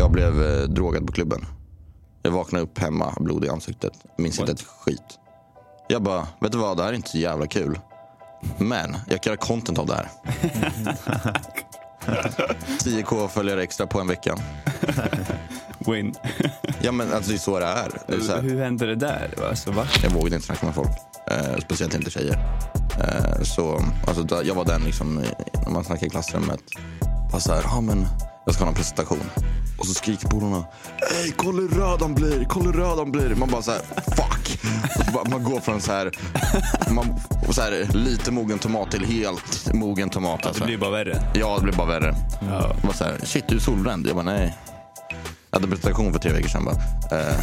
Jag 0.00 0.10
blev 0.10 0.42
eh, 0.42 0.62
drogad 0.62 1.06
på 1.06 1.12
klubben. 1.12 1.46
Jag 2.22 2.30
vaknade 2.30 2.64
upp 2.64 2.78
hemma, 2.78 3.14
blod 3.20 3.44
i 3.44 3.48
ansiktet. 3.48 3.92
Minns 4.18 4.38
inte 4.38 4.52
ett 4.52 4.62
skit. 4.62 5.18
Jag 5.88 6.02
bara, 6.02 6.28
vet 6.40 6.52
du 6.52 6.58
vad, 6.58 6.76
det 6.76 6.82
här 6.82 6.90
är 6.90 6.96
inte 6.96 7.08
så 7.10 7.18
jävla 7.18 7.46
kul. 7.46 7.78
Men 8.58 8.96
jag 9.08 9.22
kan 9.22 9.30
göra 9.30 9.36
content 9.36 9.78
av 9.78 9.86
det 9.86 9.94
här. 9.94 10.08
10k 12.78 13.28
följare 13.28 13.62
extra 13.62 13.86
på 13.86 14.00
en 14.00 14.06
vecka. 14.06 14.36
Win. 15.78 16.14
Ja 16.82 16.92
men 16.92 17.12
alltså 17.12 17.30
det 17.30 17.36
är 17.36 17.38
så 17.38 17.58
det 17.58 17.66
är. 17.66 17.90
Det 18.06 18.14
är 18.14 18.20
så 18.20 18.32
här, 18.32 18.42
Hur 18.42 18.60
hände 18.60 18.86
det 18.86 18.96
där? 18.96 19.34
Alltså, 19.48 19.70
va? 19.70 19.86
jag 20.02 20.10
vågade 20.10 20.34
inte 20.34 20.46
snacka 20.46 20.66
med 20.66 20.74
folk. 20.74 20.90
Eh, 21.30 21.56
speciellt 21.64 21.94
inte 21.94 22.10
tjejer. 22.10 22.38
Eh, 23.00 23.42
så 23.42 23.82
alltså, 24.06 24.44
jag 24.44 24.54
var 24.54 24.64
den 24.64 24.82
liksom, 24.82 25.24
när 25.64 25.70
man 25.70 25.84
snackar 25.84 26.06
i 26.06 26.10
klassrummet. 26.10 26.60
Bara 27.32 27.40
så 27.40 27.52
här, 27.52 27.62
ja 27.64 27.80
men 27.80 28.06
jag 28.50 28.54
ska 28.54 28.64
ha 28.64 28.68
en 28.68 28.74
presentation. 28.74 29.30
Och 29.78 29.86
så 29.86 29.94
skriker 29.94 30.28
polarna, 30.28 30.64
Ey 31.24 31.32
kolla 31.36 31.60
hur 31.62 31.68
röd 31.68 32.02
han 32.02 32.14
blir, 32.14 32.44
kolla 32.48 32.66
hur 32.66 32.72
röd 32.72 32.98
han 32.98 33.12
blir. 33.12 33.34
Man 33.34 33.48
bara 33.48 33.62
så 33.62 33.70
här, 33.70 33.80
fuck. 34.16 34.58
Bara, 35.14 35.24
man 35.30 35.44
går 35.44 35.60
från 35.60 35.80
så 35.80 35.92
här, 35.92 36.10
man, 36.90 37.14
och 37.48 37.54
så 37.54 37.62
här, 37.62 37.88
lite 37.94 38.30
mogen 38.32 38.58
tomat 38.58 38.90
till 38.90 39.04
helt 39.04 39.74
mogen 39.74 40.10
tomat. 40.10 40.42
Det 40.42 40.48
Alltså. 40.48 40.64
blir 40.64 40.78
bara 40.78 40.90
värre. 40.90 41.22
Ja, 41.34 41.56
det 41.56 41.62
blir 41.62 41.72
bara 41.72 41.86
värre. 41.86 42.14
Ja. 42.50 42.76
Bara 42.82 42.92
så 42.92 43.04
här, 43.04 43.16
shit 43.24 43.44
du 43.48 43.56
är 43.56 43.60
solbränd. 43.60 44.06
Jag 44.06 44.14
bara 44.14 44.24
nej. 44.24 44.56
Jag 45.50 45.60
hade 45.60 45.68
presentation 45.70 46.12
för 46.12 46.20
tre 46.20 46.32
veckor 46.32 46.48
sedan 46.48 46.64
bara. 46.64 46.74
Eh, 47.20 47.34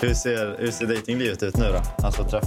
Hur 0.00 0.14
ser, 0.14 0.56
hur 0.58 0.70
ser 0.70 0.86
dejtinglivet 0.86 1.42
ut 1.42 1.56
nu 1.56 1.64
då? 1.72 2.04
Alltså 2.06 2.24
träff, 2.24 2.44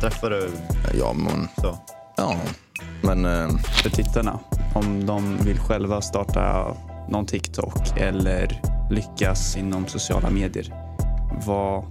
träffar 0.00 0.30
du 0.30 0.50
ja 0.98 1.12
men, 1.12 1.48
så? 1.56 1.78
ja. 2.16 2.36
Men 3.02 3.24
eh, 3.24 3.48
För 3.82 3.90
tittarna, 3.90 4.38
om 4.74 5.06
de 5.06 5.36
vill 5.36 5.58
själva 5.58 6.00
starta 6.00 6.74
någon 7.08 7.26
TikTok 7.26 7.96
eller 7.96 8.60
lyckas 8.90 9.56
inom 9.56 9.86
sociala 9.86 10.30
medier. 10.30 10.74
Vad, 11.46 11.84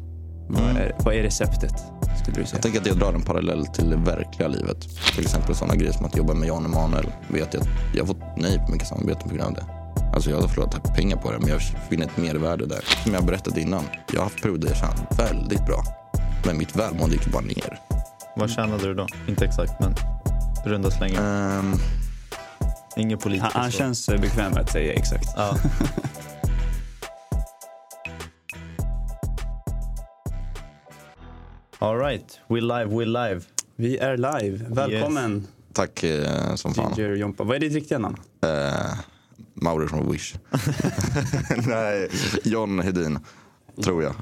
vad, 0.48 0.64
är, 0.64 0.96
vad 1.00 1.16
är 1.16 1.24
receptet? 1.24 1.74
Skulle 2.22 2.38
du 2.38 2.46
säga? 2.46 2.56
Jag 2.56 2.62
tänker 2.62 2.80
att 2.80 2.88
jag 2.88 2.98
drar 2.98 3.14
en 3.14 3.22
parallell 3.22 3.66
till 3.66 3.90
det 3.90 3.96
verkliga 3.96 4.48
livet. 4.48 4.82
Till 5.16 5.24
exempel 5.24 5.56
sådana 5.56 5.76
grejer 5.76 5.94
som 5.94 6.06
att 6.06 6.18
jobba 6.18 6.34
med 6.34 6.48
Jan 6.48 6.66
Emanuel. 6.66 7.08
Vet 7.28 7.54
jag, 7.54 7.64
att 7.64 7.70
jag 7.94 8.02
har 8.02 8.08
fått 8.08 8.38
nej 8.38 8.64
på 8.66 8.72
mycket 8.72 8.88
samarbeten 8.88 9.30
på 9.30 9.36
grund 9.36 9.48
av 9.48 9.54
det. 9.54 9.66
Alltså 10.14 10.30
jag 10.30 10.42
har 10.42 10.48
förlorat 10.48 10.96
pengar 10.96 11.18
på 11.18 11.32
det, 11.32 11.40
men 11.40 11.50
jag 11.50 11.62
finner 11.62 12.06
ett 12.06 12.18
mervärde 12.18 12.66
där. 12.66 12.82
Som 13.04 13.14
jag 13.14 13.26
berättat 13.26 13.58
innan, 13.58 13.84
jag 14.12 14.20
har 14.20 14.24
haft 14.24 14.42
perioder 14.42 14.68
där 14.68 14.70
jag 14.70 14.78
tjänat 14.78 15.20
väldigt 15.20 15.66
bra. 15.66 15.84
Men 16.46 16.58
mitt 16.58 16.76
välmående 16.76 17.16
gick 17.16 17.32
bara 17.32 17.42
ner. 17.42 17.80
Vad 18.36 18.50
tjänade 18.50 18.88
du 18.88 18.94
då? 18.94 19.08
Inte 19.28 19.46
exakt, 19.46 19.74
men 19.80 19.96
runda 20.66 20.92
slängar. 20.92 21.22
Ehm, 21.60 21.74
Inget 23.00 23.20
politiskt. 23.20 23.54
Han, 23.54 23.62
han 23.62 23.72
känns 23.72 24.10
eh, 24.10 24.22
bekväm 24.22 24.52
med 24.52 24.62
att 24.62 24.72
säga 24.72 24.94
exakt. 24.94 25.28
Ja. 25.36 25.58
All 31.80 31.98
right, 31.98 32.40
we 32.48 32.62
live, 32.62 32.86
we 32.86 33.06
live. 33.06 33.42
Vi 33.76 33.98
är 33.98 34.18
live. 34.18 34.66
Välkommen 34.70 35.48
tack 35.80 36.04
eh, 36.04 36.56
som 36.56 36.74
fan. 36.74 36.94
DJ 36.98 37.02
Jompa. 37.02 37.44
Vad 37.44 37.56
är 37.56 37.60
ditt 37.60 37.74
riktiga 37.74 38.00
namn? 38.00 38.18
Eh, 38.42 39.00
Mauri 39.54 39.88
från 39.88 40.12
Wish. 40.12 40.36
nej, 41.68 42.10
John 42.44 42.80
Hedin. 42.80 43.20
Tror 43.84 44.04
jag. 44.04 44.16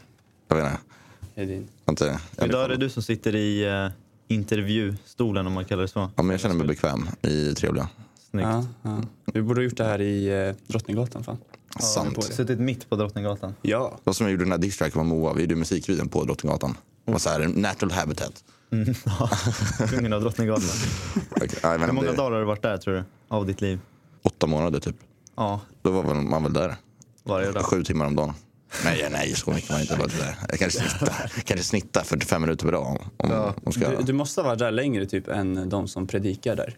Jag 0.47 0.55
vet 0.55 0.65
inte. 0.65 0.77
Hedin. 1.35 1.67
Inte 1.89 2.19
jag 2.37 2.47
Idag 2.49 2.65
är 2.65 2.69
det 2.69 2.77
du 2.77 2.89
som 2.89 3.03
sitter 3.03 3.35
i 3.35 3.69
uh, 3.69 3.91
intervjustolen 4.27 5.47
om 5.47 5.53
man 5.53 5.65
kallar 5.65 5.81
det 5.81 5.87
så. 5.87 5.99
Ja, 6.15 6.23
men 6.23 6.29
jag 6.29 6.39
känner 6.39 6.55
mig 6.55 6.67
bekväm 6.67 7.09
i 7.21 7.53
trevliga. 7.53 7.89
Snyggt. 8.29 8.47
Ja, 8.47 8.65
ja. 8.83 9.01
Vi 9.33 9.41
borde 9.41 9.59
ha 9.59 9.63
gjort 9.63 9.77
det 9.77 9.83
här 9.83 10.01
i 10.01 10.47
eh, 10.47 10.55
Drottninggatan. 10.67 11.23
Fan. 11.23 11.37
Sant. 11.79 12.23
Suttit 12.23 12.59
mitt 12.59 12.89
på 12.89 12.95
Drottninggatan. 12.95 13.55
Ja. 13.61 13.91
Det 13.95 14.01
var 14.03 14.13
som 14.13 14.25
jag 14.25 14.31
gjorde 14.31 14.43
den 14.43 14.51
här 14.51 14.59
distracken 14.59 14.97
med 14.97 15.07
Moa. 15.07 15.33
Vi 15.33 15.41
gjorde 15.41 15.55
musikvideon 15.55 16.09
på 16.09 16.23
Drottninggatan. 16.23 16.77
Det 17.05 17.11
var 17.11 17.19
så 17.19 17.29
här, 17.29 17.39
natural 17.47 17.91
habitat. 17.91 18.43
Kungen 19.89 20.13
av 20.13 20.21
Drottninggatan. 20.21 20.63
Vet 21.39 21.63
Hur 21.63 21.91
många 21.93 22.07
det- 22.11 22.15
dagar 22.17 22.31
har 22.31 22.39
du 22.39 22.45
varit 22.45 22.61
där 22.61 22.77
tror 22.77 22.93
du? 22.93 23.03
Av 23.27 23.45
ditt 23.45 23.61
liv? 23.61 23.79
Åtta 24.23 24.47
månader 24.47 24.79
typ. 24.79 24.95
Ja, 25.35 25.59
Då 25.81 25.91
var 25.91 26.03
väl 26.03 26.15
man 26.15 26.43
väl 26.43 26.53
där. 26.53 26.75
varje 27.23 27.51
dag. 27.51 27.63
Sju 27.65 27.83
timmar 27.83 28.05
om 28.05 28.15
dagen. 28.15 28.33
Nej, 28.83 29.07
nej, 29.11 29.33
så 29.35 29.51
mycket 29.51 29.69
var 29.69 29.77
det 29.77 29.81
inte. 29.81 29.95
Bara 29.97 30.07
det 30.07 30.17
där. 30.17 30.35
Jag 30.49 30.59
kanske 30.59 30.79
snittar, 30.79 31.31
kanske 31.45 31.63
snittar 31.65 32.03
45 32.03 32.41
minuter 32.41 32.65
per 32.65 32.71
dag. 32.71 32.87
Om, 33.17 33.29
Ja. 33.31 33.53
om 33.63 33.71
ska... 33.71 33.89
Du, 33.89 34.03
du 34.03 34.13
måste 34.13 34.41
ha 34.41 34.47
varit 34.47 34.59
där 34.59 34.71
längre 34.71 35.05
typ 35.05 35.27
än 35.27 35.69
de 35.69 35.87
som 35.87 36.07
predikar 36.07 36.55
där. 36.55 36.77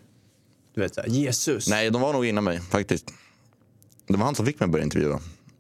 Du 0.80 0.84
vet 0.84 0.96
såhär, 0.96 1.10
Jesus. 1.10 1.68
Nej, 1.68 1.90
de 1.90 2.02
var 2.02 2.14
nog 2.14 2.26
innan 2.26 2.44
mig 2.44 2.60
faktiskt. 2.62 3.14
Det 4.08 4.18
var 4.18 4.26
han 4.26 4.36
som 4.36 4.46
fick 4.46 4.60
mig 4.60 4.66
att 4.66 4.72
börja 4.72 4.84
intervjua. 4.84 5.20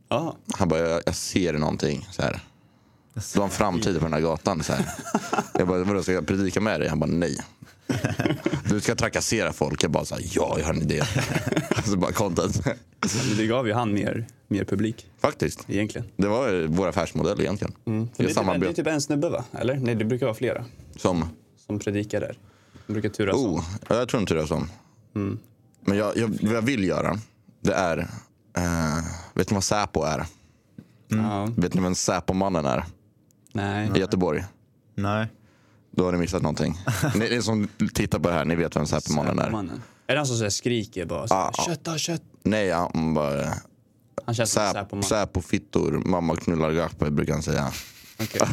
Ja. 0.09 0.35
Han 0.57 0.67
bara, 0.67 0.79
jag, 0.79 1.01
jag 1.05 1.15
ser 1.15 1.53
någonting. 1.53 2.07
Så 2.11 2.21
här. 2.21 2.39
Det 3.13 3.35
var 3.35 3.43
en 3.43 3.51
framtid 3.51 3.99
på 3.99 4.03
den 4.03 4.13
här 4.13 4.21
gatan. 4.21 4.63
Så 4.63 4.73
här. 4.73 4.85
Jag 5.53 5.67
bara, 5.67 5.83
vadå, 5.83 6.03
ska 6.03 6.11
jag 6.11 6.27
predika 6.27 6.61
med 6.61 6.79
dig? 6.79 6.89
Han 6.89 6.99
bara, 6.99 7.11
nej. 7.11 7.37
Du 8.69 8.79
ska 8.81 8.95
trakassera 8.95 9.53
folk. 9.53 9.83
Jag 9.83 9.91
bara, 9.91 10.05
så 10.05 10.15
här, 10.15 10.23
ja, 10.31 10.55
jag 10.59 10.65
har 10.65 10.73
en 10.73 10.81
idé. 10.81 11.03
Så 11.85 11.97
bara 11.97 12.11
content. 12.11 12.63
Det 13.37 13.47
gav 13.47 13.67
ju 13.67 13.73
han 13.73 13.93
mer, 13.93 14.27
mer 14.47 14.63
publik 14.63 15.05
Faktiskt. 15.21 15.65
egentligen. 15.67 16.07
Det 16.17 16.27
var 16.27 16.49
ju 16.49 16.67
vår 16.67 16.87
affärsmodell 16.87 17.41
egentligen. 17.41 17.73
Jag 17.83 17.93
det, 17.93 17.99
är 17.99 18.05
typ, 18.05 18.17
det 18.17 18.23
är 18.23 18.33
samarbetar 18.33 18.73
typ 18.73 18.87
en 18.87 19.01
snubbe 19.01 19.29
va? 19.29 19.45
Eller? 19.51 19.75
Nej, 19.75 19.95
det 19.95 20.05
brukar 20.05 20.25
vara 20.25 20.35
flera 20.35 20.65
som... 20.95 21.25
som 21.65 21.79
predikar 21.79 22.19
där. 22.19 22.37
De 22.87 22.93
brukar 22.93 23.09
turas 23.09 23.35
om. 23.35 23.53
Oh, 23.53 23.63
ja, 23.89 23.95
jag 23.95 24.09
tror 24.09 24.21
inte 24.21 24.33
det 24.33 24.41
är 24.41 24.45
så. 25.13 25.37
Men 25.81 25.97
jag, 25.97 26.17
jag, 26.17 26.27
vad 26.27 26.55
jag 26.55 26.61
vill 26.61 26.83
göra, 26.83 27.17
det 27.61 27.73
är... 27.73 27.97
Eh, 28.57 29.03
vet 29.33 29.49
ni 29.49 29.53
vad 29.53 29.63
Säpo 29.63 30.03
är? 30.03 30.25
Ja. 31.07 31.49
Vet 31.57 31.73
ni 31.73 31.81
vem 31.81 31.95
Säpomannen 31.95 32.65
är? 32.65 32.85
Nej. 33.53 33.91
I 33.95 33.99
Göteborg. 33.99 34.43
Nej. 34.95 35.27
Då 35.91 36.05
har 36.05 36.11
ni 36.11 36.17
missat 36.17 36.41
någonting. 36.41 36.77
Ni, 37.15 37.29
ni 37.29 37.41
som 37.41 37.67
tittar 37.93 38.19
på 38.19 38.29
det 38.29 38.35
här, 38.35 38.45
ni 38.45 38.55
vet 38.55 38.75
vem 38.75 38.85
Säpomannen 38.85 39.39
är. 39.39 39.49
Mannen. 39.49 39.81
Är 40.07 40.13
det 40.13 40.19
han 40.19 40.27
som 40.27 40.51
skriker 40.51 41.05
bara? 41.05 41.27
Så 41.27 41.33
Ah, 41.33 41.51
ah. 41.85 41.97
kött. 41.97 42.21
Nej, 42.43 42.71
han 42.71 43.13
bara... 43.13 43.53
Han 44.25 44.35
känns 44.35 44.51
som 44.51 44.63
Säp, 44.63 44.73
Säpoman. 44.73 45.03
Säpo-fittor, 45.03 46.01
mamma 46.05 46.35
knullar 46.35 46.71
Gappe 46.71 47.11
brukar 47.11 47.33
han 47.33 47.43
säga. 47.43 47.71
Okej. 48.19 48.41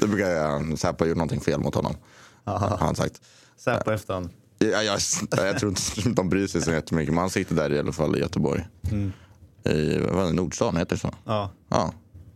Det 0.00 0.06
brukar 0.06 0.28
jag, 0.28 0.78
Säpo 0.78 1.04
har 1.04 1.08
gjort 1.08 1.16
någonting 1.16 1.40
fel 1.40 1.60
mot 1.60 1.74
honom. 1.74 1.96
Har 2.44 2.76
han 2.78 2.94
sagt. 2.94 3.20
Säpo 3.56 3.90
efterhand. 3.90 4.26
Ja, 4.26 4.41
jag, 4.70 5.00
jag 5.30 5.58
tror 5.58 5.70
inte 5.70 6.08
de 6.10 6.28
bryr 6.28 6.46
sig 6.46 6.62
så 6.62 6.70
jättemycket. 6.72 7.14
Men 7.14 7.20
han 7.20 7.30
sitter 7.30 7.54
där 7.54 7.72
i 7.72 7.78
alla 7.78 7.92
fall 7.92 8.16
i 8.16 8.18
Göteborg. 8.18 8.68
I 9.64 9.98
vad 9.98 10.26
det, 10.26 10.32
Nordstan, 10.32 10.76
heter 10.76 10.96
det 10.96 11.00
så? 11.00 11.14
Ja. 11.24 11.50
Ja, 11.68 11.92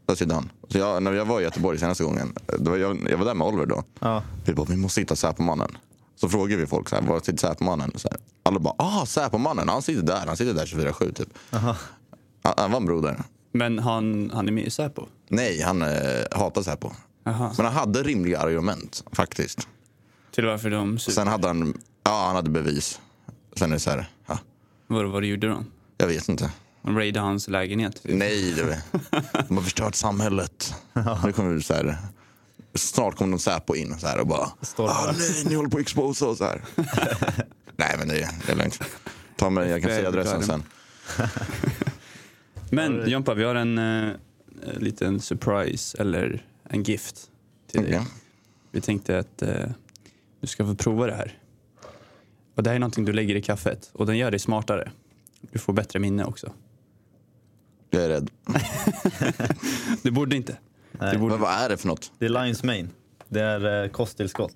där 0.07 0.15
sitter 0.15 0.35
han. 0.35 0.51
Så 0.69 0.79
jag, 0.79 1.03
när 1.03 1.13
jag 1.13 1.25
var 1.25 1.41
i 1.41 1.45
Göteborg 1.45 1.79
senaste 1.79 2.05
gången, 2.05 2.33
då 2.59 2.71
var 2.71 2.79
jag, 2.79 3.09
jag 3.11 3.19
var 3.19 3.25
där 3.25 3.35
med 3.35 3.47
Oliver 3.47 3.67
då. 3.67 3.85
Ja. 4.01 4.23
Vi 4.45 4.55
bara, 4.55 4.67
vi 4.67 4.77
måste 4.77 5.01
hitta 5.01 5.17
Säpomannen. 5.17 5.79
Så 6.17 6.29
frågar 6.29 6.57
vi 6.57 6.67
folk, 6.67 6.89
så 6.89 6.97
här, 6.97 7.03
var 7.03 7.21
sitter 7.21 7.39
Säpomannen? 7.39 7.93
Så 7.95 8.09
här, 8.09 8.19
Alla 8.43 8.59
bara, 8.59 8.75
ah 8.79 9.07
Säpomannen, 9.07 9.69
han 9.69 9.83
sitter 9.83 10.03
där, 10.03 10.27
han 10.27 10.37
sitter 10.37 10.55
där 10.55 10.67
24-7 10.67 11.13
typ. 11.13 11.29
Han, 11.51 11.75
han 12.43 12.71
var 12.71 12.77
en 12.81 12.87
broder. 12.87 13.23
Men 13.53 13.79
han, 13.79 14.31
han 14.35 14.49
är 14.49 14.53
med 14.53 14.65
i 14.65 14.71
Säpo? 14.71 15.07
Nej, 15.29 15.61
han 15.61 15.83
eh, 15.83 15.89
hatar 16.31 16.63
Säpo. 16.63 16.91
Jaha. 17.25 17.53
Men 17.57 17.67
han 17.67 17.75
hade 17.75 18.03
rimliga 18.03 18.41
argument 18.41 19.05
faktiskt. 19.13 19.69
Till 20.35 20.47
varför 20.47 20.71
de 20.71 20.99
super. 20.99 21.13
Sen 21.15 21.29
hade 21.29 21.47
han, 21.49 21.75
ja 22.07 22.27
han 22.27 22.37
hade 22.37 22.51
bevis. 22.51 23.01
Sen 23.57 23.71
är 23.71 23.75
det 23.75 23.81
så 23.81 23.91
här, 23.91 24.07
ja, 24.27 24.39
Vad, 24.87 25.07
vad 25.07 25.25
gjorde 25.25 25.49
de? 25.49 25.67
jag 25.97 26.07
vet 26.07 26.29
inte. 26.29 26.51
De 26.83 26.97
raidade 26.97 27.27
hans 27.27 27.49
lägenhet? 27.49 28.03
Typ. 28.03 28.15
Nej, 28.15 28.53
det, 28.53 28.83
de 29.49 29.57
har 29.57 29.65
förstört 29.65 29.95
samhället. 29.95 30.75
Nu 31.25 31.33
kommer 31.33 31.55
vi 31.55 31.63
så 31.63 31.75
här, 31.75 31.97
snart 32.75 33.17
kommer 33.17 33.31
någon 33.31 33.39
Säpo 33.41 33.75
in 33.75 33.99
så 33.99 34.07
här 34.07 34.21
och 34.21 34.27
bara, 34.27 34.51
ah, 34.77 35.13
nej, 35.19 35.45
ni 35.47 35.55
håller 35.55 35.71
på 35.71 35.77
att 35.77 35.83
exposa 35.83 36.27
oss 36.27 36.41
här. 36.41 36.63
nej, 37.77 37.95
men 37.99 38.09
det, 38.09 38.31
det 38.47 38.53
är 38.53 38.57
lugnt. 38.57 38.81
Ta 39.37 39.51
mig, 39.51 39.71
jag 39.71 39.83
kan 39.83 39.91
säga 39.91 40.09
adressen 40.09 40.43
sen. 40.43 40.63
Men 42.71 43.11
Jompa, 43.11 43.35
vi 43.35 43.45
har 43.45 43.55
en 43.55 43.79
eh, 43.79 44.13
liten 44.79 45.21
surprise, 45.21 45.99
eller 45.99 46.47
en 46.71 46.83
gift 46.83 47.31
till 47.71 47.83
dig. 47.83 48.01
Vi 48.71 48.81
tänkte 48.81 49.19
att 49.19 49.43
eh, 49.43 49.67
du 50.41 50.47
ska 50.47 50.67
få 50.67 50.75
prova 50.75 51.07
det 51.07 51.15
här. 51.15 51.39
Och 52.57 52.63
det 52.63 52.71
här 52.71 52.75
är 52.75 52.81
någonting 52.81 53.05
du 53.05 53.13
lägger 53.13 53.35
i 53.35 53.43
kaffet 53.43 53.91
och 53.93 54.07
den 54.07 54.19
gör 54.19 54.31
dig 54.31 54.41
smartare. 54.41 54.91
Du 55.41 55.59
får 55.59 55.73
bättre 55.73 55.99
minne 55.99 56.25
också. 56.25 56.53
Jag 57.91 58.03
är 58.05 58.09
rädd. 58.09 58.31
Du 60.03 60.11
borde 60.11 60.37
inte. 60.37 60.57
Nej. 60.93 61.13
Du 61.13 61.19
borde, 61.19 61.33
Men 61.35 61.41
vad 61.43 61.53
är 61.53 61.69
det 61.69 61.77
för 61.77 61.89
något? 61.89 62.13
Det 62.19 62.25
är 62.25 62.29
Lions 62.29 62.63
Mane. 62.63 62.89
Det 63.29 63.41
är 63.41 63.85
eh, 63.85 63.91
kosttillskott. 63.91 64.55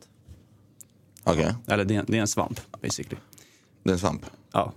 Okej, 1.25 1.55
eller 1.67 1.85
det 1.85 1.97
är, 1.97 2.05
det 2.06 2.17
är 2.17 2.20
en 2.20 2.26
svamp, 2.29 2.61
basically. 2.82 3.17
det 3.82 3.91
är 3.91 3.93
en 3.93 3.99
svamp. 3.99 4.26
Ja. 4.53 4.73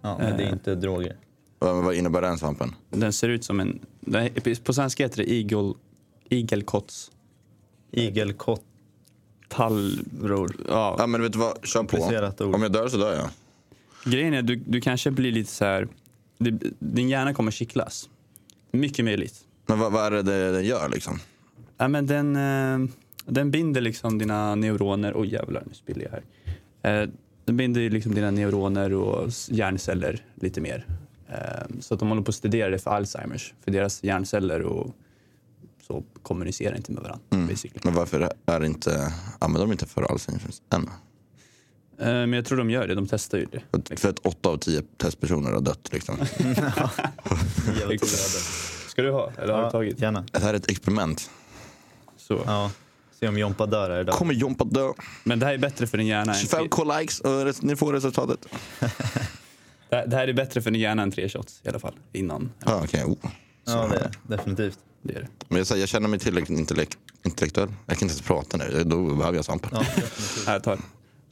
Ja, 0.00 0.18
men 0.18 0.36
det 0.36 0.42
är 0.42 0.46
Eh. 0.46 0.52
inte 0.52 0.74
droger. 0.74 1.16
Vad, 1.58 1.84
vad 1.84 1.94
innebär 1.94 2.22
den 2.22 2.38
svampen? 2.38 2.74
Den 2.90 3.12
ser 3.12 3.28
ut 3.28 3.44
som 3.44 3.60
en... 3.60 3.80
På 4.64 4.72
svenska 4.72 5.02
heter 5.02 5.16
det 5.24 5.30
igelkotts... 6.34 7.10
Igelkott. 7.90 8.64
Tallror. 9.52 10.56
Ja. 10.68 10.96
Ja, 10.98 11.06
men 11.06 11.22
vet 11.22 11.32
du 11.32 11.38
vad, 11.38 11.66
kör 11.66 11.82
på. 11.82 11.96
Ord. 12.44 12.54
Om 12.54 12.62
jag 12.62 12.72
dör 12.72 12.88
så 12.88 12.96
dör 12.96 13.14
jag. 13.14 13.28
Grejen 14.12 14.34
är 14.34 14.42
du, 14.42 14.56
du 14.56 14.80
kanske 14.80 15.10
blir 15.10 15.32
lite 15.32 15.50
så 15.50 15.64
här... 15.64 15.88
det, 16.38 16.50
din 16.78 17.08
hjärna 17.08 17.34
kommer 17.34 17.50
kittlas. 17.50 18.08
Mycket 18.72 19.04
möjligt. 19.04 19.34
Men 19.66 19.78
vad, 19.78 19.92
vad 19.92 20.06
är 20.06 20.22
det 20.22 20.52
den 20.52 20.64
gör 20.64 20.88
liksom? 20.88 21.18
Ja, 21.78 21.88
men 21.88 22.06
den, 22.06 22.36
eh, 22.36 22.90
den 23.26 23.50
binder 23.50 23.80
liksom 23.80 24.18
dina 24.18 24.54
neuroner. 24.54 25.12
Oj 25.16 25.32
jävlar, 25.32 25.62
nu 25.66 25.74
spiller 25.74 26.02
jag 26.02 26.10
här. 26.82 27.02
Eh, 27.02 27.08
den 27.44 27.56
binder 27.56 27.90
liksom 27.90 28.14
dina 28.14 28.30
neuroner 28.30 28.92
och 28.92 29.30
hjärnceller 29.48 30.24
lite 30.34 30.60
mer. 30.60 30.86
Eh, 31.28 31.80
så 31.80 31.94
att 31.94 32.00
de 32.00 32.08
håller 32.08 32.22
på 32.22 32.28
att 32.28 32.34
studera 32.34 32.70
det 32.70 32.78
för 32.78 32.90
Alzheimers. 32.90 33.54
För 33.64 33.70
deras 33.70 34.04
hjärnceller 34.04 34.62
och 34.62 34.94
så 35.92 36.04
kommunicerar 36.22 36.76
inte 36.76 36.92
med 36.92 37.02
varandra. 37.02 37.24
Basically. 37.48 37.80
Men 37.84 37.94
varför 37.94 38.32
är 38.46 38.60
det 38.60 38.66
inte, 38.66 39.12
använder 39.38 39.66
de 39.66 39.72
inte 39.72 39.86
för 39.86 40.02
Alzheimers 40.02 40.62
än? 40.74 40.82
Eh, 41.98 42.06
men 42.06 42.32
jag 42.32 42.44
tror 42.44 42.58
de 42.58 42.70
gör 42.70 42.88
det. 42.88 42.94
De 42.94 43.06
testar 43.06 43.38
ju 43.38 43.44
det. 43.44 43.62
För- 43.88 43.96
För 43.96 44.08
att 44.08 44.18
åtta 44.18 44.48
av 44.48 44.56
tio 44.56 44.82
testpersoner 44.96 45.50
har 45.52 45.60
dött 45.60 45.88
liksom. 45.92 46.16
Ska 48.88 49.02
du 49.02 49.10
ha? 49.10 49.30
Eller 49.38 49.52
har 49.52 49.60
du 49.60 49.66
Ja, 49.66 49.70
tagit? 49.70 50.00
gärna. 50.00 50.24
Det 50.32 50.38
här 50.42 50.54
är 50.54 50.56
ett 50.56 50.70
experiment. 50.70 51.30
Så. 52.16 52.40
Ja. 52.46 52.70
Se 53.20 53.28
om 53.28 53.38
Jompa 53.38 53.66
dör 53.66 53.90
här 53.90 54.00
idag. 54.00 54.14
Kommer 54.14 54.34
Jompa 54.34 54.64
dö? 54.64 54.92
Men 55.24 55.38
det 55.38 55.46
här 55.46 55.52
är 55.54 55.58
bättre 55.58 55.86
för 55.86 55.98
din 55.98 56.06
hjärna. 56.06 56.32
Än 56.32 56.38
25 56.38 56.68
k-likes 56.68 57.20
och 57.20 57.64
ni 57.64 57.76
får 57.76 57.92
resultatet. 57.92 58.46
det, 59.88 59.96
här- 60.16 60.28
är 60.28 60.32
bättre 60.32 60.62
för 60.62 60.70
din 60.70 60.80
hjärna 60.80 61.02
än 61.02 61.10
tre 61.10 61.28
shots 61.28 61.60
i 61.64 61.68
alla 61.68 61.78
fall. 61.78 61.94
Innan. 62.12 62.52
Ah, 62.64 62.80
okej. 62.84 63.04
oh. 63.04 63.16
Ja, 63.64 63.86
det 63.88 63.96
är 63.96 64.00
det. 64.00 64.36
Definitivt. 64.36 64.78
Det 65.02 65.14
är 65.14 65.20
det. 65.20 65.28
Men 65.48 65.58
jag, 65.58 65.66
säger, 65.66 65.80
jag 65.82 65.88
känner 65.88 66.08
mig 66.08 66.18
tillräckligt 66.18 66.58
intellekt, 66.58 66.98
intellektuell. 67.22 67.68
Jag 67.86 67.98
kan 67.98 68.08
inte 68.08 68.14
ens 68.14 68.22
prata 68.22 68.56
nu. 68.56 68.84
Då 68.84 69.14
behöver 69.14 69.38
jag 69.38 69.44
svampen. 69.44 69.70
Ja. 69.72 69.84
Här, 70.46 70.60
ta. 70.60 70.76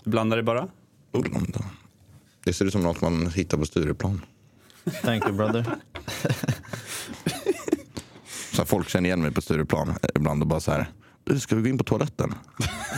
Du 0.04 0.10
blandar 0.10 0.36
det 0.36 0.42
bara. 0.42 0.68
Det 2.44 2.52
ser 2.52 2.64
ut 2.64 2.72
som 2.72 2.82
något 2.82 3.00
man 3.00 3.26
hittar 3.30 3.58
på 3.58 3.66
Stureplan. 3.66 4.20
Thank 5.02 5.24
you 5.24 5.32
brother. 5.36 5.64
Så 8.52 8.56
här, 8.56 8.64
folk 8.64 8.88
känner 8.88 9.08
igen 9.08 9.22
mig 9.22 9.30
på 9.32 9.42
Stureplan 9.42 9.94
ibland 10.14 10.42
och 10.42 10.46
bara 10.48 10.60
så 10.60 10.70
här. 10.72 10.90
Du, 11.24 11.40
ska 11.40 11.56
vi 11.56 11.62
gå 11.62 11.68
in 11.68 11.78
på 11.78 11.84
toaletten? 11.84 12.34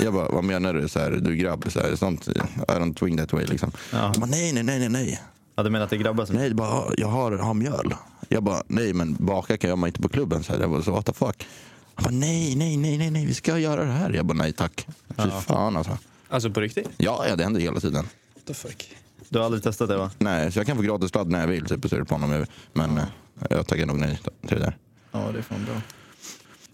Jag 0.02 0.14
bara, 0.14 0.28
vad 0.28 0.44
menar 0.44 0.74
du? 0.74 0.88
Så 0.88 0.98
här, 0.98 1.10
du 1.10 1.30
är 1.30 1.34
grabb, 1.36 1.72
så 1.72 1.80
här, 1.80 1.96
sånt, 1.96 2.28
I 2.28 2.32
don't 2.68 2.98
swing 2.98 3.16
that 3.18 3.32
way 3.32 3.46
liksom. 3.46 3.72
Ja. 3.92 4.12
Bara, 4.16 4.26
nej, 4.26 4.52
nej, 4.52 4.62
nej, 4.62 4.78
nej, 4.78 4.88
nej. 4.88 5.20
Ja, 5.56 5.62
du 5.62 5.70
menar 5.70 5.84
att 5.84 5.90
det 5.90 5.96
är 5.96 5.98
grabbar 5.98 6.24
som... 6.26 6.36
Nej, 6.36 6.54
bara, 6.54 6.68
"Ja, 6.68 6.92
jag 6.96 7.08
har, 7.08 7.32
har 7.32 7.54
mjöl. 7.54 7.94
Jag 8.32 8.42
bara, 8.42 8.62
nej 8.66 8.92
men 8.94 9.14
baka 9.14 9.56
kan 9.56 9.70
jag 9.70 9.78
man 9.78 9.86
inte 9.88 10.00
på 10.00 10.08
klubben. 10.08 10.42
Så 10.42 10.52
här, 10.52 10.60
jag 10.60 10.70
bara, 10.70 10.82
så 10.82 10.92
what 10.92 11.06
the 11.06 11.12
fuck? 11.12 11.46
Han 11.94 12.04
bara, 12.04 12.10
nej, 12.20 12.54
nej, 12.56 12.76
nej, 12.76 12.98
nej, 12.98 13.10
nej, 13.10 13.26
vi 13.26 13.34
ska 13.34 13.58
göra 13.58 13.84
det 13.84 13.92
här. 13.92 14.10
Jag 14.12 14.26
bara, 14.26 14.38
nej 14.38 14.52
tack. 14.52 14.86
Fy 15.16 15.30
fan 15.30 15.76
alltså. 15.76 15.98
Alltså 16.28 16.50
på 16.50 16.60
riktigt? 16.60 16.88
Ja, 16.96 17.24
ja, 17.28 17.36
det 17.36 17.44
händer 17.44 17.60
hela 17.60 17.80
tiden. 17.80 18.04
What 18.34 18.44
the 18.46 18.54
fuck? 18.54 18.90
Du 19.28 19.38
har 19.38 19.44
aldrig 19.46 19.62
testat 19.62 19.88
det 19.88 19.96
va? 19.96 20.10
Nej, 20.18 20.52
så 20.52 20.58
jag 20.58 20.66
kan 20.66 20.76
få 20.76 20.82
gratis 20.82 21.10
sladd 21.10 21.30
när 21.30 21.40
jag 21.40 21.46
vill 21.48 21.64
typ, 21.66 21.82
på 21.82 21.88
Stureplan 21.88 22.22
om 22.24 22.30
jag 22.32 22.38
vill. 22.38 22.48
Men 22.72 22.98
eh, 22.98 23.04
jag 23.50 23.66
tackar 23.66 23.86
nog 23.86 23.98
nej 23.98 24.20
till 24.46 24.56
det 24.58 24.64
där. 24.64 24.76
Ja, 25.12 25.30
det 25.32 25.38
är 25.38 25.42
fan 25.42 25.64
bra. 25.64 25.74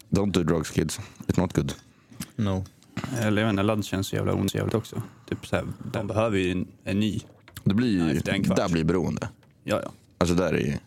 Don't 0.09 0.31
do 0.31 0.43
drugs 0.43 0.69
kids. 0.71 0.99
It's 1.27 1.39
not 1.39 1.53
good. 1.55 1.73
No. 2.35 2.65
Eller 3.19 3.41
jag 3.41 3.47
vet 3.47 3.53
inte, 3.53 3.63
ladd 3.63 3.85
känns 3.85 4.07
så 4.07 4.15
jävla 4.15 4.33
ont 4.33 4.73
också. 4.73 5.01
Typ 5.29 5.47
så 5.47 5.55
här, 5.55 5.65
de 5.93 6.07
behöver 6.07 6.37
ju 6.37 6.51
en, 6.51 6.67
en 6.83 6.99
ny. 6.99 7.21
Det 7.63 7.73
blir 7.73 7.99
Ja, 8.07 8.13
ju, 8.13 8.19
där 8.41 8.69
blir 8.69 8.83
beroende. 8.83 9.29
Ja, 9.63 9.79
ja. 9.83 9.91
Alltså 10.17 10.35
där 10.35 10.53
är 10.53 10.57
ju- 10.57 10.77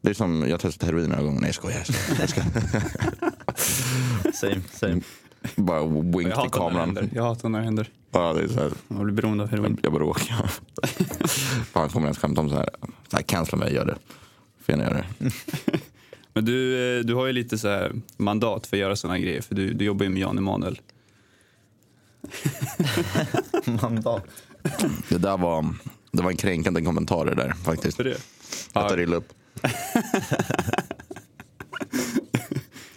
det 0.00 0.10
är 0.10 0.14
som, 0.14 0.48
jag 0.48 0.60
testat 0.60 0.86
heroin 0.88 1.10
några 1.10 1.22
gånger. 1.22 1.40
Nej 1.40 1.48
jag 1.48 1.54
skojar. 1.54 1.84
Jag 2.18 2.28
ska 2.28 2.42
Same, 4.32 4.62
same. 4.72 5.00
bara 5.56 5.84
wink 5.86 6.28
Jag 6.32 6.42
till 6.42 6.50
kameran. 6.50 6.80
händer. 6.80 7.08
Jag 7.14 7.22
hatar 7.22 7.48
när 7.48 7.58
det 7.58 7.64
händer. 7.64 7.88
Ja, 8.10 8.32
det 8.32 8.42
är 8.42 8.48
så 8.48 8.60
här. 8.60 8.72
Man 8.88 9.04
blir 9.04 9.14
beroende 9.14 9.44
av 9.44 9.50
heroin. 9.50 9.76
Jag 9.82 9.92
bara 9.92 10.02
råkar. 10.02 10.46
Fan 11.64 11.88
kommer 11.88 12.06
jag 12.06 12.08
ens 12.08 12.18
skämta 12.18 12.40
om 12.40 12.50
så 12.50 12.56
här. 12.56 12.68
Så 13.08 13.16
här 13.16 13.22
cancella 13.22 13.58
mig, 13.64 13.74
gör 13.74 13.84
det. 13.86 13.96
Får 14.64 14.72
gärna 14.74 14.84
göra 14.84 15.04
det. 15.18 15.30
Men 16.32 16.44
du, 16.44 16.78
eh, 16.98 17.04
du 17.04 17.14
har 17.14 17.26
ju 17.26 17.32
lite 17.32 17.58
så 17.58 17.68
här 17.68 17.92
mandat 18.16 18.66
för 18.66 18.76
att 18.76 18.80
göra 18.80 18.96
sådana 18.96 19.18
grejer. 19.18 19.40
För 19.42 19.54
du, 19.54 19.72
du 19.72 19.84
jobbar 19.84 20.04
ju 20.04 20.10
med 20.10 20.20
Jan 20.22 20.38
Emanuel. 20.38 20.80
Mandat. 23.82 24.24
Det 25.08 25.18
där 25.18 25.36
var, 25.38 25.74
det 26.12 26.22
var 26.22 26.30
en 26.30 26.36
kränkande 26.36 26.82
kommentar 26.82 27.24
det 27.26 27.34
där 27.34 27.52
faktiskt. 27.64 27.96
För 27.96 28.04
det? 28.04 28.16
Jag 28.72 28.88
tar 28.88 29.00
illa 29.00 29.16
upp. 29.16 29.32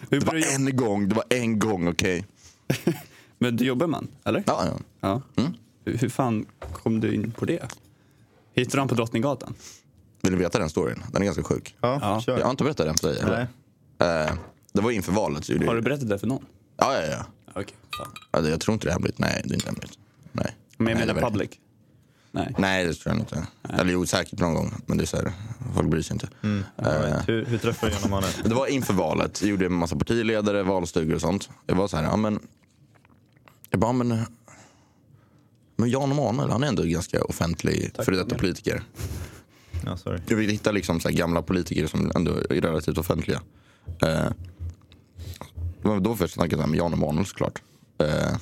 Det 0.10 0.20
var 0.20 0.34
du, 0.34 0.44
en 0.54 0.76
gång, 0.78 1.10
det 1.10 1.16
var 1.16 1.24
en 1.30 1.60
gång 1.60 1.88
okej. 1.88 2.26
men 3.38 3.56
du 3.56 3.66
jobbar 3.66 3.88
man, 3.88 4.08
eller? 4.26 4.44
Ja, 4.48 4.66
ja. 4.66 4.80
Ja. 5.02 5.22
Mm. 5.44 5.54
Hur, 5.86 5.98
hur 5.98 6.10
fan 6.10 6.46
kom 6.74 7.00
du 7.00 7.14
in 7.14 7.32
på 7.32 7.46
det? 7.46 7.60
Hittade 8.54 8.78
du 8.78 8.80
han 8.82 8.88
på 8.88 8.96
Drottninggatan? 8.96 9.54
Vill 10.22 10.32
ni 10.34 10.38
veta 10.40 10.60
den 10.60 10.70
storyn? 10.70 11.04
Den 11.12 11.22
är 11.22 11.26
ganska 11.26 11.44
sjuk. 11.44 11.76
Ja, 11.82 11.98
Ja. 12.02 12.22
kör. 12.22 12.38
Jag 12.38 12.44
har 12.46 12.52
inte 12.52 12.64
berättat 12.64 12.86
den 12.86 12.96
för 12.98 13.08
dig. 13.08 13.20
eller? 13.20 13.48
Nej. 14.00 14.26
Eh, 14.28 14.34
det 14.74 14.82
var 14.82 14.92
inför 14.92 15.12
valet. 15.12 15.46
Så 15.46 15.54
Har 15.66 15.76
du 15.76 15.82
berättat 15.82 16.10
det 16.10 16.20
för 16.20 16.28
någon? 16.28 16.46
Ja, 16.78 16.96
ja, 17.02 17.08
ja. 17.12 17.26
Okej, 17.54 17.76
fan. 17.98 18.08
Alltså, 18.32 18.52
jag 18.52 18.60
tror 18.62 18.74
inte 18.74 18.88
det 18.88 18.92
är 18.92 18.94
hemligt. 18.94 19.20
Nej, 19.20 19.42
det 19.46 19.52
är 19.52 19.56
inte 19.56 19.66
hemligt. 19.68 19.98
Nej. 20.32 20.56
Men 20.78 20.88
jag 20.98 21.08
menar 21.08 21.22
public? 21.30 21.50
Nej. 22.36 22.56
Nej, 22.58 22.86
det 22.86 22.94
tror 22.94 23.16
jag 23.16 23.22
inte. 23.22 23.48
Eller 23.70 23.94
jo, 23.94 24.06
säkert 24.06 24.40
någon 24.40 24.54
gång. 24.54 24.74
Men 24.86 24.98
det 24.98 25.04
är 25.04 25.06
så 25.06 25.18
här, 25.18 25.32
folk 25.76 25.90
bryr 25.90 26.02
sig 26.02 26.14
inte. 26.14 26.30
Mm. 26.44 26.64
Right. 26.76 27.30
Hur, 27.30 27.46
hur 27.46 27.58
träffade 27.58 27.92
du 27.92 27.96
Jan 27.96 28.06
Emanuel? 28.06 28.34
Det 28.44 28.56
var 28.56 28.68
inför 28.68 28.94
valet. 28.94 29.42
Jag 29.42 29.50
gjorde 29.50 29.66
en 29.66 29.74
massa 29.74 29.96
partiledare, 29.96 30.64
valstugor 30.64 31.16
och 31.16 31.22
sånt. 31.22 31.50
Jag 31.66 31.76
var 31.76 31.88
så 31.88 31.98
här, 31.98 32.04
ja 32.04 32.16
men... 32.16 32.40
Jag 33.70 33.80
bara, 33.80 33.94
men... 33.94 34.26
Men 35.76 35.90
Jan 35.90 36.12
Emanuel, 36.12 36.50
han 36.50 36.64
är 36.64 36.68
ändå 36.68 36.84
ganska 36.84 37.24
offentlig 37.24 37.94
Tack, 37.94 38.06
före 38.06 38.16
detta 38.16 38.38
politiker. 38.38 38.84
Ja, 39.86 39.98
sorry. 39.98 40.20
Jag 40.28 40.38
vill 40.38 40.50
hitta 40.50 40.72
liksom 40.72 41.00
så 41.00 41.10
här 41.10 41.16
gamla 41.16 41.42
politiker 41.42 41.88
som 41.88 42.12
ändå 42.16 42.32
är 42.32 42.62
relativt 42.62 42.98
offentliga. 42.98 43.42
Men 45.82 46.04
då 46.04 46.16
först 46.16 46.34
snackade 46.34 46.62
jag 46.62 46.70
med 46.70 46.78
Jan 46.78 46.94
Emanuel 46.94 47.26
såklart. 47.26 47.62
Eh, 47.98 48.38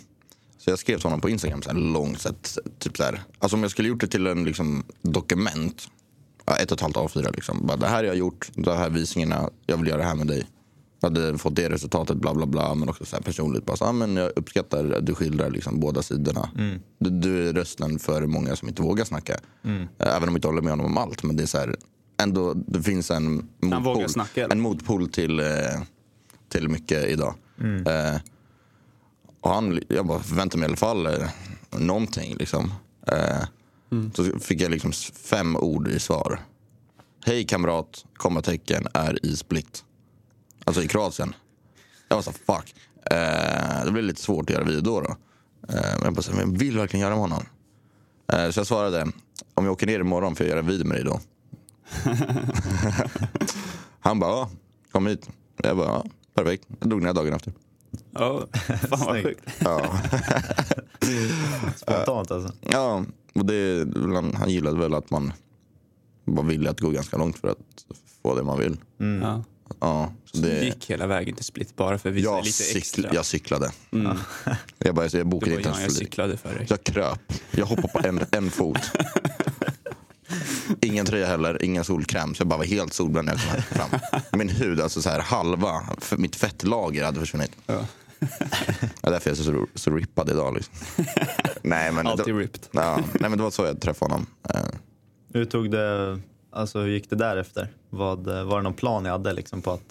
så 0.62 0.70
jag 0.70 0.80
skrev 0.80 0.96
till 0.96 1.04
honom 1.04 1.22
på 1.22 1.30
Instagram 1.30 1.62
så 1.62 1.70
här 1.70 1.78
långt 1.78 2.22
sett. 2.22 2.58
Typ 2.80 2.98
så 2.98 3.04
här, 3.04 3.24
alltså 3.40 3.58
om 3.58 3.62
jag 3.62 3.72
skulle 3.72 3.88
gjort 3.88 4.02
det 4.02 4.08
till 4.08 4.28
en 4.28 4.44
liksom, 4.44 4.84
dokument. 5.02 5.88
Ett 6.60 6.72
och 6.72 6.78
ett 6.78 6.82
halvt 6.82 6.96
A4 6.96 7.36
liksom. 7.36 7.68
Bara, 7.68 7.78
det 7.78 7.88
här 7.88 7.96
har 7.96 8.04
jag 8.04 8.16
gjort, 8.16 8.50
de 8.54 8.78
här 8.78 8.90
visningarna, 8.90 9.50
jag 9.66 9.78
vill 9.78 9.88
göra 9.88 9.98
det 9.98 10.04
här 10.08 10.16
med 10.16 10.28
dig. 10.28 10.48
Jag 11.00 11.10
hade 11.10 11.38
fått 11.38 11.56
det 11.56 11.70
resultatet, 11.70 12.18
bla 12.18 12.34
bla 12.34 12.46
bla. 12.46 12.76
Men 12.76 12.90
också 12.90 13.06
så 13.06 13.16
här 13.16 13.24
personligt. 13.24 13.66
Bara, 13.66 13.78
så, 13.78 13.86
ah, 13.86 13.92
men 13.92 14.16
jag 14.16 14.32
uppskattar 14.36 14.92
att 14.92 15.06
du 15.06 15.16
skildrar 15.16 15.50
liksom 15.50 15.80
båda 15.80 16.02
sidorna. 16.02 16.50
Du, 17.00 17.10
du 17.10 17.50
är 17.50 17.54
rösten 17.54 18.00
för 18.00 18.26
många 18.26 18.56
som 18.56 18.68
inte 18.68 18.82
vågar 18.82 19.06
snacka. 19.06 19.34
Eh, 20.00 20.08
Även 20.16 20.24
om 20.24 20.30
jag 20.30 20.38
inte 20.38 20.48
håller 20.48 20.62
med 20.62 20.72
honom 20.72 20.86
om 20.86 20.98
allt. 20.98 21.24
Men 21.24 21.36
det 21.36 21.44
är 21.44 21.48
så 21.48 21.58
här, 21.58 21.76
ändå, 22.22 22.54
det 22.54 22.82
finns 22.84 23.12
en 23.12 23.50
motpol, 23.62 24.10
snacka, 24.10 24.48
en 24.48 24.60
motpol 24.60 25.10
till, 25.10 25.40
eh, 25.40 25.46
till 26.50 26.70
mycket 26.70 27.06
idag. 27.06 27.34
Eh, 27.88 28.22
och 29.42 29.50
han, 29.54 29.80
jag 29.88 30.06
bara 30.06 30.20
förväntade 30.20 30.58
mig 30.60 30.66
i 30.66 30.70
alla 30.70 30.78
fall 30.78 31.06
eh, 31.08 31.30
någonting. 31.70 32.36
Liksom. 32.36 32.74
Eh, 33.08 33.44
Så 34.14 34.40
fick 34.40 34.62
jag 34.62 34.72
liksom 34.72 34.92
fem 35.14 35.56
ord 35.58 35.88
i 35.88 36.00
svar. 36.00 36.40
Hej 37.26 37.44
kamrat, 37.46 38.06
kommatecken 38.18 38.88
är 38.94 39.26
i 39.26 39.38
split. 39.38 39.84
Alltså 40.64 40.84
i 40.84 40.88
Kroatien. 40.88 41.34
Jag 42.08 42.16
var 42.16 42.24
så 42.24 42.32
fuck. 42.32 42.76
Eh, 43.12 43.86
det 43.86 43.92
blev 43.92 44.04
lite 44.06 44.22
svårt 44.22 44.50
att 44.50 44.54
göra 44.56 44.64
video 44.64 44.82
då. 44.82 45.02
då. 45.02 45.10
Eh, 45.74 45.92
men 45.96 46.04
jag 46.04 46.14
bara, 46.14 46.22
så, 46.22 46.32
men 46.32 46.40
jag 46.52 46.60
vill 46.60 46.78
verkligen 46.78 47.02
göra 47.02 47.14
med 47.16 47.22
honom. 47.22 47.44
Eh, 48.34 48.50
så 48.50 48.60
jag 48.60 48.68
svarade, 48.68 49.08
om 49.54 49.66
jag 49.66 49.72
åker 49.72 49.88
ner 49.88 50.00
imorgon 50.00 50.36
får 50.36 50.46
jag 50.46 50.52
göra 50.52 50.62
video 50.62 50.88
med 50.88 50.98
dig 50.98 51.04
då. 51.06 51.20
Han 54.00 54.20
bara, 54.20 54.32
ja, 54.32 54.50
kom 54.92 55.08
hit. 55.08 55.30
Jag 55.64 55.78
bara, 55.78 55.88
ja, 55.88 56.06
perfekt. 56.34 56.64
Jag 56.80 56.90
drog 56.90 57.02
ner 57.02 57.14
dagen 57.14 57.34
efter. 57.34 57.54
Ja, 58.12 58.48
fan 58.90 59.00
vad 59.00 59.24
sjukt. 59.24 59.50
Ja. 59.60 60.00
Spontant 61.76 62.32
alltså. 62.32 62.54
Ja, 62.62 63.06
och 63.34 63.46
det, 63.46 63.88
han, 64.36 64.50
gillade 64.50 64.78
väl 64.80 64.94
att 64.94 65.10
man 65.10 65.34
var 66.26 66.44
villig 66.44 66.70
att 66.70 66.80
gå 66.80 66.90
ganska 66.90 67.18
långt 67.18 67.40
för 67.40 67.48
att 67.48 67.58
få 68.24 68.36
det 68.36 68.44
man 68.44 68.60
vill. 68.60 68.78
Ja. 69.22 69.44
Ja, 69.80 70.14
så 70.26 70.38
Du 70.38 70.50
det, 70.50 70.66
gick 70.66 70.90
hela 70.90 71.08
vägen 71.08 71.36
till 71.36 71.46
Split 71.46 71.76
bara 71.76 71.98
för 71.98 72.10
att 72.10 72.16
visa 72.16 72.30
jag, 72.30 72.46
lite 72.46 72.58
cykl, 72.58 72.78
extra. 72.78 73.10
jag 73.14 73.26
cyklade. 73.26 73.72
Mm. 73.92 74.18
Jag, 74.78 74.96
bara, 74.96 75.08
jag 75.08 75.28
bokade 75.28 75.56
inte 75.56 75.70
jag, 75.70 75.80
ens 75.80 75.94
jag 75.94 76.06
cyklade 76.06 76.38
för 76.38 76.56
dig. 76.56 76.66
Jag 76.70 76.84
kröp. 76.84 77.34
Jag 77.52 77.66
hoppade 77.66 77.88
på 77.88 78.08
en, 78.08 78.20
en 78.32 78.52
fot. 78.52 78.78
Ingen 80.82 81.06
tröja 81.06 81.28
heller, 81.28 81.64
ingen 81.64 81.84
solkräm. 81.84 82.36
Så 82.36 82.42
jag 82.42 82.48
bara 82.48 82.58
var 82.58 82.66
helt 82.66 82.94
solbränd 82.94 83.26
när 83.26 83.34
jag 83.34 83.42
kom 83.42 83.50
här 83.52 83.62
fram. 83.62 84.22
Min 84.40 84.50
hud, 84.50 84.82
alltså 84.82 85.02
så 85.02 85.10
här 85.10 85.20
halva, 85.20 85.82
för 85.98 86.18
mitt 86.18 86.36
fettlager 86.36 87.04
hade 87.06 87.20
försvunnit. 87.20 87.52
Ja. 87.68 87.86
Det 88.20 89.08
är 89.08 89.12
därför 89.12 89.30
jag 89.30 89.40
är 89.40 89.44
så, 89.44 89.66
så 89.76 89.92
rippad 89.92 90.30
idag. 90.30 90.54
Liksom. 90.56 90.74
Nej, 91.62 91.92
men 91.92 92.08
Alltid 92.08 92.36
det, 92.36 92.42
ripped. 92.42 92.62
ja, 92.72 92.96
nej, 93.20 93.30
men 93.30 93.38
det 93.38 93.44
var 93.44 93.52
så 93.52 93.66
jag 93.66 93.82
träffade 93.82 94.12
honom. 94.14 94.28
Eh, 94.50 94.62
Hur 95.34 95.46
tog 95.46 95.72
det, 95.72 96.20
alltså 96.52 96.80
hur 96.80 96.88
gick 96.88 97.10
det 97.10 97.16
därefter? 97.16 97.70
Vad, 97.90 98.26
var 98.26 98.58
det 98.58 98.64
någon 98.64 98.74
plan 98.74 99.04
ni 99.04 99.10
hade 99.10 99.34
liksom 99.34 99.62
på 99.62 99.72
att, 99.72 99.84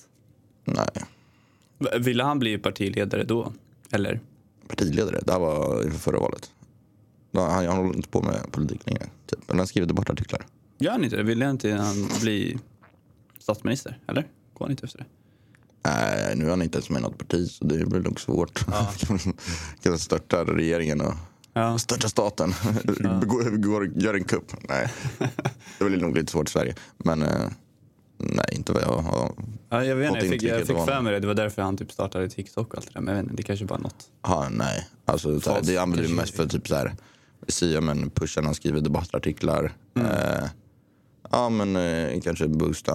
nej. 0.64 0.88
Ville 2.00 2.22
han 2.24 2.38
bli 2.38 2.58
partiledare 2.58 3.24
då? 3.24 3.52
Eller? 3.92 4.20
partiledare. 4.68 5.20
Det 5.26 5.32
här 5.32 5.38
var 5.40 5.82
inför 5.84 5.98
förra 5.98 6.18
valet. 6.18 6.50
Han, 7.34 7.50
han 7.66 7.76
håller 7.76 7.96
inte 7.96 8.08
på 8.08 8.22
med 8.22 8.52
politik 8.52 8.80
längre. 8.86 9.06
Typ. 9.26 9.50
Eller 9.50 9.58
han 9.58 9.66
skriver 9.66 9.88
debattartiklar. 9.88 10.46
Gör 10.80 10.90
han 10.92 11.04
inte 11.04 11.16
det? 11.16 11.22
Vill 11.22 11.42
han 11.42 11.50
inte 11.50 11.72
han 11.72 12.08
bli 12.20 12.58
statsminister? 13.38 13.98
Eller? 14.08 14.22
Går 14.54 14.64
han 14.64 14.70
inte 14.70 14.86
efter 14.86 14.98
det? 14.98 15.04
Nej, 15.84 16.36
nu 16.36 16.46
är 16.46 16.50
han 16.50 16.62
inte 16.62 16.78
ens 16.78 16.90
med 16.90 16.98
i 17.00 17.02
något 17.02 17.18
parti 17.18 17.50
så 17.50 17.64
det 17.64 17.86
blir 17.86 18.00
nog 18.00 18.20
svårt. 18.20 18.64
Ja. 18.66 18.92
kan 19.82 19.98
störta 19.98 20.44
regeringen 20.44 21.00
och 21.00 21.14
Ja. 21.52 21.78
störta 21.78 22.08
staten. 22.08 22.54
Går, 23.26 23.56
går, 23.56 23.92
gör 23.96 24.14
en 24.14 24.24
kupp. 24.24 24.52
Nej, 24.68 24.92
det 25.78 25.84
blir 25.84 26.00
nog 26.00 26.16
lite 26.16 26.32
svårt 26.32 26.48
i 26.48 26.52
Sverige. 26.52 26.74
Men 26.98 27.22
eh, 27.22 27.48
nej, 28.18 28.44
inte 28.52 28.72
vad 28.72 28.82
jag 28.82 28.98
har. 28.98 29.32
Ja, 29.68 29.84
jag 29.84 29.96
vet 29.96 30.08
Fått 30.08 30.16
inte, 30.22 30.26
jag 30.26 30.40
fick, 30.40 30.42
jag 30.50 30.66
fick 30.66 30.76
för 30.76 31.00
mig 31.00 31.12
det. 31.12 31.20
Det 31.20 31.26
var 31.26 31.34
därför 31.34 31.62
han 31.62 31.76
typ 31.76 31.92
startade 31.92 32.28
TikTok 32.28 32.72
och 32.72 32.78
allt 32.78 32.86
det 32.86 32.92
där. 32.94 33.00
Men 33.00 33.14
jag 33.16 33.22
vet 33.22 33.30
inte, 33.30 33.36
det 33.36 33.42
kanske 33.46 33.64
bara 33.64 33.78
är 33.78 33.82
något. 33.82 34.04
Ha, 34.22 34.48
nej, 34.48 34.88
alltså, 35.04 35.40
så 35.40 35.50
här, 35.50 35.56
Fast 35.56 35.68
det 35.70 35.76
använder 35.78 36.04
kanske- 36.04 36.22
mest 36.22 36.34
för 36.36 36.46
typ 36.48 36.68
så 36.68 36.74
här. 36.74 36.94
Sia 37.48 37.80
men 37.80 38.10
han 38.44 38.54
skriver 38.54 38.80
debattartiklar. 38.80 39.72
Mm. 39.94 40.06
Eh, 40.10 40.44
ja 41.30 41.48
men 41.48 41.76
eh, 41.76 42.20
kanske 42.20 42.48
boosta. 42.48 42.92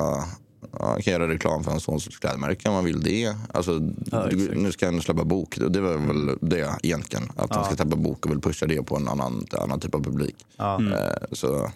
Ja, 0.80 0.98
kan 1.02 1.14
göra 1.14 1.28
reklam 1.28 1.64
för 1.64 1.72
hans 1.72 1.84
sons 1.84 2.08
klädmärke 2.08 2.70
om 2.70 2.76
man 2.76 2.86
vill 2.86 3.02
det. 3.04 3.36
Alltså, 3.54 3.72
Ja, 4.12 4.28
du, 4.30 4.56
nu 4.56 4.72
ska 4.72 4.86
han 4.86 5.02
släppa 5.02 5.24
bok. 5.24 5.58
Det 5.70 5.82
var 5.82 5.98
väl 5.98 6.38
det 6.42 6.70
egentligen. 6.84 7.24
Att 7.36 7.56
han 7.56 7.66
ska 7.66 7.76
släppa 7.76 7.96
bok 7.96 8.26
och 8.26 8.32
vill 8.32 8.42
pusha 8.42 8.66
det 8.66 8.84
på 8.84 8.96
en 8.98 9.08
annan, 9.08 9.46
annan 9.60 9.80
typ 9.80 9.96
av 9.96 10.04
publik. 10.04 10.36
Ja. 10.58 10.82
Eh, 10.82 11.16
så 11.32 11.72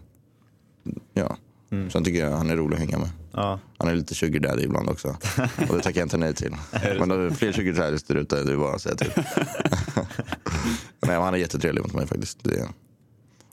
ja. 1.13 1.38
Sen 1.92 2.04
tycker 2.04 2.20
jag 2.25 2.38
han 2.38 2.50
är 2.50 2.56
rolig 2.56 2.74
att 2.75 2.80
hänga 2.80 2.98
med. 2.98 3.10
Ja. 3.34 3.60
Han 3.78 3.88
är 3.88 3.96
lite 3.96 4.16
sugar 4.16 4.39
daddy 4.39 4.63
ibland 4.63 4.89
också. 4.89 5.08
Och 5.70 5.75
det 5.75 5.82
tackar 5.82 6.00
jag 6.01 6.06
inte 6.06 6.18
nej 6.18 6.34
till. 6.34 6.56
Men 7.00 7.10
det 7.10 7.16
är 7.16 7.30
fler 7.30 7.51
sugar 7.51 7.74
daddies 7.74 8.04
där 8.04 8.16
ute, 8.16 8.44
det 8.44 8.51
är 8.51 8.58
bara 8.58 8.75
att 8.75 8.82
säga 8.82 8.96
till. 8.96 9.12
nej, 11.01 11.16
men 11.18 11.22
han 11.22 11.34
är 11.34 11.38
jättetrevlig 11.38 11.82
mot 11.82 11.94
mig 11.94 12.08
faktiskt. 12.08 12.44
Det, 12.44 12.68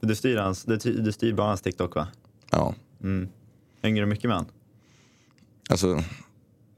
Du 0.01 0.15
styr, 0.15 0.37
hans, 0.37 0.65
du 0.65 1.13
styr 1.13 1.33
bara 1.33 1.49
hans 1.49 1.63
TikTok 1.63 1.95
va? 1.95 2.09
ja, 2.51 2.75
Mm. 3.03 3.29
Hänger 3.83 4.01
du 4.01 4.07
mycket 4.07 4.29
med 4.29 4.37
han? 4.37 4.47
alltså 5.69 6.03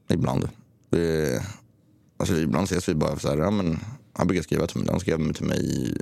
ibland. 0.09 0.49
Det, 0.89 1.43
alltså, 2.17 2.35
ibland 2.35 2.65
ses 2.65 2.89
vi 2.89 2.93
bara 2.93 3.13
för 3.15 3.19
så 3.19 3.29
här, 3.29 3.37
ja, 3.37 3.51
men, 3.51 3.79
han 4.13 4.27
brukar 4.27 4.43
skriva 4.43 4.67
till 4.67 4.79
mig, 4.79 4.89
han 4.89 4.99
skrev 4.99 5.33
till 5.33 5.45
mig 5.45 5.59
i, 5.59 5.97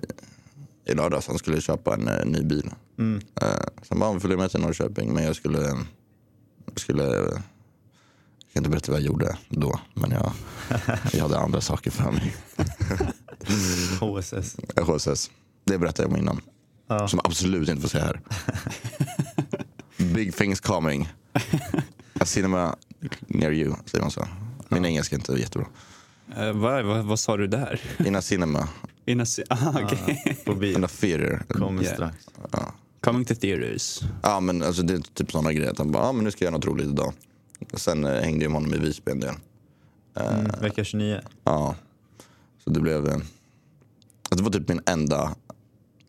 i 0.86 0.94
lördags, 0.94 1.28
han 1.28 1.38
skulle 1.38 1.62
köpa 1.62 1.94
en 1.94 2.08
eh, 2.08 2.26
ny 2.26 2.42
bil. 2.42 2.70
Mm. 2.98 3.22
Eh, 3.42 3.68
sen 3.82 4.00
bara, 4.00 4.12
han 4.12 4.20
följer 4.20 4.38
med 4.38 4.52
till 4.52 4.60
Norrköping, 4.60 5.14
men 5.14 5.24
jag 5.24 5.36
skulle, 5.36 5.60
jag 6.66 6.80
skulle 6.80 7.04
jag 7.04 8.54
kan 8.54 8.64
inte 8.64 8.70
berätta 8.70 8.92
vad 8.92 9.02
jag 9.02 9.08
gjorde 9.08 9.38
då, 9.50 9.80
men 9.94 10.12
jag, 10.12 10.32
jag 11.14 11.22
hade 11.22 11.38
andra 11.38 11.62
saker 11.62 11.92
för 11.92 12.12
mig. 12.12 12.36
HSS. 14.00 14.58
HSS. 14.82 15.32
Det 15.64 15.78
berättade 15.78 16.04
jag 16.04 16.14
om 16.14 16.18
innan. 16.18 16.42
Ja. 16.88 17.08
Som 17.08 17.20
absolut 17.24 17.70
inte 17.70 17.82
får 17.82 17.90
säga 17.90 18.06
här. 18.06 18.22
Big 20.18 20.34
things 20.36 20.60
coming. 20.60 21.10
A 22.20 22.26
cinema 22.26 22.76
near 23.28 23.52
you, 23.52 23.76
säger 23.86 24.02
man 24.02 24.12
så. 24.12 24.28
Min 24.70 24.86
engelska 24.86 25.16
är 25.16 25.20
inte 25.20 25.34
jättebra. 25.34 25.68
Uh, 26.38 26.52
vad, 26.52 26.86
vad, 26.86 27.06
vad 27.06 27.20
sa 27.20 27.38
du 27.38 27.48
där? 27.48 27.82
In 28.06 28.16
a 28.16 28.22
cinema, 28.22 28.68
In 29.06 29.22
a 29.22 29.26
se- 29.26 29.44
ah, 29.50 29.74
okej. 29.84 30.38
På 30.46 30.56
bil. 30.56 30.76
in 30.76 30.84
a 30.84 30.88
theater. 30.88 31.44
Kommer 31.50 31.84
Yeah. 31.84 31.94
strax. 31.96 32.16
Coming 33.02 33.26
to 33.26 33.36
theaters. 33.36 34.02
Ja 34.24 34.40
men 34.40 34.64
alltså 34.64 34.82
det 34.84 34.94
är 34.94 35.00
typ 35.14 35.32
sådana 35.32 35.54
grejer. 35.54 35.72
Att 35.72 35.78
han 35.78 35.92
bara, 35.92 36.04
ja 36.06 36.12
men 36.12 36.24
nu 36.24 36.32
ska 36.32 36.46
jag 36.46 36.52
göra 36.52 36.58
något 36.58 36.66
roligt 36.66 36.88
idag. 36.88 37.14
Och 37.74 37.82
sen 37.82 38.04
eh, 38.04 38.22
hängde 38.22 38.46
jag 38.46 38.52
med 38.52 38.62
honom 38.62 38.74
i 38.74 38.78
Visby 38.86 39.12
en 39.12 39.20
del. 39.20 39.36
Mm. 40.16 40.52
Vecka 40.62 40.84
29. 40.84 41.22
Ja. 41.44 41.76
Så 42.64 42.70
det 42.70 42.80
blev... 42.80 43.08
Eh, 43.08 43.18
det 44.30 44.44
var 44.44 44.52
typ 44.52 44.68
min 44.70 44.82
enda, 44.86 45.36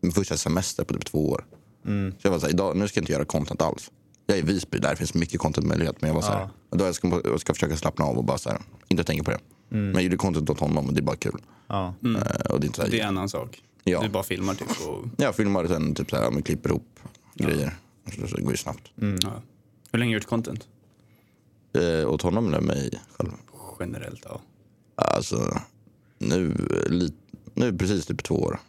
min 0.01 0.11
första 0.11 0.37
semester 0.37 0.83
på 0.83 0.93
typ 0.93 1.05
två 1.05 1.29
år. 1.29 1.45
Mm. 1.85 2.11
Så 2.11 2.17
jag 2.27 2.31
var 2.31 2.39
såhär, 2.39 2.53
idag, 2.53 2.77
nu 2.77 2.87
ska 2.87 2.97
jag 2.97 3.03
inte 3.03 3.13
göra 3.13 3.25
content 3.25 3.61
alls. 3.61 3.91
Jag 4.29 4.37
är 4.37 4.41
i 4.41 4.45
Visby, 4.45 4.79
där 4.79 4.95
finns 4.95 5.13
mycket 5.13 5.39
contentmöjlighet. 5.39 6.01
Men 6.01 6.07
jag 6.07 6.15
var 6.15 6.21
såhär, 6.21 6.49
Ja. 6.69 6.77
då 6.77 6.85
jag 6.85 6.95
ska, 6.95 7.21
jag 7.23 7.39
ska 7.39 7.53
försöka 7.53 7.77
slappna 7.77 8.05
av 8.05 8.17
och 8.17 8.23
bara 8.23 8.37
såhär, 8.37 8.59
inte 8.87 9.03
tänka 9.03 9.23
på 9.23 9.31
det. 9.31 9.39
Men 9.69 9.93
jag 9.93 10.03
gjorde 10.03 10.17
content 10.17 10.49
åt 10.49 10.59
honom 10.59 10.87
och 10.87 10.93
det 10.93 10.99
är 10.99 11.03
bara 11.03 11.15
kul. 11.15 11.41
Ja. 11.67 11.93
Eh, 12.03 12.51
och 12.51 12.59
det 12.59 12.65
är 12.65 12.67
inte 12.67 12.75
såhär, 12.77 12.89
Det 12.91 12.99
är 12.99 13.03
en 13.03 13.07
annan 13.17 13.29
sak. 13.29 13.63
Ja. 13.83 14.01
Du 14.01 14.09
bara 14.09 14.23
filmar 14.23 14.53
typ 14.53 14.67
och... 14.87 15.05
Jag 15.17 15.35
filmar 15.35 15.63
och 15.63 15.69
sen 15.69 15.95
typ 15.95 16.09
såhär, 16.09 16.23
ja, 16.23 16.29
men 16.31 16.43
klipper 16.43 16.69
ihop 16.69 16.99
grejer. 17.35 17.75
Så, 18.15 18.27
så 18.27 18.35
det 18.35 18.41
går 18.41 18.51
ju 18.51 18.57
snabbt. 18.57 18.91
Ja. 18.95 19.41
Hur 19.91 19.99
länge 19.99 20.09
har 20.09 20.19
du 20.19 20.23
gjort 20.23 20.29
content? 20.29 20.67
Eh, 21.73 22.09
åt 22.09 22.21
honom 22.21 22.47
eller 22.47 22.61
mig 22.61 22.91
själv? 23.17 23.29
Generellt, 23.79 24.21
ja. 24.25 24.41
Alltså, 24.95 25.57
nu, 26.19 26.51
eh, 26.85 26.91
li, 26.91 27.13
nu 27.53 27.77
precis 27.77 28.05
typ 28.05 28.23
två 28.23 28.35
år. 28.35 28.59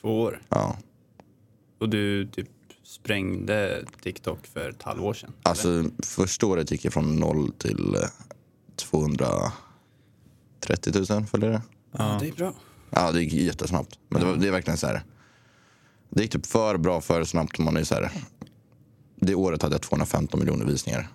Två 0.00 0.20
år. 0.22 0.42
Ja. 0.48 0.76
Och 1.80 1.88
du 1.88 2.26
typ 2.26 2.48
sprängde 2.84 3.84
TikTok 4.02 4.46
för 4.46 4.70
ett 4.70 4.82
halvår 4.82 5.14
sedan? 5.14 5.30
eller? 5.30 5.50
Alltså 5.50 5.84
första 6.02 6.46
året 6.46 6.70
gick 6.70 6.84
jag 6.84 6.92
från 6.92 7.16
noll 7.16 7.52
till 7.52 7.94
eh, 7.94 8.00
230 8.76 9.52
000 11.10 11.26
följare. 11.26 11.62
ja, 11.92 12.18
det 12.20 12.28
är 12.28 12.32
bra. 12.32 12.54
Ja, 12.90 13.12
det 13.12 13.22
gick 13.22 13.32
jättesnabbt. 13.32 13.98
Men 14.08 14.20
det, 14.20 14.26
var, 14.26 14.36
det 14.36 14.48
är 14.48 14.52
verkligen 14.52 14.78
så 14.78 14.86
här. 14.86 15.02
Det 16.10 16.22
gick 16.22 16.32
typ 16.32 16.46
för 16.46 16.76
bra, 16.76 17.00
för 17.00 17.24
snabbt. 17.24 17.58
Man 17.58 17.76
är 17.76 17.84
så 17.84 17.94
här, 17.94 18.10
det 19.16 19.34
året 19.34 19.62
hade 19.62 19.74
jag 19.74 19.82
215 19.82 20.40
miljoner 20.40 20.64
visningar. 20.64 21.08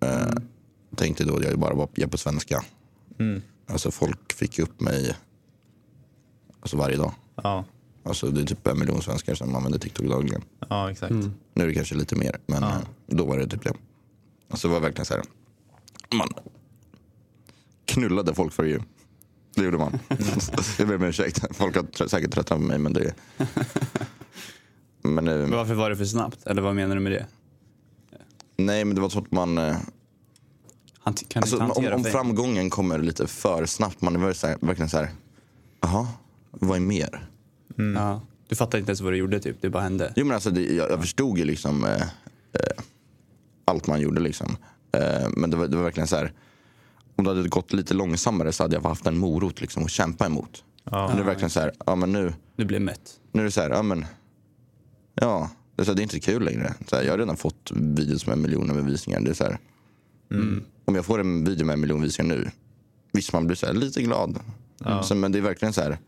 Eh, 0.00 0.32
tänkte 0.96 1.24
då 1.24 1.36
att 1.36 1.44
jag 1.44 1.58
bara 1.58 1.74
var 1.74 1.88
jag 1.94 2.10
på 2.10 2.18
svenska. 2.18 2.64
Mm. 3.18 3.42
Alltså 3.66 3.90
folk 3.90 4.32
fick 4.32 4.58
upp 4.58 4.80
mig 4.80 5.16
alltså 6.60 6.76
varje 6.76 6.96
dag. 6.96 7.12
Ja. 7.36 7.64
Alltså 8.04 8.30
det 8.30 8.40
är 8.40 8.44
typ 8.46 8.66
en 8.66 8.78
miljon 8.78 9.02
svenskar 9.02 9.34
som 9.34 9.54
använder 9.54 9.78
TikTok 9.78 10.06
dagligen. 10.06 10.42
ja, 10.68 10.90
exakt. 10.90 11.12
Nu 11.54 11.62
är 11.62 11.66
det 11.66 11.74
kanske 11.74 11.94
lite 11.94 12.16
mer, 12.16 12.38
men 12.46 12.62
eh, 12.62 12.76
då 13.06 13.24
var 13.24 13.38
det 13.38 13.46
typ 13.46 13.62
det. 13.64 13.72
Alltså 14.50 14.68
det 14.68 14.74
var 14.74 14.80
verkligen 14.80 15.06
så 15.06 15.14
här. 15.14 15.22
Man 16.14 16.28
knullade 17.84 18.34
folk 18.34 18.52
för 18.52 18.64
ju. 18.64 18.80
Det 19.54 19.62
gjorde 19.64 19.78
man. 19.78 19.98
jag 20.78 20.88
ber 20.88 20.94
om 20.96 21.02
ursäkt. 21.02 21.56
Folk 21.56 21.76
har 21.76 21.82
tr- 21.82 22.08
säkert 22.08 22.32
tröttnat 22.32 22.58
på 22.58 22.64
mig, 22.64 22.78
men 22.78 22.92
det... 22.92 23.14
Men, 25.02 25.28
eh, 25.28 25.34
Men 25.36 25.50
varför 25.50 25.74
var 25.74 25.90
det 25.90 25.96
för 25.96 26.04
snabbt? 26.04 26.46
Eller 26.46 26.62
vad 26.62 26.74
menar 26.74 26.94
du 26.94 27.00
med 27.00 27.12
det? 27.12 27.26
nej, 28.56 28.84
men 28.84 28.94
det 28.94 29.00
var 29.00 29.08
så 29.08 29.18
att 29.18 29.32
man... 29.32 29.58
eh, 29.58 29.76
Han, 30.98 31.14
kan 31.14 31.42
du 31.42 31.56
Alltså, 31.56 31.58
om, 31.80 31.92
om 31.94 32.04
framgången 32.04 32.70
kommer 32.70 32.98
lite 32.98 33.26
för 33.26 33.66
snabbt, 33.66 34.00
man 34.02 34.14
är 34.16 34.20
väl 34.20 34.34
så 34.34 34.46
här, 34.46 34.56
verkligen 34.60 34.88
så 34.88 34.96
här... 34.98 35.10
Jaha, 35.80 36.08
vad 36.50 36.76
är 36.76 36.80
mer? 36.80 37.28
Ja. 37.76 38.20
Du 38.48 38.56
fattar 38.56 38.78
inte 38.78 38.90
ens 38.90 39.00
vad 39.00 39.12
du 39.12 39.16
gjorde, 39.16 39.40
typ. 39.40 39.56
det 39.60 39.70
bara 39.70 39.82
hände. 39.82 40.12
Jo 40.16 40.26
men 40.26 40.34
alltså 40.34 40.50
det, 40.50 40.62
jag, 40.74 40.90
jag 40.90 41.00
förstod 41.00 41.38
ju 41.38 41.44
liksom 41.44 41.84
eh, 41.84 42.02
eh, 42.02 42.82
allt 43.64 43.86
man 43.86 44.00
gjorde 44.00 44.20
liksom. 44.20 44.56
Eh, 44.96 45.28
men 45.36 45.50
det 45.50 45.56
var, 45.56 45.66
det 45.68 45.76
var 45.76 45.84
verkligen 45.84 46.06
så 46.06 46.16
här. 46.16 46.32
Om 47.16 47.24
det 47.24 47.30
hade 47.30 47.48
gått 47.48 47.72
lite 47.72 47.94
långsammare 47.94 48.52
så 48.52 48.64
hade 48.64 48.74
jag 48.76 48.82
haft 48.82 49.06
en 49.06 49.18
morot 49.18 49.60
liksom 49.60 49.84
att 49.84 49.90
kämpa 49.90 50.26
emot. 50.26 50.64
Ja. 50.84 51.06
Nu 51.06 51.12
är 51.12 51.18
det 51.18 51.24
verkligen 51.24 51.50
så 51.50 51.60
här, 51.60 51.72
ja 51.86 51.94
men 51.94 52.12
nu, 52.12 52.34
Du 52.56 52.64
blev 52.64 52.80
mätt. 52.80 53.20
nu 53.32 53.40
är 53.40 53.44
det 53.44 53.50
så 53.50 53.60
här, 53.60 53.70
ja 53.70 53.82
men. 53.82 54.04
Ja, 55.14 55.50
det 55.76 55.82
är, 55.82 55.84
så 55.84 55.90
här, 55.90 55.96
det 55.96 56.00
är 56.00 56.04
inte 56.04 56.20
kul 56.20 56.44
längre. 56.44 56.74
Så 56.86 56.96
här, 56.96 57.02
jag 57.02 57.12
har 57.12 57.18
redan 57.18 57.36
fått 57.36 57.70
videos 57.74 58.26
med 58.26 58.38
miljoner 58.38 58.74
med 58.74 58.84
visningar. 58.84 59.20
Det 59.20 59.30
är 59.30 59.34
så 59.34 59.44
här, 59.44 59.58
Om 60.84 60.94
jag 60.94 61.04
får 61.04 61.20
en 61.20 61.44
video 61.44 61.66
med 61.66 61.74
en 61.74 61.80
miljon 61.80 62.02
visningar 62.02 62.36
nu. 62.36 62.50
Visst 63.12 63.32
man 63.32 63.46
blir 63.46 63.56
så 63.56 63.72
lite 63.72 64.02
glad. 64.02 64.38
Så, 65.02 65.14
men 65.14 65.32
det 65.32 65.38
är 65.38 65.42
verkligen 65.42 65.72
så 65.72 65.80
här. 65.80 65.98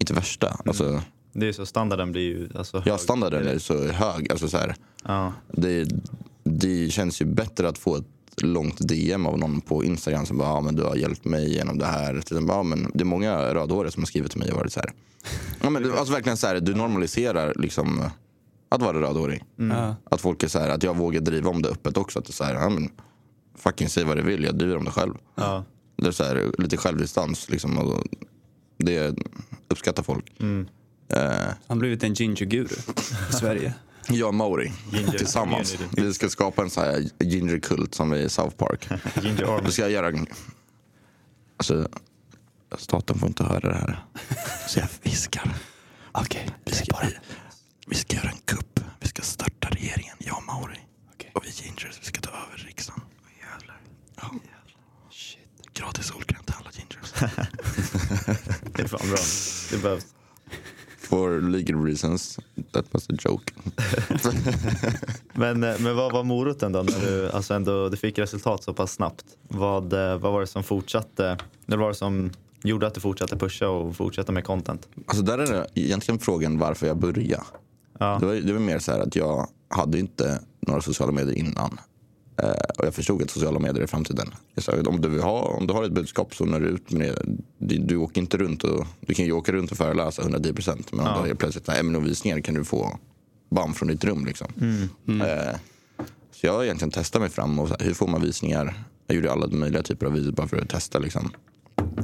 Inte 0.00 0.14
värsta. 0.14 0.60
Alltså, 0.66 1.02
Det 1.32 1.48
är 1.48 1.52
så, 1.52 1.66
standarden 1.66 2.12
blir 2.12 2.22
ju 2.22 2.48
alltså, 2.54 2.82
Ja, 2.86 2.92
hög. 2.92 3.00
standarden 3.00 3.46
är 3.46 3.58
så 3.58 3.84
hög. 3.88 4.32
Alltså 4.32 4.48
så 4.48 4.56
här, 4.56 4.74
Ja. 5.04 5.32
det, 5.52 5.88
det 6.44 6.92
känns 6.92 7.22
ju 7.22 7.24
bättre 7.24 7.68
att 7.68 7.78
få 7.78 7.96
ett 7.96 8.04
långt 8.42 8.88
DM 8.88 9.26
av 9.26 9.38
någon 9.38 9.60
på 9.60 9.84
Instagram 9.84 10.26
som 10.26 10.38
bara, 10.38 10.48
ja, 10.48 10.60
men 10.60 10.76
du 10.76 10.82
har 10.82 10.96
hjälpt 10.96 11.24
mig 11.24 11.52
genom 11.54 11.78
det 11.78 11.86
här. 11.86 12.20
Till, 12.20 12.44
ja, 12.48 12.62
men 12.62 12.90
det 12.94 13.00
är 13.00 13.04
många 13.04 13.54
rödhåriga 13.54 13.90
som 13.90 14.02
har 14.02 14.06
skrivit 14.06 14.30
till 14.30 14.40
mig 14.40 14.50
och 14.52 14.56
varit 14.58 14.72
så 14.72 14.80
här. 14.80 14.92
Ja, 15.62 15.70
men, 15.70 15.82
det- 15.82 15.98
alltså 15.98 16.12
verkligen 16.14 16.36
så 16.36 16.46
här, 16.46 16.60
du 16.60 16.74
normaliserar 16.74 17.54
liksom 17.56 18.02
att 18.68 18.82
vara 18.82 19.00
rödhårig. 19.00 19.44
Ja. 19.56 19.96
Att 20.10 20.20
folk 20.20 20.42
är 20.42 20.48
så 20.48 20.58
här, 20.58 20.68
att 20.68 20.82
jag 20.82 20.96
vågar 20.96 21.20
driva 21.20 21.50
om 21.50 21.62
det 21.62 21.68
öppet 21.68 21.96
också. 21.96 22.18
Att 22.18 22.24
det 22.24 22.30
är 22.30 22.32
så 22.32 22.44
här, 22.44 22.54
ja, 22.54 22.68
men, 22.68 22.90
fucking 23.58 23.88
säg 23.88 24.04
vad 24.04 24.16
du 24.16 24.22
vill, 24.22 24.44
jag 24.44 24.58
driver 24.58 24.76
om 24.76 24.84
det 24.84 24.90
själv. 24.90 25.14
Ja. 25.34 25.64
Det 25.96 26.06
är 26.06 26.12
så 26.12 26.24
här, 26.24 26.50
lite 26.58 26.76
självdistans 26.76 27.50
liksom. 27.50 27.78
Och 27.78 28.04
det 28.78 29.14
uppskattar 29.70 30.02
folk. 30.02 30.40
Eh, 30.40 30.46
Han 31.18 31.54
har 31.66 31.76
blivit 31.76 32.02
en 32.04 32.14
ginger-guru 32.14 32.74
i 33.30 33.32
Sverige. 33.32 33.74
Jag 34.08 34.28
och 34.28 34.34
Mauri 34.34 34.72
Ginger 34.92 35.18
tillsammans. 35.18 35.72
community. 35.72 36.02
Vi 36.02 36.14
ska 36.14 36.28
skapa 36.28 36.62
en 36.62 36.70
sån 36.70 36.84
här 36.84 37.04
ginger-kult 37.18 37.94
som 37.94 38.14
i 38.14 38.28
South 38.28 38.56
Park. 38.56 38.88
Ginger 39.22 39.62
Vi 39.64 39.72
ska 39.72 39.88
göra... 39.88 40.08
en- 40.08 40.26
Alltså, 41.56 41.88
staten 42.78 43.18
får 43.18 43.28
inte 43.28 43.44
höra 43.44 43.68
det 43.68 43.74
här. 43.78 44.04
Så 44.68 44.78
jag 44.78 44.88
viskar. 45.02 45.54
Okej, 46.12 46.48
Vi 46.64 46.72
ska, 46.72 46.96
vi, 47.02 47.14
vi 47.86 47.94
ska 47.94 48.16
göra 48.16 48.28
en 48.30 48.38
kupp. 48.44 48.80
Vi 49.00 49.08
ska 49.08 49.22
störta 49.22 49.68
regeringen, 49.68 50.16
jag 50.18 50.36
och 50.36 50.42
Mauri. 50.46 50.78
Okej. 51.14 51.30
Och 51.34 51.44
vi 51.46 51.50
gingers, 51.50 51.98
vi 52.00 52.04
ska 52.06 52.20
ta 52.20 52.30
över 52.30 52.56
riksdagen. 52.66 53.00
Ja. 54.16 54.30
Gratis 55.74 56.06
solkräm 56.06 56.24
till 56.26 56.26
alla 56.26 56.28
gingers. 56.28 56.29
Det 58.80 58.86
är 58.86 58.98
fan 58.98 59.08
bra. 59.08 59.18
Det 59.70 59.82
behövs. 59.82 60.06
For 60.98 61.40
legal 61.40 61.84
reasons. 61.84 62.38
that 62.72 62.84
was 62.90 63.10
a 63.10 63.14
joke. 63.18 63.52
Men, 65.34 65.64
eh, 65.64 65.74
men 65.78 65.96
vad 65.96 66.12
var 66.12 66.24
moroten 66.24 66.72
då 66.72 66.82
när 66.82 67.00
du, 67.00 67.30
alltså 67.30 67.54
ändå, 67.54 67.88
du 67.88 67.96
fick 67.96 68.18
resultat 68.18 68.64
så 68.64 68.74
pass 68.74 68.92
snabbt? 68.92 69.24
Vad, 69.48 69.92
eh, 69.92 70.18
vad 70.18 70.32
var 70.32 70.40
det 70.40 70.46
som 70.46 70.62
fortsatte? 70.62 71.38
Eller 71.66 71.76
var 71.76 71.88
det 71.88 71.94
som 71.94 72.30
gjorde 72.62 72.86
att 72.86 72.94
du 72.94 73.00
fortsatte 73.00 73.36
pusha 73.36 73.68
och 73.68 73.96
fortsätta 73.96 74.32
med 74.32 74.44
content? 74.44 74.88
Alltså 75.06 75.22
där 75.22 75.38
är 75.38 75.46
det 75.46 75.66
egentligen 75.74 76.18
frågan 76.18 76.58
varför 76.58 76.86
jag 76.86 76.96
började. 76.96 77.44
Ja. 77.98 78.18
Det, 78.20 78.26
var, 78.26 78.34
det 78.34 78.52
var 78.52 78.60
mer 78.60 78.78
så 78.78 78.92
här 78.92 79.00
att 79.00 79.16
jag 79.16 79.48
hade 79.68 79.98
inte 79.98 80.40
några 80.60 80.80
sociala 80.80 81.12
medier 81.12 81.38
innan. 81.38 81.80
Eh, 82.42 82.50
och 82.78 82.86
jag 82.86 82.94
förstod 82.94 83.22
att 83.22 83.30
sociala 83.30 83.58
medier 83.58 83.82
är 83.82 83.86
framtiden. 83.86 84.30
Jag 84.54 84.64
sa, 84.64 84.72
om, 84.86 85.00
du 85.00 85.20
ha, 85.20 85.40
om 85.42 85.66
du 85.66 85.72
har 85.74 85.84
ett 85.84 85.92
budskap 85.92 86.34
så 86.34 86.44
när 86.44 86.60
du 86.60 86.66
ut 86.66 86.90
med 86.90 87.08
det. 87.08 87.22
Du, 87.58 87.78
du 87.78 87.96
åker 87.96 88.20
inte 88.20 88.36
runt 88.36 88.64
och, 88.64 88.86
du 89.00 89.14
kan 89.14 89.24
ju 89.24 89.32
åka 89.32 89.52
runt 89.52 89.70
och 89.70 89.76
föreläsa 89.76 90.22
110 90.22 90.52
procent. 90.52 90.92
Men 90.92 91.00
om 91.00 91.06
Ja. 91.06 91.22
du 91.22 91.28
har 91.28 91.34
plötsligt 91.34 91.68
ämnesvisningar 91.68 92.40
kan 92.40 92.54
du 92.54 92.64
få 92.64 92.98
bam 93.50 93.74
från 93.74 93.88
ditt 93.88 94.04
rum. 94.04 94.24
Liksom. 94.26 94.46
Eh, 95.08 95.56
så 96.32 96.46
jag 96.46 96.52
har 96.52 96.64
egentligen 96.64 96.90
testat 96.90 97.22
mig 97.22 97.30
fram. 97.30 97.58
Och 97.58 97.68
här, 97.68 97.76
hur 97.80 97.94
får 97.94 98.08
man 98.08 98.22
visningar? 98.22 98.84
Jag 99.06 99.16
gjorde 99.16 99.32
alla 99.32 99.46
möjliga 99.46 99.82
typer 99.82 100.06
av 100.06 100.12
videos 100.12 100.34
bara 100.34 100.48
för 100.48 100.56
att 100.56 100.68
testa. 100.68 100.98
Liksom. 100.98 101.30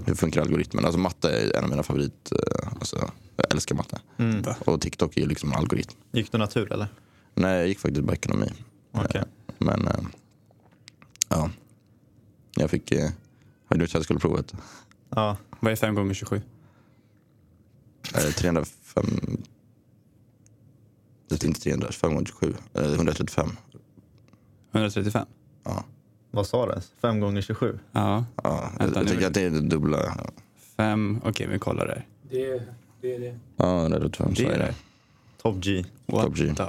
Hur 0.06 0.14
funkar 0.14 0.40
algoritmen? 0.40 0.84
Alltså 0.84 0.98
matte 0.98 1.30
är 1.30 1.56
en 1.56 1.64
av 1.64 1.70
mina 1.70 1.82
favorit... 1.82 2.32
Eh, 2.32 2.68
alltså, 2.80 3.10
jag 3.36 3.52
älskar 3.52 3.74
matte. 3.74 4.00
Och 4.64 4.80
TikTok 4.80 5.16
är 5.16 5.20
ju 5.20 5.26
liksom 5.26 5.52
en 5.52 5.58
algoritm. 5.58 5.96
Gick 6.12 6.32
du 6.32 6.38
natur 6.38 6.72
eller? 6.72 6.86
Nej, 7.34 7.58
jag 7.58 7.68
gick 7.68 7.78
faktiskt 7.78 8.06
på 8.06 8.12
ekonomi. 8.12 8.52
Okej. 8.92 9.20
Eh, 9.20 9.26
Men 9.58 9.86
eh, 9.86 9.94
ja, 11.28 11.50
jag 12.56 12.70
fick... 12.70 12.92
Eh, 12.92 13.10
har 13.68 13.76
du 13.76 13.84
gjort 13.84 13.92
högskoleprovet? 13.94 14.54
Ja. 15.10 15.36
Vad 15.60 15.72
är 15.72 15.76
5 15.76 15.94
gånger 15.94 16.14
27? 16.14 16.42
Eh, 18.14 18.20
305... 18.20 19.04
Det 21.28 21.44
är 21.44 21.46
inte 21.46 21.60
300, 21.60 21.92
5 21.92 22.10
gånger 22.14 22.26
27. 22.26 22.54
Eh, 22.74 22.82
135. 22.92 23.48
135? 24.72 25.26
Ja, 25.64 25.84
Vad 26.30 26.46
sa 26.46 26.66
det? 26.66 26.82
5 27.00 27.20
gånger 27.20 27.40
27? 27.40 27.78
Ja. 27.92 28.24
ja 28.42 28.70
jag, 28.72 28.84
Vänta, 28.84 28.98
jag 29.00 29.04
nu- 29.06 29.10
tycker 29.12 29.26
att 29.26 29.34
det 29.34 29.42
är 29.42 29.50
det 29.50 29.60
dubbla. 29.60 30.16
Fem, 30.76 31.20
okej 31.24 31.46
vi 31.46 31.58
kollar 31.58 31.86
där. 31.86 32.06
Det, 32.30 32.62
det 33.00 33.14
är 33.14 33.20
det. 33.20 33.38
Ja, 33.56 33.80
135 33.80 34.34
så 34.34 34.42
Det 34.42 34.48
är 34.54 34.58
det. 34.58 34.74
Top 35.42 35.56
G. 35.56 35.84
What 36.06 36.24
Top 36.26 36.36
G. 36.36 36.54
the 36.56 36.62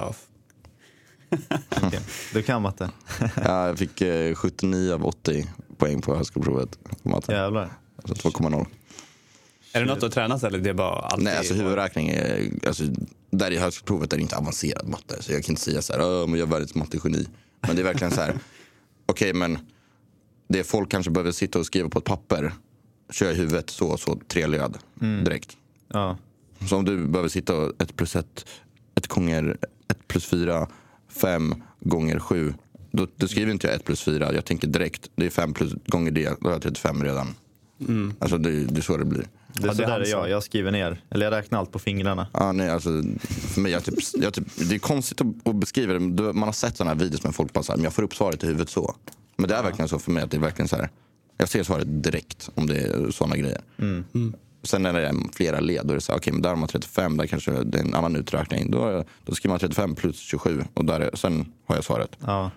Okej. 1.82 2.00
Du 2.32 2.42
kan 2.42 2.62
matte? 2.62 2.90
Ja, 3.44 3.66
jag 3.68 3.78
fick 3.78 4.00
eh, 4.00 4.34
79 4.34 4.92
av 4.94 5.06
80 5.06 5.46
poäng 5.76 6.00
på 6.02 6.16
högskoleprovet. 6.16 6.78
På 7.02 7.08
matte. 7.08 7.32
Jävlar. 7.32 7.70
Alltså 8.02 8.28
2,0. 8.28 8.66
Är 9.72 9.80
det 9.80 9.86
något 9.86 10.02
att 10.02 10.12
träna 10.12 10.36
eller 10.42 10.58
det 10.58 10.70
är 10.70 10.74
bara 10.74 11.00
alltid? 11.00 11.24
Nej, 11.24 11.36
alltså 11.38 11.54
huvudräkning 11.54 12.08
är... 12.08 12.50
Alltså, 12.66 12.84
där 13.30 13.50
i 13.50 13.56
högskoleprovet 13.58 14.12
är 14.12 14.16
det 14.16 14.22
inte 14.22 14.36
avancerad 14.36 14.88
matte. 14.88 15.22
Så 15.22 15.32
jag 15.32 15.44
kan 15.44 15.52
inte 15.52 15.62
säga 15.62 15.82
så 15.82 15.92
här, 15.92 16.02
"Åh, 16.02 16.26
men 16.26 16.40
jag 16.40 16.46
är 16.46 16.52
världens 16.52 16.74
mattegeni. 16.74 17.28
Men 17.60 17.76
det 17.76 17.82
är 17.82 17.84
verkligen 17.84 18.10
så 18.10 18.20
här, 18.20 18.34
okej 19.06 19.32
men 19.34 19.58
det 20.48 20.64
folk 20.64 20.90
kanske 20.90 21.10
behöver 21.10 21.32
sitta 21.32 21.58
och 21.58 21.66
skriva 21.66 21.88
på 21.88 21.98
ett 21.98 22.04
papper, 22.04 22.52
kör 23.10 23.32
i 23.32 23.34
huvudet 23.34 23.70
så 23.70 23.88
och 23.88 24.00
så, 24.00 24.20
tre 24.28 24.46
led 24.46 24.78
direkt. 25.24 25.56
Ja. 25.88 26.18
Så 26.68 26.76
om 26.76 26.84
du 26.84 27.06
behöver 27.06 27.28
sitta 27.28 27.56
och 27.56 27.82
ett 27.82 27.96
plus 27.96 28.16
ett, 28.16 28.46
ett 28.94 29.06
gånger 29.06 29.56
ett 29.88 30.08
plus 30.08 30.24
fyra, 30.26 30.68
fem 31.08 31.54
gånger 31.80 32.18
sju. 32.18 32.54
Då, 32.90 33.06
då 33.16 33.28
skriver 33.28 33.52
inte 33.52 33.66
jag 33.66 33.76
ett 33.76 33.84
plus 33.84 34.02
fyra, 34.02 34.32
jag 34.34 34.44
tänker 34.44 34.68
direkt, 34.68 35.10
det 35.16 35.26
är 35.26 35.30
fem 35.30 35.54
plus 35.54 35.72
gånger 35.86 36.10
det, 36.10 36.40
då 36.40 36.48
har 36.48 36.52
jag 36.52 36.62
35 36.62 37.04
redan. 37.04 37.34
Alltså 38.18 38.38
det, 38.38 38.50
det 38.50 38.80
är 38.80 38.82
så 38.82 38.96
det 38.96 39.04
blir. 39.04 39.24
Det 39.52 39.62
är 39.62 39.66
Ja, 39.66 39.74
så 39.74 39.82
där 39.82 40.00
är 40.00 40.06
jag. 40.06 40.30
Jag 40.30 40.42
skriver 40.42 40.70
ner. 40.70 41.02
Eller 41.10 41.26
jag 41.26 41.32
räknar 41.32 41.58
allt 41.58 41.72
på 41.72 41.78
fingrarna. 41.78 42.26
Ja, 42.32 42.52
nej, 42.52 42.70
alltså, 42.70 43.02
för 43.28 43.60
mig, 43.60 43.72
jag 43.72 43.84
typ, 43.84 43.94
jag 44.14 44.34
typ, 44.34 44.44
det 44.68 44.74
är 44.74 44.78
konstigt 44.78 45.20
att, 45.20 45.54
beskriva 45.56 45.92
det. 45.92 46.00
Man 46.00 46.42
har 46.42 46.52
sett 46.52 46.76
sådana 46.76 46.94
här 46.94 47.00
videos 47.00 47.24
med 47.24 47.34
folk 47.34 47.52
bara 47.52 47.64
så 47.64 47.72
här, 47.72 47.76
men 47.76 47.84
jag 47.84 47.92
får 47.92 48.02
upp 48.02 48.14
svaret 48.14 48.44
i 48.44 48.46
huvudet 48.46 48.70
så. 48.70 48.96
Men 49.36 49.48
det 49.48 49.54
är 49.54 49.62
verkligen 49.62 49.88
så 49.88 49.98
för 49.98 50.10
mig 50.10 50.22
att 50.22 50.30
det 50.30 50.36
är 50.36 50.40
verkligen 50.40 50.68
så 50.68 50.76
här. 50.76 50.88
Jag 51.36 51.48
ser 51.48 51.62
svaret 51.62 52.02
direkt 52.02 52.50
om 52.54 52.66
det 52.66 52.76
är 52.76 53.10
sådana 53.10 53.36
grejer. 53.36 53.60
Sen 54.68 54.82
när 54.82 54.92
det 54.92 55.06
är 55.06 55.14
flera 55.32 55.60
led, 55.60 55.86
då 55.86 55.92
är 55.92 55.94
det 55.94 56.00
så 56.00 56.12
här, 56.12 56.18
okej, 56.18 56.32
men 56.32 56.42
där 56.42 56.50
har 56.50 56.56
man 56.56 56.68
35, 56.68 57.16
där 57.16 57.26
kanske 57.26 57.50
det 57.50 57.78
är 57.78 57.82
en 57.82 57.94
annan 57.94 58.16
uträkning. 58.16 58.70
Då, 58.70 59.04
då 59.24 59.34
skriver 59.34 59.52
man 59.52 59.58
35 59.58 59.94
plus 59.94 60.18
27 60.18 60.64
och 60.74 60.84
där 60.84 61.00
är, 61.00 61.16
sen 61.16 61.52
har 61.66 61.74
jag 61.74 61.84
svaret. 61.84 62.16
Ja. 62.26 62.50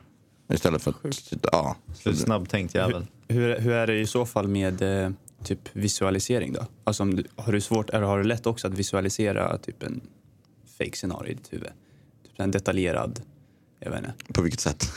Istället 0.53 0.81
för 0.81 0.91
att, 0.91 1.33
ja. 1.51 1.75
Snabbtänkt 2.15 2.75
jävel. 2.75 3.05
Hur, 3.27 3.59
hur 3.59 3.71
är 3.71 3.87
det 3.87 3.99
i 3.99 4.07
så 4.07 4.25
fall 4.25 4.47
med 4.47 4.81
eh, 4.81 5.11
typ 5.43 5.59
visualisering 5.73 6.53
då? 6.53 6.65
Alltså 6.83 7.03
om 7.03 7.15
du, 7.15 7.23
har 7.35 7.53
du 7.53 7.61
svårt, 7.61 7.89
eller 7.89 8.05
har 8.05 8.17
du 8.17 8.23
lätt 8.23 8.47
också 8.47 8.67
att 8.67 8.73
visualisera 8.73 9.57
typ 9.57 9.83
en 9.83 10.01
fake 10.77 10.97
scenario 10.97 11.31
i 11.31 11.33
ditt 11.33 11.53
huvud? 11.53 11.69
Typ 12.23 12.39
en 12.39 12.51
detaljerad, 12.51 13.21
jag 13.79 13.91
vet 13.91 13.99
inte. 13.99 14.33
På 14.33 14.41
vilket 14.41 14.59
sätt? 14.59 14.85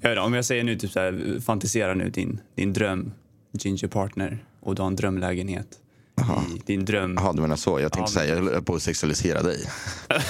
Jag 0.00 0.10
vet 0.10 0.16
inte, 0.16 0.26
om 0.26 0.34
jag 0.34 0.44
säger 0.44 0.64
nu 0.64 0.78
typ 0.78 0.90
så 0.90 1.00
här, 1.00 1.40
fantisera 1.40 1.94
nu 1.94 2.10
din, 2.10 2.40
din 2.54 2.72
dröm 2.72 3.12
ginger 3.52 3.88
partner 3.88 4.44
och 4.60 4.74
du 4.74 4.82
har 4.82 4.86
en 4.86 4.96
drömlägenhet. 4.96 5.80
I 6.20 6.62
din 6.66 6.84
dröm. 6.84 7.14
Jaha, 7.16 7.32
du 7.32 7.40
menar 7.42 7.56
så. 7.56 7.80
Jag 7.80 7.92
tänkte 7.92 8.12
Ja, 8.12 8.20
säga, 8.20 8.36
jag 8.36 8.44
höll 8.44 8.62
på 8.62 8.74
att 8.74 8.82
sexualisera 8.82 9.42
dig. 9.42 9.68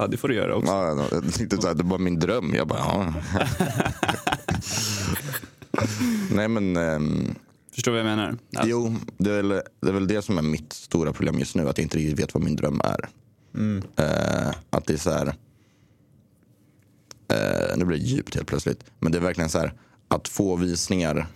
Ja, 0.00 0.06
det 0.06 0.16
får 0.16 0.28
du 0.28 0.34
göra 0.34 0.54
också. 0.54 0.72
Ja, 0.72 1.08
jag 1.10 1.34
tänkte 1.34 1.56
så 1.56 1.66
här, 1.68 1.74
det 1.74 1.82
var 1.82 1.98
min 1.98 2.18
dröm. 2.18 2.54
Jag 2.54 2.68
bara, 2.68 2.78
ja. 2.78 3.14
Nej 6.30 6.48
men, 6.48 6.76
ehm, 6.76 7.34
Förstår 7.74 7.92
du 7.92 8.02
vad 8.02 8.10
jag 8.10 8.16
menar? 8.16 8.28
Alltså, 8.28 8.68
jo, 8.68 8.96
det 9.18 9.30
är, 9.30 9.36
väl, 9.42 9.48
det 9.80 9.88
är 9.88 9.92
väl 9.92 10.08
det 10.08 10.22
som 10.22 10.38
är 10.38 10.42
mitt 10.42 10.72
stora 10.72 11.12
problem 11.12 11.38
just 11.38 11.54
nu. 11.56 11.68
Att 11.68 11.78
jag 11.78 11.84
inte 11.84 11.98
riktigt 11.98 12.18
vet 12.18 12.34
vad 12.34 12.42
min 12.42 12.56
dröm 12.56 12.80
är. 12.84 13.08
Eh, 13.96 14.54
att 14.70 14.86
det 14.86 14.92
är 14.92 14.96
så 14.98 15.10
här, 15.10 15.26
eh, 17.28 17.76
nu 17.76 17.84
blir 17.84 17.98
det 17.98 18.04
djupt 18.04 18.34
helt 18.34 18.46
plötsligt. 18.48 18.84
Men 18.98 19.12
det 19.12 19.18
är 19.18 19.22
verkligen 19.22 19.50
så 19.50 19.58
här, 19.58 19.72
att 20.08 20.28
få 20.28 20.56
visningar 20.56 21.26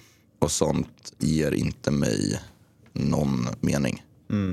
och 0.44 0.50
sånt 0.50 1.12
ger 1.18 1.52
inte 1.52 1.90
mig 1.90 2.40
någon 2.92 3.48
mening. 3.60 4.04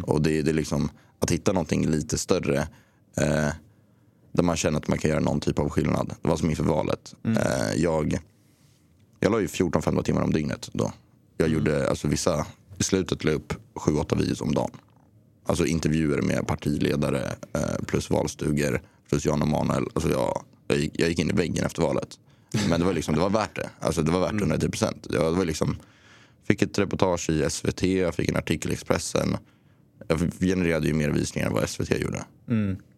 Och 0.03 0.21
det, 0.21 0.41
det 0.41 0.51
är 0.51 0.55
liksom 0.55 0.89
att 1.19 1.31
hitta 1.31 1.51
någonting 1.51 1.87
lite 1.87 2.17
större. 2.17 2.59
Eh, 3.17 3.49
där 4.31 4.43
man 4.43 4.57
känner 4.57 4.77
att 4.77 4.87
man 4.87 4.97
kan 4.97 5.09
göra 5.09 5.19
någon 5.19 5.39
typ 5.39 5.59
av 5.59 5.69
skillnad. 5.69 6.15
Det 6.21 6.29
var 6.29 6.37
som 6.37 6.49
inför 6.49 6.63
valet. 6.63 7.15
Eh, 7.23 7.75
jag, 7.75 8.19
jag 9.19 9.31
la 9.31 9.39
ju 9.39 9.47
14-15 9.47 10.03
timmar 10.03 10.21
om 10.21 10.33
dygnet 10.33 10.69
då. 10.73 10.91
Jag 11.37 11.49
gjorde, 11.49 11.89
alltså 11.89 12.07
vissa, 12.07 12.45
i 12.77 12.83
slutet 12.83 13.23
la 13.23 13.31
jag 13.31 13.35
upp 13.35 13.53
7-8 13.73 14.17
videos 14.17 14.41
om 14.41 14.53
dagen. 14.53 14.71
Alltså 15.45 15.65
intervjuer 15.65 16.21
med 16.21 16.47
partiledare 16.47 17.35
eh, 17.53 17.85
plus 17.87 18.09
valstugor 18.09 18.81
plus 19.09 19.25
Jan 19.25 19.41
Emanuel. 19.41 19.87
Alltså 19.93 20.11
jag, 20.11 20.43
jag, 20.67 20.77
gick, 20.77 20.99
jag 20.99 21.09
gick 21.09 21.19
in 21.19 21.29
i 21.29 21.33
väggen 21.33 21.65
efter 21.65 21.81
valet. 21.81 22.19
Men 22.69 22.79
det 22.79 22.85
var, 22.85 22.93
liksom, 22.93 23.15
det 23.15 23.21
var 23.21 23.29
värt 23.29 23.55
det. 23.55 23.69
Alltså 23.79 24.01
det 24.01 24.11
var 24.11 24.19
värt 24.19 24.41
110 24.41 24.69
procent. 24.69 25.07
Jag 25.09 25.31
var 25.31 25.45
liksom, 25.45 25.77
fick 26.43 26.61
ett 26.61 26.79
reportage 26.79 27.29
i 27.29 27.49
SVT, 27.49 27.83
jag 27.83 28.15
fick 28.15 28.29
en 28.29 28.37
artikel 28.37 28.71
i 28.71 28.73
Expressen. 28.73 29.37
Jag 30.07 30.19
genererade 30.39 30.87
ju 30.87 30.93
mer 30.93 31.09
visningar 31.09 31.47
än 31.47 31.53
vad 31.53 31.69
SVT 31.69 31.99
gjorde. 32.01 32.23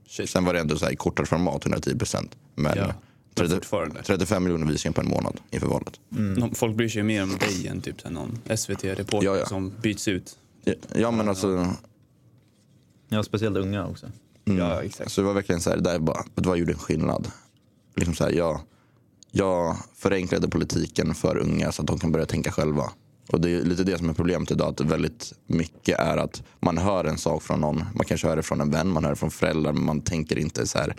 shit. 0.08 0.30
Sen 0.30 0.46
var 0.46 0.54
det 0.54 0.60
ändå 0.60 0.78
så 0.78 0.86
här 0.86 0.92
i 0.92 0.96
kortare 0.96 1.26
format, 1.28 1.66
110 1.66 1.98
procent. 1.98 2.36
Men 2.56 2.78
Ja, 2.78 2.86
men 2.86 2.94
30, 3.36 3.54
fortfarande. 3.56 4.04
35 4.04 4.44
miljoner 4.44 4.68
visningar 4.72 4.94
på 4.94 5.02
en 5.02 5.08
månad 5.10 5.40
inför 5.52 5.68
valet. 5.68 6.00
Någon- 6.10 6.56
Folk 6.56 6.76
bryr 6.76 6.90
sig 6.90 6.98
ju 7.00 7.04
mer 7.04 7.24
om 7.24 7.38
dig 7.38 7.68
än 7.68 7.82
typ 7.82 8.10
någon 8.10 8.40
SVT-reporter 8.58 9.26
Ja, 9.28 9.38
ja. 9.38 9.46
som 9.46 9.74
byts 9.82 10.08
ut. 10.08 10.38
Ja, 10.64 10.74
Ja 10.96 11.12
men 11.12 11.30
alltså, 11.30 11.74
Ja, 13.10 13.24
speciellt 13.24 13.58
unga 13.58 13.86
också. 13.88 14.12
Ja, 14.44 14.84
exakt. 14.84 15.12
så 15.12 15.22
det 15.22 15.28
var 15.28 15.34
verkligen 15.34 15.62
så 15.62 15.70
här, 15.70 15.78
det 15.78 15.84
där 15.84 15.96
är 15.96 16.00
bara, 16.00 16.18
vet 16.36 16.44
du 16.44 16.50
vad 16.50 16.58
gjorde 16.58 16.72
en 16.72 16.78
skillnad? 16.80 17.28
Liksom 17.96 18.16
så 18.16 18.24
här, 18.24 18.32
jag, 18.32 18.62
jag 19.36 19.78
förenklade 19.96 20.50
politiken 20.50 21.16
för 21.16 21.38
unga 21.38 21.72
så 21.72 21.82
att 21.82 21.88
de 21.88 22.00
kan 22.00 22.12
börja 22.12 22.26
tänka 22.26 22.52
själva. 22.52 22.92
Och 23.32 23.42
det 23.42 23.50
är 23.50 23.62
lite 23.64 23.84
det 23.84 23.98
som 23.98 24.10
är 24.10 24.14
problemet 24.14 24.52
idag, 24.52 24.70
att 24.70 24.82
väldigt 24.82 25.34
mycket 25.48 26.00
är 26.00 26.18
att 26.18 26.44
man 26.60 26.78
hör 26.78 27.06
en 27.06 27.18
sak 27.18 27.44
från 27.44 27.62
någon, 27.62 27.78
man 27.78 28.06
kanske 28.06 28.28
hör 28.28 28.36
det 28.36 28.44
från 28.44 28.62
en 28.62 28.72
vän, 28.72 28.90
man 28.90 29.04
hör 29.04 29.12
det 29.12 29.16
från 29.16 29.32
föräldrar, 29.32 29.74
men 29.74 29.86
man 29.86 30.02
tänker 30.02 30.40
inte 30.40 30.68
så 30.68 30.78
här, 30.78 30.96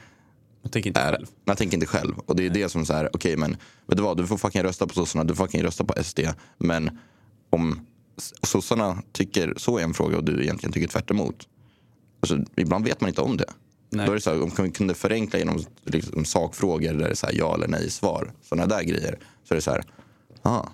Jag 0.62 0.72
tänker 0.72 0.90
inte 0.90 1.00
är, 1.00 1.12
själv. 1.12 1.26
man 1.44 1.56
tänker 1.56 1.76
inte 1.76 1.86
själv. 1.86 2.18
Och 2.18 2.36
det 2.36 2.46
är 2.46 2.50
det 2.50 2.68
som 2.68 2.86
så 2.86 2.92
här, 2.92 3.10
okej 3.12 3.36
men 3.36 3.50
vet 3.86 3.96
du 3.96 4.02
vad, 4.02 4.16
du 4.16 4.26
får 4.26 4.36
fucking 4.36 4.62
rösta 4.62 4.86
på 4.86 4.94
sossarna, 4.94 5.24
du 5.24 5.34
får 5.34 5.44
fucking 5.44 5.62
rösta 5.62 5.84
på 5.84 6.02
SD. 6.04 6.20
Men 6.58 6.98
om 7.50 7.86
sossarna 8.42 9.02
tycker 9.12 9.54
så 9.56 9.78
är 9.78 9.82
en 9.82 9.94
fråga 9.94 10.16
och 10.16 10.24
du 10.24 10.42
egentligen 10.42 10.72
tycker 10.72 10.88
tvärt 10.88 11.10
emot. 11.10 11.48
Alltså, 12.20 12.38
ibland 12.56 12.84
vet 12.84 13.00
man 13.00 13.08
inte 13.08 13.20
om 13.20 13.36
det. 13.36 13.50
Nej. 13.94 14.06
Då 14.06 14.12
är 14.12 14.14
det 14.14 14.20
så 14.20 14.30
här, 14.30 14.42
om 14.42 14.50
vi 14.58 14.70
kunde 14.70 14.94
förenkla 14.94 15.38
genom 15.38 15.64
liksom, 15.84 16.24
sakfrågor 16.24 16.92
där 16.92 16.98
det 16.98 17.10
är 17.10 17.14
så 17.14 17.26
här, 17.26 17.34
ja 17.34 17.54
eller 17.54 17.68
nej 17.68 17.90
svar. 17.90 18.32
Sådana 18.42 18.66
där 18.66 18.82
grejer. 18.82 19.18
Så 19.48 19.54
är 19.54 19.56
det 19.56 19.62
så 19.62 19.70
här, 19.70 19.84
ah, 20.42 20.66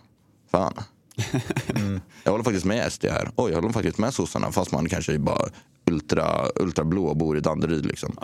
fan. 0.51 0.75
Jag 2.25 2.33
håller 2.33 2.45
faktiskt 2.45 2.67
med 2.67 2.93
SD 2.93 3.05
här. 3.05 3.31
Oj, 3.37 3.51
jag 3.51 3.61
håller 3.61 3.73
faktiskt 3.73 3.99
med 3.99 4.15
sossarna 4.15 4.53
fast 4.53 4.73
man 4.73 4.89
kanske 4.89 5.15
är 5.15 5.19
bara 5.19 5.49
ultra, 5.87 6.47
ultra 6.55 6.85
blå 6.85 7.07
och 7.07 7.17
bor 7.17 7.37
i 7.37 7.41
Danderyd. 7.41 7.87
Liksom. 7.87 8.19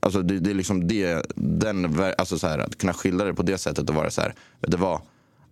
Alltså, 0.00 0.22
det, 0.22 0.38
det 0.38 0.50
är 0.50 0.54
liksom 0.54 0.88
det, 0.88 1.22
den, 1.36 2.02
alltså 2.18 2.38
så 2.38 2.46
här, 2.46 2.58
att 2.58 2.78
kunna 2.78 2.92
skilja 2.92 3.24
det 3.24 3.34
på 3.34 3.42
det 3.42 3.58
sättet 3.58 3.88
och 3.90 3.94
vara 3.94 4.10
så 4.10 4.20
här, 4.20 4.34
vet 4.60 4.70
du 4.70 4.76
vad, 4.76 5.00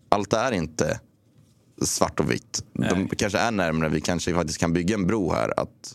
allt 0.09 0.33
är 0.33 0.53
inte 0.53 1.01
svart 1.83 2.21
och 2.21 2.31
vitt. 2.31 2.65
De 2.73 2.99
Nej. 2.99 3.09
kanske 3.19 3.39
är 3.39 3.51
närmare, 3.51 3.89
vi 3.89 4.01
kanske 4.01 4.35
faktiskt 4.35 4.59
kan 4.59 4.73
bygga 4.73 4.95
en 4.95 5.07
bro 5.07 5.33
här. 5.33 5.61
Att 5.61 5.95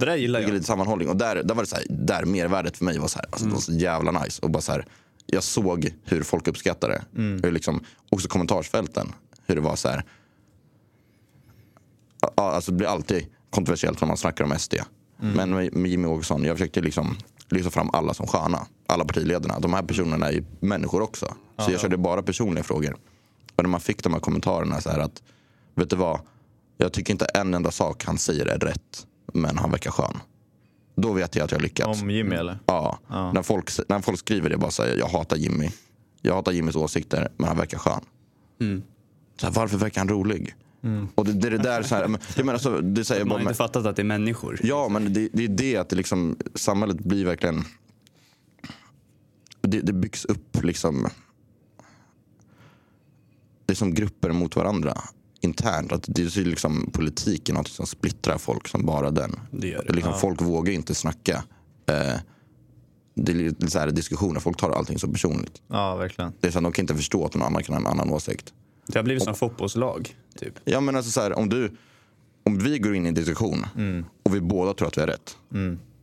Det 0.00 0.06
där 0.06 0.16
gillar 0.16 0.40
jag. 0.40 0.50
lite 0.52 0.66
sammanhållning. 0.66 1.08
Och 1.08 1.16
där, 1.16 1.42
där 1.42 1.54
var 1.54 1.62
det 1.62 1.68
så 1.68 1.76
här, 1.76 1.84
där 1.88 2.24
mervärdet 2.24 2.76
för 2.76 2.84
mig 2.84 2.98
var 2.98 3.08
så 3.08 3.18
här, 3.18 3.26
alltså, 3.30 3.46
det 3.46 3.52
var 3.52 3.60
så 3.60 3.72
jävla 3.72 4.22
nice. 4.22 4.42
Och 4.42 4.50
bara 4.50 4.60
så 4.60 4.72
här, 4.72 4.86
jag 5.26 5.42
såg 5.42 5.92
hur 6.04 6.22
folk 6.22 6.48
uppskattade 6.48 6.92
det. 6.94 7.20
Hur 7.42 7.52
liksom, 7.52 7.84
också 8.10 8.28
kommentarsfälten. 8.28 9.12
Hur 9.46 9.54
det 9.54 9.60
var 9.60 9.76
så 9.76 9.88
här. 9.88 10.04
Alltså 12.34 12.70
det 12.70 12.76
blir 12.76 12.88
alltid 12.88 13.26
kontroversiellt 13.50 14.00
när 14.00 14.08
man 14.08 14.16
snackar 14.16 14.44
om 14.44 14.58
SD. 14.58 14.74
Men 15.34 15.50
med, 15.54 15.74
med 15.74 15.90
Jimmy 15.90 16.06
Åkesson, 16.08 16.44
jag 16.44 16.56
försökte 16.56 16.80
liksom 16.80 17.16
lyfta 17.48 17.70
fram 17.70 17.90
alla 17.92 18.14
som 18.14 18.26
sköna. 18.26 18.66
Alla 18.86 19.04
partiledarna. 19.04 19.58
De 19.60 19.72
här 19.74 19.82
personerna 19.82 20.28
är 20.28 20.32
ju 20.32 20.44
människor 20.60 21.02
också. 21.02 21.34
Så 21.58 21.70
jag 21.72 21.80
körde 21.80 21.96
bara 21.96 22.22
personliga 22.22 22.64
frågor. 22.64 22.96
Och 23.56 23.64
när 23.64 23.70
man 23.70 23.80
fick 23.80 24.02
de 24.04 24.12
här 24.12 24.20
kommentarerna 24.20 24.80
så 24.80 24.90
här 24.90 24.98
att, 24.98 25.22
vet 25.74 25.90
du 25.90 25.96
vad? 25.96 26.20
Jag 26.76 26.92
tycker 26.92 27.12
inte 27.12 27.24
en 27.24 27.54
enda 27.54 27.70
sak 27.70 28.04
han 28.04 28.18
säger 28.18 28.46
är 28.46 28.58
rätt. 28.58 29.06
Men 29.34 29.58
han 29.58 29.70
verkar 29.70 29.90
skön. 29.90 30.16
Då 30.96 31.12
vet 31.12 31.36
jag 31.36 31.44
att 31.44 31.50
jag 31.50 31.58
har 31.58 31.62
lyckats. 31.62 32.02
Om 32.02 32.10
Jimmy 32.10 32.36
eller? 32.36 32.58
Ja. 32.66 32.98
När, 33.08 33.42
folk, 33.42 33.70
när 33.88 34.00
folk 34.00 34.18
skriver 34.18 34.50
det 34.50 34.56
bara 34.56 34.70
säger 34.70 34.98
jag 34.98 35.06
hatar 35.06 35.36
Jimmy. 35.36 35.70
Jag 36.20 36.34
hatar 36.34 36.52
Jimmys 36.52 36.76
åsikter 36.76 37.28
men 37.36 37.48
han 37.48 37.56
verkar 37.56 37.78
skön. 37.78 38.00
Så 39.40 39.46
här, 39.46 39.54
varför 39.54 39.78
verkar 39.78 40.00
han 40.00 40.08
rolig? 40.08 40.54
Och 41.14 41.24
det, 41.24 41.32
det 41.32 41.46
är 41.46 41.50
det 41.50 41.58
där 41.58 41.82
så 41.82 41.94
här, 41.94 42.18
jag 42.36 42.46
menar 42.46 42.58
så, 42.58 42.80
det 42.80 43.04
säger 43.04 43.20
jag 43.20 43.28
Man 43.28 43.34
bara 43.34 43.44
har 43.44 43.50
inte 43.50 43.54
fattat 43.54 43.86
att 43.86 43.96
det 43.96 44.02
är 44.02 44.04
människor. 44.04 44.60
Ja 44.62 44.88
men 44.88 45.12
det, 45.12 45.28
det 45.32 45.44
är 45.44 45.48
det 45.48 45.76
att 45.76 45.88
det 45.88 45.96
liksom, 45.96 46.36
samhället 46.54 46.98
blir 46.98 47.24
verkligen 47.24 47.64
det, 49.60 49.80
det 49.80 49.92
byggs 49.92 50.24
upp 50.24 50.62
liksom 50.62 51.08
det 53.66 53.72
är 53.72 53.76
som 53.76 53.94
grupper 53.94 54.32
mot 54.32 54.56
varandra 54.56 55.02
internt. 55.40 55.92
Att 55.92 56.04
det 56.08 56.22
är 56.22 56.44
liksom 56.44 56.90
politiken 56.92 57.54
något 57.54 57.68
som 57.68 57.86
splittrar 57.86 58.38
folk 58.38 58.68
som 58.68 58.86
bara 58.86 59.10
den. 59.10 59.40
Det 59.50 59.68
gör 59.68 59.84
det. 59.84 59.92
Liksom, 59.92 60.14
Folk 60.20 60.42
vågar 60.42 60.72
inte 60.72 60.94
snacka. 60.94 61.44
Eh, 61.86 62.14
det 63.14 63.32
är 63.32 63.66
så 63.66 63.78
här 63.78 63.90
diskussioner, 63.90 64.40
folk 64.40 64.56
tar 64.60 64.70
allting 64.70 64.98
så 64.98 65.08
personligt. 65.08 65.62
Ja, 65.68 65.96
verkligen. 65.96 66.32
Det 66.40 66.46
är 66.46 66.52
så 66.52 66.58
att 66.58 66.64
de 66.64 66.72
kan 66.72 66.82
inte 66.82 66.94
förstå 66.94 67.24
att 67.24 67.34
någon 67.34 67.42
annan 67.46 67.62
kan 67.62 67.74
ha 67.74 67.80
en 67.80 67.86
annan 67.86 68.10
åsikt. 68.10 68.52
Det 68.86 68.98
har 68.98 69.04
blivit 69.04 69.22
som 69.24 69.34
fotbollslag. 69.34 70.16
Typ. 70.38 70.54
Ja 70.64 70.80
men 70.80 70.96
alltså 70.96 71.10
så 71.10 71.20
här, 71.20 71.38
om 71.38 71.48
du, 71.48 71.76
om 72.44 72.58
vi 72.58 72.78
går 72.78 72.94
in 72.94 73.04
i 73.06 73.08
en 73.08 73.14
diskussion 73.14 73.66
och 74.22 74.34
vi 74.34 74.40
båda 74.40 74.74
tror 74.74 74.88
att 74.88 74.96
vi 74.96 75.00
har 75.00 75.08
rätt. 75.08 75.36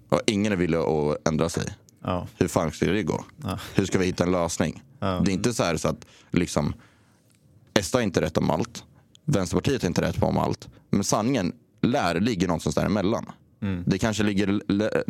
Och 0.10 0.22
ingen 0.26 0.52
är 0.52 0.56
villig 0.56 0.78
att 0.78 1.28
ändra 1.28 1.50
sig. 1.50 1.64
Ja. 2.04 2.28
Hur 2.38 2.48
fan 2.48 2.72
ska 2.72 2.86
det 2.86 3.04
gå? 3.04 3.26
Hur 3.76 3.86
ska 3.86 4.00
vi 4.00 4.06
hitta 4.06 4.24
en 4.24 4.32
lösning? 4.32 4.84
Det 5.00 5.06
är 5.06 5.30
inte 5.30 5.54
så 5.54 5.64
här 5.64 5.78
så 5.78 5.88
att 5.88 6.06
liksom 6.32 6.74
SD 7.82 7.96
har 7.96 8.02
inte 8.02 8.22
rätt 8.22 8.38
om 8.38 8.50
allt. 8.50 8.84
Vänsterpartiet 9.30 9.82
har 9.82 9.88
inte 9.88 10.02
rätt 10.02 10.24
om 10.24 10.38
allt. 10.38 10.68
Men 10.90 11.04
sanningen 11.04 11.54
lär 11.82 12.20
ligger 12.20 12.48
någonstans 12.48 12.76
däremellan. 12.76 13.26
Det 13.86 13.98
kanske 13.98 14.24
ligger 14.24 14.48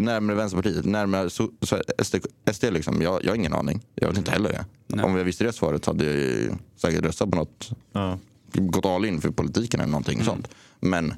närmare 0.01 0.35
Vänsterpartiet, 0.37 0.85
närmare 0.85 1.27
so- 1.27 1.51
så- 1.61 1.81
SD, 2.03 2.15
SD 2.53 2.63
liksom. 2.71 3.01
Jag, 3.01 3.23
jag 3.23 3.29
har 3.31 3.35
ingen 3.35 3.53
aning. 3.53 3.81
Jag 3.95 4.07
vet 4.07 4.17
inte 4.17 4.31
heller 4.31 4.49
det. 4.49 4.65
Nej. 4.87 5.05
Om 5.05 5.17
jag 5.17 5.23
visste 5.23 5.43
det 5.43 5.53
svaret 5.53 5.85
hade 5.85 6.05
jag 6.05 6.57
säkert 6.75 7.01
röstat 7.05 7.31
på 7.31 7.35
något 7.37 7.69
Ja. 7.91 8.19
gått 8.53 8.85
all 8.85 9.05
in 9.05 9.21
för 9.21 9.29
politiken 9.29 9.79
eller 9.79 9.91
någonting 9.91 10.23
sånt. 10.23 10.47
Men 10.79 11.13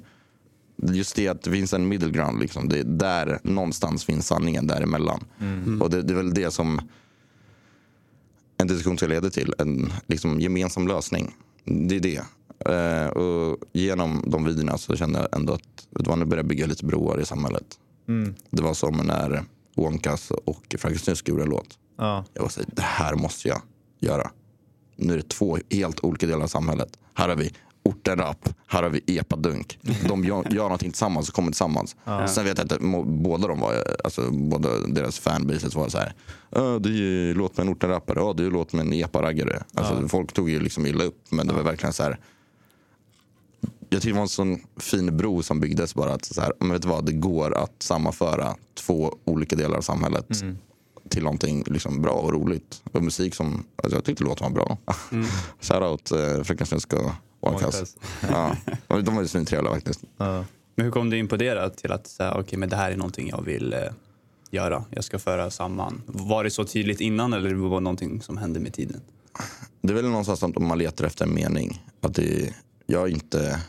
just 0.94 1.16
det 1.16 1.28
att 1.28 1.42
det 1.42 1.52
finns 1.52 1.74
en 1.74 1.88
middle 1.88 2.12
ground, 2.12 2.40
liksom, 2.40 2.70
det 2.70 2.80
är 2.80 2.84
där 2.84 3.40
någonstans 3.44 4.06
finns 4.06 4.28
sanningen 4.28 4.68
däremellan. 4.68 5.24
Och 5.82 5.90
det, 5.90 6.02
det 6.02 6.14
är 6.14 6.18
väl 6.18 6.34
det 6.34 6.52
som 6.52 6.82
en 8.58 8.68
diskussion 8.68 8.98
ska 8.98 9.08
leda 9.08 9.30
till, 9.30 9.54
en 9.58 9.94
liksom, 10.08 10.40
gemensam 10.42 10.88
lösning. 10.88 11.36
Det 11.66 11.96
är 11.96 12.00
det. 12.00 12.22
Eh, 12.66 13.08
och 13.08 13.58
genom 13.74 14.24
de 14.28 14.46
videorna 14.46 14.78
så 14.78 14.96
kände 14.96 15.20
jag 15.20 15.28
ändå 15.40 15.54
att 15.54 15.88
du 15.90 16.04
börjar 16.04 16.28
jag 16.38 16.46
bygga 16.46 16.66
lite 16.66 16.86
broar 16.86 17.20
i 17.20 17.26
samhället. 17.26 17.66
Det 18.50 18.62
var 18.62 18.74
som 18.74 18.98
när 18.98 19.44
Wonkas 19.76 20.32
och 20.32 20.76
Frankenstein 20.80 21.16
gjorde 21.26 21.44
en 21.44 21.50
låt. 21.50 21.78
Ja. 21.98 22.26
Jag 22.34 22.42
var 22.42 22.50
så 22.50 22.62
det 22.68 22.82
här 22.82 23.16
måste 23.16 23.48
jag 23.48 23.62
göra. 24.00 24.32
Nu 24.96 25.14
är 25.14 25.18
det 25.18 25.30
två 25.30 25.58
helt 25.72 26.00
olika 26.04 26.28
delar 26.28 26.44
av 26.44 26.48
samhället. 26.48 27.00
Här 27.14 27.30
har 27.30 27.36
vi 27.36 27.54
ortenrap, 27.84 28.50
här 28.68 28.84
har 28.84 28.90
vi 28.90 29.02
epadunk. 29.18 29.80
De 30.08 30.24
gör, 30.26 30.44
gör 30.54 30.64
någonting 30.64 30.92
tillsammans 30.92 31.30
och 31.30 31.36
kommer 31.36 31.52
tillsammans. 31.52 31.96
Sen 32.28 32.46
vet 32.46 32.58
jag 32.58 32.74
att 32.74 32.82
båda 33.06 33.48
de 33.48 33.60
var, 33.60 33.74
alltså 34.04 34.32
båda 34.32 34.70
deras 34.88 35.20
fanbases 35.20 35.76
var 35.76 35.90
så 35.90 35.98
här. 35.98 36.14
"Ja, 36.50 36.80
det 36.80 36.90
är 36.90 37.34
låt 37.34 37.58
med 37.58 37.68
en 37.68 37.74
ortenrappare, 37.74 38.20
ja 38.20 38.34
det 38.34 38.46
är 38.46 38.50
låt 38.52 38.74
med 38.74 38.86
en 38.86 38.94
epa-raggare. 38.94 39.64
Alltså, 39.74 40.08
Folk 40.08 40.34
tog 40.34 40.50
ju 40.50 40.60
liksom 40.60 40.86
illa 40.86 41.04
upp 41.04 41.24
men 41.32 41.48
det 41.48 41.54
var 41.54 41.64
verkligen 41.64 41.94
så 41.94 42.04
här. 42.04 42.20
Jag 43.90 44.02
tycker 44.02 44.14
det 44.14 44.18
var 44.18 44.22
en 44.22 44.30
sån 44.30 44.60
fin 44.78 45.18
bro 45.18 45.44
som 45.44 45.60
byggdes 45.60 45.96
bara 45.96 46.14
att 46.14 46.26
så 46.26 46.42
här, 46.42 46.54
men 46.60 46.72
vet 46.72 46.82
du 46.82 46.88
vad, 46.88 47.06
det 47.06 47.14
går 47.14 47.58
att 47.58 47.84
sammanföra 47.84 48.56
två 48.74 49.16
olika 49.26 49.56
delar 49.56 49.78
av 49.78 49.82
samhället 49.82 50.26
till 51.10 51.24
någonting 51.24 51.64
liksom 51.68 52.02
bra 52.02 52.12
och 52.12 52.34
roligt. 52.34 52.82
Och 52.92 53.04
musik 53.04 53.36
som, 53.36 53.64
alltså 53.76 53.98
jag 53.98 54.06
tyckte 54.06 54.24
låten 54.24 54.54
var 54.54 54.66
bra. 54.66 54.78
Mm. 55.12 55.28
Shoutout 55.62 56.12
eh, 56.12 56.44
Fröken 56.44 56.68
Snusk 56.68 56.94
och 57.40 57.60
Cuss. 57.60 57.98
Ja, 58.30 58.56
de 58.88 59.16
var 59.16 59.22
ju 59.22 59.28
svintrevliga 59.28 59.74
faktiskt. 59.74 60.04
Ja. 60.18 60.46
Men 60.76 60.86
hur 60.86 60.92
kom 60.92 61.10
du 61.10 61.18
in 61.18 61.28
på 61.28 61.38
det 61.38 61.54
då? 61.54 61.70
Till 61.70 61.92
att 61.92 62.08
säga, 62.08 62.34
okej, 62.40 62.60
men 62.60 62.70
det 62.70 62.76
här 62.76 62.92
är 62.92 62.98
någonting 62.98 63.30
jag 63.30 63.42
vill 63.42 63.74
eh, 63.74 63.80
göra. 64.52 64.84
Jag 64.90 65.04
ska 65.04 65.20
föra 65.20 65.52
samman. 65.52 66.02
Var 66.06 66.44
det 66.44 66.52
så 66.52 66.64
tydligt 66.64 67.02
innan 67.02 67.34
eller 67.34 67.54
var 67.54 67.76
det 67.76 67.84
någonting 67.84 68.22
som 68.22 68.38
hände 68.38 68.60
med 68.60 68.74
tiden? 68.74 69.02
Det 69.82 69.94
är 69.94 69.96
väl 69.96 70.06
någonstans 70.06 70.44
om 70.44 70.68
man 70.68 70.78
letar 70.78 71.06
efter 71.06 71.26
en 71.26 71.34
mening. 71.34 71.86
Att 72.02 72.16
det, 72.16 72.54
jag 72.86 73.02
är 73.02 73.08
inte... 73.08 73.62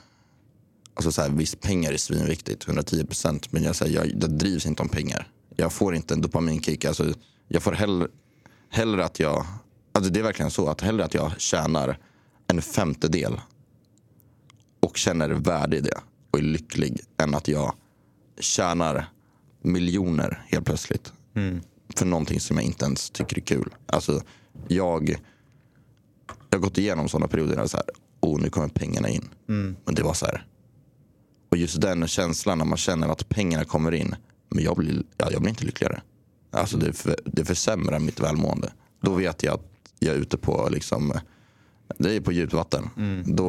Alltså 1.01 1.13
så 1.13 1.23
här, 1.23 1.31
visst, 1.31 1.61
pengar 1.61 1.93
är 1.93 1.97
svinviktigt, 1.97 2.69
110 2.69 3.05
procent. 3.07 3.53
Men 3.53 3.63
jag, 3.63 3.77
säger, 3.77 3.99
jag, 3.99 4.21
det 4.21 4.27
drivs 4.27 4.67
inte 4.67 4.83
om 4.83 4.89
pengar. 4.89 5.29
Jag 5.57 5.73
får 5.73 5.95
inte 5.95 6.15
en 6.15 6.21
dopaminkick. 6.21 6.85
Alltså, 6.85 7.15
jag 7.49 7.63
får 7.63 7.73
hellre, 7.73 8.09
hellre 8.71 9.05
att 9.05 9.21
jag... 9.21 9.47
Alltså 9.93 10.13
det 10.13 10.21
är 10.21 10.25
verkligen 10.25 10.51
så 10.51 10.69
att 10.69 10.81
hellre 10.81 11.05
att 11.05 11.15
jag 11.15 11.41
tjänar 11.41 11.99
en 12.47 12.63
femtedel 12.63 13.41
och 14.81 14.97
känner 14.97 15.31
värde 15.31 15.77
i 15.77 15.81
det 15.81 15.99
och 16.31 16.39
är 16.39 16.43
lycklig 16.43 17.01
än 17.17 17.35
att 17.35 17.49
jag 17.49 17.75
tjänar 18.41 19.07
miljoner 19.63 20.45
helt 20.47 20.67
plötsligt. 20.67 21.13
För 21.97 22.07
någonting 22.07 22.41
som 22.41 22.57
jag 22.57 22.67
inte 22.67 22.85
ens 22.85 23.11
tycker 23.11 23.37
är 23.37 23.41
kul. 23.41 23.75
Alltså, 23.87 24.23
jag, 24.69 25.09
jag 26.51 26.59
har 26.59 26.63
gått 26.63 26.79
igenom 26.79 27.09
sådana 27.09 27.29
perioder 27.29 27.57
där 27.57 27.67
så 27.67 27.77
här, 27.77 27.87
oh, 28.21 28.41
nu 28.41 28.51
kommer 28.51 28.69
pengarna 28.69 29.09
in. 29.09 29.29
Men 29.85 29.95
det 29.95 30.03
var 30.03 30.15
så 30.15 30.27
här. 30.27 30.47
Och 31.51 31.57
just 31.57 31.81
den 31.81 32.07
känslan 32.07 32.59
när 32.59 32.65
man 32.65 32.79
känner 32.79 33.09
att 33.09 33.29
pengarna 33.29 33.65
kommer 33.65 33.95
in, 33.95 34.15
men 34.49 34.65
jag 34.65 34.77
blir, 34.77 35.03
ja, 35.17 35.29
jag 35.31 35.41
blir 35.41 35.51
inte 35.51 35.65
lyckligare. 35.65 36.03
Alltså 36.51 36.77
det, 36.77 36.93
för, 36.93 37.17
det 37.25 37.45
försämrar 37.45 37.99
mitt 37.99 38.21
välmående. 38.21 38.73
Då 39.01 39.15
vet 39.15 39.43
jag 39.43 39.55
att 39.55 39.65
jag 39.99 40.15
är 40.15 40.19
ute 40.19 40.37
på 40.37 40.69
liksom, 40.71 41.13
det 41.99 42.17
är 42.17 42.21
på 42.21 42.33
djupt 42.33 42.53
vatten. 42.53 42.91
Då, 43.27 43.47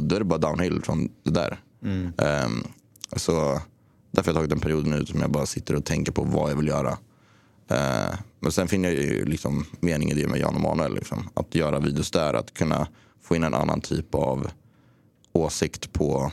då 0.00 0.14
är 0.16 0.18
det 0.18 0.24
bara 0.24 0.38
downhill 0.38 0.82
från 0.82 1.08
det 1.22 1.30
där. 1.30 1.60
Ehm, 2.18 2.64
så 3.16 3.60
därför 4.10 4.32
har 4.32 4.40
jag 4.40 4.50
tagit 4.50 4.52
en 4.52 4.60
period 4.60 4.86
nu 4.86 5.06
som 5.06 5.20
jag 5.20 5.30
bara 5.30 5.46
sitter 5.46 5.74
och 5.74 5.84
tänker 5.84 6.12
på 6.12 6.22
vad 6.22 6.50
jag 6.50 6.56
vill 6.56 6.68
göra. 6.68 6.98
Eh, 7.68 8.14
men 8.40 8.52
sen 8.52 8.68
finner 8.68 8.88
jag 8.88 8.98
ju 8.98 9.24
liksom 9.24 9.66
mening 9.80 10.10
i 10.10 10.14
det 10.14 10.28
med 10.28 10.40
Jan 10.40 10.54
och 10.54 10.60
Manuel. 10.60 10.94
Liksom. 10.94 11.28
Att 11.34 11.54
göra 11.54 11.78
videos 11.80 12.10
där, 12.10 12.34
att 12.34 12.54
kunna 12.54 12.86
få 13.22 13.36
in 13.36 13.44
en 13.44 13.54
annan 13.54 13.80
typ 13.80 14.14
av 14.14 14.50
åsikt 15.32 15.92
på 15.92 16.32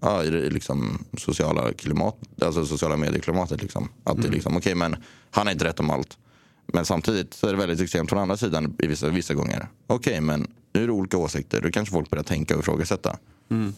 ja, 0.00 0.24
i 0.24 0.30
det 0.30 0.50
liksom 0.50 1.04
sociala, 1.18 1.72
klimat, 1.72 2.16
alltså 2.42 2.66
sociala 2.66 2.96
medieklimatet. 2.96 3.62
Liksom. 3.62 3.88
Att 4.04 4.22
det 4.22 4.28
är 4.28 4.32
liksom, 4.32 4.56
okej 4.56 4.74
men 4.74 4.96
han 5.30 5.46
har 5.46 5.52
inte 5.52 5.64
rätt 5.64 5.80
om 5.80 5.90
allt. 5.90 6.18
Men 6.66 6.84
samtidigt 6.84 7.34
så 7.34 7.46
är 7.46 7.52
det 7.52 7.58
väldigt 7.58 7.80
extremt 7.80 8.10
från 8.10 8.18
andra 8.18 8.36
sidan 8.36 8.76
i 8.78 8.86
vissa, 8.86 9.08
vissa 9.08 9.34
gånger. 9.34 9.68
Okej 9.86 10.20
men 10.20 10.46
nu 10.72 10.82
är 10.82 10.86
det 10.86 10.92
olika 10.92 11.18
åsikter, 11.18 11.60
då 11.60 11.70
kanske 11.70 11.92
folk 11.92 12.10
börjar 12.10 12.24
tänka 12.24 12.54
och 12.54 12.60
ifrågasätta. 12.60 13.18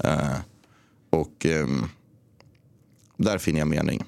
Eh, 0.05 0.37
och 1.11 1.47
ehm, 1.47 1.85
där 3.17 3.39
finner 3.39 3.59
jag 3.59 3.69
mening. 3.69 4.05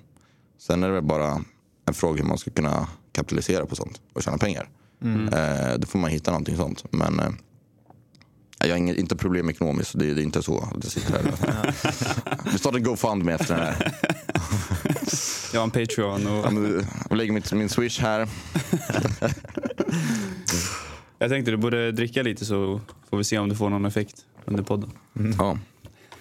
Sen 0.58 0.82
är 0.82 0.88
det 0.88 0.94
väl 0.94 1.02
bara 1.02 1.44
en 1.86 1.94
fråga 1.94 2.22
hur 2.22 2.28
man 2.28 2.38
ska 2.38 2.50
kunna 2.50 2.88
kapitalisera 3.12 3.66
på 3.66 3.76
sånt 3.76 4.00
och 4.12 4.22
tjäna 4.22 4.38
pengar. 4.38 4.68
Eh, 5.32 5.78
då 5.78 5.86
får 5.86 5.98
man 5.98 6.10
hitta 6.10 6.30
någonting 6.30 6.56
sånt. 6.56 6.84
Men 6.92 7.20
eh, 7.20 7.30
jag 8.60 8.70
har 8.70 8.76
inget, 8.76 8.96
inte 8.96 9.16
problem 9.16 9.50
ekonomiskt, 9.50 9.98
det, 9.98 10.14
det 10.14 10.20
är 10.20 10.24
inte 10.24 10.42
så 10.42 10.58
att 10.58 10.84
jag 10.84 10.92
sitter 10.92 11.12
här. 11.12 11.74
Vi 12.52 12.58
startar 12.58 12.78
en 12.78 12.84
GoFundMe 12.84 13.32
efter 13.32 13.56
den 13.56 13.64
här. 13.64 13.92
Jag 15.52 15.60
har 15.60 15.64
en 15.64 15.70
Patreon 15.70 16.26
och 16.26 16.46
Jag 17.10 17.16
lägger 17.16 17.32
mitt, 17.32 17.52
min 17.52 17.68
swish 17.68 18.00
här. 18.00 18.28
jag 21.18 21.30
tänkte 21.30 21.50
du 21.50 21.56
borde 21.56 21.92
dricka 21.92 22.22
lite 22.22 22.44
så 22.44 22.80
får 23.10 23.16
vi 23.16 23.24
se 23.24 23.38
om 23.38 23.48
du 23.48 23.56
får 23.56 23.70
någon 23.70 23.84
effekt 23.84 24.16
under 24.44 24.62
podden. 24.62 24.90
Ja. 25.38 25.58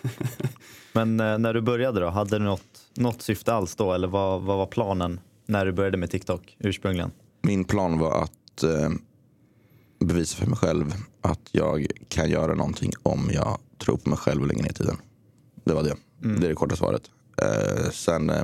Men 0.94 1.20
eh, 1.20 1.38
när 1.38 1.54
du 1.54 1.62
började 1.62 2.00
då, 2.00 2.10
hade 2.10 2.38
du 2.38 2.44
något, 2.46 2.80
något 2.94 3.22
syfte 3.22 3.54
alls 3.54 3.76
då? 3.76 3.94
Eller 3.94 4.08
vad, 4.08 4.42
vad 4.42 4.58
var 4.58 4.66
planen 4.66 5.20
när 5.46 5.66
du 5.66 5.72
började 5.72 5.98
med 5.98 6.12
TikTok 6.12 6.58
ursprungligen? 6.60 7.12
Min 7.42 7.64
plan 7.64 8.00
var 8.00 8.24
att 8.24 8.64
eh, 8.64 8.90
bevisa 10.00 10.36
för 10.36 10.46
mig 10.46 10.58
själv 10.58 10.94
att 11.22 11.50
jag 11.52 11.88
kan 12.08 12.30
göra 12.30 12.56
någonting 12.56 12.92
om 13.04 13.30
jag 13.34 13.58
tror 13.78 13.98
på 13.98 14.10
mig 14.10 14.18
själv 14.18 14.48
längre 14.48 14.64
ner 14.64 14.70
i 14.70 14.74
tiden. 14.74 14.98
Det 15.64 15.74
var 15.74 15.84
det. 15.84 15.96
Det 16.20 16.46
är 16.46 16.50
det 16.50 16.56
korta 16.56 16.76
svaret. 16.76 17.10
Eh, 17.42 17.90
sen 17.92 18.30
eh, 18.30 18.44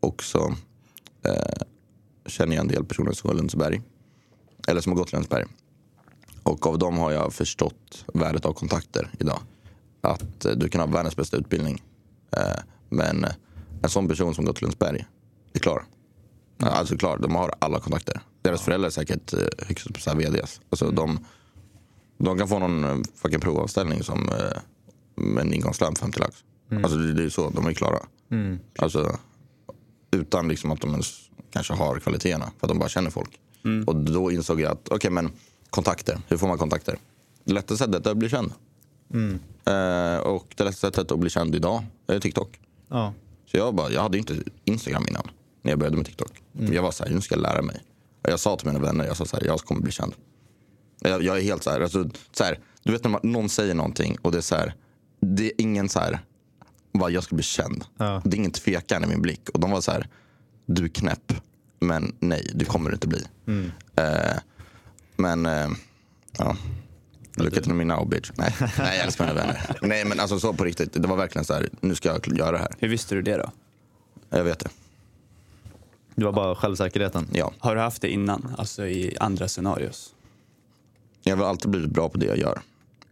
också 0.00 0.54
eh, 1.22 1.66
känner 2.26 2.56
jag 2.56 2.62
en 2.62 2.68
del 2.68 2.84
personer 2.84 3.12
som 3.12 3.28
går 3.28 3.36
Lundsberg. 3.36 3.82
Eller 4.68 4.80
som 4.80 4.92
har 4.92 4.98
gått 4.98 5.12
Lundsberg. 5.12 5.44
Och 6.42 6.66
av 6.66 6.78
dem 6.78 6.98
har 6.98 7.12
jag 7.12 7.32
förstått 7.32 8.04
värdet 8.14 8.44
av 8.44 8.52
kontakter 8.52 9.10
idag. 9.18 9.40
Att 10.00 10.44
eh, 10.44 10.52
du 10.52 10.68
kan 10.68 10.80
ha 10.80 10.88
världens 10.88 11.16
bästa 11.16 11.36
utbildning. 11.36 11.82
Eh, 12.36 12.62
men 12.88 13.26
en 13.82 13.88
sån 13.88 14.08
person 14.08 14.34
som 14.34 14.44
gått 14.44 14.62
Lundsberg 14.62 15.06
är 15.52 15.58
klar. 15.58 15.84
Alltså 16.60 16.96
klar, 16.96 17.18
de 17.18 17.34
har 17.34 17.54
alla 17.58 17.80
kontakter. 17.80 18.20
Deras 18.46 18.62
föräldrar 18.62 18.86
är 18.86 18.90
säkert 18.90 19.32
eh, 19.32 19.40
högst 19.66 19.86
upp 19.86 20.00
så 20.00 20.10
här 20.10 20.16
VDs. 20.16 20.60
Alltså 20.70 20.90
de, 20.90 21.18
de 22.18 22.38
kan 22.38 22.48
få 22.48 22.58
någon 22.58 22.84
eh, 22.84 22.96
fucking 23.14 23.40
provanställning 23.40 24.02
som 24.02 24.28
eh, 24.28 25.40
en 25.40 25.52
ingångslön 25.54 25.94
på 25.94 26.00
50 26.00 26.20
lax. 26.20 26.44
Alltså 26.82 26.98
det, 26.98 27.12
det 27.12 27.24
är 27.24 27.28
så, 27.28 27.50
de 27.50 27.66
är 27.66 27.72
klara. 27.72 27.98
Alltså, 28.78 29.18
utan 30.10 30.48
liksom 30.48 30.70
att 30.70 30.80
de 30.80 30.90
ens 30.90 31.30
kanske 31.50 31.72
har 31.72 31.98
kvaliteterna. 31.98 32.44
För 32.44 32.66
att 32.66 32.68
de 32.68 32.78
bara 32.78 32.88
känner 32.88 33.10
folk. 33.10 33.38
Och 33.86 33.96
då 33.96 34.30
insåg 34.32 34.60
jag 34.60 34.72
att, 34.72 34.88
okej 34.88 35.10
men 35.10 35.30
kontakter, 35.70 36.20
hur 36.28 36.36
får 36.36 36.48
man 36.48 36.58
kontakter? 36.58 36.98
Det 37.44 37.52
lättaste 37.52 37.84
sättet 37.84 38.06
är 38.06 38.10
att 38.10 38.16
bli 38.16 38.28
känd. 38.28 38.52
Eh, 39.64 40.18
och 40.18 40.54
det 40.56 40.64
lättaste 40.64 40.86
sättet 40.86 41.12
att 41.12 41.18
bli 41.18 41.30
känd 41.30 41.54
idag 41.54 41.84
är 42.06 42.20
TikTok. 42.20 42.60
Ja. 42.88 43.14
Så 43.46 43.56
jag, 43.56 43.74
bara, 43.74 43.90
jag 43.90 44.02
hade 44.02 44.18
inte 44.18 44.36
Instagram 44.64 45.04
innan 45.08 45.30
när 45.62 45.72
jag 45.72 45.78
började 45.78 45.96
med 45.96 46.06
TikTok. 46.06 46.42
Jag 46.74 46.82
var 46.82 46.90
så 46.90 47.04
här, 47.04 47.10
nu 47.10 47.20
ska 47.20 47.34
jag 47.34 47.42
lära 47.42 47.62
mig. 47.62 47.80
Jag 48.28 48.40
sa 48.40 48.56
till 48.56 48.66
mina 48.66 48.78
vänner, 48.78 49.04
jag 49.04 49.16
sa 49.16 49.24
så 49.24 49.36
här, 49.36 49.46
jag 49.46 49.60
kommer 49.60 49.80
bli 49.80 49.92
känd. 49.92 50.14
Jag, 51.00 51.22
jag 51.22 51.38
är 51.38 51.42
helt 51.42 51.62
så 51.62 51.70
här, 51.70 51.80
alltså, 51.80 52.10
så 52.32 52.44
här, 52.44 52.58
du 52.82 52.92
vet 52.92 53.04
när 53.04 53.10
man, 53.10 53.20
någon 53.22 53.48
säger 53.48 53.74
någonting 53.74 54.16
och 54.22 54.32
det 54.32 54.38
är 54.38 54.42
så 54.42 54.54
här, 54.54 54.74
det 55.20 55.44
är 55.44 55.52
ingen 55.58 55.88
så 55.88 55.98
här, 56.00 56.20
bara 56.92 57.10
jag 57.10 57.22
ska 57.22 57.34
bli 57.34 57.44
känd. 57.44 57.84
Ja. 57.98 58.22
Det 58.24 58.36
är 58.36 58.38
ingen 58.38 58.50
tvekan 58.50 59.04
i 59.04 59.06
min 59.06 59.22
blick. 59.22 59.48
Och 59.48 59.60
de 59.60 59.70
var 59.70 59.80
så 59.80 59.92
här, 59.92 60.08
du 60.66 60.84
är 60.84 60.88
knäpp, 60.88 61.32
men 61.80 62.16
nej, 62.20 62.50
det 62.54 62.64
kommer 62.64 62.90
du 62.90 62.94
inte 62.94 63.08
bli. 63.08 63.22
Eh, 63.96 64.38
men, 65.16 65.46
eh, 65.46 65.68
ja. 66.38 66.56
Look 67.36 67.56
at 67.56 67.66
me 67.66 67.84
now 67.84 68.08
bitch. 68.08 68.30
Nej, 68.34 68.54
nej 68.60 68.96
jag 68.96 69.06
älskar 69.06 69.26
mina 69.26 69.40
vänner. 69.40 69.76
Nej 69.82 70.04
men 70.04 70.20
alltså 70.20 70.40
så 70.40 70.52
på 70.52 70.64
riktigt, 70.64 70.92
det 70.92 71.08
var 71.08 71.16
verkligen 71.16 71.44
så 71.44 71.54
här, 71.54 71.68
nu 71.80 71.94
ska 71.94 72.08
jag 72.08 72.38
göra 72.38 72.52
det 72.52 72.58
här. 72.58 72.74
Hur 72.78 72.88
visste 72.88 73.14
du 73.14 73.22
det 73.22 73.36
då? 73.36 73.50
Jag 74.30 74.44
vet 74.44 74.58
det. 74.58 74.68
Det 76.16 76.24
var 76.24 76.32
bara 76.32 76.54
självsäkerheten. 76.54 77.28
Ja. 77.32 77.52
Har 77.58 77.74
du 77.74 77.80
haft 77.80 78.02
det 78.02 78.08
innan? 78.08 78.54
Alltså 78.58 78.86
i 78.86 79.16
andra 79.20 79.48
scenarios? 79.48 80.14
Jag 81.22 81.36
har 81.36 81.44
alltid 81.44 81.70
blivit 81.70 81.90
bra 81.90 82.08
på 82.08 82.18
det 82.18 82.26
jag 82.26 82.38
gör. 82.38 82.60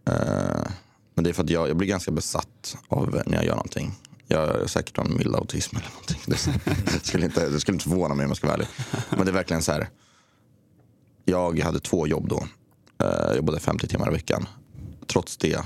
Eh, 0.09 0.67
men 1.13 1.23
det 1.23 1.29
är 1.29 1.33
för 1.33 1.43
att 1.43 1.49
jag, 1.49 1.69
jag 1.69 1.77
blir 1.77 1.87
ganska 1.87 2.11
besatt 2.11 2.77
av 2.87 3.21
när 3.25 3.35
jag 3.37 3.45
gör 3.45 3.55
någonting. 3.55 3.91
Jag 4.27 4.47
har 4.47 4.67
säkert 4.67 4.97
någon 4.97 5.17
mild 5.17 5.35
autism 5.35 5.75
eller 5.77 5.89
någonting. 5.89 6.21
Det 6.93 7.05
skulle, 7.07 7.25
inte, 7.25 7.49
det 7.49 7.59
skulle 7.59 7.75
inte 7.75 7.89
förvåna 7.89 8.15
mig 8.15 8.23
om 8.23 8.29
jag 8.29 8.37
ska 8.37 8.47
vara 8.47 8.55
ärlig. 8.55 8.67
Men 9.09 9.25
det 9.25 9.31
är 9.31 9.33
verkligen 9.33 9.61
så 9.63 9.71
här. 9.71 9.89
Jag 11.25 11.59
hade 11.59 11.79
två 11.79 12.07
jobb 12.07 12.27
då. 12.29 12.37
Eh, 13.05 13.07
Jag 13.27 13.35
jobbade 13.35 13.59
50 13.59 13.87
timmar 13.87 14.07
i 14.09 14.11
veckan. 14.13 14.47
Trots 15.07 15.37
det 15.37 15.59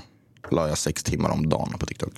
la 0.52 0.68
jag 0.68 0.78
sex 0.78 1.04
timmar 1.04 1.30
om 1.30 1.50
dagen 1.50 1.74
på 1.80 1.86
TikTok. 1.86 2.14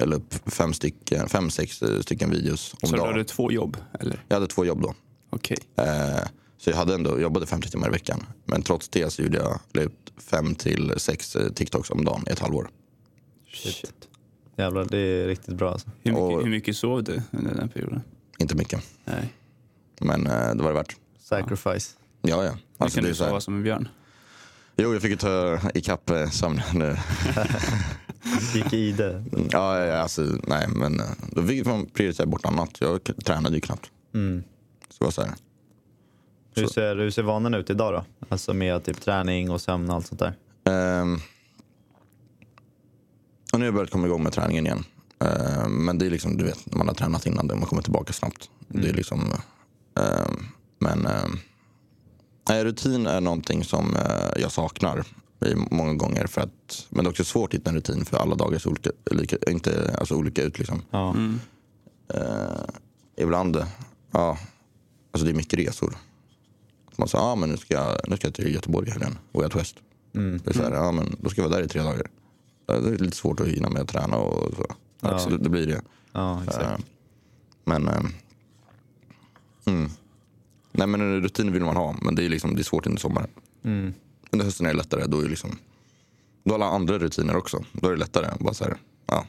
Jag 0.00 0.08
la 0.08 0.16
upp 0.16 0.34
fem, 0.52 0.72
stycken, 0.72 1.28
fem 1.28 1.50
sex 1.50 1.82
eh, 1.82 2.00
stycken 2.00 2.30
videos 2.30 2.74
om 2.82 2.88
Så 2.88 2.96
dagen. 2.96 3.06
har 3.06 3.14
du 3.14 3.24
två 3.24 3.52
jobb? 3.52 3.76
Eller? 4.00 4.24
Jag 4.28 4.36
hade 4.36 4.46
två 4.46 4.64
jobb 4.64 4.82
då. 4.82 4.94
Okej. 5.30 5.56
Eh, 5.76 6.18
Så 6.58 6.70
jag 6.70 6.76
hade 6.76 6.94
ändå, 6.94 7.20
jobbade 7.20 7.46
50 7.46 7.70
timmar 7.70 7.88
i 7.88 7.90
veckan. 7.90 8.26
Men 8.44 8.62
trots 8.62 8.88
det 8.88 9.10
så 9.12 9.22
gjorde 9.22 9.38
jag 9.38 9.60
la 9.72 9.82
ut 9.82 10.12
fem 10.30 10.54
till 10.54 10.92
sex 10.96 11.36
eh, 11.36 11.52
TikToks 11.52 11.90
om 11.90 12.04
dagen 12.04 12.24
i 12.28 12.30
ett 12.32 12.38
halvår. 12.38 12.68
Shit. 13.54 13.92
Jävlar, 14.56 14.84
det 14.84 14.98
är 14.98 15.26
riktigt 15.26 15.54
bra 15.54 15.72
alltså. 15.72 15.88
Hur, 16.02 16.12
mycket, 16.12 16.22
Och- 16.36 16.42
hur 16.42 16.50
mycket 16.50 16.76
sov 16.76 17.04
du 17.04 17.22
under 17.32 17.54
den 17.54 17.68
perioden? 17.68 18.02
Inte 18.38 18.56
mycket, 18.56 18.82
Nej. 19.04 19.32
men 20.00 20.26
eh, 20.26 20.54
det 20.54 20.62
var 20.62 20.68
det 20.68 20.74
värt. 20.74 20.96
Sacrifice. 21.22 21.96
Ja, 22.22 22.44
ja. 22.44 22.52
Nu 22.52 22.58
Alltså, 22.78 22.96
kan 22.96 23.04
det 23.04 23.10
du 23.10 23.14
så 23.14 23.24
sova 23.24 23.40
som 23.40 23.54
en 23.56 23.62
björn. 23.62 23.88
Jo, 24.76 24.92
jag 24.92 25.02
fick 25.02 25.10
ju 25.10 25.16
ta 25.16 25.58
ikapp 25.74 26.10
sömnen 26.32 26.64
nu. 26.74 26.96
Gick 28.54 28.72
i 28.72 28.92
det. 28.92 29.24
Ja, 29.50 29.92
alltså, 29.96 30.22
nej, 30.46 30.68
men 30.68 31.00
eh, 31.00 31.06
då 31.32 31.42
fick 31.42 31.66
man 31.66 31.86
prioritera 31.86 32.26
bort 32.26 32.46
annat. 32.46 32.80
Jag 32.80 33.00
tränade 33.24 33.54
ju 33.54 33.60
knappt. 33.60 33.90
Mm. 34.14 34.42
Så 34.88 35.04
var 35.04 35.10
så 35.10 35.22
här. 35.22 35.34
Hur 36.54 36.66
ser, 36.66 36.96
hur 36.96 37.10
ser 37.10 37.22
vanan 37.22 37.54
ut 37.54 37.70
idag 37.70 37.92
då? 37.92 38.26
Alltså 38.28 38.54
med 38.54 38.84
typ 38.84 39.00
träning 39.00 39.50
och 39.50 39.60
sömn 39.60 39.90
och 39.90 39.96
allt 39.96 40.06
sånt 40.06 40.20
där. 40.20 40.34
Ehm, 40.64 41.14
och 43.52 43.58
nu 43.58 43.64
har 43.64 43.64
jag 43.64 43.74
börjat 43.74 43.90
komma 43.90 44.06
igång 44.06 44.22
med 44.22 44.32
träningen 44.32 44.66
igen. 44.66 44.84
Ehm, 45.24 45.84
men 45.84 45.98
det 45.98 46.06
är 46.06 46.10
liksom, 46.10 46.36
du 46.36 46.44
vet, 46.44 46.74
man 46.74 46.88
har 46.88 46.94
tränat 46.94 47.26
innan 47.26 47.46
det, 47.46 47.54
man 47.54 47.66
kommer 47.66 47.82
tillbaka 47.82 48.12
snabbt. 48.12 48.50
Det 48.68 48.88
är 48.88 48.94
liksom, 48.94 49.20
ehm, 50.00 50.46
men 50.78 51.06
nej, 52.48 52.64
rutin 52.64 53.06
är 53.06 53.20
någonting 53.20 53.64
som 53.64 53.96
eh, 53.96 54.42
jag 54.42 54.52
saknar 54.52 55.04
många 55.70 55.94
gånger. 55.94 56.26
För 56.26 56.40
att, 56.40 56.86
men 56.90 57.04
det 57.04 57.08
är 57.08 57.10
också 57.10 57.24
svårt 57.24 57.50
att 57.50 57.60
hitta 57.60 57.70
en 57.70 57.76
rutin 57.76 58.04
för 58.04 58.16
alla 58.16 58.34
dagar 58.34 58.58
ser 58.58 58.70
olika, 58.70 58.90
lika, 59.10 59.36
inte, 59.50 59.96
alltså 59.98 60.14
olika 60.14 60.42
ut. 60.42 60.58
Liksom. 60.58 60.82
Ja. 60.90 61.10
Mm. 61.10 61.40
Eh, 62.14 62.64
ibland, 63.16 63.56
ja, 64.10 64.38
alltså 65.12 65.24
det 65.24 65.32
är 65.32 65.36
mycket 65.36 65.58
resor. 65.58 65.96
Att 66.86 66.98
Man 66.98 67.08
säger, 67.08 67.24
ah, 67.24 67.36
men 67.36 67.48
nu 67.48 67.56
ska 67.56 67.74
jag, 67.74 68.00
nu 68.08 68.16
ska 68.16 68.26
jag 68.26 68.34
till 68.34 68.54
Göteborg 68.54 68.88
i 68.88 68.90
helgen, 68.90 69.18
Way 69.32 69.44
Out 69.44 69.56
West. 69.56 69.76
Mm. 70.14 70.40
Det 70.44 70.50
är 70.50 70.54
så 70.54 70.62
här, 70.62 70.72
ja, 70.72 70.92
men 70.92 71.16
då 71.20 71.30
ska 71.30 71.42
jag 71.42 71.48
vara 71.48 71.58
där 71.58 71.66
i 71.66 71.68
tre 71.68 71.82
dagar. 71.82 72.06
Det 72.66 72.74
är 72.74 72.98
lite 72.98 73.16
svårt 73.16 73.40
att 73.40 73.46
hinna 73.46 73.70
med 73.70 73.82
att 73.82 73.88
träna 73.88 74.16
och 74.16 74.54
så. 74.56 74.66
Ja. 75.00 75.18
Så 75.18 75.30
det, 75.30 75.38
det 75.38 75.48
blir 75.48 75.66
det. 75.66 75.82
ja, 76.12 76.42
exakt. 76.44 76.64
Eh, 76.64 76.78
Men, 77.64 77.88
eh, 77.88 78.00
mm. 79.64 79.90
Nej 80.72 80.86
men 80.86 81.22
rutin 81.22 81.52
vill 81.52 81.64
man 81.64 81.76
ha, 81.76 81.96
men 82.02 82.14
det 82.14 82.24
är, 82.24 82.28
liksom, 82.28 82.54
det 82.54 82.60
är 82.60 82.64
svårt 82.64 82.86
under 82.86 83.00
sommaren. 83.00 83.28
Mm. 83.64 83.94
Under 84.32 84.44
hösten 84.44 84.66
är 84.66 84.70
det 84.70 84.76
lättare, 84.76 85.06
då 85.06 85.18
är 85.18 85.22
det 85.22 85.28
liksom, 85.28 85.58
då 86.44 86.54
har 86.54 86.54
alla 86.54 86.66
andra 86.66 86.98
rutiner 86.98 87.36
också. 87.36 87.64
Då 87.72 87.88
är 87.88 87.92
det 87.92 87.98
lättare. 87.98 88.30
Bara 88.40 88.54
så 88.54 88.64
här, 88.64 88.76
ja. 89.06 89.26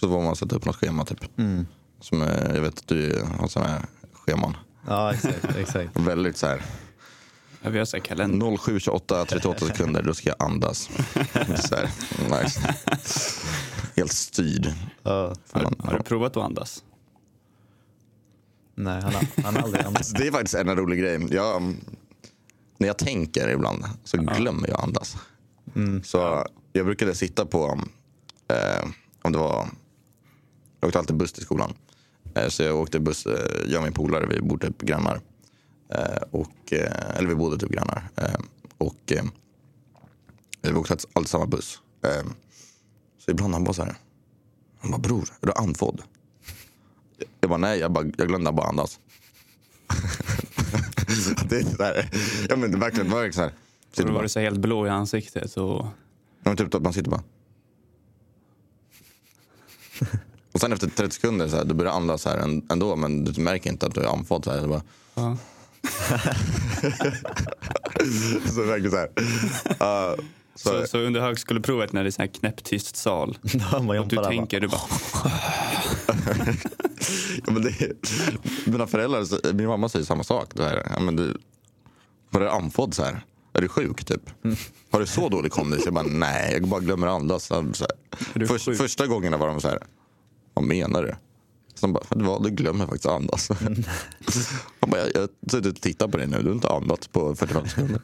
Så 0.00 0.08
får 0.08 0.22
man 0.22 0.36
sätta 0.36 0.56
upp 0.56 0.64
något 0.64 0.76
schema 0.76 1.04
typ. 1.04 1.38
Mm. 1.38 1.66
Som, 2.00 2.22
eh, 2.22 2.54
jag 2.54 2.60
vet 2.60 2.78
att 2.78 2.86
du 2.88 3.22
har 3.38 3.48
sådana 3.48 3.70
här 3.70 3.86
scheman. 4.12 4.56
Ja, 4.86 5.14
exakt. 5.14 5.56
exakt. 5.56 5.90
Väldigt 6.00 6.36
så 6.36 6.46
här, 6.46 6.62
Ja, 7.62 7.70
vi 7.70 7.78
har 7.78 7.84
så 7.84 8.00
kalender. 8.00 8.46
07.28, 8.46 9.24
38 9.24 9.66
sekunder, 9.66 10.02
då 10.02 10.14
ska 10.14 10.28
jag 10.28 10.42
andas. 10.42 10.78
Så 11.68 11.76
här, 11.76 11.90
nice. 12.42 12.74
Helt 13.96 14.12
styrd. 14.12 14.72
Ja. 15.02 15.34
Har, 15.50 15.74
har 15.78 15.98
du 15.98 16.02
provat 16.02 16.36
att 16.36 16.42
andas? 16.44 16.84
Nej, 18.74 19.02
han 19.02 19.14
har, 19.14 19.26
han 19.44 19.56
har 19.56 19.62
aldrig 19.62 19.84
andats. 19.84 20.10
Det 20.10 20.26
är 20.26 20.32
faktiskt 20.32 20.54
en 20.54 20.76
rolig 20.76 20.98
grej. 20.98 21.28
Jag, 21.30 21.74
när 22.78 22.86
jag 22.86 22.98
tänker 22.98 23.48
ibland 23.48 23.84
så 24.04 24.16
glömmer 24.16 24.68
jag 24.68 24.80
andas. 24.80 25.16
Så 26.04 26.44
jag 26.72 26.86
brukade 26.86 27.14
sitta 27.14 27.46
på, 27.46 27.80
eh, 28.48 28.88
om 29.22 29.32
det 29.32 29.38
var, 29.38 29.68
jag 30.80 30.88
åkte 30.88 30.98
alltid 30.98 31.16
buss 31.16 31.32
till 31.32 31.42
skolan. 31.42 31.74
Eh, 32.34 32.48
så 32.48 32.62
jag 32.62 32.76
åkte 32.76 33.00
buss, 33.00 33.26
eh, 33.26 33.70
jag 33.70 33.78
och 33.78 33.84
min 33.84 33.92
polare, 33.92 34.26
vi 34.26 34.40
bodde 34.40 34.66
typ 34.66 34.82
grannar. 34.82 35.20
Eh, 35.88 36.22
och, 36.30 36.72
eh, 36.72 37.16
eller 37.16 37.28
vi 37.28 37.34
bodde 37.34 37.58
typ 37.58 37.70
grannar. 37.70 38.08
Eh, 38.16 38.40
och 38.78 39.12
vi 40.62 40.72
åkte 40.72 40.96
alltid, 41.12 41.30
samma 41.30 41.46
buss. 41.46 41.80
Så 43.18 43.30
ibland 43.30 43.54
han 43.54 43.64
bara 43.64 43.72
så 43.74 43.82
här, 43.82 43.96
han 44.78 44.90
bara 44.90 44.98
bror, 44.98 45.28
är 45.40 45.46
du 45.46 45.52
andfådd? 45.52 46.02
Jag 47.40 47.50
bara 47.50 47.56
nej, 47.56 47.78
jag, 47.78 47.92
bara, 47.92 48.04
jag 48.16 48.28
glömde 48.28 48.52
bara 48.52 48.68
andas. 48.68 49.00
det 51.48 51.56
är 51.56 51.76
så 51.76 51.82
här, 51.82 52.08
ja 52.48 52.56
men 52.56 52.70
det 52.70 52.76
är 52.76 52.80
verkligen, 52.80 53.10
verkligen 53.10 53.32
så 53.32 53.40
här. 53.40 53.52
Sitter 53.90 54.02
då 54.02 54.08
var 54.08 54.14
bara, 54.14 54.22
du 54.22 54.28
så 54.28 54.40
helt 54.40 54.58
blå 54.58 54.86
i 54.86 54.90
ansiktet. 54.90 55.56
Och... 55.56 55.84
ja, 55.84 55.92
men 56.42 56.56
typ 56.56 56.74
att 56.74 56.82
man 56.82 56.92
sitter 56.92 57.10
bara. 57.10 57.22
Och 60.52 60.60
sen 60.60 60.72
efter 60.72 60.88
30 60.88 61.14
sekunder 61.14 61.48
så 61.48 61.56
här, 61.56 61.64
du 61.64 61.74
börjar 61.74 61.92
andas 61.92 62.22
så 62.22 62.28
här 62.28 62.38
än- 62.38 62.66
ändå 62.70 62.96
men 62.96 63.24
du 63.24 63.40
märker 63.40 63.70
inte 63.70 63.86
att 63.86 63.94
du 63.94 64.00
är 64.00 64.12
andfådd. 64.12 64.44
Så 64.44 64.50
här, 64.50 64.60
det 64.60 64.68
bara, 64.68 64.82
Ja. 65.14 65.36
så 68.54 68.62
verkligen 68.62 68.90
så 68.90 68.96
här. 68.96 69.08
Uh, 69.80 70.16
så, 70.54 70.68
Så, 70.68 70.86
så 70.86 70.98
under 70.98 71.20
högskoleprovet 71.20 71.92
när 71.92 72.02
det 72.04 72.08
är 72.08 72.10
så 72.10 72.22
här 72.22 72.28
knäpptyst 72.28 72.96
sal. 72.96 73.38
Och 74.00 74.08
du 74.08 74.16
tänker, 74.16 74.60
du 74.60 74.68
bara, 74.68 74.80
ja, 77.46 77.52
men 77.52 77.62
det, 77.62 77.92
mina 78.64 78.86
föräldrar, 78.86 79.52
min 79.52 79.66
mamma 79.66 79.88
säger 79.88 80.04
samma 80.04 80.24
sak. 80.24 80.48
Det 80.54 80.64
här, 80.64 80.92
ja, 80.94 81.00
men 81.00 81.16
du, 81.16 81.36
var 82.30 82.40
du 82.40 82.48
andfådd 82.50 82.94
så 82.94 83.02
här? 83.04 83.24
Är 83.52 83.60
du 83.60 83.68
sjuk 83.68 84.04
typ? 84.04 84.30
Har 84.90 85.00
du 85.00 85.06
så 85.06 85.28
dålig 85.28 85.52
kondis? 85.52 85.82
Jag 85.84 85.94
bara 85.94 86.04
nej, 86.06 86.52
jag 86.52 86.68
bara 86.68 86.80
glömmer 86.80 87.06
andas. 87.06 87.44
Så 87.44 87.54
här. 87.54 88.46
Först, 88.46 88.76
första 88.76 89.06
gångerna 89.06 89.36
var 89.36 89.46
de 89.46 89.60
så 89.60 89.68
här, 89.68 89.78
vad 90.54 90.64
menar 90.64 91.02
du? 91.02 91.14
De 91.80 91.92
bara, 91.92 92.04
"Vet 92.10 92.18
du 92.18 92.24
vad, 92.24 92.42
du 92.42 92.50
glömmer 92.50 92.86
faktiskt 92.86 93.06
andas. 93.06 93.48
Han 94.80 94.90
bara, 94.90 95.00
jag 95.00 95.28
jag 95.40 95.66
och 95.66 95.76
tittat 95.80 96.10
på 96.10 96.16
dig 96.16 96.26
nu, 96.26 96.38
du 96.42 96.48
har 96.48 96.54
inte 96.54 96.68
andats 96.68 97.08
på 97.08 97.34
45 97.36 97.68
sekunder. 97.68 98.00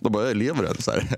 De 0.00 0.12
bara, 0.12 0.26
jag 0.26 0.36
lever 0.36 0.64
än 0.64 0.82
så 0.82 0.90
här. 0.90 1.16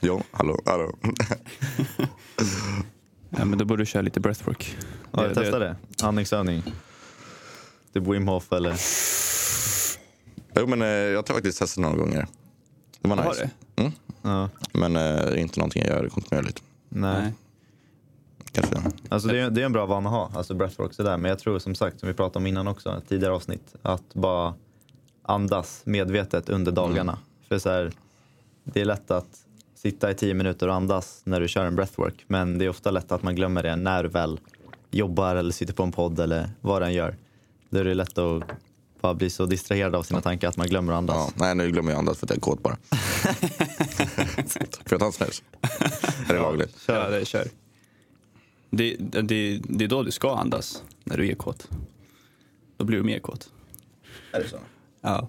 Jo, 0.00 0.22
hallå, 0.30 0.60
hallå. 0.66 0.94
Ja, 3.30 3.44
men 3.44 3.58
då 3.58 3.64
borde 3.64 3.82
du 3.82 3.86
köra 3.86 4.02
lite 4.02 4.20
breathwork. 4.20 4.76
Ja, 5.12 5.20
Det- 5.20 5.26
jag 5.26 5.34
testade 5.34 5.64
det. 5.64 5.76
Andningsövning. 6.06 6.62
Typ 7.92 8.02
Wim 8.06 8.28
Hof 8.28 8.52
eller... 8.52 8.76
Jo, 10.58 10.66
men 10.66 10.82
eh, 10.82 10.88
jag 10.88 11.16
har 11.28 11.34
faktiskt 11.34 11.58
testat 11.58 11.82
några 11.82 11.96
gånger. 11.96 12.26
Det 13.00 13.08
var 13.08 13.16
Har 13.16 13.28
nice. 13.28 13.50
det? 13.74 13.82
Mm. 13.82 13.92
Ja, 14.22 14.48
Men 14.72 14.96
eh, 14.96 15.40
inte 15.40 15.60
någonting 15.60 15.82
jag 15.86 15.90
gör 16.02 16.08
kontinuerligt. 16.08 16.62
nej. 16.88 17.32
Kanske. 18.52 18.76
Alltså 19.08 19.28
det, 19.28 19.38
är, 19.40 19.50
det 19.50 19.60
är 19.60 19.64
en 19.66 19.72
bra 19.72 19.86
vana 19.86 20.08
att 20.08 20.14
ha, 20.14 20.30
alltså 20.38 20.54
breathwork 20.54 20.94
sådär. 20.94 21.16
Men 21.16 21.28
jag 21.28 21.38
tror 21.38 21.58
som 21.58 21.74
sagt, 21.74 22.00
som 22.00 22.06
vi 22.08 22.14
pratade 22.14 22.38
om 22.38 22.46
innan 22.46 22.68
också, 22.68 22.96
ett 22.98 23.08
tidigare 23.08 23.34
avsnitt, 23.34 23.74
att 23.82 24.14
bara 24.14 24.54
andas 25.22 25.82
medvetet 25.84 26.48
under 26.48 26.72
dagarna. 26.72 27.18
För 27.48 27.58
så 27.58 27.70
här, 27.70 27.92
det 28.64 28.80
är 28.80 28.84
lätt 28.84 29.10
att 29.10 29.45
sitta 29.90 30.10
i 30.10 30.14
tio 30.14 30.34
minuter 30.34 30.68
och 30.68 30.74
andas 30.74 31.20
när 31.24 31.40
du 31.40 31.48
kör 31.48 31.66
en 31.66 31.76
breathwork. 31.76 32.24
Men 32.26 32.58
det 32.58 32.64
är 32.64 32.68
ofta 32.68 32.90
lätt 32.90 33.12
att 33.12 33.22
man 33.22 33.34
glömmer 33.34 33.62
det 33.62 33.76
när 33.76 34.02
du 34.02 34.08
väl 34.08 34.40
jobbar 34.90 35.36
eller 35.36 35.52
sitter 35.52 35.74
på 35.74 35.82
en 35.82 35.92
podd 35.92 36.20
eller 36.20 36.50
vad 36.60 36.82
den 36.82 36.92
gör. 36.92 37.16
Då 37.70 37.78
är 37.78 37.84
det 37.84 37.94
lätt 37.94 38.18
att 38.18 38.42
bara 39.00 39.14
bli 39.14 39.30
så 39.30 39.46
distraherad 39.46 39.94
av 39.94 40.02
sina 40.02 40.20
tankar 40.20 40.48
att 40.48 40.56
man 40.56 40.66
glömmer 40.66 40.92
att 40.92 40.96
andas. 40.98 41.16
Ja, 41.16 41.32
nej, 41.36 41.54
nu 41.54 41.70
glömmer 41.70 41.90
jag 41.92 41.98
andas 41.98 42.18
för 42.18 42.26
att 42.26 42.30
jag 42.30 42.36
är 42.36 42.40
kåt 42.40 42.62
bara. 42.62 42.76
Får 44.86 44.90
jag 44.90 45.00
ta 45.00 45.06
en 45.06 45.12
snus? 45.12 45.42
Är 46.28 46.34
det 46.34 46.40
lagligt? 46.40 46.84
Ja, 46.88 47.08
det, 47.08 47.24
kör. 47.24 47.48
Det, 48.70 48.96
det, 48.98 49.60
det 49.64 49.84
är 49.84 49.88
då 49.88 50.02
du 50.02 50.10
ska 50.10 50.36
andas, 50.36 50.82
när 51.04 51.16
du 51.16 51.30
är 51.30 51.34
kåt. 51.34 51.68
Då 52.76 52.84
blir 52.84 52.98
du 52.98 53.04
mer 53.04 53.18
kåt. 53.18 53.50
Är 54.32 54.40
det 54.40 54.48
så? 54.48 54.58
Ja. 55.00 55.28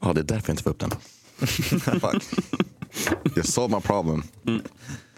Ja, 0.00 0.12
det 0.12 0.20
är 0.20 0.24
därför 0.24 0.48
jag 0.48 0.52
inte 0.52 0.62
får 0.62 0.70
upp 0.70 0.78
den. 0.78 0.90
Fuck. 2.00 2.22
You 3.36 3.42
solved 3.42 3.74
my 3.76 3.80
problem. 3.80 4.22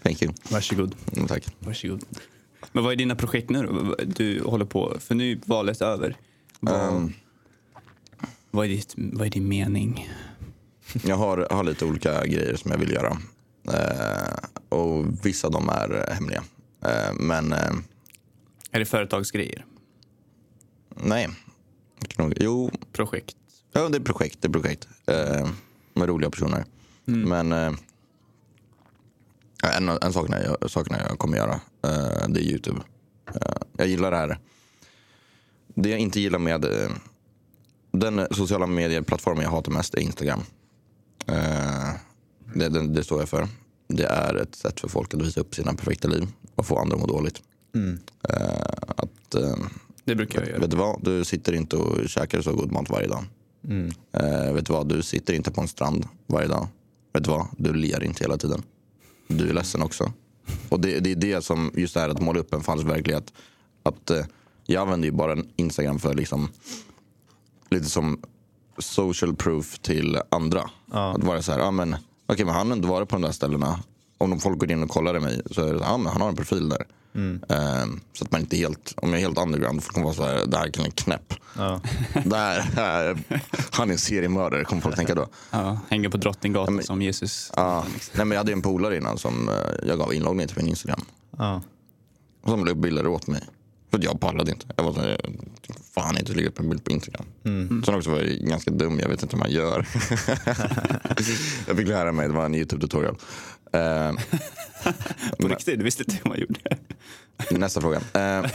Thank 0.02 0.22
you. 0.22 0.32
Varsågod. 0.50 0.94
Mm, 1.16 1.26
tack. 1.28 1.46
Varsågod. 1.58 2.04
Men 2.72 2.84
vad 2.84 2.92
är 2.92 2.96
dina 2.96 3.16
projekt 3.16 3.50
nu 3.50 3.62
då? 3.62 3.96
Du 4.06 4.42
håller 4.42 4.64
på, 4.64 4.96
för 5.00 5.14
nu 5.14 5.32
är 5.32 5.38
valet 5.44 5.82
över. 5.82 6.16
Vad, 6.60 6.74
Ehm, 6.94 7.12
vad, 8.50 8.64
är, 8.66 8.68
ditt, 8.70 8.94
vad 8.96 9.26
är 9.26 9.30
din 9.30 9.48
mening? 9.48 10.10
jag 11.04 11.16
har, 11.16 11.46
har 11.50 11.64
lite 11.64 11.84
olika 11.84 12.26
grejer 12.26 12.56
som 12.56 12.70
jag 12.70 12.78
vill 12.78 12.90
göra. 12.92 13.18
Eh, 13.72 14.34
och 14.68 15.04
vissa 15.26 15.46
av 15.46 15.52
dem 15.52 15.68
är 15.68 16.12
hemliga. 16.14 16.42
Eh, 16.84 17.14
men 17.14 17.52
eh, 17.52 17.72
Är 18.70 18.78
det 18.78 18.84
företagsgrejer? 18.86 19.64
nej. 21.02 21.28
Jo, 22.36 22.70
Projekt? 22.92 23.36
ja, 23.72 23.88
det 23.88 23.98
är 23.98 24.00
projekt. 24.00 24.38
Det 24.42 24.48
är 24.48 24.52
projekt. 24.52 24.88
Med 25.98 26.08
roliga 26.08 26.30
personer. 26.30 26.64
Men 27.04 27.52
eh, 27.52 27.72
en, 29.76 29.88
en 29.88 30.12
sak 30.12 30.28
jag, 30.30 30.70
sakerna 30.70 30.98
jag 31.08 31.18
kommer 31.18 31.36
göra, 31.36 31.52
eh, 31.84 32.28
det 32.28 32.40
är 32.40 32.44
Youtube. 32.50 32.80
Eh, 33.34 33.56
jag 33.76 33.86
gillar 33.88 34.10
det 34.10 34.16
här. 34.16 34.38
Det 35.74 35.88
jag 35.90 35.98
inte 35.98 36.20
gillar 36.20 36.38
med 36.38 36.64
eh, 36.64 36.90
den 37.92 38.26
sociala 38.30 38.66
medieplattformen 38.66 39.44
jag 39.44 39.50
hatar 39.50 39.72
mest 39.72 39.94
är 39.94 40.00
Instagram. 40.00 40.40
Eh, 41.26 41.90
det, 42.54 42.68
det, 42.68 42.88
det 42.88 43.04
står 43.04 43.18
jag 43.20 43.28
för. 43.28 43.48
Det 43.88 44.04
är 44.04 44.34
ett 44.34 44.54
sätt 44.54 44.80
för 44.80 44.88
folk 44.88 45.14
att 45.14 45.22
visa 45.22 45.40
upp 45.40 45.54
sina 45.54 45.74
perfekta 45.74 46.08
liv 46.08 46.26
och 46.54 46.66
få 46.66 46.78
andra 46.78 46.94
att 46.94 47.00
må 47.00 47.06
dåligt. 47.06 47.42
Eh, 48.28 48.60
att, 48.96 49.34
Det 50.04 50.14
brukar 50.14 50.40
jag 50.40 50.48
göra. 50.48 50.60
vet 50.60 50.70
du 50.70 50.76
vad? 50.76 51.04
Du 51.04 51.24
sitter 51.24 51.52
inte 51.52 51.76
och 51.76 52.08
käkar 52.08 52.42
så 52.42 52.52
god 52.52 52.72
mat 52.72 52.90
varje 52.90 53.06
dag. 53.08 53.24
Eh, 54.12 54.52
vet 54.52 54.66
du 54.66 54.72
vad? 54.72 54.88
Du 54.88 55.02
sitter 55.02 55.34
inte 55.34 55.50
på 55.50 55.60
en 55.60 55.68
strand 55.68 56.08
varje 56.26 56.48
dag. 56.48 56.68
Vet 57.12 57.24
du 57.24 57.30
vad? 57.30 57.46
Du 57.56 57.72
ler 57.72 58.04
inte 58.04 58.24
hela 58.24 58.36
tiden. 58.36 58.62
Du 59.28 59.48
är 59.48 59.54
ledsen 59.54 59.82
också. 59.82 60.12
Och 60.68 60.80
det, 60.80 61.00
det 61.00 61.12
är 61.12 61.16
det 61.16 61.44
som, 61.44 61.72
just 61.74 61.94
det 61.94 62.00
här 62.00 62.08
att 62.08 62.20
måla 62.20 62.40
upp 62.40 62.54
en 62.54 62.60
falsk 62.60 62.86
verklighet. 62.86 63.32
Att 63.82 64.10
eh, 64.10 64.24
jag 64.66 64.82
använder 64.82 65.08
ju 65.08 65.12
bara 65.12 65.36
Instagram 65.56 65.98
för 65.98 66.14
liksom 66.14 66.48
lite 67.70 67.86
som 67.86 68.20
social 68.78 69.36
proof 69.36 69.78
till 69.78 70.18
andra. 70.28 70.70
Att 71.14 71.24
vara 71.24 71.42
så 71.42 71.52
här, 71.52 71.58
ja 71.58 71.70
men 71.70 71.96
okej 72.26 72.44
men 72.44 72.54
han 72.54 72.66
har 72.66 72.76
ändå 72.76 72.88
varit 72.88 73.08
på 73.08 73.16
de 73.16 73.22
där 73.22 73.32
ställena. 73.32 73.80
Om 74.18 74.30
de 74.30 74.40
folk 74.40 74.58
går 74.58 74.70
in 74.70 74.82
och 74.82 74.90
kollar 74.90 75.16
i 75.16 75.20
mig 75.20 75.42
så 75.50 75.66
är 75.66 75.74
det, 75.74 75.80
ja 75.80 75.96
men 75.96 76.12
han 76.12 76.20
har 76.20 76.28
en 76.28 76.36
profil 76.36 76.68
där. 76.68 76.86
Eh, 77.48 77.86
så 78.12 78.24
att 78.24 78.32
man 78.32 78.40
inte 78.40 78.56
helt, 78.56 78.94
om 78.96 79.08
jag 79.08 79.18
är 79.18 79.22
helt 79.22 79.38
underground, 79.38 79.82
folk 79.82 79.94
kommer 79.94 80.04
vara 80.04 80.14
så 80.16 80.24
här, 80.24 80.46
det 80.46 80.56
här 80.56 80.66
är 80.66 80.70
killen 80.70 80.90
knäpp. 80.90 81.34
Ja. 81.56 81.80
Det 82.24 82.36
här, 82.36 82.60
här, 82.60 83.18
han 83.70 83.88
är 83.88 83.92
en 83.92 83.98
seriemördare 83.98 84.64
kommer 84.64 84.82
folk 84.82 84.96
tänka 84.96 85.14
då. 85.14 85.26
Ja, 85.50 85.80
hänger 85.88 86.08
på 86.08 86.16
Drottninggatan 86.16 86.82
som 86.82 87.02
Jesus. 87.02 87.52
Ja. 87.56 87.84
Nej, 88.14 88.26
men 88.26 88.30
jag 88.30 88.38
hade 88.38 88.52
en 88.52 88.62
polare 88.62 88.96
innan 88.96 89.18
som 89.18 89.48
eh, 89.48 89.54
jag 89.88 89.98
gav 89.98 90.14
inloggning 90.14 90.48
till 90.48 90.56
min 90.56 90.68
Instagram. 90.68 91.04
Ja. 91.38 91.62
Och 92.42 92.50
som 92.50 92.64
la 92.64 92.70
upp 92.70 92.78
bilder 92.78 93.06
åt 93.06 93.26
mig. 93.26 93.42
För 93.90 94.04
jag 94.04 94.20
pallade 94.20 94.50
inte. 94.50 94.66
Jag 94.76 94.84
var 94.84 94.92
så 94.92 95.00
här, 95.00 95.20
fan 95.94 96.18
inte 96.18 96.32
lägga 96.32 96.48
upp 96.48 96.58
en 96.58 96.68
bild 96.68 96.84
på 96.84 96.90
Instagram. 96.90 97.26
Sen 97.84 97.94
också 97.94 98.10
var 98.10 98.18
jag 98.18 98.28
ganska 98.48 98.70
dum, 98.70 98.98
jag 98.98 99.08
vet 99.08 99.22
inte 99.22 99.36
hur 99.36 99.40
man 99.40 99.50
gör. 99.50 99.86
jag 101.66 101.76
fick 101.76 101.88
lära 101.88 102.12
mig, 102.12 102.28
det 102.28 102.34
var 102.34 102.44
en 102.44 102.54
YouTube-tutorial. 102.54 103.16
Eh, 103.72 104.12
På 105.38 105.48
riktigt, 105.48 105.78
du 105.78 105.84
visste 105.84 106.02
inte 106.02 106.16
hur 106.24 106.28
man 106.30 106.38
gjorde. 106.40 106.60
nästa 107.50 107.80
fråga. 107.80 108.00
Eh, 108.14 108.50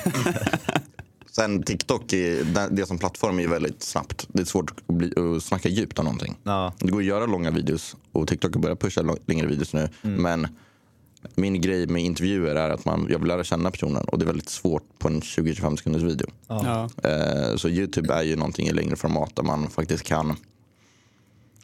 sen 1.32 1.64
TikTok, 1.64 2.14
är, 2.14 2.70
det- 2.72 2.86
som 2.86 2.98
plattform 3.00 3.40
är 3.40 3.48
väldigt 3.48 3.84
snabbt. 3.84 4.28
Det 4.30 4.42
är 4.42 4.46
svårt 4.46 4.72
att, 4.72 4.88
bli, 4.96 5.14
att 5.20 5.44
snacka 5.44 5.70
djupt 5.70 6.00
om 6.00 6.06
någonting. 6.06 6.38
Ja. 6.44 6.74
Det 6.80 6.92
går 6.92 7.00
att 7.00 7.06
göra 7.06 7.26
långa 7.26 7.52
videos 7.52 7.96
och 8.12 8.28
TikTok 8.28 8.54
har 8.54 8.62
börjat 8.62 8.80
pusha 8.80 9.16
längre 9.26 9.48
videos 9.48 9.74
nu. 9.74 9.90
Men 10.02 10.48
min 11.36 11.62
grej 11.62 11.88
med 11.88 12.04
intervjuer 12.04 12.56
är 12.56 12.70
att 12.70 12.86
man, 12.86 13.08
jag 13.10 13.20
vill 13.20 13.28
lära 13.28 13.44
känna 13.44 13.72
personen 13.72 14.04
och 14.04 14.20
det 14.20 14.26
är 14.26 14.28
väldigt 14.28 14.50
svårt 14.50 15.00
på 15.00 15.08
en 15.08 15.22
20-25 15.22 15.76
sekunders 15.76 16.04
video. 16.04 16.28
Ja. 16.48 16.90
Eh, 17.04 17.56
så 17.56 17.70
Youtube 17.70 18.14
är 18.14 18.24
ju 18.24 18.36
någonting 18.36 18.68
i 18.68 18.74
längre 18.74 18.96
format 18.96 19.36
där 19.36 19.44
man 19.44 19.70
faktiskt 19.70 20.04
kan 20.04 20.36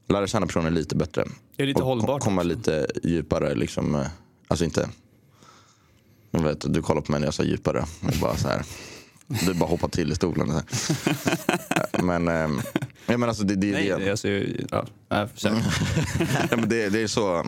lära 0.07 0.27
känna 0.27 0.45
personen 0.45 0.73
lite 0.73 0.95
bättre. 0.95 1.25
Det 1.55 1.63
är 1.63 1.67
lite 1.67 1.81
och 1.81 1.87
hållbart 1.87 2.21
komma 2.21 2.41
också. 2.41 2.47
lite 2.47 2.87
djupare. 3.03 3.55
Liksom, 3.55 3.95
eh, 3.95 4.07
alltså 4.47 4.65
inte... 4.65 4.89
Jag 6.31 6.41
vet, 6.41 6.73
du 6.73 6.81
kollar 6.81 7.01
på 7.01 7.11
mig 7.11 7.19
när 7.19 7.27
jag 7.27 7.33
sa 7.33 7.43
djupare 7.43 7.85
och 8.01 8.13
bara 8.21 8.35
så 8.37 8.47
här. 8.47 8.65
Du 9.45 9.53
bara 9.53 9.69
hoppar 9.69 9.87
till 9.87 10.11
i 10.11 10.15
stolen. 10.15 10.61
Men, 12.03 12.27
eh, 12.27 12.49
ja, 13.05 13.17
men 13.17 13.23
alltså 13.23 13.43
det, 13.43 13.55
det, 13.55 13.71
Nej, 13.71 13.87
det, 13.89 13.97
det, 13.97 14.11
alltså, 14.11 14.27
ja, 14.27 14.85
jag 15.09 15.31
försöker. 15.31 15.63
ja, 16.51 16.57
men 16.57 16.69
det, 16.69 16.89
det 16.89 17.01
är 17.01 17.07
så... 17.07 17.45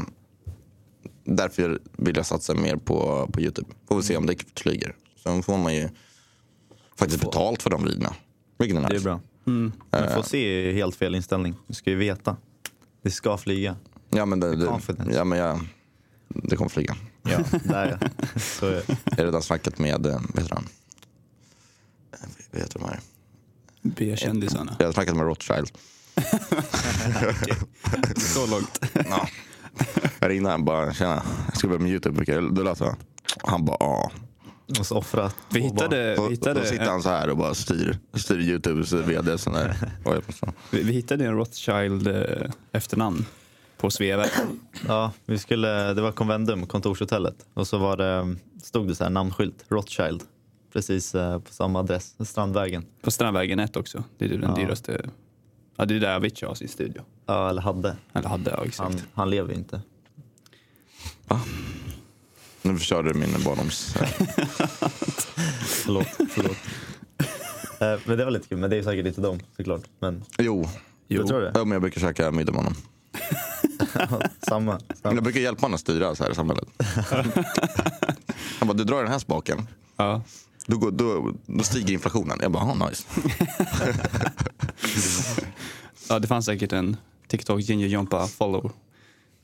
Därför 1.36 1.80
vill 1.98 2.16
jag 2.16 2.26
satsa 2.26 2.54
mer 2.54 2.76
på, 2.76 3.30
på 3.34 3.42
Youtube. 3.42 3.68
Får 3.88 3.96
vi 3.96 4.04
se 4.04 4.18
om 4.18 4.26
det 4.26 4.60
flyger. 4.60 4.96
Sen 5.24 5.44
får 5.44 5.58
man 5.58 5.76
ju 5.76 5.90
faktiskt 6.96 7.22
betalt 7.22 7.62
för 7.64 7.70
de 7.70 7.86
videorna. 7.86 8.16
Vilket 8.60 8.78
är 8.78 8.82
nice. 8.82 8.94
Det 8.94 9.00
är 9.00 9.04
bra. 9.04 9.20
Men 9.92 10.16
få 10.16 10.24
se 10.24 10.70
är 10.70 10.74
helt 10.74 10.96
fel 10.96 11.16
inställning. 11.16 11.56
Du 11.68 11.74
ska 11.74 11.90
ju 11.90 11.96
veta. 11.96 12.38
Det 13.02 13.12
ska 13.12 13.38
flyga. 13.38 13.76
Ja, 14.10 14.26
men 14.26 14.40
det, 14.40 14.56
det, 14.56 14.80
ja, 15.14 15.24
men 15.24 15.40
jag, 15.40 15.60
det 16.28 16.56
kommer 16.56 16.70
flyga. 16.70 16.96
Ja, 17.24 17.40
där 17.64 17.98
ja. 18.02 18.08
Så 18.40 18.66
är 18.66 18.72
det. 18.72 18.84
Jag 19.06 19.18
har 19.18 19.26
redan 19.26 19.42
snackat 19.42 19.80
med, 19.80 20.06
eh, 20.06 20.22
vad 20.34 20.44
heter 20.44 20.56
han? 20.56 20.68
Eh, 22.14 22.20
Vad 22.52 22.62
heter 22.62 22.80
de 22.80 22.86
här? 22.86 23.00
B-kändisarna. 23.82 24.76
Jag 24.80 24.86
har 24.86 24.94
snackat 24.94 25.16
med 25.16 25.26
Rothschild. 25.26 25.72
Så 28.18 28.48
långt. 28.48 28.80
Ja. 29.10 29.28
Jag 30.20 30.30
ringde 30.30 30.50
han 30.50 30.66
bara, 30.66 30.94
tjena, 30.94 31.24
jag 31.48 31.58
ska 31.58 31.68
börja 31.68 31.80
med 31.82 31.92
Youtube, 31.92 32.18
vilka 32.18 32.42
du 32.42 32.64
löser 32.64 32.86
va? 32.86 32.96
Han 33.44 33.66
bara, 33.66 33.78
ja. 33.80 34.12
Och 34.80 34.86
så 34.86 34.98
offra 34.98 35.32
Vi 35.50 35.60
hittade, 35.60 36.18
Och, 36.18 36.32
vi, 36.32 36.36
och 36.36 36.40
då 36.40 36.54
sitter 36.56 36.72
hittade, 36.72 36.90
han 36.90 37.02
så 37.02 37.10
här 37.10 37.30
och 37.30 37.38
bara 37.38 37.54
styr, 37.54 37.98
styr 38.14 38.40
Youtubes 38.40 38.94
vd. 38.94 39.38
Sån 39.38 39.54
där. 39.54 39.76
Oj, 40.06 40.22
så. 40.30 40.54
vi, 40.72 40.84
vi 40.84 40.94
hittade 40.94 41.26
en 41.26 41.36
Rothschild 41.36 42.08
eh, 42.08 42.50
efternamn 42.72 43.26
på 43.78 43.90
Sveavägen. 43.90 44.60
Ja, 44.88 45.12
vi 45.26 45.38
skulle, 45.40 45.94
det 45.94 46.02
var 46.02 46.12
Convendum, 46.12 46.66
kontorshotellet. 46.68 47.36
Och 47.54 47.68
så 47.68 47.78
var 47.78 47.98
det, 47.98 48.36
stod 48.64 48.88
det 48.88 48.96
så 48.96 49.04
här 49.04 49.12
namnskylt, 49.12 49.66
Rothschild. 49.70 50.24
Precis 50.74 51.16
eh, 51.16 51.40
på 51.40 51.54
samma 51.54 51.80
adress, 51.80 52.16
Strandvägen. 52.30 52.86
På 53.02 53.12
Strandvägen 53.12 53.60
1 53.60 53.76
också. 53.76 54.04
Det 54.18 54.26
är 54.26 54.30
ju 54.30 54.38
den 54.38 54.50
Ja. 54.50 54.56
dyraste. 54.56 55.10
Ja, 55.78 55.86
det 55.86 55.96
är 55.96 56.00
där 56.00 56.16
Avicii 56.16 56.48
har 56.48 56.56
sin 56.56 56.68
studio. 56.70 57.02
Ja, 57.32 57.50
eller 57.50 57.62
hade. 57.62 57.96
Eller 58.14 58.30
hade, 58.30 58.52
ja 58.52 58.66
exakt. 58.66 58.94
Han, 58.94 59.02
han 59.14 59.30
lever 59.30 59.50
ju 59.50 59.56
inte. 59.56 59.82
Nu 62.62 62.78
förstörde 62.78 63.14
du 63.14 63.20
min 63.20 63.44
barndoms... 63.44 63.94
Förlåt. 65.84 66.08
förlåt. 66.30 66.58
Eh, 67.80 68.00
men 68.06 68.18
det 68.18 68.26
var 68.26 68.32
lite 68.32 68.48
kul, 68.48 68.58
men 68.58 68.70
det 68.70 68.78
är 68.78 68.84
säkert 68.84 69.06
inte 69.06 69.22
dem 69.22 69.40
såklart. 69.58 69.82
Men 70.00 70.24
Jo, 70.38 70.70
jag 71.08 71.28
tror 71.28 71.42
det. 71.42 71.52
ja, 71.56 71.60
men 71.66 71.72
jag 71.72 71.82
brukar 71.82 72.02
käka 72.02 72.32
middag 72.32 72.52
med 72.52 72.64
honom. 72.64 72.76
Samma. 74.48 74.80
Samma. 75.02 75.16
jag 75.16 75.24
brukar 75.24 75.40
hjälpa 75.40 75.62
honom 75.62 75.76
att 75.76 75.82
styra 75.82 76.16
så 76.16 76.24
här 76.24 76.32
i 76.32 76.36
samhället. 76.36 76.68
Han 78.60 78.68
bara, 78.68 78.74
du 78.74 78.84
drar 78.84 79.04
den 79.04 79.12
här 79.12 79.20
spaken. 79.20 79.68
Ja. 79.96 80.22
Då, 80.66 80.78
går, 80.78 80.92
då, 80.92 81.34
då 81.46 81.64
stiger 81.64 81.94
inflationen. 81.94 82.38
Jag 82.42 82.52
bara, 82.52 82.64
ah, 82.64 82.90
nice. 82.90 83.08
ja, 86.10 86.20
det 86.20 86.28
fanns 86.28 86.46
säkert 86.46 86.74
en 86.74 86.98
TikTok 87.32 87.62
Ginger 87.62 87.88
Jompa 87.88 88.28
follow, 88.28 88.72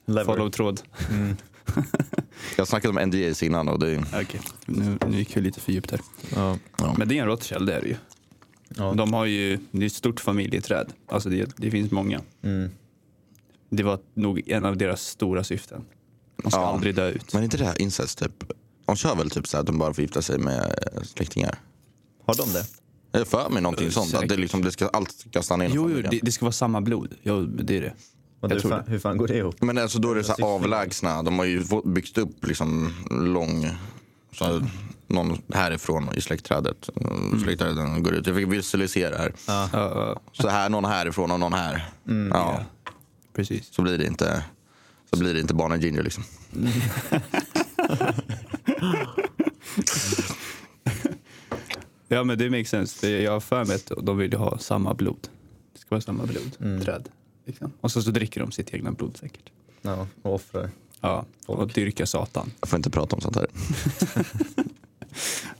Lever. 0.05 0.23
follow-tråd. 0.25 0.81
Jag 2.57 2.67
snackade 2.67 2.99
om 3.01 3.09
NDAs 3.09 3.43
innan 3.43 3.67
och 3.69 3.79
det, 3.79 4.03
Okej, 4.13 4.39
nu, 4.65 4.97
nu 5.07 5.17
gick 5.17 5.37
vi 5.37 5.41
lite 5.41 5.59
för 5.59 5.71
djupt 5.71 5.91
här. 5.91 6.01
Ja. 6.35 6.57
Men 6.97 7.07
det 7.07 7.17
är 7.17 7.21
en 7.21 7.27
Rothschild, 7.27 7.67
det 7.67 7.73
är 7.75 7.81
det 7.81 7.87
ju. 7.87 7.95
Ja. 8.77 8.93
De 8.93 9.13
har 9.13 9.25
ju, 9.25 9.59
det 9.71 9.81
är 9.81 9.85
ett 9.85 9.93
stort 9.93 10.19
familjeträd. 10.19 10.93
Alltså 11.07 11.29
det, 11.29 11.49
det 11.57 11.71
finns 11.71 11.91
många. 11.91 12.21
Mm. 12.41 12.69
Det 13.69 13.83
var 13.83 13.99
nog 14.13 14.49
en 14.49 14.65
av 14.65 14.77
deras 14.77 15.01
stora 15.07 15.43
syften. 15.43 15.85
De 16.43 16.51
ska 16.51 16.59
Ja. 16.59 16.65
aldrig 16.67 16.95
dö 16.95 17.09
ut. 17.09 17.33
men 17.33 17.43
inte 17.43 17.57
det 17.57 17.65
här 17.65 17.81
incest 17.81 18.17
typ? 18.19 18.43
De 18.85 18.95
kör 18.95 19.15
väl 19.15 19.29
typ 19.29 19.47
så 19.47 19.57
att 19.57 19.65
de 19.65 19.77
bara 19.77 19.93
får 19.93 20.01
gifta 20.01 20.21
sig 20.21 20.39
med 20.39 20.73
släktingar? 21.03 21.59
Har 22.25 22.35
de 22.35 22.53
det? 22.53 22.65
Jag 23.11 23.19
har 23.19 23.25
för 23.25 23.49
mig 23.49 23.61
någonting 23.61 23.87
Eh, 23.87 23.91
sånt. 23.91 24.13
Att 24.13 24.29
det, 24.29 24.37
liksom, 24.37 24.61
det 24.61 24.71
ska, 24.71 24.87
allt 24.87 25.11
ska 25.11 25.41
stanna 25.41 25.65
inom 25.65 25.75
Jo, 25.75 25.81
jo 25.83 25.89
familjen. 25.89 26.11
det, 26.11 26.19
det 26.23 26.31
ska 26.31 26.45
vara 26.45 26.51
samma 26.51 26.81
blod. 26.81 27.13
Jo, 27.23 27.41
det 27.41 27.77
är 27.77 27.81
det. 27.81 27.93
Jag 28.41 28.49
hur, 28.49 28.59
fan, 28.59 28.83
hur 28.87 28.99
fan 28.99 29.17
går 29.17 29.27
det 29.27 29.37
ihop? 29.37 29.61
Men 29.61 29.77
alltså 29.77 29.99
då 29.99 30.11
är 30.11 30.15
det 30.15 30.23
så 30.23 30.33
här 30.37 30.43
avlägsna. 30.45 31.23
De 31.23 31.39
har 31.39 31.45
ju 31.45 31.63
byggt 31.85 32.17
upp 32.17 32.45
liksom 32.47 32.93
lång... 33.11 33.69
Så 34.31 34.45
här, 34.45 34.65
någon 35.07 35.41
härifrån 35.53 36.09
i 36.15 36.21
släktträdet. 36.21 36.89
Mm. 37.01 37.39
Släktträden 37.39 38.03
går 38.03 38.13
ut. 38.13 38.27
Jag 38.27 38.35
fick 38.35 38.47
visualisera 38.47 39.17
här. 39.17 39.33
Ja, 39.47 39.69
ja, 39.73 40.19
Så 40.33 40.47
här, 40.47 40.69
någon 40.69 40.85
härifrån 40.85 41.31
och 41.31 41.39
någon 41.39 41.53
här. 41.53 41.89
ja, 42.33 42.65
precis. 43.35 43.73
så 43.73 43.81
blir 43.81 43.97
det 43.97 44.05
inte 44.05 44.43
så 45.13 45.19
blir 45.19 45.33
det 45.33 45.39
inte 45.39 45.53
barnen 45.53 45.81
Ginger 45.81 46.03
liksom. 46.03 46.23
Ja, 52.07 52.23
men 52.23 52.37
det 52.37 52.49
makes 52.49 52.69
sense. 52.69 53.09
Jag 53.09 53.31
har 53.31 53.39
för 53.39 53.65
mig 53.65 53.75
att 53.75 53.91
de 54.03 54.17
vill 54.17 54.31
ju 54.31 54.37
ha 54.37 54.57
samma 54.57 54.93
blod. 54.93 55.27
Det 55.73 55.79
ska 55.79 55.87
vara 55.89 56.01
samma 56.01 56.25
blodträd. 56.25 57.09
Liksom. 57.45 57.71
Och 57.81 57.91
så, 57.91 58.01
så 58.01 58.11
dricker 58.11 58.41
de 58.41 58.51
sitt 58.51 58.73
egna 58.73 58.91
blod 58.91 59.17
säkert. 59.17 59.49
Ja, 59.81 60.07
och 60.21 60.33
offrar. 60.33 60.69
Ja, 61.01 61.25
och 61.45 61.67
dyrkar 61.67 62.05
Satan. 62.05 62.51
Jag 62.59 62.69
får 62.69 62.77
inte 62.77 62.89
prata 62.89 63.15
om 63.15 63.21
sånt 63.21 63.35
här. 63.35 63.47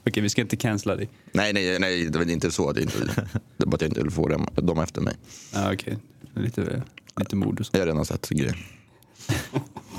Okej, 0.08 0.24
vi 0.24 0.30
ska 0.30 0.42
inte 0.42 0.56
cancella 0.56 0.96
dig. 0.96 1.10
Nej, 1.32 1.54
nej, 1.54 1.80
nej, 1.80 2.10
det 2.10 2.20
är 2.20 2.30
inte 2.30 2.52
så. 2.52 2.72
Det 2.72 2.80
är, 2.80 2.82
inte, 2.82 3.28
det 3.58 3.64
är 3.64 3.68
bara 3.68 3.76
att 3.76 3.82
jag 3.82 3.90
inte 3.90 4.02
vill 4.02 4.12
få 4.12 4.28
dem, 4.28 4.48
dem 4.56 4.80
efter 4.80 5.02
mig. 5.02 5.14
Ja, 5.54 5.74
okej. 5.74 5.98
Lite, 6.34 6.84
lite 7.16 7.36
mord 7.36 7.60
och 7.60 7.66
så. 7.66 7.72
Jag 7.74 7.82
har 7.82 7.88
redan 7.88 8.06
sett 8.06 8.30
grejer. 8.30 8.68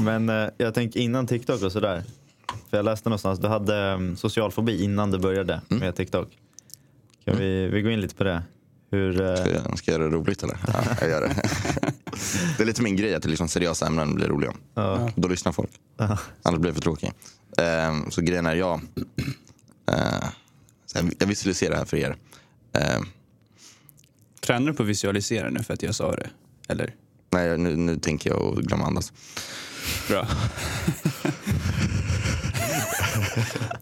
Men 0.00 0.28
eh, 0.28 0.48
jag 0.58 0.74
tänker 0.74 1.00
innan 1.00 1.26
TikTok 1.26 1.62
och 1.62 1.72
sådär. 1.72 2.04
För 2.70 2.76
jag 2.76 2.84
läste 2.84 3.08
någonstans, 3.08 3.38
du 3.38 3.48
hade 3.48 3.92
um, 3.94 4.16
social 4.16 4.52
fobi 4.52 4.84
innan 4.84 5.10
du 5.10 5.18
började 5.18 5.60
med 5.68 5.96
TikTok. 5.96 6.28
Kan 7.24 7.38
vi, 7.38 7.66
vi 7.68 7.82
gå 7.82 7.90
in 7.90 8.00
lite 8.00 8.14
på 8.14 8.24
det? 8.24 8.42
Hur, 8.90 9.20
eh, 9.20 9.34
Ska 9.36 9.50
jag, 9.50 9.78
ska 9.78 9.90
jag 9.92 10.00
göra 10.00 10.10
det 10.10 10.16
roligt 10.16 10.42
eller? 10.42 10.58
Ja, 10.66 10.82
jag 11.00 11.10
gör 11.10 11.20
det. 11.20 11.34
Det 12.56 12.62
är 12.62 12.66
lite 12.66 12.82
min 12.82 12.96
grej 12.96 13.14
att 13.14 13.22
det 13.22 13.28
liksom 13.28 13.48
seriösa 13.48 13.86
ämnen 13.86 14.14
blir 14.14 14.28
roliga. 14.28 14.52
ja, 14.74 15.10
Då 15.16 15.28
lyssnar 15.28 15.52
folk. 15.52 15.70
ja, 15.96 16.18
Annars 16.42 16.60
blir 16.60 16.70
det 16.70 16.74
för 16.74 16.82
tråkigt. 16.82 17.14
Ehm, 17.58 18.10
så 18.10 18.20
grejen 18.22 18.46
är, 18.46 18.54
jag, 18.54 18.80
eh, 19.90 20.28
så 20.86 20.98
här, 20.98 21.10
jag 21.18 21.26
visualiserar 21.26 21.70
det 21.70 21.76
här 21.76 21.84
för 21.84 21.96
er. 21.96 22.16
Ehm, 22.72 23.04
Tränar 24.40 24.66
du 24.66 24.74
på 24.74 24.82
att 24.82 24.88
visualisera 24.88 25.50
nu 25.50 25.62
för 25.62 25.74
att 25.74 25.82
jag 25.82 25.94
sa 25.94 26.12
det? 26.16 26.30
Eller? 26.68 26.94
nej, 27.30 27.58
nu, 27.58 27.76
nu 27.76 27.96
tänker 27.98 28.30
jag 28.30 28.58
att 28.58 28.64
glömma 28.64 28.84
andas. 28.84 29.12
Bra. 30.08 30.26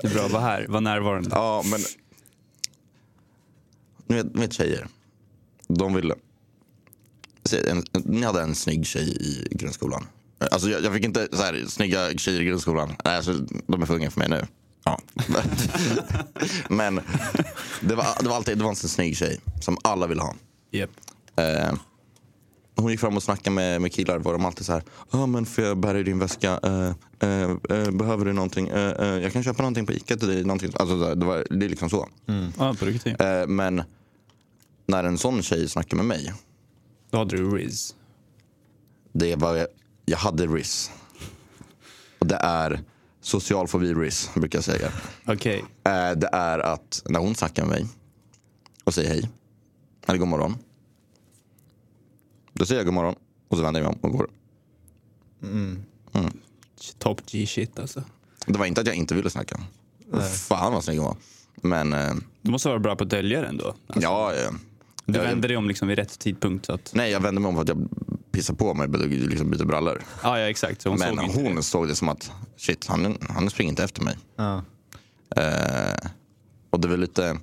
det 0.06 0.12
är 0.12 0.28
bra, 0.28 0.28
var 0.28 0.40
här, 0.40 0.66
var 0.68 0.80
närvarande. 0.80 1.30
Ja, 1.32 1.62
men... 1.70 1.80
Ni 4.06 4.16
vet, 4.16 4.26
vet 4.26 4.52
tjejer. 4.52 4.86
De 5.68 5.94
ville... 5.94 6.14
En, 7.68 7.84
ni 7.92 8.22
hade 8.22 8.42
en 8.42 8.54
snygg 8.54 8.86
tjej 8.86 9.16
i 9.20 9.48
grundskolan. 9.50 10.06
Alltså 10.50 10.68
jag, 10.68 10.84
jag 10.84 10.92
fick 10.92 11.04
inte 11.04 11.28
så 11.32 11.42
här, 11.42 11.64
snygga 11.68 12.10
tjejer 12.18 12.40
i 12.40 12.44
grundskolan. 12.44 12.96
Nej, 13.04 13.16
alltså, 13.16 13.32
de 13.66 13.82
är 13.82 13.86
för 13.86 13.94
unga 13.94 14.10
för 14.10 14.20
mig 14.20 14.28
nu. 14.28 14.46
Ja. 14.84 15.00
Men 16.68 17.00
det 17.80 17.94
var, 17.94 18.22
det 18.22 18.28
var 18.28 18.36
alltid 18.36 18.58
det 18.58 18.64
var 18.64 18.70
en 18.70 18.76
sån 18.76 18.90
snygg 18.90 19.16
tjej 19.16 19.40
som 19.60 19.78
alla 19.84 20.06
ville 20.06 20.22
ha. 20.22 20.34
Yep. 20.72 20.90
Eh, 21.36 21.72
hon 22.76 22.90
gick 22.90 23.00
fram 23.00 23.16
och 23.16 23.22
snackade 23.22 23.54
med, 23.54 23.82
med 23.82 23.92
killar. 23.92 24.18
Var 24.18 24.32
de 24.32 24.44
alltid 24.44 24.66
så 24.66 24.72
här. 24.72 24.82
Ja, 25.10 25.26
men 25.26 25.46
får 25.46 25.64
jag 25.64 25.78
bära 25.78 25.98
i 25.98 26.02
din 26.02 26.18
väska? 26.18 26.60
Eh, 26.62 26.92
eh, 27.30 27.50
eh, 27.70 27.90
behöver 27.90 28.24
du 28.24 28.32
någonting? 28.32 28.68
Eh, 28.68 28.90
eh, 28.90 29.06
jag 29.06 29.32
kan 29.32 29.42
köpa 29.44 29.62
någonting 29.62 29.86
på 29.86 29.92
Ica 29.92 30.16
till 30.16 30.28
dig. 30.28 30.44
Någonting. 30.44 30.72
Alltså, 30.74 31.14
det, 31.14 31.26
var, 31.26 31.46
det 31.50 31.66
är 31.66 31.68
liksom 31.68 31.90
så. 31.90 32.08
Ja, 32.58 32.74
på 32.78 32.84
riktigt. 32.84 33.20
Eh, 33.20 33.46
men 33.46 33.82
när 34.86 35.04
en 35.04 35.18
sån 35.18 35.42
tjej 35.42 35.68
snackar 35.68 35.96
med 35.96 36.06
mig. 36.06 36.32
Då 37.10 37.18
hade 37.18 37.36
du 37.36 37.50
Riz. 37.50 37.94
Det 39.12 39.36
var, 39.36 39.66
jag, 40.04 40.18
hade 40.18 40.46
RIS. 40.46 40.90
Och 42.18 42.26
det 42.26 42.36
är 42.36 42.80
social 43.20 43.68
fobi 43.68 43.94
RIS 43.94 44.30
brukar 44.34 44.58
jag 44.58 44.64
säga. 44.64 44.92
Okej. 45.26 45.64
Eh, 45.84 46.10
det 46.10 46.28
är 46.32 46.58
att 46.58 47.02
när 47.08 47.20
hon 47.20 47.34
snackar 47.34 47.64
med 47.64 47.70
mig 47.70 47.86
och 48.84 48.94
säger 48.94 49.10
hej. 49.10 49.30
Eller 50.06 50.18
god 50.18 50.28
morgon. 50.28 50.56
Då 52.58 52.66
säger 52.66 52.78
jag 52.78 52.86
god 52.86 52.94
morgon 52.94 53.14
och 53.48 53.56
så 53.56 53.62
vänder 53.62 53.80
jag 53.80 53.88
mig 53.88 53.98
om 54.02 54.10
och 54.10 54.18
går. 54.18 54.28
Top 56.98 57.20
G-shit 57.30 57.78
alltså. 57.78 58.02
Det 58.46 58.58
var 58.58 58.66
inte 58.66 58.80
att 58.80 58.86
jag 58.86 58.96
inte 58.96 59.14
ville 59.14 59.30
snacka. 59.30 59.60
Fan 60.48 60.72
vad 60.72 60.84
snygg 60.84 60.98
hon 60.98 61.06
var. 61.06 61.16
Men 61.62 61.92
eh, 61.92 62.14
Du 62.42 62.50
måste 62.50 62.68
vara 62.68 62.78
bra 62.78 62.96
på 62.96 63.04
att 63.04 63.10
dölja 63.10 63.40
det 63.40 63.46
ändå. 63.46 63.64
Alltså, 63.86 64.02
ja, 64.02 64.32
eh, 64.34 64.50
du 65.04 65.18
jag- 65.18 65.24
vände 65.24 65.48
dig 65.48 65.56
om 65.56 65.68
liksom 65.68 65.88
vid 65.88 65.98
rätt 65.98 66.18
tidpunkt. 66.18 66.66
Så 66.66 66.72
att, 66.72 66.90
nej 66.94 67.10
jag 67.12 67.20
vände 67.20 67.40
mig 67.40 67.48
om 67.48 67.54
för 67.54 67.62
att 67.62 67.68
jag 67.68 67.88
pissade 68.32 68.58
på 68.58 68.74
mig 68.74 68.88
och 68.88 68.98
liksom 69.08 69.50
byter 69.50 69.64
brallor. 69.64 70.02
ja, 70.22 70.38
ja, 70.38 70.46
exakt. 70.50 70.82
Så 70.82 70.88
hon 70.88 70.98
Men 70.98 71.16
såg 71.16 71.42
hon 71.44 71.56
det. 71.56 71.62
såg 71.62 71.88
det 71.88 71.94
som 71.96 72.08
att 72.08 72.30
shit, 72.56 72.86
han, 72.86 73.18
han 73.28 73.50
springer 73.50 73.70
inte 73.70 73.84
efter 73.84 74.02
mig. 74.02 74.16
ja. 74.36 74.62
Eh, 75.36 76.10
och 76.70 76.80
det 76.80 76.88
var 76.88 76.96
lite... 76.96 77.38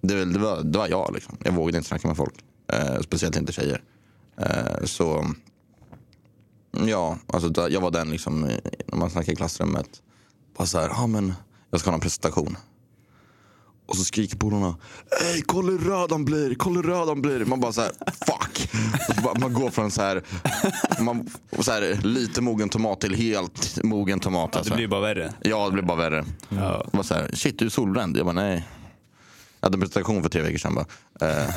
Det, 0.00 0.14
var- 0.16 0.24
det, 0.32 0.38
var, 0.38 0.62
det 0.62 0.78
var 0.78 0.88
jag 0.88 1.10
liksom. 1.14 1.36
Jag 1.44 1.52
vågade 1.52 1.78
inte 1.78 1.88
snacka 1.88 2.08
med 2.08 2.16
folk. 2.16 2.34
Eh, 2.72 3.00
speciellt 3.00 3.36
inte 3.36 3.52
tjejer. 3.52 3.82
Eh, 4.40 4.84
så... 4.84 5.26
Ja, 6.86 7.18
alltså 7.26 7.68
jag 7.68 7.80
var 7.80 7.90
den 7.90 8.10
liksom, 8.10 8.44
eh, 8.44 8.56
när 8.86 8.98
man 8.98 9.10
snackar 9.10 9.32
i 9.32 9.36
klassrummet. 9.36 10.02
Bara 10.56 10.66
så 10.66 10.78
här, 10.78 10.88
ja 10.88 11.06
men 11.06 11.34
jag 11.70 11.80
ska 11.80 11.90
ha 11.90 11.94
en 11.94 12.00
presentation. 12.00 12.56
Och 13.86 13.96
så 13.96 14.04
skriker 14.04 14.36
polarna, 14.36 14.76
Ey 15.22 15.42
kolla 15.42 15.70
hur 15.70 15.78
röd 15.78 16.12
han 16.12 16.24
blir, 16.24 16.54
kolla 16.54 16.76
hur 16.76 16.82
röd 16.82 17.08
han 17.08 17.22
blir. 17.22 17.44
Man 17.44 17.60
bara 17.60 17.72
så 17.72 17.80
här, 17.80 17.90
fuck. 18.26 18.70
Bara, 19.24 19.38
man 19.38 19.52
går 19.52 19.70
från 19.70 19.90
så 19.90 20.02
här, 20.02 20.22
man, 21.00 21.30
så 21.60 21.72
här, 21.72 22.00
lite 22.02 22.40
mogen 22.40 22.68
tomat 22.68 23.00
till 23.00 23.14
helt 23.14 23.84
mogen 23.84 24.20
tomat. 24.20 24.56
Alltså. 24.56 24.70
det 24.70 24.76
blir 24.76 24.88
bara 24.88 25.00
värre. 25.00 25.32
Ja, 25.40 25.66
det 25.66 25.72
blev 25.72 25.86
bara 25.86 25.96
värre. 25.96 26.24
Ja. 26.48 26.86
Var 26.92 27.02
så 27.02 27.14
här, 27.14 27.30
shit 27.34 27.58
du 27.58 27.64
är 27.64 27.70
solbränd. 27.70 28.16
Jag 28.16 28.26
bara 28.26 28.32
nej. 28.32 28.68
Jag 29.60 29.66
hade 29.66 29.76
en 29.76 29.80
presentation 29.80 30.22
för 30.22 30.30
tre 30.30 30.42
veckor 30.42 30.58
sedan 30.58 30.74
bara. 30.74 30.86
Eh, 31.20 31.54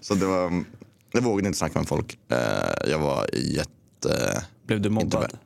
så 0.00 0.14
det 0.14 0.26
var, 0.26 0.64
jag 1.14 1.22
vågade 1.22 1.46
inte 1.48 1.58
snacka 1.58 1.78
med 1.78 1.88
folk. 1.88 2.18
Eh, 2.28 2.90
jag 2.90 2.98
var 2.98 3.26
jätte... 3.34 4.44
Blev 4.66 4.80
du 4.80 4.90
mobbad? 4.90 5.22
Inte 5.24 5.38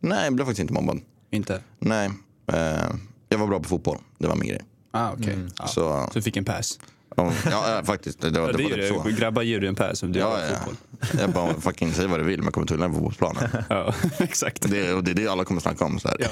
Nej, 0.00 0.24
jag 0.24 0.34
blev 0.34 0.44
faktiskt 0.44 0.60
inte 0.60 0.72
mobbad. 0.72 1.00
Inte? 1.30 1.60
Nej. 1.78 2.10
Eh, 2.52 2.84
jag 3.28 3.38
var 3.38 3.46
bra 3.46 3.60
på 3.60 3.68
fotboll. 3.68 3.98
Det 4.18 4.26
var 4.28 4.36
min 4.36 4.48
grej. 4.48 4.60
Ah, 4.90 5.12
okej. 5.12 5.38
Ja. 5.58 5.66
Så. 5.66 5.72
Så, 5.74 6.10
du 6.14 6.22
fick 6.22 6.36
en 6.36 6.44
pass? 6.44 6.78
ja, 7.16 7.32
ja, 7.50 7.80
faktiskt. 7.84 8.20
Det, 8.20 8.30
det, 8.30 8.40
var- 8.40 8.46
Ja, 8.48 8.52
det 8.56 8.62
det 8.62 8.90
var 8.90 9.02
typ 9.04 9.14
så. 9.14 9.20
Grabbar 9.20 9.42
ger 9.42 9.60
du 9.60 9.68
en 9.68 9.74
pass 9.74 10.02
om 10.02 10.12
du 10.12 10.18
Ja, 10.18 10.26
har 10.30 10.38
ja. 10.40 10.46
fotboll. 10.56 10.76
Jag 11.20 11.30
bara, 11.32 11.60
fucking 11.60 11.92
säg 11.92 12.06
vad 12.06 12.20
du 12.20 12.24
vill 12.24 12.38
men 12.38 12.44
jag 12.44 12.54
kommer 12.54 12.66
tulla 12.66 12.88
på 12.88 12.94
fotbollsplanen. 12.94 13.50
Ja, 13.68 13.94
exakt. 14.18 14.70
Det, 14.70 14.92
och 14.92 15.04
det 15.04 15.10
är 15.10 15.14
det 15.14 15.26
alla 15.28 15.44
kommer 15.44 15.60
snacka 15.60 15.84
om. 15.84 15.98
Så 16.00 16.08
här. 16.08 16.16
Ja. 16.20 16.28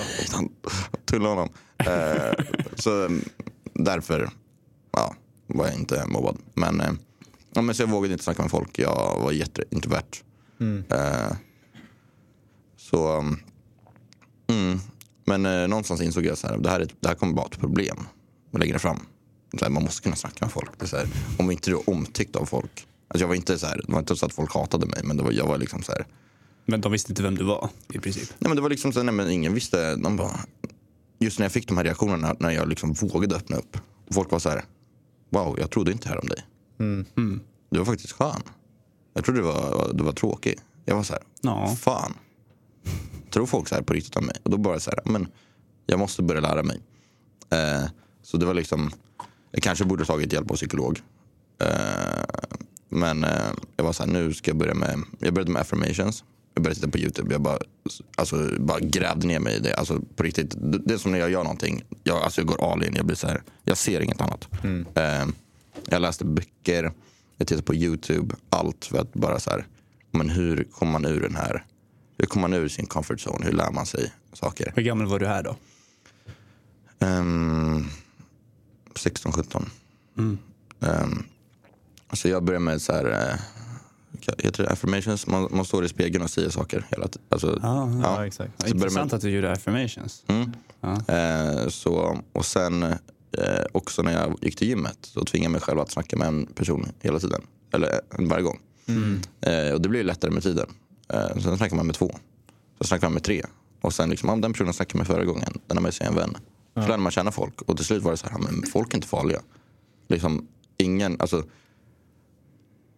Tulla 1.05 1.29
honom. 1.29 1.49
Eh, 1.79 2.45
så 2.75 3.05
mm, 3.05 3.25
därför 3.75 4.31
ja, 4.93 5.15
var 5.47 5.67
jag 5.67 5.75
inte 5.75 6.05
mobbad. 6.07 6.39
Men, 6.55 6.81
eh, 6.81 6.93
ja, 7.55 7.63
men 7.63 7.75
så 7.75 7.83
jag 7.83 7.89
vågade 7.89 8.13
inte 8.13 8.25
snacka 8.25 8.43
med 8.43 8.51
folk. 8.51 8.79
Jag 8.79 9.21
var 9.21 9.33
jätteintrovert. 9.33 10.23
Eh, 10.91 11.37
så, 12.77 13.19
mm, 14.47 14.81
men 15.25 15.47
eh, 15.47 15.69
någonstans 15.69 16.01
insåg 16.01 16.27
jag 16.27 16.39
så 16.39 16.47
här, 16.47 16.59
det 16.59 16.71
här, 16.71 16.81
är, 16.81 16.89
det 17.01 17.09
här 17.09 17.15
kommer 17.15 17.37
vara 17.37 17.47
ett 17.47 17.59
problem 17.59 17.97
längre 18.59 18.79
fram. 18.79 19.07
Så 19.59 19.65
här, 19.65 19.73
man 19.73 19.83
måste 19.83 20.03
kunna 20.03 20.17
snacka 20.17 20.45
med 20.45 20.53
folk. 20.53 20.71
Så 20.89 20.97
här, 20.97 21.07
om 21.39 21.51
inte 21.51 21.71
du 21.71 21.77
är 21.77 21.91
omtyckt 21.91 22.37
av 22.37 22.45
folk. 22.47 22.87
Alltså 23.09 23.23
jag 23.23 23.29
var 23.29 23.35
inte 23.35 23.59
så 23.59 23.67
här, 23.67 23.81
det 23.87 23.93
var 23.93 23.99
inte 23.99 24.17
så 24.17 24.27
att 24.27 24.33
folk 24.33 24.55
hatade 24.55 24.87
mig, 24.87 25.01
men 25.05 25.17
det 25.17 25.23
var, 25.23 25.33
jag 25.33 25.47
var 25.47 25.59
liksom 25.59 25.83
så 25.83 25.93
här, 25.93 26.07
Men 26.65 26.81
de 26.81 26.93
visste 26.93 27.13
inte 27.13 27.23
vem 27.23 27.35
du 27.35 27.45
var 27.45 27.69
i 27.93 27.99
princip. 27.99 28.31
Nej, 28.39 28.49
men 28.49 28.57
det 28.57 28.63
var 28.63 28.71
liksom 28.71 28.93
så, 28.93 29.03
nej, 29.03 29.15
men 29.15 29.31
ingen 29.31 29.55
visste. 29.55 29.97
De 29.97 30.17
bara, 30.17 30.41
just 31.19 31.39
när 31.39 31.45
jag 31.45 31.53
fick 31.53 31.69
de 31.69 31.77
här 31.77 31.85
reaktionerna, 31.85 32.37
när 32.39 32.51
jag 32.51 32.69
liksom 32.69 32.93
vågade 32.93 33.37
öppna 33.37 33.57
upp. 33.57 33.77
Folk 34.11 34.31
var 34.31 34.39
så 34.39 34.49
här, 34.49 34.65
wow, 35.31 35.57
jag 35.61 35.71
trodde 35.71 35.93
inte 35.93 36.09
här 36.09 36.21
om 36.21 36.29
dig. 36.29 36.45
Du 37.71 37.79
var 37.79 37.85
faktiskt 37.85 38.13
skön. 38.13 38.43
Jag 39.15 39.25
trodde 39.25 39.41
du 39.41 39.45
var, 39.45 39.91
du 39.95 40.05
var 40.05 40.13
tråkig. 40.13 40.59
Jag 40.85 40.97
var 40.97 41.03
så 41.03 41.13
här, 41.13 41.23
Ja. 41.41 41.77
fan. 41.81 42.15
Tror 43.31 43.47
folk 43.47 43.69
så 43.69 43.75
här 43.75 43.83
på 43.83 43.93
riktigt 43.93 44.17
om 44.17 44.25
mig? 44.27 44.37
Och 44.43 44.51
då 44.51 44.57
bara 44.57 44.81
så 44.81 44.91
här, 44.91 45.01
men 45.13 45.29
jag 45.87 45.99
måste 45.99 46.23
börja 46.23 46.41
lära 46.41 46.63
mig. 46.63 46.81
Eh, 47.51 47.85
så 48.23 48.37
det 48.37 48.47
var 48.47 48.55
liksom, 48.55 48.91
jag 49.51 49.63
kanske 49.63 49.85
borde 49.85 50.05
tagit 50.05 50.33
hjälp 50.33 50.51
av 50.51 50.55
psykolog. 50.55 51.01
Eh, 51.63 52.25
men 52.89 53.25
eh, 53.25 53.51
jag 53.77 53.85
var 53.85 53.93
så 53.93 54.03
här, 54.03 54.11
nu 54.11 54.33
ska 54.35 54.51
jag 54.51 54.59
börja 54.59 54.75
med, 54.75 55.03
jag 55.19 55.35
började 55.35 55.53
med 55.53 55.63
affirmations. 55.63 56.25
jag 56.55 56.63
började 56.63 56.75
titta 56.81 56.91
på 56.91 56.99
YouTube. 56.99 57.33
Jag 57.35 57.41
bara, 57.43 57.59
alltså, 58.17 58.49
bara 58.59 58.81
grävde 58.81 59.27
ner 59.27 59.41
mig 59.41 59.57
i 59.57 59.61
det. 59.61 59.75
Alltså, 59.75 60.01
på 60.17 60.23
riktigt, 60.23 60.55
det 60.87 60.95
är 60.95 60.99
som 60.99 61.13
när 61.13 61.19
jag 61.19 61.31
gör 61.31 61.43
någonting. 61.43 61.83
Jag, 62.05 62.23
alltså, 62.23 62.41
jag 62.41 62.49
går 62.49 62.73
all 62.73 62.85
in. 62.85 62.95
Jag, 62.97 63.07
blir 63.07 63.17
så 63.17 63.27
här, 63.27 63.43
jag 63.65 63.77
ser 63.77 64.01
inget 64.01 64.21
annat. 64.21 64.49
Eh, 64.95 65.27
jag 65.89 66.03
läste 66.03 66.25
böcker, 66.25 66.93
jag 67.37 67.49
tittade 67.49 67.63
på 67.63 67.75
YouTube. 67.75 68.35
Allt 68.51 68.85
för 68.85 68.99
att 68.99 69.13
bara 69.13 69.41
så 69.41 69.51
här, 69.51 69.67
men 70.11 70.29
hur 70.31 70.65
kommer 70.65 70.93
man 70.93 71.05
ur 71.05 71.21
den 71.21 71.37
här? 71.37 71.65
Hur 72.19 72.27
kommer 72.27 72.49
man 72.49 72.59
ur 72.59 72.69
sin 72.69 72.87
comfort 72.87 73.19
zone? 73.27 73.45
Hur 73.47 73.53
lär 73.53 73.71
man 73.71 73.87
sig 73.87 74.13
saker? 74.33 74.73
Hur 74.77 74.83
gammal 74.83 75.07
var 75.07 75.19
du 75.19 75.27
här 75.27 75.43
då? 75.43 75.57
Um, 77.07 77.89
16, 78.97 79.33
17. 79.33 79.71
Mm. 80.19 80.39
Um, 80.81 81.25
så 82.13 82.29
jag 82.29 82.45
började 82.45 82.65
med 82.65 82.83
så 82.83 82.93
här, 82.93 83.37
heter 84.39 84.63
det 84.65 84.71
affirmations? 84.71 85.27
Man, 85.27 85.49
man 85.51 85.65
står 85.65 85.85
i 85.85 85.89
spegeln 85.89 86.25
och 86.25 86.31
säger 86.31 86.51
saker 86.51 86.87
hela 86.91 87.09
tiden. 87.09 87.27
Alltså, 87.29 87.59
Ja, 87.63 87.91
ja. 87.91 88.01
Ja, 88.03 88.27
exakt. 88.27 88.53
Så 88.63 88.67
Intressant 88.69 89.11
man- 89.13 89.17
att 89.17 89.23
du 89.23 89.31
gjorde 89.31 89.53
affirmations. 89.53 90.25
Mm. 90.27 90.53
Ja. 90.81 91.15
Eh, 91.15 91.69
så, 91.69 92.19
och 92.33 92.45
sen 92.47 92.95
eh, 93.39 93.65
också 93.73 94.03
när 94.03 94.13
jag 94.13 94.39
gick 94.41 94.57
till 94.57 94.69
gymmet 94.69 94.99
så 95.01 95.25
tvingade 95.25 95.45
jag 95.47 95.53
mig 95.53 95.61
själv 95.61 95.81
att 95.81 95.91
snacka 95.91 96.17
med 96.17 96.29
en 96.29 96.47
person 96.47 96.87
hela 97.01 97.19
tiden. 97.19 97.43
Eller 97.73 98.01
eh, 98.19 98.29
varje 98.29 98.43
gång. 98.43 98.61
Eh, 99.41 99.75
och 99.75 99.81
det 99.81 99.89
blir 99.89 100.05
lättare 100.05 100.31
med 100.31 100.43
tiden. 100.43 100.67
Eh, 101.09 101.39
sen 101.43 101.57
snackar 101.57 101.77
man 101.77 101.87
med 101.87 101.95
två. 101.95 102.19
Så 102.79 102.85
snackar 102.85 103.07
man 103.07 103.13
med 103.15 103.23
tre. 103.25 103.43
Och 103.81 103.95
sen 103.95 104.11
liksom, 104.11 104.29
ja, 104.29 104.37
den 104.37 104.53
personen 104.53 104.73
snackade 104.73 104.99
med 104.99 105.07
förra 105.07 105.25
gången. 105.25 105.61
Den 105.67 105.77
har 105.77 105.83
med 105.83 105.95
sig 105.95 106.07
en 106.07 106.15
vän. 106.15 106.37
Så 106.75 106.81
lärde 106.81 106.97
man 106.97 107.13
känna 107.13 107.33
folk. 107.33 107.63
Och 107.63 107.77
till 107.77 107.87
slut 107.87 108.03
var 108.03 108.11
det 108.11 108.17
så 108.17 108.29
här, 108.29 108.39
men 108.39 108.63
folk 108.73 108.93
är 108.93 108.97
inte 108.97 109.09
farliga. 109.09 109.43
Liksom, 110.09 110.49
ingen, 110.77 111.17
alltså, 111.21 111.45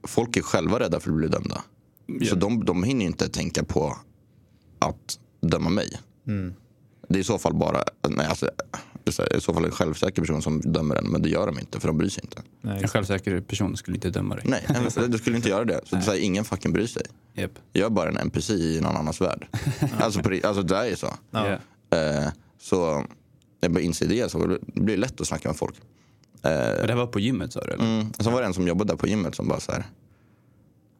folk 0.07 0.37
är 0.37 0.43
själva 0.43 0.80
rädda 0.80 1.01
för 1.01 1.11
att 1.11 1.16
bli 1.16 1.28
dömda. 1.28 1.62
Så 2.28 2.35
de, 2.35 2.64
de 2.64 2.82
hinner 2.85 3.05
inte 3.05 3.28
tänka 3.28 3.64
på 3.64 3.99
att 4.78 5.18
döma 5.41 5.70
mig. 5.70 5.99
Det 7.09 7.14
är 7.14 7.20
i 7.20 7.24
så 7.24 7.39
fall 7.39 7.55
bara 7.55 7.85
nej, 8.09 8.26
alltså, 8.26 8.51
i 9.07 9.41
så 9.41 9.55
fall 9.55 9.65
en 9.65 9.71
självsäker 9.71 10.23
person 10.23 10.43
som 10.43 10.61
dömer 10.61 10.95
en. 10.97 11.07
Men 11.07 11.23
det 11.23 11.29
gör 11.29 11.47
de 11.47 11.59
inte 11.59 11.81
för 11.81 11.89
de 11.89 11.99
bryr 11.99 12.09
sig 12.09 12.25
inte. 12.25 12.43
Nej, 12.61 12.83
En 12.83 12.89
självsäker 12.89 13.41
person 13.41 13.77
skulle 13.77 13.97
inte 13.97 14.11
döma 14.11 14.35
dig. 14.35 14.45
Nej, 14.47 14.67
du 15.09 15.19
skulle 15.19 15.37
inte 15.37 15.49
göra 15.49 15.65
det. 15.65 15.81
Så 15.85 15.95
det 15.95 16.01
är 16.01 16.05
så 16.05 16.11
här, 16.11 16.19
ingen 16.19 16.45
fucking 16.45 16.73
bryr 16.73 16.87
sig. 16.87 17.03
Yep. 17.37 17.51
Jag 17.73 17.87
är 17.87 17.91
bara 17.91 18.09
en 18.09 18.17
NPC 18.17 18.55
i 18.55 18.81
någon 18.81 18.97
annans 18.97 19.21
värld. 19.21 19.47
alltså, 19.99 20.23
på, 20.23 20.41
alltså 20.45 20.63
det 20.63 20.77
är 20.77 20.87
ju 20.87 20.97
så. 20.97 21.15
Yeah. 21.35 22.25
Eh, 22.25 22.33
så 22.61 23.05
jag 23.61 23.73
bara 23.73 23.81
inser 23.81 24.09
det 24.09 24.31
så 24.31 24.47
det 24.47 24.59
blir 24.75 24.97
lätt 24.97 25.21
att 25.21 25.27
snacka 25.27 25.49
med 25.49 25.57
folk. 25.57 25.75
Och 26.35 26.51
det 26.87 26.87
här 26.89 26.95
var 26.95 27.07
på 27.07 27.21
gymmet 27.21 27.53
sa 27.53 27.61
du? 27.61 27.73
Eller? 27.73 27.85
Mm. 27.85 28.13
Sen 28.13 28.33
var 28.33 28.41
det 28.41 28.47
en 28.47 28.55
som 28.55 28.69
jobbade 28.69 28.93
där 28.93 28.97
på 28.97 29.07
gymmet 29.07 29.35
som 29.35 29.49
bara 29.49 29.61
så 29.61 29.73
här. 29.73 29.85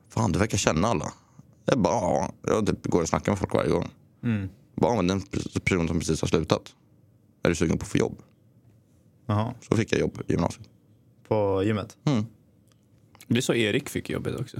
Fan 0.09 0.33
du 0.33 0.39
verkar 0.39 0.59
känna 0.59 0.89
alla. 0.89 1.13
Jag 1.65 1.79
bara 1.79 1.95
ja. 1.95 2.33
Jag 2.43 2.67
typ 2.67 2.87
går 2.87 3.03
och 3.03 3.09
snackar 3.09 3.33
med 3.33 3.39
folk 3.39 3.55
varje 3.55 3.71
gång. 3.71 3.89
Mm. 4.25 4.49
Bara, 4.77 4.97
men 4.97 5.07
den 5.07 5.23
personen 5.65 5.89
som 5.89 5.99
precis 5.99 6.21
har 6.21 6.29
slutat. 6.29 6.73
Är 7.45 7.49
du 7.49 7.55
sugen 7.55 7.79
på 7.79 7.83
att 7.83 7.89
få 7.89 7.99
jobb? 7.99 8.23
Jaha. 9.27 9.55
Så 9.61 9.77
fick 9.77 9.93
jag 9.93 10.01
jobb 10.01 10.19
i 10.29 10.33
gymnasiet. 10.33 10.69
På 11.29 11.63
gymmet? 11.65 11.97
Mm. 12.05 12.25
Det 13.27 13.37
är 13.37 13.41
så 13.41 13.55
Erik 13.55 13.89
fick 13.89 14.11
jobbet 14.11 14.41
också. 14.41 14.57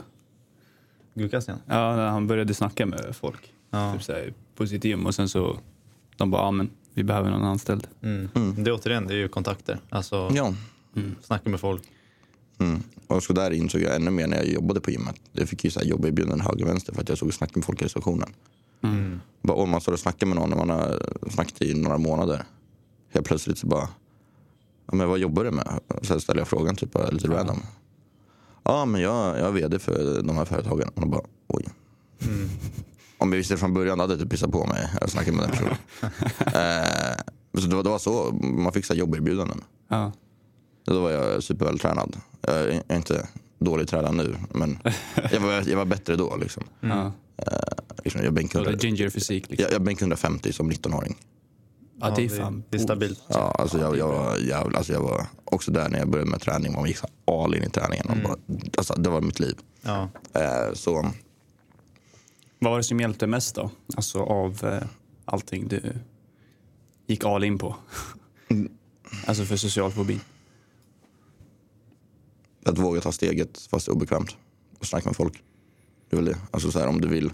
Gudkastningen? 1.15 1.63
Ja, 1.67 1.97
när 1.97 2.07
han 2.07 2.27
började 2.27 2.55
snacka 2.55 2.87
med 2.87 3.17
folk 3.17 3.53
Ja. 3.71 3.93
typ 3.93 4.03
så 4.03 4.13
här, 4.13 4.35
på 4.57 4.67
sitt 4.67 4.85
gym 4.85 5.07
och 5.07 5.15
sen 5.15 5.29
så 5.29 5.59
de 6.17 6.31
bara, 6.31 6.43
ja 6.43 6.51
men 6.51 6.71
vi 6.95 7.05
behöver 7.05 7.31
någon 7.31 7.45
anställd. 7.45 7.87
Mm. 8.03 8.29
Det 8.65 8.71
är 8.71 8.75
återigen, 8.75 9.07
det 9.07 9.15
är 9.15 9.19
ju 9.19 9.29
kontakter. 9.29 9.79
Alltså 9.89 10.31
Ja. 10.35 10.55
snacka 11.23 11.51
med 11.51 11.61
folk. 11.61 11.83
Mm. 12.59 12.83
Och 13.07 13.23
så 13.23 13.33
där 13.33 13.51
insåg 13.51 13.81
jag 13.81 13.97
ännu 13.97 14.11
mer 14.11 14.27
när 14.27 14.37
jag 14.37 14.47
jobbade 14.49 14.81
på 14.81 14.91
gymmet. 14.91 15.17
Jag 15.33 15.49
fick 15.49 15.65
ju 15.65 15.71
så 15.71 15.81
här 15.81 15.87
jobba 15.87 16.09
erbjudanden 16.09 16.41
höger 16.41 16.65
och 16.65 16.71
vänster 16.71 16.93
för 16.95 17.03
att 17.03 17.09
jag 17.09 17.19
såg 17.19 17.29
och 17.29 17.35
snackade 17.35 17.59
med 17.59 17.65
folk 17.65 17.83
i 17.83 17.85
receptionen. 17.85 18.29
Mm. 18.83 19.21
Bara, 19.43 19.57
om 19.57 19.71
man 19.71 19.81
står 19.81 19.93
och 19.93 19.99
snackar 19.99 20.27
med 20.27 20.37
någon 20.37 20.51
när 20.51 20.57
man 20.57 20.71
har 20.71 21.03
snackat 21.31 21.63
i 21.63 21.75
några 21.75 21.99
månader. 21.99 22.45
Helt 23.15 23.27
plötsligt 23.27 23.59
så 23.59 23.67
bara, 23.67 23.89
ja, 24.87 24.95
men 24.95 25.09
vad 25.09 25.19
jobbar 25.19 25.45
du 25.45 25.51
med? 25.51 25.81
Så 26.03 26.21
ställer 26.21 26.41
jag 26.41 26.49
frågan 26.49 26.77
typ 26.77 26.97
lite 27.13 27.29
random. 27.29 27.63
Ja 28.65 28.85
men 28.85 29.01
jag, 29.01 29.39
jag 29.39 29.49
är 29.49 29.53
vd 29.53 29.79
för 29.79 30.23
de 30.23 30.37
här 30.37 30.45
företagen. 30.45 30.89
Och 30.95 31.09
bara, 31.09 31.23
oj. 31.49 31.65
Om 33.19 33.33
jag 33.33 33.37
visste 33.37 33.57
från 33.57 33.75
början 33.75 34.01
hade 34.01 34.13
jag 34.13 34.21
typ 34.21 34.31
pissat 34.31 34.53
på 34.53 34.67
mig. 34.67 34.89
Jag 35.01 35.11
snackade 35.11 35.37
med 35.37 35.45
den 35.45 35.51
personen. 35.51 35.77
eh, 36.39 37.61
så 37.61 37.67
det 37.67 37.77
var, 37.77 37.83
det 37.83 37.91
var 37.91 37.99
så, 37.99 38.33
man 38.43 38.73
fick 38.73 38.85
så 38.85 38.95
jobberbjudanden. 38.95 39.61
Ja. 39.89 40.13
Då 40.85 41.01
var 41.01 41.11
jag 41.11 41.43
supervältränad. 41.43 42.17
Jag 42.41 42.81
är 42.89 42.97
inte 42.97 43.29
dålig 43.59 43.89
tränad 43.89 44.15
nu, 44.15 44.37
men 44.55 44.79
jag 45.33 45.41
var, 45.41 45.69
jag 45.69 45.77
var 45.77 45.85
bättre 45.85 46.17
då. 46.17 46.37
Liksom. 46.37 46.65
Ja. 46.81 47.13
Liksom, 48.05 48.25
jag 48.25 48.33
bänkade 48.33 48.69
Eller 48.69 48.79
ginger 48.79 49.11
fysik 49.11 49.51
liksom. 49.51 49.65
jag, 49.65 49.73
jag 49.73 49.83
bänkade 49.83 50.05
150 50.05 50.53
som 50.53 50.73
19-åring. 50.73 51.17
Ja, 52.09 52.15
det 52.17 52.25
är 52.25 52.29
fan 52.29 52.65
det 52.71 52.77
är 52.77 52.81
stabilt. 52.81 53.23
Ja, 53.29 53.51
alltså 53.59 53.79
jag, 53.79 53.97
jag, 53.97 54.09
var 54.09 54.37
jävla, 54.37 54.79
alltså 54.79 54.93
jag 54.93 55.01
var 55.01 55.27
också 55.45 55.71
där 55.71 55.89
när 55.89 55.99
jag 55.99 56.09
började 56.09 56.31
med 56.31 56.41
träning. 56.41 56.73
Man 56.73 56.87
gick 56.87 56.97
så 56.97 57.07
all 57.25 57.55
in 57.55 57.63
i 57.63 57.71
träningen. 57.71 58.07
Och 58.11 58.17
bara, 58.17 58.37
alltså, 58.77 58.95
det 58.95 59.11
var 59.11 59.21
mitt 59.21 59.41
liv. 59.41 59.57
Ja. 59.83 60.09
Eh, 60.35 60.75
så 60.75 60.93
Vad 62.59 62.71
var 62.71 62.77
det 62.79 62.85
som 62.85 63.01
hjälpte 63.01 63.27
mest 63.27 63.55
då? 63.55 63.71
Alltså 63.97 64.23
av 64.23 64.65
eh, 64.65 64.83
allting 65.25 65.69
du 65.69 65.95
gick 67.07 67.25
all 67.25 67.45
in 67.45 67.59
på? 67.59 67.77
alltså 69.27 69.45
för 69.45 69.57
social 69.57 69.91
fobi. 69.91 70.21
att 72.65 72.79
våga 72.79 73.01
ta 73.01 73.13
steget 73.13 73.59
fast 73.71 73.87
det 73.87 73.91
är 73.91 73.95
obekvämt. 73.95 74.37
Och 74.79 74.87
snacka 74.87 75.09
med 75.09 75.17
folk. 75.17 75.43
Det 76.11 76.17
är 76.17 76.23
väl 76.23 76.33
det. 76.33 76.39
Alltså 76.51 76.71
så 76.71 76.79
här, 76.79 76.87
om 76.87 77.01
du 77.01 77.09
vill 77.09 77.33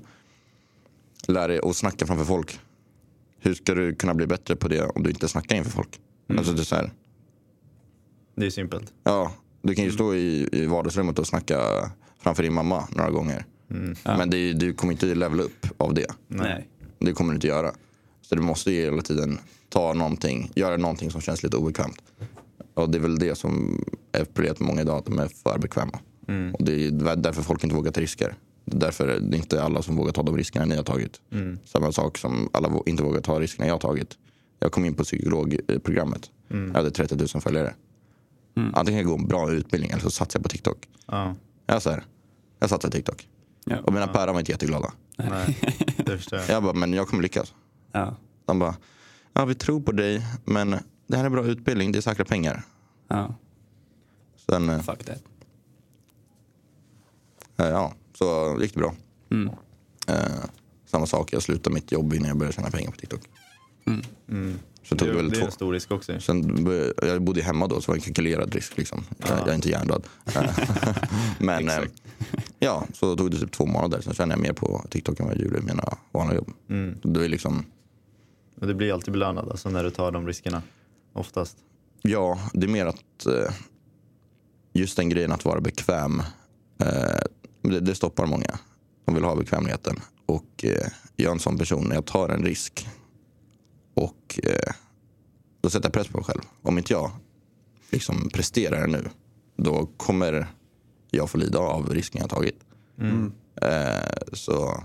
lära 1.27 1.47
dig 1.47 1.61
att 1.63 1.77
snacka 1.77 2.07
framför 2.07 2.25
folk. 2.25 2.61
Hur 3.41 3.55
ska 3.55 3.75
du 3.75 3.95
kunna 3.95 4.15
bli 4.15 4.27
bättre 4.27 4.57
på 4.57 4.69
det 4.69 4.85
om 4.85 5.03
du 5.03 5.11
inte 5.11 5.29
snackar 5.29 5.57
inför 5.57 5.71
folk? 5.71 6.01
Alltså 6.39 6.53
det 6.53 6.63
är 6.63 6.65
så 6.65 6.77
här, 6.77 6.93
Det 8.37 8.47
är 8.47 8.51
simpelt. 8.51 8.93
Ja, 9.05 9.33
du 9.63 9.75
kan 9.75 9.85
ju 9.85 9.93
stå 9.93 10.15
i, 10.15 10.49
i 10.53 10.67
vardagsrummet 10.67 11.19
och 11.19 11.27
snacka 11.27 11.61
framför 12.19 12.43
din 12.43 12.55
mamma 12.55 12.89
några 12.97 13.11
gånger. 13.11 13.45
Men 14.05 14.31
det, 14.31 14.53
du 14.53 14.73
kommer 14.75 14.93
inte 14.93 15.07
levela 15.07 15.43
upp 15.43 15.67
av 15.77 15.95
det. 15.95 16.07
Nej. 16.29 16.69
Det 16.99 17.13
kommer 17.13 17.33
du 17.33 17.35
inte 17.35 17.47
göra. 17.47 17.73
Så 18.23 18.35
du 18.35 18.43
måste 18.43 18.73
ju 18.73 18.81
hela 18.81 19.03
tiden 19.03 19.39
ta 19.69 19.93
någonting, 19.93 20.51
göra 20.55 20.77
någonting 20.77 21.11
som 21.11 21.21
känns 21.21 21.43
lite 21.43 21.57
obekvämt. 21.57 22.03
Och 22.75 22.91
det 22.91 22.99
är 22.99 23.03
väl 23.03 23.19
det 23.19 23.35
som 23.35 23.85
är 24.13 24.25
problemet 24.25 24.61
med 24.61 24.67
många 24.67 24.81
idag, 24.81 24.99
att 24.99 25.05
de 25.07 25.19
är 25.19 25.29
för 25.29 25.59
bekväma. 25.59 25.99
Och 26.59 26.65
det 26.65 26.87
är 26.87 27.17
därför 27.17 27.43
folk 27.43 27.65
inte 27.65 27.77
vågar 27.77 27.93
ta 27.93 28.01
risker. 28.01 28.35
Det 28.65 28.77
är 28.77 28.81
därför 28.81 29.21
det 29.21 29.37
inte 29.37 29.63
alla 29.63 29.83
som 29.83 29.97
vågar 29.97 30.13
ta 30.13 30.23
de 30.23 30.37
riskerna 30.37 30.65
ni 30.65 30.77
har 30.77 30.83
tagit. 30.83 31.21
Samma 31.65 31.93
sak 31.93 32.19
som 32.19 32.49
alla 32.53 32.81
inte 32.87 33.03
vågar 33.03 33.21
ta 33.21 33.41
riskerna 33.41 33.67
jag 33.67 33.75
har 33.75 33.79
tagit. 33.81 34.19
Jag 34.59 34.73
kom 34.73 34.85
in 34.85 34.95
på 34.95 35.05
psykologprogrammet. 35.05 36.31
Jag 36.49 36.73
hade 36.75 36.91
30 36.91 37.17
000 37.17 37.29
följare. 37.29 37.75
Antingen 38.55 38.85
kan 38.85 38.95
jag 38.95 39.07
gå 39.07 39.15
en 39.15 39.27
bra 39.29 39.51
utbildning 39.53 39.91
eller 39.91 40.03
så 40.03 40.11
satsar 40.11 40.39
jag 40.39 40.43
på 40.43 40.49
TikTok. 40.49 40.89
Ja. 41.07 41.35
Jag, 41.67 41.83
så 41.83 41.91
här, 41.91 42.05
jag 42.59 42.71
satsar 42.71 42.89
på 42.89 42.93
TikTok. 42.93 43.29
Ja. 43.65 43.79
Och 43.81 43.93
mina 43.93 44.07
päron 44.07 44.35
var 44.35 44.41
inte 44.41 44.53
jätteglada. 44.53 44.93
Nej, 45.17 45.59
det 45.97 46.17
förstår 46.17 46.39
jag. 46.39 46.49
Jag 46.49 46.63
bara, 46.63 46.73
men 46.73 46.93
jag 46.93 47.09
kommer 47.09 47.23
lyckas. 47.23 47.55
Ja. 47.93 48.17
De 48.47 48.59
bara, 48.59 48.77
ja 49.33 49.45
vi 49.45 49.55
tror 49.55 49.81
på 49.81 49.93
dig 49.93 50.27
men 50.45 50.71
det 51.07 51.17
här 51.17 51.25
är 51.25 51.29
bra 51.31 51.45
utbildning, 51.45 51.93
det 51.93 51.99
är 51.99 52.03
säkra 52.03 52.25
pengar. 52.25 52.63
ja. 53.09 53.35
Sen, 54.51 54.69
eh, 54.69 54.81
Fuck 54.83 55.05
that. 55.05 55.23
ja, 57.57 57.93
så 58.21 58.59
gick 58.61 58.75
det 58.75 58.81
bra. 58.81 58.95
Mm. 59.31 59.51
Eh, 60.09 60.45
samma 60.87 61.07
sak, 61.07 61.33
jag 61.33 61.43
slutade 61.43 61.75
mitt 61.75 61.93
jobb 61.93 62.15
innan 62.15 62.29
jag 62.29 62.37
började 62.37 62.55
tjäna 62.55 62.71
pengar 62.71 62.91
på 62.91 62.97
TikTok. 62.97 63.21
Mm. 64.29 64.59
Så 64.83 64.97
tog 64.97 65.09
Det, 65.09 65.13
det 65.13 65.19
är- 65.19 65.23
väl 65.23 65.31
det 65.31 65.37
är 65.37 65.41
två. 65.41 65.47
en 65.47 65.53
stor 65.53 65.73
risk 65.73 65.91
också. 65.91 66.21
Sen 66.21 66.67
jag 67.03 67.23
bodde 67.23 67.43
hemma 67.43 67.67
då 67.67 67.75
så 67.75 67.81
det 67.81 67.89
var 67.89 67.95
en 67.95 68.01
kalkylerad 68.01 68.55
risk. 68.55 68.77
Liksom. 68.77 69.05
Jag, 69.19 69.39
jag 69.39 69.49
är 69.49 69.55
inte 69.55 69.69
hjärndöd. 69.71 70.03
Men 71.39 71.69
eh, 71.69 71.79
ja, 72.59 72.87
så 72.95 73.17
tog 73.17 73.31
det 73.31 73.39
typ 73.39 73.53
två 73.53 73.67
månader. 73.67 74.01
Sen 74.01 74.15
tjänade 74.15 74.33
jag 74.35 74.43
mer 74.43 74.53
på 74.53 74.85
TikTok 74.91 75.21
än 75.21 75.27
vad 75.27 75.37
jag 75.37 75.43
gjorde 75.45 75.59
i 75.59 75.63
mina 75.63 75.99
vanliga 76.13 76.37
jobb. 76.37 76.51
Mm. 76.71 76.99
Det 77.03 77.25
är 77.25 77.29
liksom, 77.29 77.65
Och 78.61 78.67
det 78.67 78.75
blir 78.75 78.93
alltid 78.93 79.13
belönat 79.13 79.49
alltså, 79.51 79.69
när 79.71 79.85
du 79.85 79.91
tar 79.91 80.13
de 80.13 80.27
riskerna. 80.27 80.63
Oftast. 81.13 81.57
Ja, 82.03 82.39
det 82.55 82.67
är 82.67 82.71
mer 82.71 82.87
att 82.87 83.27
eh, 83.27 83.53
just 84.73 84.97
den 84.97 85.09
grejen 85.09 85.33
att 85.33 85.45
vara 85.45 85.61
bekväm, 85.61 86.23
eh, 86.81 87.21
det, 87.63 87.81
det 87.81 87.95
stoppar 87.95 88.27
många. 88.27 88.59
De 89.05 89.15
vill 89.15 89.25
ha 89.25 89.37
bekvämligheten. 89.37 89.97
Och 90.27 90.65
eh, 90.65 90.87
jag 91.17 91.27
är 91.29 91.33
en 91.33 91.39
sån 91.39 91.59
person, 91.59 91.85
när 91.89 91.95
jag 91.95 92.05
tar 92.07 92.29
en 92.29 92.45
risk 92.45 92.89
och 93.95 94.41
eh, 94.43 94.73
då 95.61 95.71
sätter 95.71 95.87
jag 95.87 95.93
press 95.93 96.09
på 96.09 96.17
mig 96.19 96.25
själv. 96.25 96.41
Om 96.63 96.79
inte 96.79 96.93
jag 96.93 97.11
liksom 97.91 98.29
presterar 98.33 98.87
nu, 98.87 99.09
då 99.57 99.89
kommer 99.97 100.47
jag 101.11 101.31
få 101.31 101.39
lida 101.39 101.59
av 101.59 101.95
risken 101.95 102.21
jag 102.21 102.31
tagit. 102.31 102.61
Eh, 103.63 104.33
så 104.33 104.83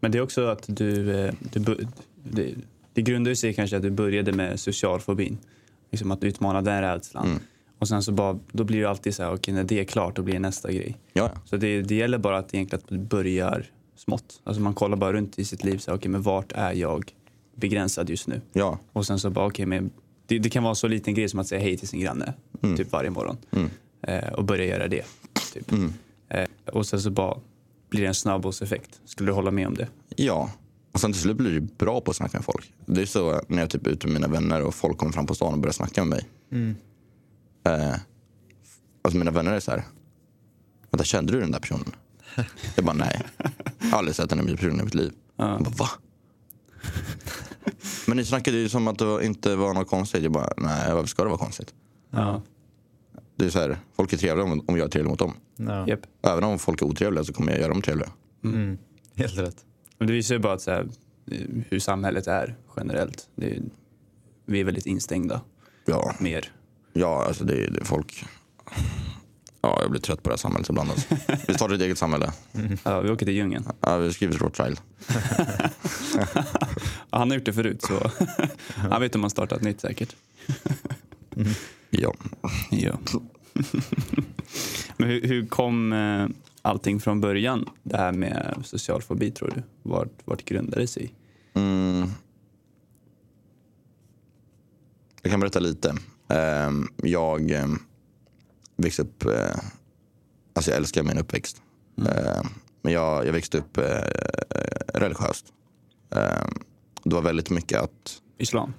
Men 0.00 0.12
det 0.12 0.18
är 0.18 0.22
också 0.22 0.46
att 0.46 0.64
du... 0.66 1.20
eh, 1.24 1.34
du 1.52 1.60
bu- 1.60 1.88
det, 2.24 2.54
det 2.92 3.02
grundar 3.02 3.28
ju 3.28 3.36
sig 3.36 3.54
kanske 3.54 3.76
att 3.76 3.82
du 3.82 3.90
började 3.90 4.32
med 4.32 4.60
socialfobin. 4.60 5.38
Liksom 5.90 6.10
att 6.10 6.24
utmana 6.24 6.62
den 6.62 6.82
rädslan. 6.82 7.40
Och 7.78 7.88
sen 7.88 8.02
så 8.02 8.12
bara, 8.12 8.38
då 8.52 8.64
blir 8.64 8.80
det 8.80 8.90
alltid 8.90 9.14
så 9.14 9.22
här, 9.22 9.34
okej 9.34 9.54
när 9.54 9.64
det 9.64 9.80
är 9.80 9.84
klart 9.84 10.16
då 10.16 10.22
blir 10.22 10.34
det 10.34 10.40
nästa 10.40 10.72
grej. 10.72 10.96
ja, 11.12 11.30
Så 11.44 11.56
det, 11.56 11.82
det 11.82 11.94
gäller 11.94 12.18
bara 12.18 12.38
att 12.38 12.54
egentligen 12.54 12.82
att 12.84 12.88
du 12.90 12.98
börjar 12.98 13.66
smått. 13.96 14.40
Alltså 14.44 14.62
man 14.62 14.74
kollar 14.74 14.96
bara 14.96 15.12
runt 15.12 15.38
i 15.38 15.44
sitt 15.44 15.64
liv, 15.64 15.78
så 15.78 15.90
här, 15.90 15.98
okej 15.98 16.10
men 16.10 16.22
vart 16.22 16.52
är 16.52 16.72
jag 16.72 17.12
begränsad 17.54 18.10
just 18.10 18.26
nu? 18.28 18.40
Ja, 18.52 18.78
Och 18.92 19.06
sen 19.06 19.18
så 19.18 19.30
bara, 19.30 19.46
okej 19.46 19.66
men 19.66 19.90
det, 20.26 20.38
det 20.38 20.50
kan 20.50 20.62
vara 20.64 20.74
så 20.74 20.88
liten 20.88 21.14
grej 21.14 21.28
som 21.28 21.40
att 21.40 21.48
säga 21.48 21.60
hej 21.60 21.76
till 21.76 21.88
sin 21.88 22.00
granne, 22.00 22.34
Mm. 22.62 22.76
typ 22.76 22.92
varje 22.92 23.10
morgon. 23.10 23.36
Eh, 24.02 24.32
och 24.32 24.44
börja 24.44 24.64
göra 24.64 24.88
det. 24.88 25.04
Typ. 25.54 25.72
Mm. 25.72 25.92
Eh, 26.28 26.44
och 26.72 26.86
sen 26.86 27.00
så 27.00 27.10
bara 27.10 27.38
blir 27.88 28.00
det 28.00 28.06
en 28.08 28.14
snabbhållseffekt. 28.14 29.00
Skulle 29.04 29.28
du 29.28 29.34
hålla 29.34 29.50
med 29.50 29.66
om 29.66 29.74
det? 29.74 29.88
ja. 30.16 30.50
Och 30.92 31.00
sen 31.00 31.12
till 31.12 31.22
slut 31.22 31.36
blir 31.36 31.50
du 31.52 31.60
bra 31.60 32.00
på 32.00 32.10
att 32.10 32.16
snacka 32.16 32.38
med 32.38 32.44
folk. 32.44 32.72
Det 32.86 33.02
är 33.02 33.06
så 33.06 33.40
när 33.48 33.58
jag 33.60 33.70
typ 33.70 33.86
är 33.86 33.90
ute 33.90 34.06
med 34.06 34.14
mina 34.14 34.28
vänner 34.28 34.62
och 34.62 34.74
folk 34.74 34.98
kommer 34.98 35.12
fram 35.12 35.26
på 35.26 35.34
stan 35.34 35.52
och 35.52 35.58
börjar 35.58 35.72
snacka 35.72 36.04
med 36.04 36.22
mig. 36.50 36.70
Eh, 37.66 37.94
alltså 39.02 39.18
mina 39.18 39.30
vänner 39.30 39.52
är 39.52 39.60
så 39.60 39.70
här. 39.70 39.82
Vänta, 40.90 41.04
kände 41.04 41.32
du 41.32 41.40
den 41.40 41.50
där 41.50 41.60
personen? 41.60 41.92
Jag 42.76 42.84
bara 42.84 42.96
nej. 42.96 43.22
Jag 43.78 43.86
har 43.86 43.98
aldrig 43.98 44.16
sett 44.16 44.32
en 44.32 44.46
person 44.46 44.80
i 44.80 44.84
mitt 44.84 44.94
liv. 44.94 45.12
Jag 45.36 45.62
bara, 45.62 45.70
va? 45.70 45.88
Men 48.06 48.16
ni 48.16 48.24
snackade 48.24 48.56
ju 48.56 48.68
som 48.68 48.88
att 48.88 48.98
det 48.98 49.26
inte 49.26 49.56
var 49.56 49.74
något 49.74 49.88
konstigt. 49.88 50.22
Jag 50.22 50.32
bara, 50.32 50.52
nej 50.56 50.94
varför 50.94 51.08
ska 51.08 51.22
det 51.22 51.28
vara 51.28 51.38
konstigt? 51.38 51.74
Ja. 52.10 52.42
Det 53.36 53.44
är 53.44 53.50
så 53.50 53.58
här, 53.58 53.78
folk 53.96 54.12
är 54.12 54.16
trevliga 54.16 54.44
om, 54.44 54.64
om 54.68 54.76
jag 54.76 54.86
är 54.86 54.90
trevlig 54.90 55.10
mot 55.10 55.18
dem. 55.18 55.34
Ja. 55.56 55.88
Japp. 55.88 56.00
Även 56.22 56.44
om 56.44 56.58
folk 56.58 56.82
är 56.82 56.86
otrevliga 56.86 57.24
så 57.24 57.32
kommer 57.32 57.52
jag 57.52 57.60
göra 57.60 57.72
dem 57.72 57.82
trevliga. 57.82 58.08
Mm. 58.44 58.78
Helt 59.14 59.38
rätt. 59.38 59.56
Men 59.98 60.06
det 60.06 60.12
visar 60.12 60.34
ju 60.34 60.38
bara 60.38 60.52
att, 60.52 60.62
så 60.62 60.70
här, 60.70 60.88
hur 61.68 61.78
samhället 61.78 62.26
är 62.26 62.56
generellt. 62.76 63.28
Det 63.36 63.56
är, 63.56 63.62
vi 64.46 64.60
är 64.60 64.64
väldigt 64.64 64.86
instängda 64.86 65.40
Ja, 65.84 66.14
mer. 66.18 66.52
Ja 66.96 67.24
alltså 67.24 67.44
det 67.44 67.64
är, 67.64 67.70
det 67.70 67.84
folk. 67.84 68.24
Ja, 69.60 69.78
jag 69.82 69.90
blir 69.90 70.00
trött 70.00 70.22
på 70.22 70.28
det 70.30 70.32
här 70.32 70.38
samhället 70.38 70.68
ibland. 70.68 70.90
Alltså. 70.90 71.16
Vi 71.48 71.54
startar 71.54 71.74
ett 71.74 71.80
eget 71.80 71.98
samhälle. 71.98 72.32
Ja, 72.82 73.00
vi 73.00 73.10
åker 73.10 73.26
till 73.26 73.34
djungeln. 73.34 73.64
Ja, 73.80 73.96
vi 73.96 74.12
skriver 74.12 74.38
Rothschild. 74.38 74.80
Ja, 77.10 77.18
han 77.18 77.30
har 77.30 77.36
gjort 77.36 77.44
det 77.44 77.52
förut 77.52 77.82
så 77.82 78.10
han 78.74 79.00
vet 79.00 79.14
om 79.14 79.20
han 79.20 79.30
startat 79.30 79.62
nytt 79.62 79.80
säkert. 79.80 80.16
Ja. 81.90 82.14
Ja. 82.70 82.98
Men 84.96 85.08
hur, 85.08 85.22
hur 85.22 85.46
kom 85.46 85.92
eh, 85.92 86.26
allting 86.62 87.00
från 87.00 87.20
början? 87.20 87.68
Det 87.82 87.96
här 87.96 88.12
med 88.12 88.62
social 88.64 89.02
fobi 89.02 89.30
tror 89.30 89.52
du? 89.54 89.62
Vart, 89.82 90.12
vart 90.24 90.44
grundade 90.44 90.80
det 90.80 90.86
sig? 90.86 91.14
Mm. 91.54 92.08
Jag 95.22 95.30
kan 95.30 95.40
berätta 95.40 95.60
lite. 95.60 95.94
Ehm, 96.28 96.88
jag 97.02 97.50
ehm, 97.50 97.78
växte 98.76 99.02
upp, 99.02 99.24
eh, 99.24 99.56
alltså 100.54 100.70
jag 100.70 100.78
älskar 100.78 101.02
min 101.02 101.18
uppväxt. 101.18 101.62
Ehm, 101.98 102.46
men 102.82 102.92
jag, 102.92 103.26
jag 103.26 103.32
växte 103.32 103.58
upp 103.58 103.76
eh, 103.76 103.84
religiöst. 104.94 105.46
Det 107.04 107.14
var 107.14 107.22
väldigt 107.22 107.50
mycket 107.50 107.80
att, 107.80 108.22
Islam? 108.38 108.72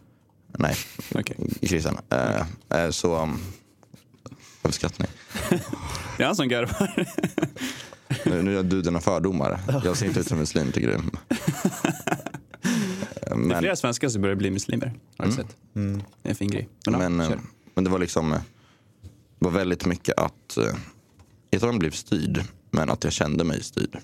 nej, 0.58 0.76
Okej. 1.16 1.36
kristen. 1.62 1.98
Eh, 2.10 2.42
eh, 2.70 2.90
så, 2.90 3.10
varför 4.62 4.76
skrattar 4.76 5.04
ni? 5.04 5.10
Det 6.18 6.24
är 6.24 6.28
han 6.28 6.36
som 6.36 6.48
garvar. 6.48 7.06
Nu, 8.26 8.42
nu 8.42 8.54
gör 8.54 8.64
du 8.64 8.82
dina 8.82 9.00
fördomar. 9.00 9.60
Jag 9.84 9.98
ser 9.98 10.06
inte 10.06 10.20
ut 10.20 10.28
som 10.28 10.38
muslim 10.38 10.72
tycker 10.72 10.88
du. 10.88 10.98
Det 13.48 13.52
är 13.52 13.56
Men, 13.56 13.62
flera 13.62 13.76
svenskar 13.76 14.10
som 14.10 14.22
börjar 14.22 14.36
bli 14.36 14.52
muslimer. 14.52 14.94
Har 15.18 15.26
du 15.26 15.32
sett? 15.32 15.58
Det 15.74 15.80
är 15.80 16.30
en 16.30 16.36
fin 16.36 16.52
grej. 16.52 16.70
Men, 16.90 17.18
men, 17.18 17.32
eh, 17.32 17.40
men 17.76 17.84
det 17.84 17.90
var 17.90 18.00
liksom 18.00 18.34
eh, 18.34 18.40
det 19.40 19.46
var 19.46 19.52
väldigt 19.52 19.86
mycket 19.86 20.20
att 20.20 20.58
jag 21.50 21.62
tror 21.62 21.74
jag 21.74 21.80
blev 21.80 21.92
styrd, 21.92 22.44
men 22.72 22.90
att 22.90 23.04
jag 23.04 23.14
kände 23.14 23.44
mig 23.44 23.64
styrd. 23.64 23.98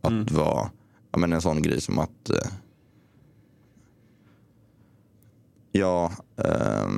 Att 0.00 0.30
vara 0.30 0.70
ja, 1.12 1.18
men 1.18 1.32
en 1.32 1.42
sån 1.42 1.62
grej 1.62 1.80
som 1.80 1.98
att 1.98 2.30
eh, 2.30 2.52
ja, 5.72 6.12
eh, 6.36 6.88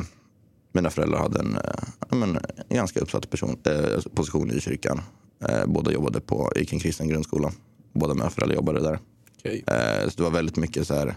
mina 0.73 0.91
föräldrar 0.91 1.19
hade 1.19 1.41
en, 1.41 1.57
eh, 1.57 2.17
men, 2.17 2.39
en 2.69 2.77
ganska 2.77 3.01
uppsatt 3.01 3.31
person, 3.31 3.57
eh, 3.65 4.01
position 4.15 4.51
i 4.51 4.61
kyrkan. 4.61 5.01
Eh, 5.49 5.67
båda 5.67 5.93
jobbade 5.93 6.21
på, 6.21 6.53
gick 6.57 6.73
en 6.73 6.81
kristen 6.81 7.09
grundskola. 7.09 7.53
Båda 7.93 8.15
mina 8.15 8.31
föräldrar 8.31 8.57
jobbade 8.57 8.81
där. 8.81 8.99
Eh, 9.45 10.09
så 10.09 10.17
det 10.17 10.23
var 10.23 10.31
väldigt 10.31 10.57
mycket 10.57 10.87
så 10.87 10.95
här. 10.95 11.15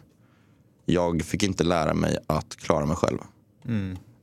Jag 0.86 1.22
fick 1.22 1.44
inte 1.44 1.64
lära 1.64 1.94
mig 1.94 2.18
att 2.28 2.56
klara 2.56 2.86
mig 2.86 2.96
själv. 2.96 3.18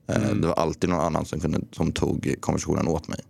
Eh, 0.06 0.30
Det 0.34 0.46
var 0.46 0.54
alltid 0.54 0.90
någon 0.90 1.00
annan 1.00 1.24
som, 1.24 1.40
kunde, 1.40 1.60
som 1.72 1.92
tog 1.92 2.34
konversationen 2.40 2.88
åt 2.88 3.08
mig. 3.08 3.20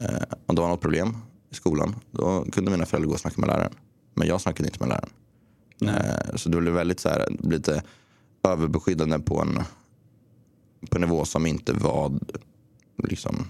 Eh, 0.00 0.22
om 0.46 0.54
det 0.54 0.62
var 0.62 0.68
något 0.68 0.80
problem 0.80 1.16
i 1.50 1.54
skolan, 1.54 1.94
då 2.10 2.44
kunde 2.52 2.70
mina 2.70 2.86
föräldrar 2.86 3.06
gå 3.08 3.14
och 3.14 3.20
snacka 3.20 3.40
med 3.40 3.48
läraren. 3.48 3.72
Men 4.14 4.28
jag 4.28 4.40
snackade 4.40 4.68
inte 4.68 4.86
med 4.86 4.88
läraren. 4.88 5.10
Eh, 6.30 6.36
så 6.36 6.48
det 6.48 6.60
blev 6.60 6.74
väldigt 6.74 7.00
så 7.00 7.08
här, 7.08 7.28
lite 7.40 7.82
överbeskyddande 8.42 9.18
på 9.18 9.40
en, 9.40 9.54
på 10.90 10.96
en 10.96 11.00
nivå 11.00 11.24
som 11.24 11.46
inte 11.46 11.72
var 11.72 12.12
liksom, 13.08 13.46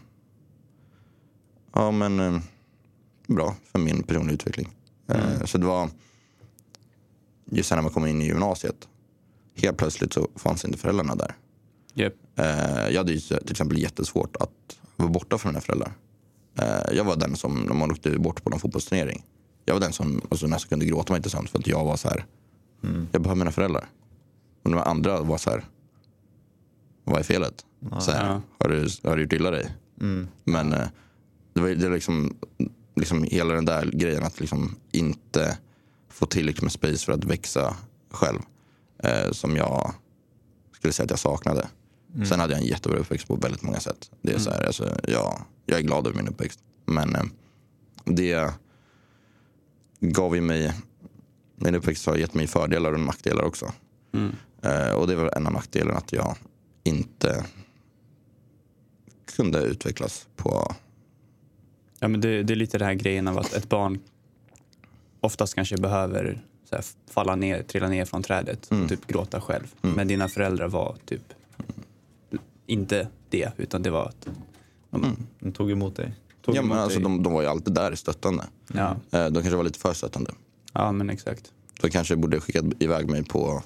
ja 1.74 1.90
men 1.90 2.40
bra 3.26 3.54
för 3.72 3.78
min 3.78 4.02
personliga 4.02 4.34
utveckling. 4.34 4.68
Eh, 5.08 5.44
Så 5.44 5.58
det 5.58 5.66
var, 5.66 5.88
just 7.50 7.70
när 7.70 7.82
man 7.82 7.90
kom 7.92 8.06
in 8.06 8.22
i 8.22 8.26
gymnasiet, 8.26 8.88
helt 9.56 9.76
plötsligt 9.76 10.12
så 10.12 10.28
fanns 10.36 10.64
inte 10.64 10.78
föräldrarna 10.78 11.14
där. 11.14 11.34
Japp. 11.94 12.12
Eh, 12.36 12.88
jag 12.88 12.96
hade 12.98 13.12
ju 13.12 13.18
till 13.20 13.50
exempel 13.50 13.78
jättesvårt 13.78 14.36
att 14.36 14.50
vara 14.96 15.08
borta 15.10 15.38
från 15.38 15.52
mina 15.52 15.60
föräldrar. 15.60 15.92
Eh, 16.58 16.96
jag 16.96 17.04
var 17.04 17.16
den 17.16 17.36
som, 17.36 17.60
när 17.60 17.74
man 17.74 17.90
åkte 17.90 18.18
bort 18.18 18.44
på 18.44 18.50
någon 18.50 18.60
fotbollsturnering, 18.60 19.24
jag 19.64 19.74
var 19.74 19.80
den 19.80 19.92
som 19.92 20.20
alltså, 20.30 20.46
nästan 20.46 20.68
kunde 20.68 20.84
gråta 20.84 21.12
mig 21.12 21.18
inte 21.18 21.30
sömns 21.30 21.50
för 21.50 21.58
att 21.58 21.66
jag 21.66 21.84
var 21.84 21.96
så 21.96 22.08
här, 22.08 22.24
jag 23.12 23.22
behöver 23.22 23.38
mina 23.38 23.52
föräldrar. 23.52 23.88
Och 24.64 24.70
de 24.70 24.78
andra 24.78 25.20
var 25.20 25.38
så 25.38 25.50
här, 25.50 25.64
vad 27.04 27.18
är 27.18 27.22
felet? 27.22 27.64
Så 28.00 28.10
här, 28.10 28.26
Ja. 28.26 28.40
har, 28.58 28.68
du, 28.70 28.88
har 29.08 29.16
du 29.16 29.22
gjort 29.22 29.32
illa 29.32 29.50
dig? 29.50 29.70
Men 30.44 30.72
eh, 30.72 30.86
det 31.52 31.60
var 31.60 31.68
det 31.68 31.86
är 31.86 31.90
liksom, 31.90 32.36
liksom 32.96 33.22
hela 33.22 33.54
den 33.54 33.64
där 33.64 33.86
grejen 33.92 34.22
att 34.22 34.40
liksom 34.40 34.76
inte 34.92 35.58
få 36.20 36.26
tillräckligt 36.26 36.62
med 36.62 36.72
space 36.72 37.04
för 37.04 37.12
att 37.12 37.24
växa 37.24 37.76
själv. 38.10 38.38
Eh, 39.02 39.30
som 39.32 39.56
jag 39.56 39.94
skulle 40.72 40.92
säga 40.92 41.04
att 41.04 41.10
jag 41.10 41.18
saknade. 41.18 41.68
Sen 42.28 42.40
hade 42.40 42.52
jag 42.52 42.62
en 42.62 42.68
jättebra 42.68 42.98
uppväxt 42.98 43.28
på 43.28 43.36
väldigt 43.36 43.62
många 43.62 43.80
sätt. 43.80 44.10
Det 44.22 44.32
är 44.32 44.38
så 44.38 44.50
här, 44.50 44.66
alltså, 44.66 44.96
jag, 45.08 45.42
jag 45.66 45.78
är 45.78 45.82
glad 45.82 46.06
över 46.06 46.16
min 46.16 46.28
uppväxt. 46.28 46.60
Men 46.84 47.14
eh, 47.16 47.22
det 48.04 48.52
gav 50.00 50.34
ju 50.34 50.40
mig, 50.40 50.72
min 51.56 51.74
uppväxt 51.74 52.06
har 52.06 52.16
gett 52.16 52.34
mig 52.34 52.46
fördelar 52.46 52.92
och 52.92 53.00
nackdelar 53.00 53.44
också. 53.44 53.72
Eh, 54.62 54.92
och 54.92 55.06
det 55.06 55.16
var 55.16 55.36
en 55.36 55.46
av 55.46 55.52
nackdelarna 55.52 55.98
att 55.98 56.12
jag 56.12 56.36
inte 56.84 57.44
kunde 59.36 59.62
utvecklas 59.62 60.26
på 60.36 60.74
Ja, 61.98 62.08
men 62.08 62.20
det, 62.20 62.42
det 62.42 62.54
är 62.54 62.56
lite 62.56 62.78
den 62.78 62.86
här 62.86 62.94
grejen 62.94 63.28
av 63.28 63.38
att 63.38 63.52
ett 63.52 63.68
barn 63.68 63.98
oftast 65.20 65.54
kanske 65.54 65.76
behöver 65.76 66.42
här, 66.72 66.84
falla 67.10 67.36
ner, 67.36 67.62
trilla 67.62 67.88
ner 67.88 68.04
från 68.04 68.22
trädet 68.22 68.70
Mm. 68.70 68.82
och 68.84 68.88
typ 68.90 69.06
gråta 69.06 69.40
själv. 69.40 69.74
Men 69.80 70.08
dina 70.08 70.28
föräldrar 70.28 70.68
var 70.68 70.96
typ 71.06 71.22
inte 72.66 73.08
det, 73.30 73.52
utan 73.56 73.82
det 73.82 73.90
var 73.90 74.04
att 74.06 74.26
de, 74.90 75.16
De 75.40 75.52
tog 75.52 75.70
emot 75.70 75.96
dig. 75.96 76.14
Tog 76.44 76.54
Ja, 76.56 76.58
emot 76.60 76.68
men 76.68 76.78
alltså, 76.78 76.98
dig. 76.98 77.02
de, 77.02 77.22
de 77.22 77.32
var 77.32 77.42
ju 77.42 77.48
alltid 77.48 77.74
där 77.74 77.94
stöttande. 77.94 78.44
ja, 78.74 78.96
Eh, 79.10 79.26
De 79.26 79.34
kanske 79.34 79.56
var 79.56 79.64
lite 79.64 79.78
för 79.78 79.92
stöttande. 79.92 80.30
ja, 80.72 80.92
men 80.92 81.10
exakt. 81.10 81.52
De 81.80 81.90
kanske 81.90 82.16
borde 82.16 82.40
skickat 82.40 82.64
iväg 82.78 83.08
mig 83.10 83.24
på, 83.24 83.62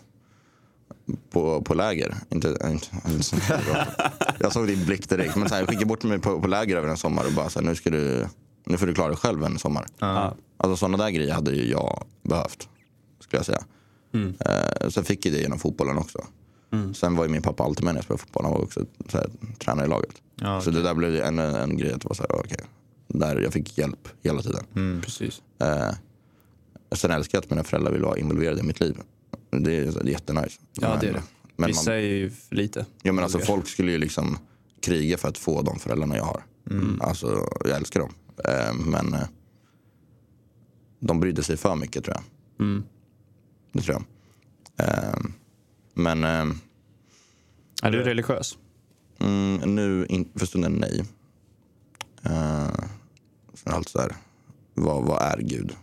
på, 1.31 1.63
på 1.63 1.75
läger. 1.75 2.15
Inte, 2.31 2.49
inte, 2.49 2.87
inte, 3.11 3.37
jag 4.41 4.53
såg 4.53 4.67
din 4.67 4.85
blick 4.87 5.09
direkt. 5.09 5.37
Men 5.37 5.49
så 5.49 5.55
här, 5.55 5.67
skicka 5.67 5.85
bort 5.87 6.03
mig 6.05 6.19
på, 6.19 6.41
på 6.41 6.47
läger 6.49 6.77
över 6.77 6.89
en 6.89 6.97
sommar 6.97 7.25
och 7.27 7.33
bara 7.33 7.51
så 7.51 7.59
här, 7.61 7.67
nu, 7.67 7.75
ska 7.75 7.91
du, 7.91 8.29
nu 8.65 8.77
får 8.77 8.87
du 8.87 8.95
klara 8.95 9.09
dig 9.09 9.17
själv 9.17 9.45
en 9.45 9.59
sommar. 9.59 9.87
Ja. 9.99 10.35
Alltså 10.57 10.77
sådana 10.77 11.05
där 11.05 11.11
grejer 11.11 11.35
hade 11.35 11.51
ju 11.53 11.71
jag 11.71 12.05
behövt. 12.23 12.69
Skulle 13.21 13.39
jag 13.39 13.47
säga. 13.47 13.65
Eh, 14.41 14.89
sen 14.89 15.05
fick 15.05 15.27
jag 15.27 15.35
det 15.35 15.41
genom 15.41 15.59
fotbollen 15.59 15.99
också. 15.99 16.25
Sen 16.95 17.17
var 17.17 17.25
ju 17.25 17.31
min 17.31 17.43
pappa 17.43 17.65
alltid 17.65 17.85
med 17.85 17.95
när 17.95 17.99
jag 17.99 18.05
spelade 18.05 18.21
fotboll. 18.23 18.45
Han 18.45 18.53
var 18.53 18.61
också 18.62 18.81
så 19.09 19.19
här, 19.19 19.27
tränare 19.59 19.87
i 19.87 19.89
laget. 19.89 20.15
Ja, 20.37 20.61
Så 20.61 20.71
det 20.71 20.83
där 20.83 20.95
blev 20.95 21.11
ju 21.15 21.21
en, 21.21 21.39
en 21.39 21.77
grej 21.77 21.93
att 21.93 22.01
det 22.01 22.09
var 22.09 22.15
så 22.15 22.23
här, 22.23 22.33
okej. 22.41 22.59
Där 23.09 23.41
jag 23.41 23.53
fick 23.53 23.79
hjälp 23.79 24.09
hela 24.23 24.43
tiden. 24.43 25.01
Precis. 25.05 25.43
Eh, 25.61 25.95
sen 26.93 27.11
älskar 27.11 27.39
jag 27.39 27.43
att 27.45 27.51
mina 27.51 27.65
föräldrar 27.65 27.93
vill 27.93 28.03
vara 28.03 28.19
involverade 28.19 28.61
i 28.61 28.62
mitt 28.62 28.81
liv. 28.81 28.97
Det 29.51 29.57
är, 29.77 29.85
det 29.85 30.01
är 30.01 30.05
jättenice. 30.05 30.61
Ja, 30.81 30.99
det 31.01 31.09
är 31.09 31.12
det. 31.12 31.23
Men 31.57 31.67
Vissa 31.67 31.91
man, 31.91 31.99
är 31.99 32.03
ju 32.03 32.31
för 32.31 32.55
lite. 32.57 32.87
ja, 33.03 33.12
men 33.12 33.25
alltså, 33.25 33.39
folk 33.39 33.69
skulle 33.69 33.93
ju 33.93 33.99
liksom 33.99 34.39
kriga 34.81 35.19
för 35.19 35.29
att 35.29 35.39
få 35.39 35.62
de 35.62 35.79
föräldrarna 35.79 36.17
jag 36.17 36.25
har. 36.25 36.45
Alltså, 37.01 37.49
jag 37.65 37.77
älskar 37.77 38.01
dem. 38.01 38.12
Eh, 38.49 38.74
men 38.74 39.14
eh, 39.14 39.26
de 41.01 41.20
brydde 41.20 41.43
sig 41.43 41.57
för 41.57 41.76
mycket 41.76 42.05
tror 42.05 42.16
jag. 42.16 42.24
Mm. 42.66 42.85
Det 43.72 43.82
tror 43.82 43.97
jag. 44.76 44.89
Eh, 44.89 45.14
men 45.95 46.24
Är 47.82 47.91
du 47.91 48.03
religiös? 48.03 48.59
mm, 49.18 49.74
nu 49.74 50.07
in, 50.09 50.28
för 50.35 50.47
stunden 50.47 50.72
nej. 50.72 51.05
Sen 53.55 53.72
allt 53.72 53.89
så 53.89 54.01
här, 54.01 54.16
vad, 54.74 55.05
vad 55.05 55.22
är 55.22 55.39
Gud? 55.39 55.76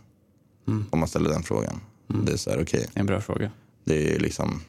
Om 0.90 0.98
man 0.98 1.08
ställer 1.08 1.30
den 1.30 1.42
frågan. 1.42 1.80
Det 2.24 2.32
är 2.32 2.36
så 2.36 2.50
här, 2.50 2.62
okej, 2.62 2.90
En 2.94 3.06
bra 3.06 3.20
fråga. 3.20 3.50
det 3.84 4.14
är 4.14 4.18
liksom 4.20 4.60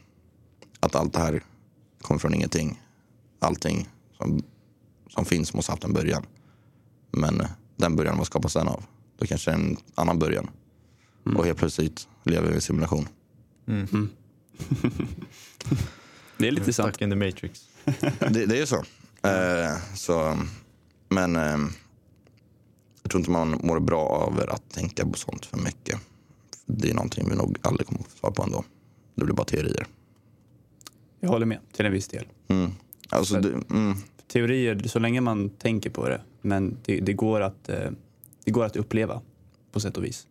att 0.80 0.96
allt 0.96 1.14
det 1.14 1.20
här 1.20 1.44
kommer 2.02 2.20
från 2.20 2.34
ingenting. 2.34 2.82
Allting 3.40 3.90
som, 4.18 4.42
som 5.10 5.26
finns 5.26 5.54
måste 5.54 5.72
ha 5.72 5.74
haft 5.74 5.84
en 5.84 5.94
början. 5.94 6.26
Men 7.12 7.42
den 7.76 7.96
början, 7.96 8.18
vad 8.18 8.28
skapas 8.28 8.54
den 8.54 8.68
av? 8.68 8.84
Då 9.18 9.26
kanske 9.26 9.52
det 9.52 9.56
är 9.56 9.60
en 9.60 9.78
annan 9.96 10.20
början. 10.20 10.50
Och 11.36 11.46
helt 11.46 11.58
plötsligt 11.58 12.08
lever 12.24 12.48
vi 12.48 12.52
i 12.52 12.56
en 12.56 12.62
simulation. 12.62 13.08
Det 16.38 16.48
är 16.48 16.52
lite 16.52 16.74
sant. 16.74 16.90
Stuck 16.90 17.02
in 17.02 17.10
the 17.10 17.16
matrix. 17.16 17.70
Det, 18.20 18.46
det 18.46 18.56
är 18.56 18.60
ju 18.60 18.66
så. 18.66 18.84
Eh, 19.28 19.78
så. 19.96 20.38
Men 21.10 21.36
eh, 21.36 21.58
jag 23.02 23.12
tror 23.12 23.20
inte 23.20 23.32
man 23.32 23.60
mår 23.64 23.80
bra 23.80 24.02
av 24.02 24.44
att 24.50 24.70
tänka 24.70 25.06
på 25.06 25.18
sånt 25.18 25.46
för 25.46 25.58
mycket. 25.58 26.00
Det 26.66 26.90
är 26.90 26.94
någonting 26.94 27.30
vi 27.30 27.36
nog 27.36 27.58
aldrig 27.62 27.88
kommer 27.88 28.00
att 28.00 28.08
få 28.08 28.18
svar 28.18 28.32
på 28.32 28.44
ändå. 28.44 28.64
Det 29.16 29.26
blir 29.26 29.36
bara 29.36 29.46
teorier. 29.46 29.86
Jag 31.20 31.30
håller 31.30 31.46
med 31.46 31.60
till 31.72 31.86
en 31.86 31.92
viss 31.92 32.08
del. 32.08 32.26
Mm. 33.12 33.20
Alltså, 33.20 33.40
det, 33.40 33.50
mm, 33.50 33.96
Teorier, 34.28 34.88
så 34.88 35.00
länge 35.00 35.22
man 35.22 35.50
tänker 35.50 35.90
på 35.90 36.10
det, 36.10 36.22
men 36.42 36.78
det, 36.86 37.00
det, 37.00 37.14
går, 37.14 37.42
att, 37.42 37.70
eh, 37.70 37.92
det 38.46 38.52
går 38.52 38.66
att 38.66 38.76
uppleva 38.76 39.22
på 39.72 39.80
sätt 39.80 39.98
och 39.98 40.04
vis. 40.04 40.28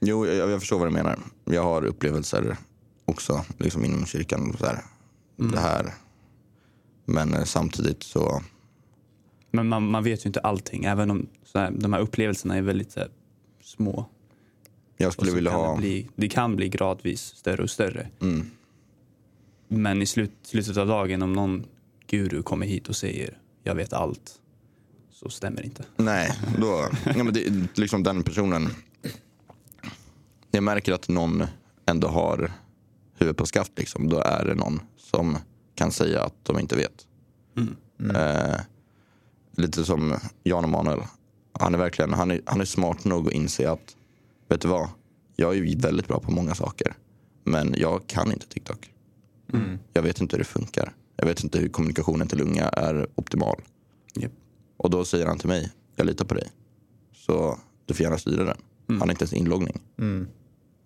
jo, 0.00 0.26
jag, 0.26 0.50
jag 0.50 0.60
förstår 0.60 0.78
vad 0.78 0.88
du 0.88 0.92
menar. 0.92 1.18
Jag 1.44 1.62
har 1.62 1.84
upplevelser 1.84 2.56
också 3.04 3.44
liksom 3.58 3.84
inom 3.84 4.06
kyrkan. 4.06 4.56
Så 4.58 4.66
här, 4.66 4.78
Det 5.36 5.58
här. 5.58 5.94
Men 7.04 7.34
eh, 7.34 7.44
samtidigt 7.44 8.02
så... 8.02 8.42
Men 9.50 9.68
man, 9.68 9.90
man 9.90 10.04
vet 10.04 10.24
ju 10.24 10.28
inte 10.28 10.40
allting, 10.40 10.84
även 10.84 11.10
om 11.10 11.26
så 11.44 11.58
här, 11.58 11.70
de 11.70 11.92
här 11.92 12.00
upplevelserna 12.00 12.56
är 12.56 12.62
väldigt 12.62 12.92
så 12.92 13.00
här, 13.00 13.08
små. 13.62 14.06
Jag 14.96 15.12
skulle 15.12 15.32
vilja 15.32 15.50
ha... 15.50 15.74
det, 15.74 15.78
bli, 15.78 16.08
det 16.16 16.28
kan 16.28 16.56
bli 16.56 16.68
gradvis 16.68 17.20
större 17.20 17.62
och 17.62 17.70
större. 17.70 18.08
Mm, 18.20 18.50
Men 19.68 20.02
i 20.02 20.06
slut, 20.06 20.32
slutet 20.42 20.76
av 20.76 20.86
dagen, 20.86 21.22
om 21.22 21.32
någon 21.32 21.64
guru 22.14 22.42
kommer 22.42 22.66
hit 22.66 22.88
och 22.88 22.96
säger 22.96 23.38
jag 23.62 23.74
vet 23.74 23.92
allt, 23.92 24.40
så 25.10 25.30
stämmer 25.30 25.56
det 25.56 25.64
inte. 25.64 25.84
Nej, 25.96 26.30
då, 26.58 26.88
ja, 27.04 27.24
men 27.24 27.34
det, 27.34 27.68
liksom 27.78 28.02
den 28.02 28.22
personen. 28.22 28.68
Jag 30.50 30.62
märker 30.62 30.92
att 30.92 31.08
någon 31.08 31.42
ändå 31.86 32.08
har 32.08 32.52
huvudet 33.18 33.36
på 33.36 33.46
skaft. 33.46 33.72
Liksom. 33.76 34.08
Då 34.08 34.18
är 34.18 34.44
det 34.44 34.54
någon 34.54 34.80
som 34.96 35.38
kan 35.74 35.92
säga 35.92 36.22
att 36.22 36.34
de 36.42 36.58
inte 36.58 36.76
vet. 36.76 37.06
Eh, 38.14 38.60
lite 39.56 39.84
som 39.84 40.14
Jan 40.42 40.64
Emanuel. 40.64 41.00
Han 41.52 41.74
är 41.74 41.78
verkligen 41.78 42.12
han 42.12 42.30
är, 42.30 42.40
han 42.46 42.60
är 42.60 42.64
smart 42.64 43.04
nog 43.04 43.26
att 43.26 43.32
inse 43.32 43.70
att 43.70 43.96
vet 44.48 44.60
du 44.60 44.68
vad, 44.68 44.88
jag 45.36 45.56
är 45.56 45.76
väldigt 45.80 46.08
bra 46.08 46.20
på 46.20 46.30
många 46.30 46.54
saker. 46.54 46.94
Men 47.44 47.74
jag 47.78 48.06
kan 48.06 48.32
inte 48.32 48.46
TikTok. 48.46 48.90
Jag 49.92 50.02
vet 50.02 50.20
inte 50.20 50.36
hur 50.36 50.38
det 50.38 50.48
funkar. 50.48 50.92
Jag 51.16 51.26
vet 51.26 51.44
inte 51.44 51.58
hur 51.58 51.68
kommunikationen 51.68 52.28
till 52.28 52.40
unga 52.40 52.68
är 52.68 53.06
optimal. 53.14 53.62
Japp. 54.14 54.32
Och 54.76 54.90
då 54.90 55.04
säger 55.04 55.26
han 55.26 55.38
till 55.38 55.48
mig, 55.48 55.72
jag 55.96 56.06
litar 56.06 56.24
på 56.24 56.34
dig. 56.34 56.48
Så 57.14 57.58
du 57.86 57.94
får 57.94 58.04
gärna 58.04 58.18
styra 58.18 58.44
den. 58.44 58.56
Han 58.88 59.00
har 59.00 59.10
inte 59.10 59.22
ens 59.22 59.32
inloggning. 59.32 59.80
Mm. 59.98 60.28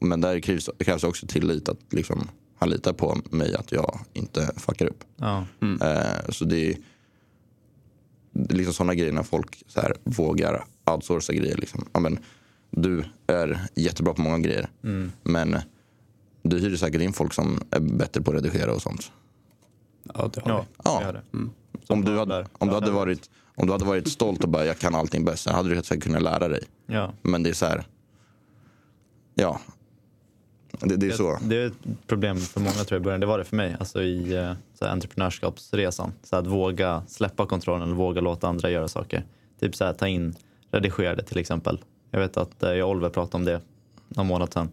Men 0.00 0.20
där 0.20 0.40
krävs, 0.40 0.70
krävs 0.78 1.04
också 1.04 1.26
tillit 1.26 1.68
att 1.68 1.78
liksom, 1.90 2.28
han 2.58 2.70
litar 2.70 2.92
på 2.92 3.18
mig 3.30 3.54
att 3.54 3.72
jag 3.72 3.98
inte 4.12 4.52
fuckar 4.56 4.86
upp. 4.86 5.04
Ja. 5.16 5.46
Eh, 5.60 6.28
så 6.28 6.44
det 6.44 6.70
är, 6.70 6.76
det 8.32 8.54
är 8.54 8.56
liksom 8.56 8.74
sådana 8.74 8.94
grejer 8.94 9.12
när 9.12 9.22
folk 9.22 9.62
så 9.66 9.80
här, 9.80 9.96
vågar 10.04 10.64
outsourca 10.90 11.32
grejer. 11.32 11.56
Liksom. 11.56 11.88
Ja, 11.92 12.00
men, 12.00 12.18
du 12.70 13.04
är 13.26 13.60
jättebra 13.74 14.14
på 14.14 14.22
många 14.22 14.38
grejer. 14.38 14.68
Men 15.22 15.56
du 16.42 16.58
hyr 16.58 16.76
säkert 16.76 17.00
in 17.00 17.12
folk 17.12 17.34
som 17.34 17.60
är 17.70 17.80
bättre 17.80 18.22
på 18.22 18.30
att 18.30 18.36
redigera 18.36 18.72
och 18.72 18.82
sånt. 18.82 19.12
Ja, 20.14 20.30
det 20.34 20.40
har 20.40 20.50
Ja, 20.50 20.64
vi. 20.74 20.82
Ja. 20.84 20.98
det 20.98 21.04
gör 21.04 21.12
det. 21.12 21.22
Om 21.88 22.04
du, 22.04 22.18
hade, 22.18 22.46
om, 22.52 22.68
du 22.68 22.74
hade 22.74 22.90
varit, 22.90 23.30
om 23.54 23.66
du 23.66 23.72
hade 23.72 23.84
varit 23.84 24.08
stolt 24.08 24.44
och 24.44 24.50
bara 24.50 24.64
jag 24.64 24.78
kan 24.78 24.94
allting 24.94 25.24
bäst, 25.24 25.42
så 25.42 25.50
hade 25.52 25.68
du 25.74 25.82
säkert 25.82 26.04
kunnat 26.04 26.22
lära 26.22 26.48
dig. 26.48 26.62
Ja. 26.86 27.12
Men 27.22 27.42
det 27.42 27.50
är 27.50 27.54
så 27.54 27.66
här, 27.66 27.84
ja. 29.34 29.60
Det, 30.80 30.96
det 30.96 31.06
är 31.06 31.10
så. 31.10 31.38
Det 31.42 31.56
är 31.56 31.66
ett 31.66 32.06
problem 32.06 32.36
för 32.36 32.60
många 32.60 32.72
tror 32.72 32.86
jag 32.90 33.00
i 33.00 33.04
början. 33.04 33.20
Det 33.20 33.26
var 33.26 33.38
det 33.38 33.44
för 33.44 33.56
mig. 33.56 33.76
Alltså 33.80 34.02
i 34.02 34.36
eh, 34.36 34.52
så 34.78 34.84
här, 34.84 34.92
entreprenörskapsresan. 34.92 36.12
Så 36.22 36.36
att 36.36 36.46
våga 36.46 37.02
släppa 37.06 37.46
kontrollen 37.46 37.82
eller 37.82 37.94
våga 37.94 38.20
låta 38.20 38.48
andra 38.48 38.70
göra 38.70 38.88
saker. 38.88 39.24
Typ 39.60 39.76
så 39.76 39.84
här, 39.84 39.92
ta 39.92 40.08
in 40.08 40.34
redigerade 40.70 41.22
till 41.22 41.38
exempel. 41.38 41.80
Jag 42.10 42.20
vet 42.20 42.36
att 42.36 42.62
eh, 42.62 42.72
jag 42.72 42.86
och 42.88 42.90
Oliver 42.90 43.10
pratade 43.10 43.36
om 43.36 43.44
det 43.44 43.60
någon 44.08 44.26
månad 44.26 44.52
sedan. 44.52 44.68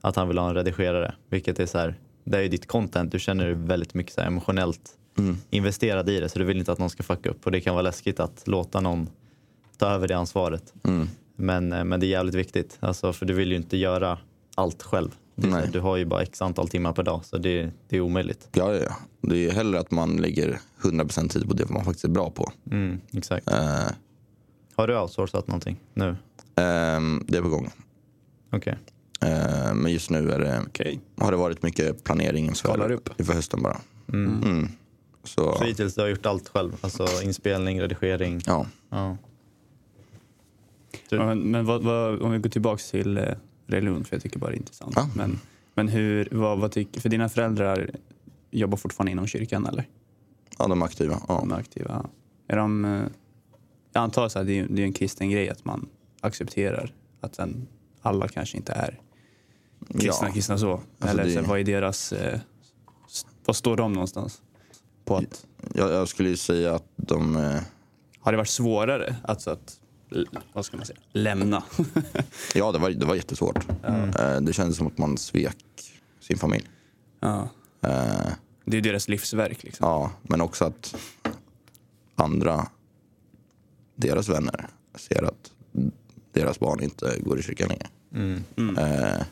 Att 0.00 0.16
han 0.16 0.28
vill 0.28 0.38
ha 0.38 0.48
en 0.48 0.54
redigerare. 0.54 1.14
Vilket 1.28 1.60
är 1.60 1.66
så 1.66 1.78
här, 1.78 1.94
det 2.24 2.38
är 2.38 2.42
ju 2.42 2.48
ditt 2.48 2.66
content. 2.66 3.12
Du 3.12 3.18
känner 3.18 3.44
dig 3.44 3.54
väldigt 3.54 3.94
mycket 3.94 4.12
så 4.12 4.20
emotionellt 4.20 4.98
investerad 5.50 6.08
i 6.08 6.20
det. 6.20 6.28
Så 6.28 6.38
du 6.38 6.44
vill 6.44 6.58
inte 6.58 6.72
att 6.72 6.78
någon 6.78 6.90
ska 6.90 7.02
fucka 7.02 7.30
upp. 7.30 7.46
Och 7.46 7.52
det 7.52 7.60
kan 7.60 7.74
vara 7.74 7.82
läskigt 7.82 8.20
att 8.20 8.42
låta 8.48 8.80
någon 8.80 9.08
ta 9.78 9.86
över 9.86 10.08
det 10.08 10.16
ansvaret. 10.16 10.74
Mm. 10.84 11.08
Men, 11.36 11.72
eh, 11.72 11.84
men 11.84 12.00
det 12.00 12.06
är 12.06 12.08
jävligt 12.08 12.34
viktigt. 12.34 12.76
Alltså, 12.80 13.12
för 13.12 13.26
du 13.26 13.34
vill 13.34 13.50
ju 13.50 13.56
inte 13.56 13.76
göra 13.76 14.18
allt 14.54 14.82
själv. 14.82 15.10
Så 15.42 15.66
du 15.72 15.80
har 15.80 15.96
ju 15.96 16.04
bara 16.04 16.22
x 16.22 16.42
antal 16.42 16.68
timmar 16.68 16.92
per 16.92 17.02
dag. 17.02 17.24
Så 17.24 17.38
det, 17.38 17.70
det 17.88 17.96
är 17.96 18.00
omöjligt. 18.00 18.48
Ja, 18.52 18.74
ja. 18.74 18.96
Det 19.20 19.46
är 19.46 19.52
hellre 19.52 19.80
att 19.80 19.90
man 19.90 20.16
lägger 20.16 20.58
100% 20.82 21.28
tid 21.28 21.48
på 21.48 21.54
det 21.54 21.68
man 21.70 21.84
faktiskt 21.84 22.04
är 22.04 22.08
bra 22.08 22.30
på. 22.30 22.52
Mm, 22.70 23.00
exakt. 23.12 23.50
Eh, 23.50 23.86
Har 24.76 24.86
du 24.86 24.98
outsourcat 24.98 25.46
någonting 25.46 25.80
nu? 25.94 26.16
ehm, 26.56 27.24
det 27.28 27.38
är 27.38 27.42
på 27.42 27.48
gång. 27.48 27.70
Okej. 28.52 28.78
Eh, 29.22 29.74
men 29.74 29.92
just 29.92 30.10
nu 30.10 30.30
är 30.30 30.38
det, 30.38 30.62
Okej. 30.66 31.00
har 31.16 31.30
det 31.30 31.36
varit 31.36 31.62
mycket 31.62 32.04
planering 32.04 32.44
inför, 32.44 33.00
inför 33.18 33.32
hösten 33.32 33.62
bara. 33.62 33.80
Mm. 34.12 34.68
Så, 35.24 35.54
Så 35.58 35.64
hittills 35.64 35.94
du 35.94 36.00
har 36.00 36.08
gjort 36.08 36.26
allt 36.26 36.48
själv? 36.48 36.76
Alltså 36.80 37.06
inspelning, 37.22 37.80
redigering? 37.80 38.40
ja. 38.46 38.66
Ja. 38.90 39.16
Ja, 41.08 41.26
men 41.26 41.38
men 41.50 41.64
vad, 41.66 41.82
vad, 41.82 42.22
om 42.22 42.32
vi 42.32 42.38
går 42.38 42.50
tillbaka 42.50 42.82
till 42.90 43.18
eh, 43.18 43.24
religion, 43.66 44.04
för 44.04 44.16
jag 44.16 44.22
tycker 44.22 44.38
bara 44.38 44.50
det 44.50 44.56
är 44.56 44.58
intressant. 44.58 44.92
Ja. 44.96 45.08
Men, 45.16 45.38
men 45.74 45.88
hur, 45.88 46.28
vad, 46.32 46.58
vad 46.58 46.72
tycker, 46.72 47.00
för 47.00 47.08
dina 47.08 47.28
föräldrar 47.28 47.90
jobbar 48.50 48.76
fortfarande 48.76 49.12
inom 49.12 49.26
kyrkan 49.26 49.66
eller? 49.66 49.88
ja, 50.58 50.68
de 50.68 50.82
är 50.82 50.86
aktiva. 50.86 51.20
Ja. 51.28 51.38
De 51.40 51.52
är 51.52 51.56
aktiva. 51.56 52.06
Är 52.48 52.56
de, 52.56 52.84
eh, 52.84 53.02
jag 53.92 54.02
antar 54.02 54.26
att 54.26 54.32
det 54.32 54.58
är, 54.58 54.66
det 54.70 54.82
är 54.82 54.86
en 54.86 54.92
kristen 54.92 55.30
grej 55.30 55.48
att 55.48 55.64
man 55.64 55.88
accepterar 56.20 56.94
att 57.20 57.34
sen 57.34 57.66
alla 58.02 58.28
kanske 58.28 58.56
inte 58.56 58.72
är 58.72 59.00
kristna, 59.88 60.28
Ja. 60.28 60.32
kristna 60.32 60.58
så. 60.58 60.72
Alltså 60.72 60.86
eller 61.08 61.24
det- 61.24 61.32
så, 61.44 61.48
vad 61.50 61.60
är 61.60 61.64
deras, 61.64 62.12
eh, 62.12 62.40
vad 63.44 63.56
står 63.56 63.76
de 63.76 63.92
någonstans? 63.92 64.42
På 65.04 65.16
att, 65.16 65.46
Jag, 65.74 65.92
jag 65.92 66.08
skulle 66.08 66.28
ju 66.28 66.36
säga 66.36 66.74
att 66.74 66.84
de... 66.96 67.36
Eh, 67.36 67.60
har 68.20 68.32
det 68.32 68.38
varit 68.38 68.48
svårare 68.48 69.16
alltså 69.24 69.50
att, 69.50 69.80
vad 70.52 70.64
ska 70.64 70.76
man 70.76 70.86
säga, 70.86 70.98
lämna? 71.12 71.62
ja, 72.54 72.72
det 72.72 72.78
var, 72.78 72.90
det 72.90 73.06
var 73.06 73.14
jättesvårt. 73.14 73.58
Eh, 73.84 74.40
det 74.40 74.52
kändes 74.52 74.76
som 74.76 74.86
att 74.86 74.98
man 74.98 75.18
svek 75.18 75.56
sin 76.20 76.38
familj. 76.38 76.68
ja. 77.20 77.48
Eh, 77.80 78.32
Det 78.64 78.76
är 78.76 78.80
deras 78.80 79.08
livsverk 79.08 79.62
liksom. 79.62 79.86
ja, 79.88 80.10
men 80.22 80.40
också 80.40 80.64
att 80.64 80.94
andra, 82.14 82.68
deras 83.96 84.28
vänner, 84.28 84.68
ser 84.94 85.22
att 85.24 85.52
deras 86.32 86.60
barn 86.60 86.82
inte 86.82 87.18
går 87.20 87.38
i 87.38 87.42
kyrkan 87.42 87.68
längre. 87.68 87.86
Mm. 88.56 88.78
Eh, 88.78 89.22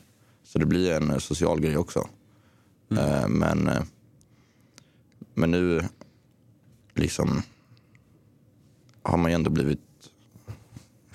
så 0.53 0.59
det 0.59 0.66
blir 0.66 0.92
en 0.92 1.11
eh, 1.11 1.18
social 1.18 1.61
grej 1.61 1.76
också. 1.76 2.09
Eh, 2.90 3.28
men, 3.28 3.68
eh, 3.68 3.82
men 5.34 5.51
nu 5.51 5.88
liksom 6.94 7.42
har 9.03 9.18
man 9.18 9.30
ju 9.30 9.34
ändå 9.34 9.51
blivit 9.51 9.80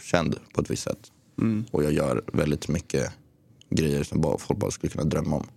känd 0.01 0.39
på 0.53 0.61
ett 0.61 0.69
visst 0.69 0.83
sätt. 0.83 1.11
Mm. 1.37 1.65
Och 1.71 1.83
jag 1.83 1.91
gör 1.91 2.23
väldigt 2.33 2.67
mycket 2.67 3.11
grejer 3.69 4.03
som 4.03 4.21
bara, 4.21 4.37
folk 4.37 4.59
bara 4.59 4.71
skulle 4.71 4.91
kunna 4.91 5.03
drömma 5.03 5.35
om. 5.35 5.47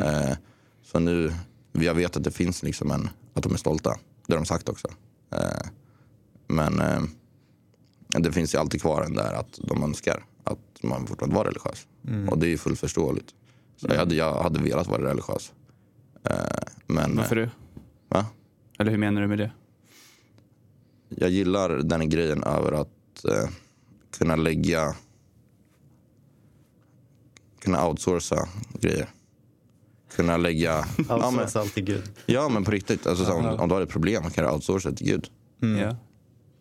Eh, 0.00 0.36
så 0.82 0.98
nu, 0.98 1.34
jag 1.72 1.94
vet 1.94 2.16
att 2.16 2.24
det 2.24 2.30
finns 2.30 2.62
liksom 2.62 2.90
en, 2.90 3.08
att 3.34 3.42
de 3.42 3.52
är 3.52 3.58
stolta. 3.58 3.98
Det 4.26 4.32
har 4.32 4.38
de 4.38 4.46
sagt 4.46 4.68
också. 4.68 4.88
Men 6.46 6.82
det 8.08 8.32
finns 8.32 8.54
ju 8.54 8.58
alltid 8.58 8.80
kvar 8.80 9.02
en 9.02 9.14
där 9.14 9.32
att 9.32 9.58
de 9.62 9.82
önskar 9.82 10.24
att 10.44 10.82
man 10.82 11.06
fortfarande 11.06 11.36
var 11.36 11.44
religiös. 11.44 11.86
Och 12.30 12.38
det 12.38 12.46
är 12.46 12.50
ju 12.50 12.58
fullt 12.58 12.80
förståeligt. 12.80 13.34
Så 13.76 13.86
jag, 13.90 13.96
hade, 13.96 14.14
jag 14.14 14.42
hade 14.42 14.60
velat 14.62 14.86
vara 14.86 15.10
religiös. 15.10 15.52
Eh, 16.30 16.36
men 16.86 17.16
Varför 17.16 17.36
du? 17.36 17.48
va? 18.08 18.26
Eller 18.78 18.90
hur 18.90 18.98
menar 18.98 19.20
du 19.20 19.28
med 19.28 19.38
det? 19.38 19.50
jag 21.16 21.30
gillar 21.30 21.68
den 21.68 22.08
grejen 22.08 22.42
över 22.42 22.72
att 22.72 23.24
eh, 23.24 23.50
kunna 24.18 24.36
lägga 24.36 24.94
kunna 27.60 27.86
outsourca 27.88 28.48
grejer. 28.80 29.08
Kunna 30.16 30.36
lägga... 30.36 30.70
ja, 31.08 31.30
men, 31.30 31.40
Outsourca 31.40 31.60
allt 31.60 31.74
till 31.74 31.84
Gud. 31.84 32.02
ja, 32.26 32.48
men 32.48 32.64
på 32.64 32.70
riktigt. 32.70 33.06
Alltså, 33.06 33.24
så, 33.24 33.32
om, 33.32 33.46
om 33.46 33.68
du 33.68 33.74
har 33.74 33.82
ett 33.82 33.88
problem 33.88 34.30
kan 34.30 34.44
du 34.44 34.50
outsourca 34.50 34.92
till 34.92 35.06
Gud. 35.06 35.30
Ja. 35.60 35.96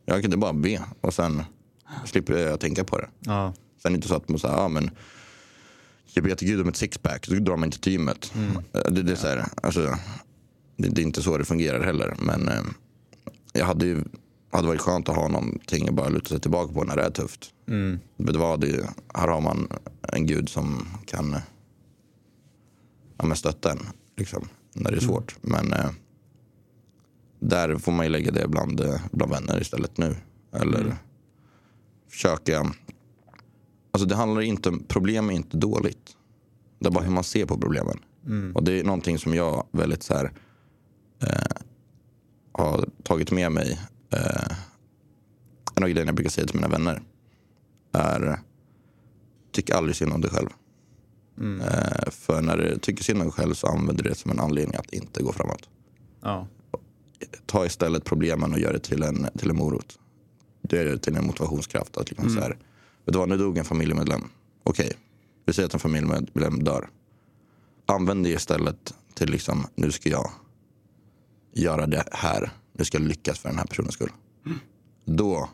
Jag 0.05 0.15
kan 0.15 0.25
inte 0.25 0.37
bara 0.37 0.53
be 0.53 0.81
och 1.01 1.13
sen 1.13 1.43
slipper 2.05 2.37
jag 2.37 2.59
tänka 2.59 2.83
på 2.83 2.97
det. 2.97 3.09
Ja. 3.19 3.53
Sen 3.81 3.89
är 3.89 3.93
det 3.93 3.95
inte 3.95 4.07
så 4.07 4.15
att 4.15 4.29
man 4.29 4.39
säger, 4.39 4.55
ja 4.55 4.67
men 4.67 4.91
jag 6.13 6.23
ber 6.23 6.35
till 6.35 6.47
Gud 6.47 6.61
om 6.61 6.67
ett 6.67 6.75
sixpack, 6.75 7.25
så 7.25 7.33
drar 7.33 7.57
man 7.57 7.67
inte 7.67 7.79
till 7.79 7.91
gymmet. 7.91 8.33
Eh, 8.73 8.91
Det, 8.91 9.01
det, 9.01 9.11
är 9.11 9.15
så 9.15 9.27
här, 9.27 9.45
alltså, 9.63 9.97
det, 10.77 10.89
det 10.89 11.01
är 11.01 11.05
inte 11.05 11.21
så 11.21 11.37
det 11.37 11.45
fungerar 11.45 11.83
heller. 11.83 12.15
Men 12.19 12.47
eh, 12.47 12.63
jag 13.53 13.65
hade 13.65 13.85
ju 13.85 14.03
hade 14.51 14.67
varit 14.67 14.81
skönt 14.81 15.09
att 15.09 15.15
ha 15.15 15.27
någonting 15.27 15.87
att 15.87 15.95
bara 15.95 16.09
luta 16.09 16.29
sig 16.29 16.39
tillbaka 16.39 16.73
på 16.73 16.83
när 16.83 16.95
det 16.95 17.03
är 17.03 17.09
tufft. 17.09 17.53
Mm. 17.67 17.99
Vet 18.17 18.33
du 18.33 18.39
vad, 18.39 18.61
det, 18.61 18.89
här 19.13 19.27
har 19.27 19.41
man 19.41 19.67
en 20.01 20.25
gud 20.25 20.49
som 20.49 20.87
kan 21.05 21.33
eh, 21.33 21.39
ja, 23.17 23.25
men 23.25 23.37
stötta 23.37 23.71
en 23.71 23.79
liksom, 24.17 24.47
när 24.73 24.91
det 24.91 24.97
är 24.97 25.01
svårt. 25.01 25.35
Men 25.41 25.73
eh, 25.73 25.89
där 27.39 27.77
får 27.77 27.91
man 27.91 28.05
ju 28.05 28.11
lägga 28.11 28.31
det 28.31 28.47
bland, 28.47 28.79
eh, 28.81 29.01
bland 29.11 29.31
vänner 29.31 29.61
istället 29.61 29.97
nu. 29.97 30.15
Eller 30.53 30.95
försöka... 32.09 32.73
Alltså 33.91 34.07
det 34.07 34.15
handlar 34.15 34.41
inte 34.41 34.69
om, 34.69 34.83
problem 34.87 35.29
är 35.29 35.33
inte 35.33 35.57
dåligt. 35.57 36.17
Det 36.79 36.87
är 36.87 36.91
bara 36.91 37.03
hur 37.03 37.11
man 37.11 37.23
ser 37.23 37.45
på 37.45 37.57
problemen. 37.57 37.99
Och 38.55 38.63
det 38.63 38.79
är 38.79 38.83
någonting 38.83 39.17
som 39.19 39.33
jag 39.33 39.67
väldigt 39.71 40.03
så 40.03 40.13
här, 40.13 40.31
eh, 41.21 41.61
har 42.51 42.89
tagit 43.03 43.31
med 43.31 43.51
mig. 43.51 43.79
Eh, 44.09 44.57
en 45.75 45.83
av 45.83 45.89
grejerna 45.89 46.09
jag 46.09 46.15
brukar 46.15 46.31
säga 46.31 46.47
till 46.47 46.55
mina 46.55 46.67
vänner 46.67 47.01
är 47.91 48.39
tyck 49.51 49.69
aldrig 49.69 49.95
synd 49.95 50.13
om 50.13 50.21
dig 50.21 50.31
själv. 50.31 50.49
Eh, 51.61 52.09
för 52.11 52.41
när 52.41 52.57
du 52.57 52.79
tycker 52.79 53.03
synd 53.03 53.19
om 53.19 53.25
dig 53.25 53.33
själv 53.33 53.53
så 53.53 53.67
använder 53.67 54.03
du 54.03 54.09
det 54.09 54.15
som 54.15 54.31
en 54.31 54.39
anledning 54.39 54.75
att 54.75 54.93
inte 54.93 55.23
gå 55.23 55.31
framåt. 55.31 55.69
Ja. 56.21 56.47
Ta 57.45 57.65
istället 57.65 58.03
problemen 58.05 58.53
och 58.53 58.59
gör 58.59 58.73
det 58.73 58.79
till 58.79 59.03
en, 59.03 59.27
till 59.37 59.49
en 59.49 59.55
morot. 59.55 59.99
Gör 60.69 60.85
det 60.85 60.97
till 60.97 61.15
en 61.15 61.25
motivationskraft. 61.25 61.97
Att 61.97 62.09
liksom 62.09 62.29
så 62.29 62.39
här, 62.39 62.57
vet 63.05 63.13
du 63.13 63.19
vad, 63.19 63.29
nu 63.29 63.37
dog 63.37 63.57
en 63.57 63.65
familjemedlem. 63.65 64.21
Okej, 64.63 64.93
vi 65.45 65.53
säger 65.53 65.67
att 65.67 65.73
en 65.73 65.79
familjemedlem 65.79 66.63
dör. 66.63 66.89
Använd 67.85 68.23
det 68.23 68.29
istället 68.29 68.93
till 69.13 69.29
liksom, 69.29 69.67
nu 69.75 69.91
ska 69.91 70.09
jag 70.09 70.31
göra 71.53 71.87
det 71.87 72.03
här. 72.11 72.51
Nu 72.73 72.85
ska 72.85 72.97
jag 72.97 73.07
lyckas 73.07 73.39
för 73.39 73.49
den 73.49 73.57
här 73.57 73.65
personens 73.65 73.93
skull. 73.93 74.11
Då, 75.05 75.49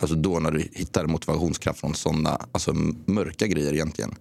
alltså 0.00 0.16
då 0.16 0.38
när 0.38 0.50
du 0.50 0.60
hittar 0.72 1.06
motivationskraft 1.06 1.80
från 1.80 1.94
sådana 1.94 2.46
alltså 2.52 2.72
mörka 3.06 3.46
grejer 3.46 3.72
egentligen. 3.72 4.14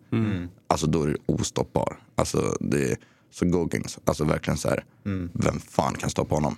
Alltså 0.67 0.88
då 0.88 1.03
är 1.03 1.07
du 1.07 1.17
ostoppbar. 1.25 1.99
Alltså 2.15 2.57
det 2.59 2.91
är 2.91 2.97
så 3.32 3.45
Goggins. 3.45 3.99
Alltså 4.05 4.23
verkligen 4.23 4.57
så 4.57 4.69
här, 4.69 4.86
vem 5.34 5.59
fan 5.59 5.93
kan 5.93 6.09
stoppa 6.09 6.36
honom? 6.36 6.55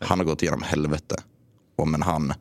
ja. 0.00 0.06
Han 0.06 0.18
har 0.18 0.26
gått 0.26 0.42
igenom 0.42 0.62
helvete. 0.62 1.16
Och 1.76 1.88
men 1.88 2.02
han, 2.02 2.32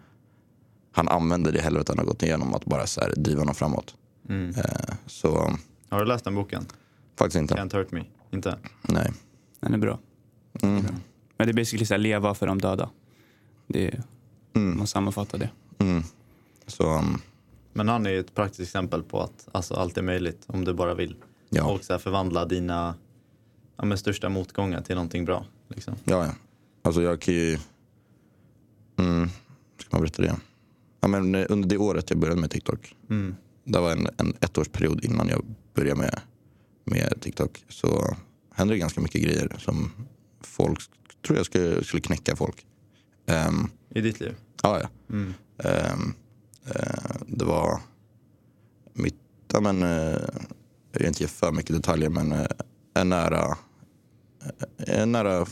han 0.94 1.08
använder 1.08 1.52
det 1.52 1.62
helvetet 1.62 1.90
han 1.90 1.98
har 1.98 2.06
gått 2.06 2.24
igenom 2.24 2.54
att 2.54 2.66
bara 2.66 2.88
så 2.88 3.02
här, 3.02 3.14
driva 3.16 3.42
honom 3.42 3.56
framåt. 3.56 3.96
Eh, 4.30 4.96
så 5.06 5.58
Har 5.90 6.00
du 6.00 6.06
läst 6.06 6.26
den 6.26 6.36
boken? 6.36 6.66
faktiskt 7.16 7.36
inte. 7.36 7.54
Can't 7.54 7.76
hurt 7.76 7.92
me? 7.92 8.04
Inte? 8.32 8.58
Nej. 8.82 9.12
Den 9.60 9.74
är 9.74 9.78
bra. 9.78 10.00
Mm. 10.62 10.86
Men 11.38 11.48
det 11.48 11.52
är 11.52 11.54
basically 11.54 11.86
så 11.86 11.94
här, 11.94 12.00
leva 12.00 12.34
för 12.34 12.48
de 12.48 12.62
döda. 12.62 12.90
Det 13.68 13.88
är, 13.88 14.04
Man 14.54 14.88
sammanfattar 14.88 15.38
det. 15.38 15.50
Mm. 15.78 16.04
Så 16.68 16.98
um, 16.98 17.22
Men 17.74 17.88
han 17.88 18.06
är 18.06 18.10
ju 18.10 18.20
ett 18.20 18.36
praktiskt 18.36 18.62
exempel 18.62 19.04
på 19.04 19.22
att 19.22 19.48
alltså, 19.52 19.74
allt 19.74 19.98
är 19.98 20.02
möjligt 20.02 20.44
om 20.48 20.66
du 20.66 20.74
bara 20.74 20.94
vill. 20.94 21.16
Ja. 21.50 21.72
Och 21.72 21.84
så 21.84 21.94
här, 21.94 22.00
förvandla 22.00 22.46
dina 22.46 22.96
ja, 23.78 23.86
men, 23.86 23.98
största 23.98 24.30
motgångar 24.30 24.82
till 24.82 24.96
någonting 24.96 25.26
bra. 25.26 25.46
Liksom. 25.68 25.96
ja, 26.04 26.26
ja. 26.26 26.32
Alltså 26.82 27.02
jag 27.02 27.22
kan 27.22 27.34
ju... 27.34 27.60
Mm, 28.98 29.30
ska 29.80 29.88
man 29.92 30.02
berätta 30.02 30.22
det? 30.22 30.36
Ja, 31.04 31.08
men 31.08 31.36
eh, 31.36 31.46
under 31.50 31.70
det 31.70 31.78
året 31.78 32.10
jag 32.10 32.20
började 32.20 32.42
med 32.42 32.52
TikTok. 32.52 32.96
Mm. 33.10 33.36
Det 33.64 33.80
var 33.80 33.92
en, 33.92 34.08
en 34.18 34.34
ettårsperiod 34.42 35.06
innan 35.06 35.30
jag 35.30 35.46
började 35.74 36.00
med, 36.00 36.22
med 36.84 37.22
TikTok. 37.22 37.66
Så 37.70 38.16
hände 38.56 38.74
det 38.74 38.78
ganska 38.78 39.02
mycket 39.02 39.22
grejer 39.22 39.56
som 39.60 39.92
folk 40.42 40.80
tror 41.26 41.38
jag 41.38 41.46
skulle, 41.46 41.84
skulle 41.84 42.02
knäcka 42.02 42.36
folk. 42.36 42.66
Ehm, 43.26 43.70
I 43.90 44.02
ditt 44.02 44.20
liv? 44.20 44.36
Ja, 44.64 44.80
ja. 44.82 44.90
Mm. 45.10 45.34
Ehm, 45.58 46.14
eh, 46.66 47.16
det 47.28 47.46
var 47.46 47.80
mitt, 48.94 49.20
ja 49.54 49.62
men, 49.62 49.84
eh, 49.84 50.20
jag 50.92 51.00
vill 51.00 51.08
inte 51.08 51.24
ge 51.24 51.28
för 51.28 51.52
mycket 51.52 51.76
detaljer 51.76 52.10
men 52.10 52.32
eh, 52.32 52.48
en 52.94 53.10
nära, 53.10 53.58
en 54.78 55.12
nära 55.12 55.46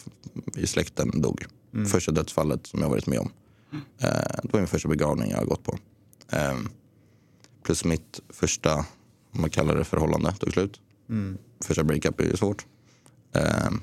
i 0.56 0.68
släkten 0.68 1.22
dog. 1.22 1.45
Första 1.91 2.12
dödsfallet 2.12 2.68
som 2.68 2.82
jag 2.82 2.89
varit 2.89 3.08
med 3.08 3.20
om. 3.20 3.32
Eh, 3.74 4.39
det 4.43 4.53
var 4.53 4.59
min 4.59 4.67
första 4.67 4.89
begravning 4.89 5.32
jag 5.32 5.38
har 5.38 5.45
gått 5.45 5.63
på. 5.63 5.78
Ehm, 6.30 6.69
plus 7.63 7.86
mitt 7.86 8.19
första, 8.30 8.76
om 9.32 9.41
man 9.41 9.49
kallar 9.49 9.76
det 9.76 9.84
förhållande, 9.84 10.32
tog 10.32 10.53
slut. 10.53 10.82
Mm. 11.09 11.38
Första 11.63 11.84
breakup 11.84 12.19
är 12.19 12.24
ju 12.24 12.38
svårt. 12.38 12.65
Ehm, 13.34 13.82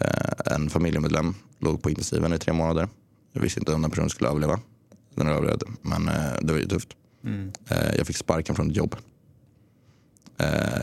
eh, 0.00 0.54
en 0.54 0.70
familjemedlem 0.70 1.34
låg 1.58 1.82
på 1.82 1.90
intensiven 1.90 2.32
i 2.32 2.38
tre 2.38 2.52
månader. 2.52 2.88
Jag 3.32 3.40
visste 3.40 3.60
inte 3.60 3.74
om 3.74 3.82
den 3.82 3.90
personen 3.90 4.10
skulle 4.10 4.30
överleva. 4.30 4.60
Den 5.14 5.28
överlevde, 5.28 5.66
men 5.82 6.08
eh, 6.08 6.32
det 6.42 6.52
var 6.52 6.60
ju 6.60 6.68
tufft. 6.68 6.88
Mm. 7.24 7.52
Jag 7.96 8.06
fick 8.06 8.16
sparken 8.16 8.54
från 8.54 8.70
ett 8.70 8.76
jobb. 8.76 8.96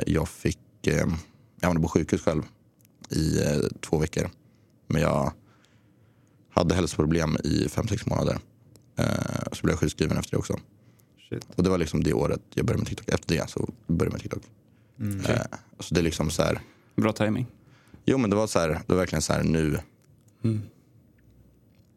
Jag 0.08 0.30
fick, 0.30 0.60
jag 0.82 1.18
hamnade 1.62 1.84
på 1.84 1.88
sjukhus 1.88 2.22
själv 2.22 2.44
i 3.10 3.40
två 3.82 3.98
veckor. 3.98 4.30
Men 4.88 5.02
jag 5.02 5.34
hade 6.60 6.76
hälsoproblem 6.76 7.38
i 7.44 7.70
fem, 7.70 7.88
sex 7.88 8.06
månader. 8.06 8.40
Eh, 8.96 9.06
så 9.52 9.62
blev 9.62 9.72
jag 9.74 9.80
sjukskriven 9.80 10.18
efter 10.18 10.32
det 10.32 10.38
också. 10.38 10.60
Shit. 11.30 11.48
Och 11.56 11.64
det 11.64 11.70
var 11.70 11.78
liksom 11.78 12.04
det 12.04 12.14
året 12.14 12.42
jag 12.54 12.66
började 12.66 12.80
med 12.82 12.88
TikTok. 12.88 13.10
Efter 13.10 13.36
det 13.36 13.50
så 13.50 13.70
började 13.88 14.06
jag 14.06 14.12
med 14.14 14.22
TikTok. 14.22 14.44
Mm. 15.00 15.20
Eh, 15.26 15.42
så 15.80 15.94
det 15.94 16.02
är 16.02 16.04
liksom 16.04 16.30
så 16.30 16.44
här, 16.44 16.62
Bra 16.96 17.14
timing. 17.14 17.48
jo 18.06 18.18
men 18.18 18.30
det 18.30 18.36
var 18.36 18.48
så 18.48 18.60
här, 18.60 18.70
det 18.70 18.84
var 18.88 18.96
verkligen 18.96 19.22
så 19.22 19.34
här 19.34 19.44
nu, 19.44 19.80
Mm. 20.44 20.62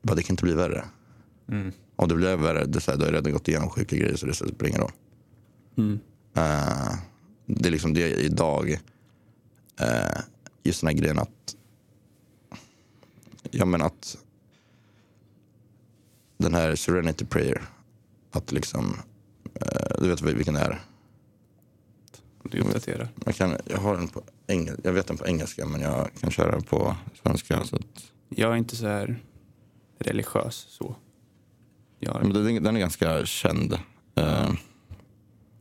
bara, 0.02 0.14
det 0.14 0.22
kan 0.22 0.32
inte 0.34 0.42
bli 0.44 0.54
värre. 0.54 0.84
Mm. 1.48 1.72
Om 1.96 2.08
det 2.08 2.14
blir 2.14 2.36
värre, 2.36 2.64
det 2.64 2.78
är 2.78 2.80
så 2.80 2.90
här, 2.90 2.98
då 2.98 3.04
har 3.04 3.12
jag 3.12 3.16
redan 3.16 3.32
gått 3.32 3.48
igenom 3.48 3.70
sjuka 3.70 3.96
grejer 3.96 4.16
så 4.16 4.26
det 4.26 4.34
spelar 4.34 4.66
ingen 4.68 4.80
roll. 4.80 4.92
Mm. 5.76 5.98
Eh, 6.34 6.94
det 7.46 7.68
är 7.68 7.70
liksom 7.72 7.94
det 7.94 8.10
idag. 8.10 8.70
Uh, 9.80 10.20
just 10.62 10.80
den 10.80 10.88
här 10.88 10.94
grejen 10.94 11.18
att... 11.18 11.56
Ja 13.50 13.64
men 13.64 13.82
att... 13.82 14.18
Den 16.42 16.54
här 16.54 16.74
serenity 16.74 17.24
prayer. 17.24 17.62
Att 18.30 18.52
liksom... 18.52 18.96
eh, 19.54 20.00
du 20.02 20.08
vet 20.08 20.22
vilken 20.22 20.54
det 20.54 20.60
är? 20.60 20.80
Du 22.42 22.60
uppdaterar. 22.60 23.08
Jag, 23.26 23.34
kan, 23.34 23.56
jag, 23.64 23.78
har 23.78 23.96
den 23.96 24.08
på 24.08 24.22
engel, 24.46 24.80
jag 24.84 24.92
vet 24.92 25.06
den 25.06 25.16
på 25.16 25.26
engelska 25.26 25.66
men 25.66 25.80
jag 25.80 26.08
kan 26.20 26.30
köra 26.30 26.50
den 26.50 26.62
på 26.62 26.96
svenska. 27.22 27.64
Så 27.64 27.76
att, 27.76 28.12
Jag 28.28 28.52
är 28.52 28.56
inte 28.56 28.76
så 28.76 28.86
här 28.86 29.22
religiös 29.98 30.54
så. 30.54 30.96
Jag, 31.98 32.18
men 32.22 32.32
den, 32.32 32.62
den 32.62 32.76
är 32.76 32.80
ganska 32.80 33.26
känd. 33.26 33.72
Uh, 33.72 34.52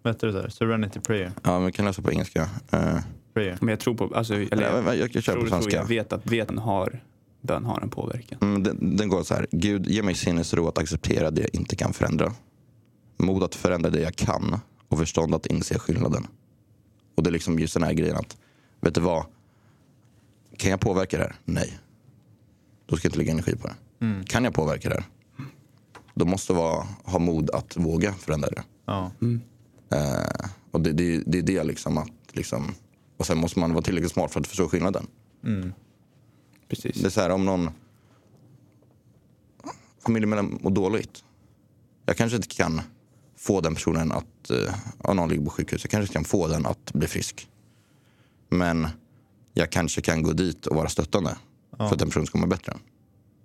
Vad 0.01 0.13
heter 0.13 0.27
det 0.27 0.33
där? 0.33 0.49
Serenity 0.49 0.99
prayer? 0.99 1.31
ja, 1.43 1.59
men 1.59 1.71
kan 1.71 1.85
läsa 1.85 2.01
på 2.01 2.11
engelska. 2.11 2.41
Uh, 2.73 2.99
prayer. 3.33 3.57
men 3.61 3.69
jag 3.69 3.79
tror 3.79 3.95
på, 3.95 4.15
alltså, 4.15 4.33
eller 4.33 4.61
jag, 4.61 4.83
jag, 4.85 4.97
jag, 4.97 5.15
jag 5.15 5.23
kör 5.23 5.33
tror, 5.33 5.41
på 5.43 5.47
tror 5.47 5.61
svenska. 5.61 5.77
jag 5.77 5.85
vet 5.85 6.13
att 6.13 6.23
beten 6.23 6.57
har, 6.57 7.03
bön 7.41 7.65
har 7.65 7.81
en 7.81 7.89
påverkan. 7.89 8.39
Mm, 8.41 8.63
den, 8.63 8.97
den 8.97 9.09
går 9.09 9.23
så 9.23 9.33
här. 9.33 9.47
Gud, 9.51 9.87
ge 9.87 10.03
mig 10.03 10.15
sinnesro 10.15 10.67
att 10.67 10.77
acceptera 10.77 11.31
det 11.31 11.41
jag 11.41 11.55
inte 11.55 11.75
kan 11.75 11.93
förändra. 11.93 12.33
Mod 13.17 13.43
att 13.43 13.55
förändra 13.55 13.89
det 13.89 14.01
jag 14.01 14.15
kan 14.15 14.59
och 14.87 14.97
förstånd 14.97 15.35
att 15.35 15.45
inse 15.45 15.79
skillnaden. 15.79 16.27
Och 17.15 17.23
det 17.23 17.29
är 17.29 17.31
liksom 17.31 17.59
just 17.59 17.73
den 17.73 17.83
här 17.83 17.93
grejen 17.93 18.15
att, 18.15 18.37
vet 18.81 18.95
du 18.95 19.01
vad? 19.01 19.25
Kan 20.57 20.71
jag 20.71 20.79
påverka 20.79 21.17
det 21.17 21.23
här? 21.23 21.35
Nej. 21.45 21.79
Då 22.85 22.95
ska 22.95 23.05
jag 23.05 23.09
inte 23.09 23.17
lägga 23.17 23.31
energi 23.31 23.55
på 23.55 23.67
det. 23.67 24.05
Mm. 24.05 24.23
Kan 24.23 24.43
jag 24.43 24.53
påverka 24.53 24.89
det 24.89 24.95
här? 24.95 25.05
Då 26.13 26.25
måste 26.25 26.53
jag 26.53 26.87
ha 27.03 27.19
mod 27.19 27.49
att 27.49 27.77
våga 27.77 28.13
förändra 28.13 28.49
det. 28.49 28.63
Ja. 28.85 29.11
Eh, 29.91 30.49
och 30.71 30.81
det, 30.81 30.91
det, 30.91 31.23
det 31.25 31.37
är 31.37 31.43
det 31.43 31.63
liksom 31.63 31.97
att, 31.97 32.11
liksom, 32.31 32.75
och 33.17 33.25
sen 33.25 33.37
måste 33.37 33.59
man 33.59 33.73
vara 33.73 33.81
tillräckligt 33.83 34.11
smart 34.11 34.31
för 34.31 34.39
att 34.39 34.47
förstå 34.47 34.67
skillnaden. 34.67 35.07
Mm. 35.43 35.73
Precis. 36.71 37.01
Det 37.01 37.07
är 37.07 37.09
så 37.09 37.21
här 37.21 37.29
om 37.29 37.45
någon 37.45 37.69
familjemedlem 40.05 40.59
mår 40.61 40.71
dåligt. 40.71 41.23
Jag 42.05 42.17
kanske 42.17 42.35
inte 42.35 42.47
kan 42.47 42.81
få 43.37 43.61
den 43.61 43.75
personen 43.75 44.11
att, 44.11 44.49
eh, 44.49 44.73
ja, 45.03 45.13
någon 45.13 45.29
ligger 45.29 45.43
på 45.43 45.49
sjukhus, 45.49 45.83
jag 45.83 45.91
kanske 45.91 46.13
kan 46.13 46.23
få 46.23 46.47
den 46.47 46.65
att 46.65 46.93
bli 46.93 47.07
frisk. 47.07 47.47
Men 48.49 48.87
jag 49.53 49.69
kanske 49.71 50.01
kan 50.01 50.23
gå 50.23 50.31
dit 50.33 50.67
och 50.67 50.75
vara 50.75 50.89
stöttande 50.89 51.37
för 51.77 51.85
att 51.85 51.99
den 51.99 52.07
personen 52.07 52.25
ska 52.27 52.37
må 52.37 52.47
bättre. 52.47 52.73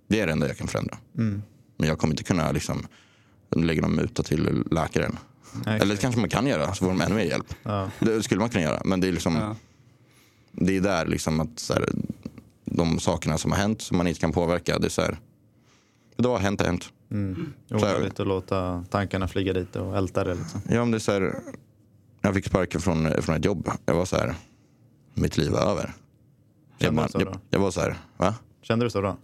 Det 0.09 0.20
är 0.20 0.27
det 0.27 0.33
enda 0.33 0.49
jag 0.49 0.57
kan 0.59 0.68
förändra. 0.68 0.99
Mm. 1.18 1.43
Men 1.77 1.89
jag 1.89 1.99
kommer 1.99 2.12
inte 2.14 2.22
kunna 2.24 2.53
liksom, 2.53 2.87
lägga 3.57 3.83
någon 3.83 3.95
muta 3.95 4.22
till 4.22 4.64
läkaren. 4.70 5.18
Nej, 5.66 5.74
Eller 5.81 5.85
exakt. 5.95 6.01
kanske 6.03 6.20
man 6.20 6.31
kan 6.31 6.47
göra, 6.47 6.74
så 6.74 6.85
får 6.85 6.87
de 6.89 7.01
ännu 7.01 7.14
mer 7.14 7.24
hjälp. 7.24 7.55
Ja. 7.62 7.91
Det 8.01 8.22
skulle 8.22 8.41
man 8.41 8.49
kunna 8.49 8.62
göra. 8.64 8.83
Men 8.85 9.01
det 9.01 9.09
är 9.09 9.12
liksom, 9.12 9.35
Ja. 9.35 9.57
det 10.53 10.77
är 10.77 10.81
där 10.81 11.07
liksom 11.07 11.41
att 11.41 11.59
så 11.59 11.72
här, 11.74 11.89
de 12.67 13.01
sakerna 13.01 13.39
som 13.39 13.53
har 13.53 13.59
hänt 13.59 13.83
som 13.83 13.97
man 13.97 14.07
inte 14.07 14.21
kan 14.21 14.33
påverka. 14.33 14.79
Det 14.79 14.87
är 14.87 14.91
så 14.91 15.03
här, 15.03 15.19
det 16.17 16.29
har 16.29 16.39
hänt, 16.39 16.61
har 16.61 16.67
hänt. 16.67 16.93
Mm. 17.11 17.53
Onödigt 17.71 18.21
att 18.21 18.27
låta 18.27 18.85
tankarna 18.91 19.29
flyga 19.29 19.53
dit 19.53 19.77
och 19.77 19.97
älta 19.97 20.25
det. 20.25 20.35
Liksom. 20.35 20.61
Ja, 20.69 20.81
men 20.81 20.91
det 20.91 20.97
är 20.97 20.99
så 20.99 21.12
här, 21.12 21.35
jag 22.21 22.35
fick 22.35 22.47
sparken 22.47 22.81
från, 22.81 23.23
från 23.23 23.37
ett 23.37 23.45
jobb. 23.45 23.71
Jag 23.87 23.95
var 23.95 24.05
så 24.05 24.17
här, 24.17 24.35
mitt 25.14 25.37
liv 25.37 25.55
är 25.55 25.71
över. 25.71 25.95
Jag, 26.79 26.87
Kände 26.87 26.97
bara, 26.97 27.07
du 27.07 27.12
så 27.12 27.21
jag, 27.21 27.39
jag 27.51 27.61
var 27.61 27.71
så 27.71 27.81
här, 27.81 27.97
va? 28.17 28.35
Kände 28.62 28.87
du 28.87 28.91
så 28.91 29.01
då? 29.01 29.17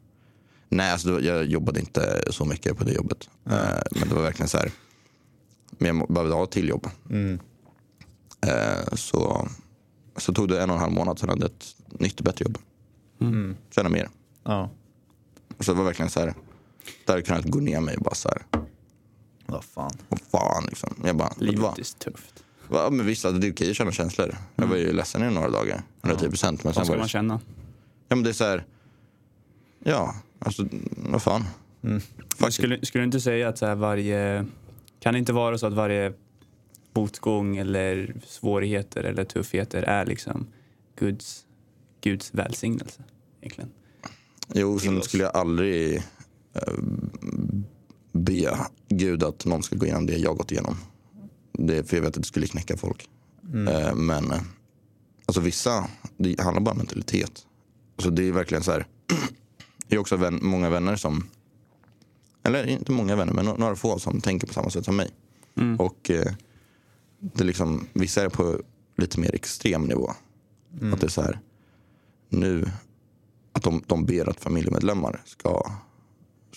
Nej, 0.68 0.92
alltså, 0.92 1.16
det 1.16 1.26
jag 1.26 1.44
jobbade 1.44 1.80
inte 1.80 2.22
så 2.30 2.44
mycket 2.44 2.78
på 2.78 2.84
det 2.84 2.92
jobbet. 2.92 3.30
Eh, 3.46 3.52
men 3.90 4.08
det 4.08 4.14
var 4.14 4.22
verkligen 4.22 4.48
så 4.48 4.58
här, 4.58 4.72
men 5.70 5.98
jag 5.98 6.08
behövde 6.08 6.34
ha 6.34 6.44
ett 6.44 6.50
till 6.50 6.68
jobb. 6.68 6.88
Mm. 7.10 7.38
Eh, 8.46 8.94
så, 8.94 9.48
så 10.16 10.32
tog 10.32 10.48
det 10.48 10.62
en 10.62 10.70
och 10.70 10.76
en 10.76 10.82
halv 10.82 10.92
månad 10.92 11.18
jag 11.22 11.28
hade 11.28 11.46
ett 11.46 11.76
nytt 11.88 12.20
bättre 12.20 12.44
jobb. 12.44 12.58
Mm. 13.26 13.56
Tjäna 13.70 13.88
mer. 13.88 14.08
Ja. 14.44 14.70
Så 15.60 15.72
det 15.72 15.78
var 15.78 15.84
verkligen 15.84 16.10
så 16.10 16.20
här, 16.20 16.34
där 17.06 17.12
hade 17.12 17.22
kunnat 17.22 17.44
gå 17.44 17.60
ner 17.60 17.80
mig 17.80 17.96
och 17.96 18.02
bara 18.02 18.14
så 18.14 18.28
här, 18.28 18.42
Vad 19.46 19.64
fan. 19.64 19.92
vad 20.08 20.20
fan 20.20 20.64
liksom. 20.68 20.94
Jag 21.04 21.16
bara? 21.16 21.32
Livet 21.38 21.78
är 21.78 21.98
tufft. 21.98 22.44
Ja, 22.70 22.90
men 22.90 23.06
visst, 23.06 23.24
alltså, 23.24 23.40
det 23.40 23.46
är 23.46 23.52
okej 23.52 23.70
att 23.70 23.76
känna 23.76 23.92
känslor. 23.92 24.34
Jag 24.56 24.66
var 24.66 24.76
ju 24.76 24.92
ledsen 24.92 25.22
i 25.30 25.34
några 25.34 25.50
dagar, 25.50 25.82
110 26.02 26.28
procent. 26.28 26.64
Vad 26.64 26.74
ska 26.74 26.84
man 26.84 26.98
det, 26.98 27.08
känna? 27.08 27.40
ja, 28.08 28.16
men 28.16 28.22
det 28.22 28.30
är 28.30 28.34
så 28.34 28.44
här, 28.44 28.64
ja, 29.84 30.14
alltså 30.38 30.66
vad 30.96 31.22
fan. 31.22 31.44
Mm. 31.82 32.00
Skulle, 32.50 32.86
skulle 32.86 33.02
du 33.02 33.04
inte 33.04 33.20
säga 33.20 33.48
att 33.48 33.58
så 33.58 33.66
här 33.66 33.74
varje... 33.74 34.46
Kan 35.00 35.12
det 35.12 35.18
inte 35.18 35.32
vara 35.32 35.58
så 35.58 35.66
att 35.66 35.72
varje 35.72 36.12
motgång 36.94 37.56
eller 37.56 38.14
svårigheter 38.26 39.04
eller 39.04 39.24
tuffheter 39.24 39.82
är 39.82 40.06
liksom 40.06 40.46
Guds, 40.98 41.46
Guds 42.02 42.34
välsignelse 42.34 43.02
egentligen? 43.40 43.70
Jo, 44.54 44.78
sen 44.78 45.02
skulle 45.02 45.22
jag 45.22 45.36
aldrig 45.36 45.96
eh, 46.54 46.74
be 48.12 48.58
Gud 48.88 49.22
att 49.22 49.44
någon 49.44 49.62
ska 49.62 49.76
gå 49.76 49.86
igenom 49.86 50.06
det 50.06 50.16
jag 50.16 50.36
gått 50.36 50.52
igenom. 50.52 50.76
Det, 51.52 51.88
för 51.88 51.96
jag 51.96 52.02
vet 52.02 52.16
att 52.16 52.22
det 52.22 52.28
skulle 52.28 52.46
knäcka 52.46 52.76
folk. 52.76 53.08
Eh, 53.68 53.94
men 53.94 54.30
eh, 54.30 54.42
alltså 55.26 55.40
vissa, 55.40 55.88
det 56.16 56.40
handlar 56.40 56.60
bara 56.60 56.70
om 56.70 56.78
mentalitet. 56.78 57.46
Alltså 57.96 58.10
det 58.10 58.28
är 58.28 58.32
verkligen 58.32 58.62
så 58.62 58.72
här. 58.72 58.86
Jag 59.88 59.96
har 59.96 60.00
också 60.00 60.16
vän, 60.16 60.38
många 60.42 60.70
vänner 60.70 60.96
som, 60.96 61.26
eller 62.42 62.66
inte 62.66 62.92
många 62.92 63.16
vänner, 63.16 63.32
men 63.32 63.44
några 63.44 63.76
få 63.76 63.98
som 63.98 64.20
tänker 64.20 64.46
på 64.46 64.52
samma 64.52 64.70
sätt 64.70 64.84
som 64.84 64.96
mig. 64.96 65.10
Mm. 65.54 65.80
Och 65.80 66.10
eh, 66.10 66.32
det 67.18 67.40
är 67.40 67.44
liksom, 67.44 67.86
vissa 67.92 68.22
är 68.22 68.28
på 68.28 68.60
lite 68.96 69.20
mer 69.20 69.34
extrem 69.34 69.84
nivå. 69.84 70.10
Att 70.92 71.00
det 71.00 71.06
är 71.06 71.10
så 71.10 71.22
här, 71.22 71.40
nu, 72.32 72.64
att 73.52 73.62
de, 73.62 73.82
de 73.86 74.04
ber 74.06 74.28
att 74.28 74.40
familjemedlemmar 74.40 75.20
ska, 75.24 75.62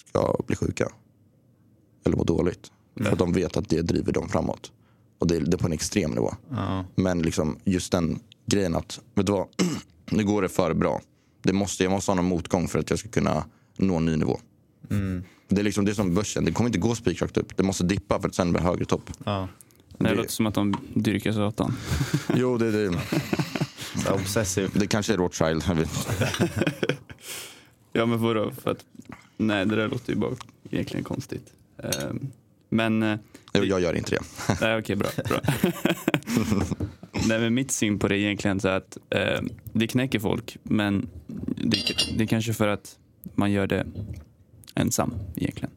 ska 0.09 0.35
bli 0.47 0.55
sjuka. 0.55 0.87
Eller 2.05 2.17
må 2.17 2.23
dåligt. 2.23 2.71
För 2.97 3.11
att 3.11 3.19
de 3.19 3.33
vet 3.33 3.57
att 3.57 3.69
det 3.69 3.81
driver 3.81 4.11
dem 4.11 4.29
framåt. 4.29 4.71
Och 5.19 5.27
det 5.27 5.35
är, 5.35 5.41
det 5.41 5.53
är 5.53 5.57
på 5.57 5.65
en 5.67 5.73
extrem 5.73 6.11
nivå. 6.11 6.33
Ja. 6.49 6.85
Men 6.95 7.21
liksom 7.21 7.57
just 7.63 7.91
den 7.91 8.19
grejen 8.45 8.75
att, 8.75 8.99
vet 9.15 9.25
du 9.25 9.31
vad, 9.31 9.47
nu 10.11 10.23
går 10.25 10.41
det 10.41 10.49
för 10.49 10.73
bra. 10.73 11.01
Det 11.41 11.53
måste, 11.53 11.83
jag 11.83 11.91
måste 11.91 12.11
ha 12.11 12.15
någon 12.15 12.25
motgång 12.25 12.67
för 12.67 12.79
att 12.79 12.89
jag 12.89 12.99
ska 12.99 13.09
kunna 13.09 13.45
nå 13.77 13.95
en 13.97 14.05
ny 14.05 14.15
nivå. 14.15 14.39
Mm. 14.89 15.23
Det 15.47 15.59
är, 15.61 15.63
liksom, 15.63 15.85
det 15.85 15.91
är 15.91 15.93
som 15.95 16.13
börsen, 16.13 16.45
det 16.45 16.51
kommer 16.51 16.67
inte 16.69 16.79
gå 16.79 16.95
spikrakt 16.95 17.37
upp. 17.37 17.57
Det 17.57 17.63
måste 17.63 17.83
dippa 17.83 18.21
för 18.21 18.27
att 18.27 18.35
sen 18.35 18.51
bli 18.51 18.61
högre 18.61 18.85
topp. 18.85 19.09
Ja. 19.25 19.47
Det 19.97 20.03
Det- 20.09 20.15
låter 20.15 20.29
som 20.31 20.45
att 20.45 20.53
de 20.55 20.75
dyrkar 20.93 21.31
Satan. 21.31 21.75
Jo, 22.35 22.57
det, 22.57 22.71
det, 22.71 22.99
Så 23.95 24.09
här 24.09 24.15
obsessive. 24.15 24.69
det 24.73 24.87
kanske 24.87 25.13
är 25.13 25.17
Rothschild. 25.17 25.63
Jag 25.67 25.75
vet. 25.75 25.89
Ja 27.93 28.05
men 28.05 28.21
vadå? 28.21 28.51
För 28.51 28.71
att, 28.71 28.85
nej 29.37 29.65
det 29.65 29.75
där 29.75 29.87
låter 29.87 30.13
ju 30.13 30.19
bara 30.19 30.31
egentligen 30.69 31.03
konstigt. 31.03 31.53
Ehm, 31.77 32.31
men, 32.69 33.03
eh, 33.03 33.19
Jag, 33.53 33.81
gör 33.81 33.93
inte 33.93 34.11
det. 34.15 34.21
nej 34.61 34.77
okej 34.79 34.95
bra. 34.95 35.09
bra. 35.29 35.39
nej 37.27 37.39
men 37.39 37.53
mitt 37.53 37.71
syn 37.71 37.99
på 37.99 38.07
det 38.07 38.15
är 38.15 38.19
egentligen 38.19 38.59
så 38.59 38.67
att 38.67 38.97
eh, 39.09 39.41
det 39.73 39.87
knäcker 39.87 40.19
folk 40.19 40.57
men 40.63 41.09
det, 41.55 41.77
det 42.17 42.23
är 42.23 42.27
kanske 42.27 42.53
för 42.53 42.67
att 42.67 42.97
man 43.35 43.51
gör 43.51 43.67
det 43.67 43.85
ensam 44.75 45.13
egentligen. 45.35 45.71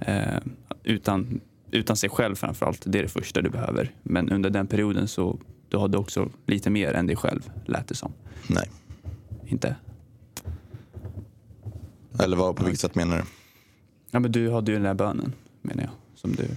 Eh, 0.00 0.38
utan, 0.84 1.40
utan 1.70 1.96
sig 1.96 2.10
själv 2.10 2.34
framförallt, 2.34 2.82
det 2.86 2.98
är 2.98 3.02
det 3.02 3.08
första 3.08 3.42
du 3.42 3.50
behöver. 3.50 3.90
Men 4.02 4.30
under 4.30 4.50
den 4.50 4.66
perioden 4.66 5.08
så 5.08 5.38
du 5.74 5.78
hade 5.78 5.98
också 5.98 6.28
lite 6.46 6.70
mer 6.70 6.92
än 6.92 7.06
dig 7.06 7.16
själv, 7.16 7.50
lät 7.66 7.88
det 7.88 7.94
som. 7.94 8.12
Nej. 8.46 8.70
Inte? 9.46 9.76
Eller 12.18 12.36
vad, 12.36 12.56
på 12.56 12.64
vilket 12.64 12.80
sätt 12.80 12.94
menar 12.94 13.16
du? 13.16 13.24
Ja 14.10 14.20
men 14.20 14.32
du 14.32 14.50
hade 14.50 14.72
ju 14.72 14.76
den 14.76 14.84
där 14.84 14.94
bönen 14.94 15.32
menar 15.62 15.82
jag. 15.82 15.92
Som 16.14 16.32
du... 16.32 16.48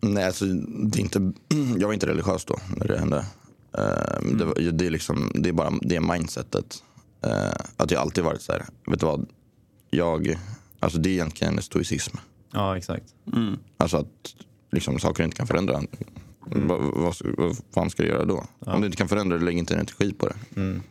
Nej, 0.00 0.24
alltså, 0.24 0.44
det 0.44 0.98
är 0.98 1.00
inte, 1.00 1.32
jag 1.78 1.86
var 1.86 1.92
inte 1.92 2.06
religiös 2.06 2.44
då 2.44 2.56
när 2.76 2.88
det 2.88 2.98
hände. 2.98 3.18
Eh, 3.78 4.36
det, 4.38 4.44
var, 4.44 4.72
det, 4.72 4.86
är 4.86 4.90
liksom, 4.90 5.32
det 5.34 5.48
är 5.48 5.52
bara 5.52 5.72
det 5.82 6.00
mindsetet. 6.00 6.82
Eh, 7.22 7.52
att 7.76 7.90
jag 7.90 8.00
alltid 8.00 8.24
varit 8.24 8.42
så 8.42 8.52
här, 8.52 8.64
vet 8.86 9.00
du 9.00 9.06
vad? 9.06 9.26
Jag, 9.90 10.38
alltså 10.80 10.98
det 10.98 11.08
är 11.08 11.12
egentligen 11.12 11.62
stoicism. 11.62 12.16
Ja, 12.52 12.76
exakt. 12.76 13.14
Mm. 13.32 13.58
Alltså 13.76 13.96
att 13.96 14.34
liksom, 14.70 14.98
saker 14.98 15.24
inte 15.24 15.36
kan 15.36 15.46
förändra. 15.46 15.80
Vad, 16.44 16.80
vad, 16.80 17.14
vad 17.38 17.56
fan 17.74 17.90
ska 17.90 18.02
du 18.02 18.08
göra 18.08 18.24
då? 18.24 18.44
Om 18.58 18.80
du 18.80 18.86
inte 18.86 18.96
kan 18.96 19.08
förändra 19.08 19.38
det, 19.38 19.44
lägg 19.44 19.58
inte 19.58 19.74
energi 19.74 20.12
på 20.12 20.28
det. 20.28 20.60
Mm. 20.60 20.82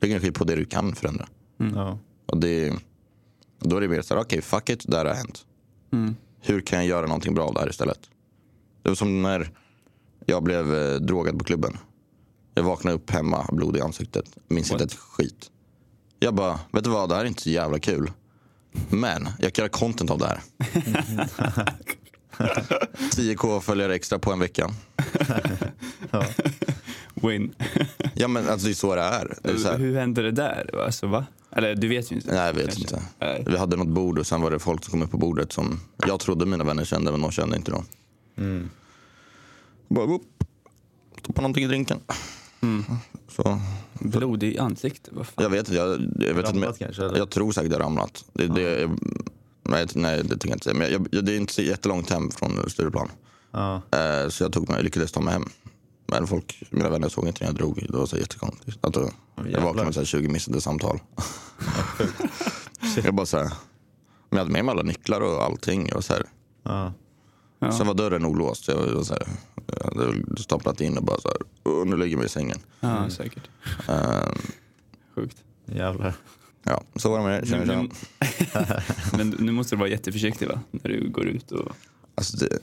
Lägg 0.00 0.10
energi 0.10 0.30
på 0.30 0.44
det 0.44 0.56
du 0.56 0.64
kan 0.64 0.94
förändra. 0.94 1.28
Ja. 1.56 1.98
Och 2.26 2.40
det, 2.40 2.72
då 3.58 3.76
är 3.76 3.80
det 3.80 3.88
mer 3.88 4.02
så 4.02 4.14
här, 4.14 4.20
okej 4.20 4.42
fuck 4.42 4.70
it, 4.70 4.84
det 4.88 4.96
här 4.96 5.04
har 5.04 5.14
hänt. 5.14 5.46
Mm. 5.92 6.16
Hur 6.40 6.60
kan 6.60 6.78
jag 6.78 6.88
göra 6.88 7.06
någonting 7.06 7.34
bra 7.34 7.44
av 7.44 7.54
det 7.54 7.60
här 7.60 7.70
istället? 7.70 8.00
Det 8.82 8.88
var 8.88 8.96
som 8.96 9.22
när 9.22 9.50
jag 10.26 10.42
blev 10.42 10.74
eh, 10.74 10.94
drogad 10.94 11.38
på 11.38 11.44
klubben. 11.44 11.76
Jag 12.54 12.62
vaknade 12.62 12.96
upp 12.96 13.10
hemma, 13.10 13.46
blod 13.52 13.76
i 13.76 13.80
ansiktet. 13.80 14.38
Minns 14.48 14.70
inte 14.72 14.84
ett 14.84 14.94
skit. 14.94 15.50
Jag 16.18 16.34
bara, 16.34 16.60
vet 16.72 16.84
du 16.84 16.90
vad, 16.90 17.08
det 17.08 17.14
här 17.14 17.22
är 17.22 17.28
inte 17.28 17.42
så 17.42 17.50
jävla 17.50 17.78
kul. 17.78 18.10
Men 18.90 19.28
jag 19.38 19.52
kan 19.52 19.62
göra 19.62 19.72
content 19.72 20.10
av 20.10 20.18
det 20.18 20.26
här. 20.26 20.40
10k 23.10 23.60
följare 23.60 23.94
extra 23.94 24.18
på 24.18 24.32
en 24.32 24.38
vecka. 24.38 24.70
Win. 27.14 27.54
Ja 28.18 28.28
men 28.28 28.48
alltså 28.48 28.66
det 28.66 28.72
är 28.72 28.74
så 28.74 28.94
det 28.94 29.02
är. 29.02 29.36
Det 29.42 29.50
är 29.50 29.56
så 29.56 29.68
här, 29.68 29.78
Hur 29.78 29.96
hände 29.96 30.22
det 30.22 30.30
där? 30.30 30.80
Alltså, 30.84 31.06
va? 31.06 31.26
Eller 31.50 31.74
du 31.74 31.88
vet 31.88 32.12
ju 32.12 32.16
inte. 32.16 32.34
nej 32.34 32.46
jag 32.46 32.54
vet 32.54 32.64
kanske. 32.64 32.80
inte. 32.80 33.02
Nej. 33.18 33.44
Vi 33.46 33.56
hade 33.56 33.76
något 33.76 33.88
bord 33.88 34.18
och 34.18 34.26
sen 34.26 34.40
var 34.40 34.50
det 34.50 34.58
folk 34.58 34.84
som 34.84 34.90
kom 34.90 35.02
upp 35.02 35.10
på 35.10 35.18
bordet 35.18 35.52
som 35.52 35.80
jag 36.06 36.20
trodde 36.20 36.46
mina 36.46 36.64
vänner 36.64 36.84
kände 36.84 37.10
men 37.10 37.20
de 37.20 37.30
kände 37.30 37.56
inte 37.56 37.70
dem. 37.70 37.84
Mm. 38.36 38.70
Bara 39.88 40.04
upp, 40.04 40.44
stoppa 41.18 41.42
någonting 41.42 41.64
i 41.64 41.66
drinken. 41.66 41.98
Mm. 42.62 42.84
Så, 43.28 43.60
Blod 43.92 44.42
i 44.42 44.58
ansiktet? 44.58 45.08
Vad 45.12 45.26
fan? 45.26 45.42
jag 45.42 45.50
vet 45.50 45.58
inte, 45.58 45.74
jag, 45.74 46.00
jag, 46.18 46.34
vet 46.34 46.50
Ramlat 46.50 46.80
eller? 46.80 47.18
jag 47.18 47.30
tror 47.30 47.52
säkert 47.52 47.72
jag 47.72 47.80
ramlat. 47.80 48.24
Det, 48.32 48.46
det, 48.46 48.90
nej, 49.68 49.86
nej, 49.94 50.16
det 50.22 50.28
tänker 50.28 50.48
jag 50.48 50.54
inte 50.56 50.64
säga. 50.64 50.78
Men 50.78 50.92
jag, 50.92 51.08
jag, 51.10 51.24
det 51.24 51.32
är 51.32 51.36
inte 51.36 51.52
så 51.52 51.62
jättelångt 51.62 52.10
hem 52.10 52.30
från 52.30 52.70
Stureplan. 52.70 53.08
Ja. 53.50 53.74
Eh, 53.92 54.28
så 54.28 54.44
jag 54.44 54.52
tog 54.52 54.68
mig, 54.68 54.82
lyckades 54.82 55.12
ta 55.12 55.20
mig 55.20 55.32
hem. 55.32 55.44
Men 56.06 56.26
folk, 56.26 56.62
mina 56.70 56.88
vänner 56.88 57.08
såg 57.08 57.26
inte 57.26 57.44
när 57.44 57.48
jag 57.48 57.54
drog. 57.56 57.86
Det 57.90 57.96
var 57.98 58.06
så 58.06 58.16
jättekonstigt. 58.16 58.78
Att 58.84 58.92
då, 58.94 59.10
jag 59.52 59.60
vaknade 59.60 59.84
med 59.84 59.94
så 59.94 60.00
här 60.00 60.04
20 60.06 60.28
missade 60.28 60.60
samtal. 60.60 61.00
jag 63.04 63.14
bara 63.14 63.26
så 63.26 63.36
här, 63.36 63.44
men 63.44 63.52
jag 64.30 64.38
hade 64.38 64.50
med 64.50 64.64
mig 64.64 64.72
alla 64.72 64.82
nycklar 64.82 65.20
och 65.20 65.42
allting. 65.44 65.86
Jag 65.88 65.94
var 65.94 66.02
så 66.02 66.12
här, 66.12 66.22
Ja. 66.62 66.92
Ja. 67.58 67.72
Sen 67.72 67.86
var 67.86 67.94
dörren 67.94 68.24
olåst. 68.24 68.68
Jag 68.68 68.76
var 68.76 69.02
så 69.02 69.14
här, 69.14 69.28
jag 69.66 69.84
hade 69.84 70.42
staplat 70.42 70.80
in 70.80 70.98
och 70.98 71.04
bara 71.04 71.20
så 71.20 71.28
här, 71.28 71.36
"Åh, 71.64 71.86
nu 71.86 71.96
lägger 71.96 72.12
jag 72.12 72.18
mig 72.18 72.26
i 72.26 72.28
sängen. 72.28 72.58
Ja, 72.80 73.10
säkert. 73.10 73.50
Eh, 73.88 74.28
Sjukt. 75.14 75.36
Jävlar. 75.66 76.14
Ja, 76.66 76.82
så 76.96 77.10
var 77.10 77.18
det 77.18 77.24
med 77.24 77.42
det. 77.42 77.46
Känner 77.46 77.66
Men, 77.66 77.90
jag. 78.52 78.82
men, 79.18 79.28
nu 79.38 79.52
måste 79.52 79.74
du 79.74 79.78
vara 79.78 79.88
jätteförsiktig 79.88 80.48
va? 80.48 80.60
När 80.70 80.90
du 80.90 81.08
går 81.10 81.26
ut 81.26 81.50
och... 81.52 81.72
Alltså 82.14 82.36
det, 82.36 82.58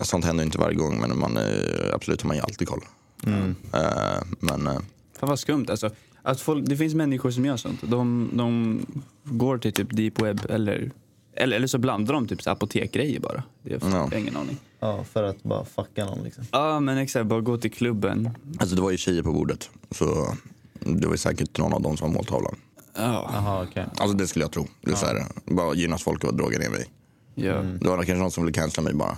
sånt 0.00 0.24
händer 0.24 0.44
inte 0.44 0.58
varje 0.58 0.74
gång, 0.76 1.00
men 1.00 1.18
man, 1.18 1.36
eh, 1.36 1.94
absolut 1.94 2.22
har 2.22 2.28
man 2.28 2.36
ju 2.36 2.42
alltid 2.42 2.68
koll. 2.68 2.84
Mm. 3.26 3.54
Eh, 3.74 4.22
men 4.40 4.66
eh, 4.66 4.78
Fan 5.18 5.28
vad 5.28 5.38
skumt 5.38 5.66
alltså. 5.70 5.90
Att 6.22 6.40
folk, 6.40 6.64
det 6.68 6.76
finns 6.76 6.94
människor 6.94 7.30
som 7.30 7.44
gör 7.44 7.56
sånt. 7.56 7.80
De, 7.82 8.30
de 8.34 8.80
går 9.24 9.58
till 9.58 9.72
typ 9.72 9.96
deep 9.96 10.22
web 10.22 10.40
eller, 10.48 10.90
eller, 11.34 11.56
eller 11.56 11.66
så 11.66 11.78
blandar 11.78 12.14
de 12.14 12.28
typ 12.28 12.42
så 12.42 12.50
apotekgrejer 12.50 13.20
bara. 13.20 13.42
Det 13.62 13.74
är 13.74 13.78
fan, 13.78 13.90
Ja. 13.92 13.98
jag 13.98 14.06
har 14.06 14.16
ingen 14.16 14.36
aning. 14.36 14.56
Ja, 14.80 15.04
för 15.04 15.22
att 15.22 15.42
bara 15.42 15.64
fucka 15.64 16.04
någon 16.04 16.22
liksom. 16.24 16.44
Ja 16.50 16.80
men 16.80 16.98
exakt, 16.98 17.26
bara 17.26 17.40
gå 17.40 17.56
till 17.58 17.70
klubben. 17.72 18.30
alltså 18.58 18.76
det 18.76 18.82
var 18.82 18.90
ju 18.90 18.96
tjejer 18.96 19.22
på 19.22 19.32
bordet. 19.32 19.70
Så 19.90 20.36
det 20.80 21.06
var 21.06 21.14
ju 21.14 21.18
säkert 21.18 21.58
någon 21.58 21.72
av 21.72 21.82
dem 21.82 21.96
som 21.96 22.08
var 22.08 22.14
måltavlan. 22.14 22.56
Ja, 22.94 23.30
Jaha, 23.34 23.66
okej. 23.70 23.86
Alltså 23.96 24.16
det 24.16 24.26
skulle 24.26 24.44
jag 24.44 24.52
tro. 24.52 24.66
Det 24.80 24.90
är 24.90 24.94
så 24.96 25.06
här, 25.06 25.26
bara 25.46 25.74
gynnas 25.74 26.02
folk 26.02 26.24
och 26.24 26.36
droga 26.36 26.58
ner 26.58 26.70
mig. 26.70 26.86
ja. 27.34 27.54
Det 27.62 27.88
var 27.88 27.96
kanske 27.96 28.14
någon 28.14 28.30
som 28.30 28.44
ville 28.44 28.54
cancella 28.54 28.84
mig 28.84 28.94
bara. 28.94 29.16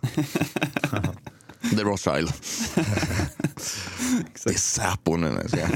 Det 1.60 1.80
är 1.80 1.84
Rothschild. 1.84 2.32
det 4.44 4.50
är 4.50 4.58
Säpo 4.58 5.16
nu. 5.16 5.42
ska- 5.48 5.56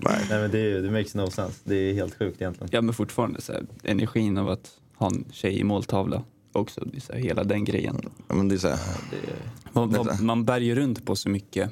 Nej. 0.00 0.26
Nej 0.30 0.40
men 0.40 0.50
det, 0.50 0.58
är, 0.58 0.82
det 0.82 0.90
makes 0.90 1.14
no 1.14 1.30
sense. 1.30 1.58
Det 1.64 1.74
är 1.74 1.94
helt 1.94 2.18
sjukt 2.18 2.40
egentligen. 2.40 2.68
ja 2.72 2.80
men 2.80 2.94
fortfarande 2.94 3.40
så 3.40 3.52
här, 3.52 3.66
energin 3.84 4.38
av 4.38 4.48
att 4.48 4.70
ha 4.96 5.06
en 5.06 5.24
tjej 5.32 5.58
i 5.60 5.64
måltavla 5.64 6.24
också. 6.52 6.80
Det 6.84 6.96
är 6.96 7.00
så 7.00 7.12
här, 7.12 7.20
hela 7.20 7.44
den 7.44 7.64
grejen. 7.64 8.00
Men 8.28 8.48
det 8.48 8.54
är 8.54 8.58
så 8.58 8.68
här, 8.68 8.78
Det 9.10 9.16
är, 9.16 9.36
Man, 9.72 9.94
är 9.94 10.04
man, 10.04 10.26
man 10.26 10.44
bär 10.44 10.60
ju 10.60 10.74
runt 10.74 11.06
på 11.06 11.16
så 11.16 11.28
mycket. 11.28 11.70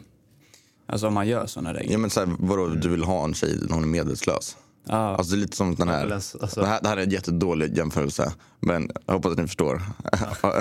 Alltså 0.87 1.07
om 1.09 1.15
man 1.15 1.29
gör 1.29 1.47
sådana 1.47 1.73
där 1.73 1.81
Ja 1.81 1.85
grejer. 1.87 1.99
men 1.99 2.11
så 2.11 2.21
här, 2.21 2.37
vadå, 2.39 2.69
du 2.69 2.89
vill 2.89 3.05
ha 3.05 3.25
en 3.25 3.35
tjej 3.35 3.59
när 3.69 3.75
hon 3.75 3.83
är 3.83 3.89
medvetslös? 3.89 4.57
Ja. 4.89 5.17
Alltså 5.17 5.35
det 5.35 5.39
är 5.39 5.41
lite 5.41 5.57
som 5.57 5.75
den 5.75 5.89
här, 5.89 6.11
Alltså- 6.11 6.39
det 6.61 6.67
här, 6.67 6.81
det 6.83 6.89
här 6.89 6.97
är 6.97 7.03
en 7.03 7.11
jättedålig 7.11 7.77
jämförelse. 7.77 8.33
Men 8.61 8.91
jag 9.07 9.15
hoppas 9.15 9.33
att 9.33 9.39
ni 9.39 9.47
förstår. 9.47 9.83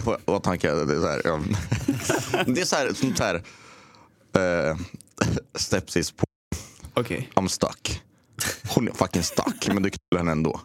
Och- 0.05 0.29
och 0.35 0.43
tanken, 0.43 0.87
det 0.87 0.95
är 0.95 0.99
så 1.01 1.07
här, 1.07 1.21
ja. 1.25 1.39
Det 2.53 2.61
är 2.61 2.65
så 2.65 2.75
här, 2.75 2.93
som 2.93 3.15
så 3.15 3.23
här 3.23 3.35
uh, 4.71 4.77
stepsis 5.55 6.11
på 6.11 6.23
Okej. 6.93 7.29
I'm 7.35 7.47
stuck. 7.47 8.01
Hon 8.75 8.87
är 8.87 8.91
fucking 8.93 9.23
stuck, 9.23 9.67
men 9.73 9.83
du 9.83 9.89
knullar 9.89 10.17
henne 10.17 10.31
ändå. 10.31 10.61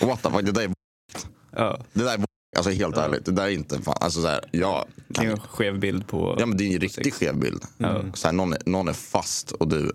What 0.00 0.22
the 0.22 0.30
fuck, 0.30 0.44
det 0.44 0.52
där 0.52 0.62
är 0.62 0.72
Ja. 1.56 1.78
det 1.92 2.04
där 2.04 2.14
är 2.14 2.24
Alltså 2.56 2.70
helt 2.70 2.96
ärligt, 2.96 3.24
det 3.24 3.32
där 3.32 3.44
är 3.44 3.48
inte 3.48 3.82
fan, 3.82 3.96
alltså 4.00 4.20
så 4.22 4.28
här, 4.28 4.40
jag 4.50 4.84
Det 5.08 5.20
är 5.26 5.30
en 5.30 5.40
skev 5.40 5.78
bild 5.80 6.06
på... 6.06 6.36
Ja 6.38 6.46
men 6.46 6.56
det 6.56 6.64
är 6.64 6.74
en 6.74 6.80
riktigt 6.80 7.14
skev 7.14 7.36
bild. 7.38 7.62
Så 8.14 8.26
här, 8.28 8.32
någon, 8.32 8.52
är, 8.52 8.58
någon 8.66 8.88
är 8.88 8.92
fast 8.92 9.52
och 9.52 9.68
du 9.68 9.92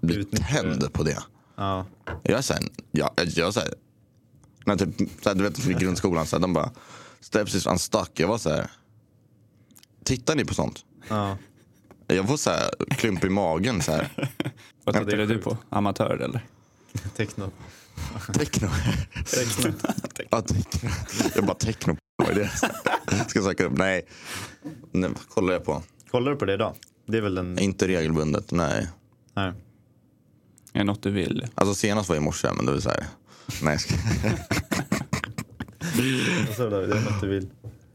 blir 0.00 0.18
Utnyttjar 0.18 0.46
tänd 0.62 0.92
på 0.92 1.02
det. 1.02 1.18
Ja. 1.58 1.86
Jag 2.22 2.38
är 2.38 2.42
såhär, 2.42 2.62
jag, 2.90 3.10
jag, 3.16 3.26
jag 3.26 3.48
är 3.48 3.50
såhär, 3.50 3.74
när 4.64 4.76
typ, 4.76 4.94
så 5.22 5.28
här, 5.28 5.36
du 5.36 5.42
vet 5.42 5.66
i 5.66 5.74
grundskolan, 5.74 6.26
så 6.26 6.36
här, 6.36 6.40
de 6.40 6.52
bara 6.52 6.70
steps 7.20 7.54
is 7.54 7.66
unstuck. 7.66 8.10
Jag 8.14 8.28
var 8.28 8.38
så 8.38 8.50
här. 8.50 8.70
tittar 10.04 10.36
ni 10.36 10.44
på 10.44 10.54
sånt? 10.54 10.84
Ja. 11.08 11.36
Jag 12.06 12.28
får 12.28 12.36
så 12.36 12.50
här 12.50 12.70
klump 12.88 13.24
i 13.24 13.28
magen 13.28 13.82
så 13.82 13.92
här. 13.92 14.08
Vad 14.84 14.94
tittade 14.94 15.26
du 15.26 15.38
på? 15.38 15.56
Amatör 15.68 16.16
eller? 16.16 16.46
Techno. 17.16 17.50
Techno. 18.32 18.68
ja, 20.30 20.42
techno. 20.42 20.90
Jag 21.34 21.44
bara 21.46 21.54
techno. 21.54 21.96
Vad 22.16 22.28
är 22.28 22.34
det? 22.34 22.50
Ska 23.28 23.42
söka 23.42 23.64
upp. 23.64 23.72
Nej. 23.72 24.06
Nej, 24.92 25.10
kollar 25.28 25.52
jag 25.52 25.64
på. 25.64 25.82
Kollar 26.10 26.30
du 26.30 26.36
på 26.36 26.44
det 26.44 26.54
idag? 26.54 26.74
Det 27.06 27.16
är 27.16 27.22
väl 27.22 27.38
en... 27.38 27.58
Inte 27.58 27.88
regelbundet, 27.88 28.50
nej. 28.50 28.88
Nej. 29.34 29.52
Är 30.78 30.80
det 30.82 30.86
något 30.86 31.02
du 31.02 31.10
vill? 31.10 31.46
Alltså 31.54 31.74
senast 31.74 32.08
var 32.08 32.16
i 32.16 32.20
morse, 32.20 32.48
men 32.56 32.66
det 32.66 32.72
var 32.72 32.80
så 32.80 32.88
här. 32.88 33.04
Nej, 33.62 33.72
jag 33.72 33.80
ska... 33.80 33.94
Sa 36.56 36.70
du? 36.70 36.86
Det 36.86 36.96
är 36.98 37.00
något 37.10 37.20
du 37.20 37.28
vill. 37.28 37.48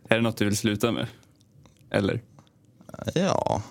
Är 0.09 0.15
det 0.15 0.21
något 0.21 0.37
du 0.37 0.45
vill 0.45 0.57
sluta 0.57 0.91
med? 0.91 1.07
Eller? 1.91 2.21
Ja. 3.15 3.61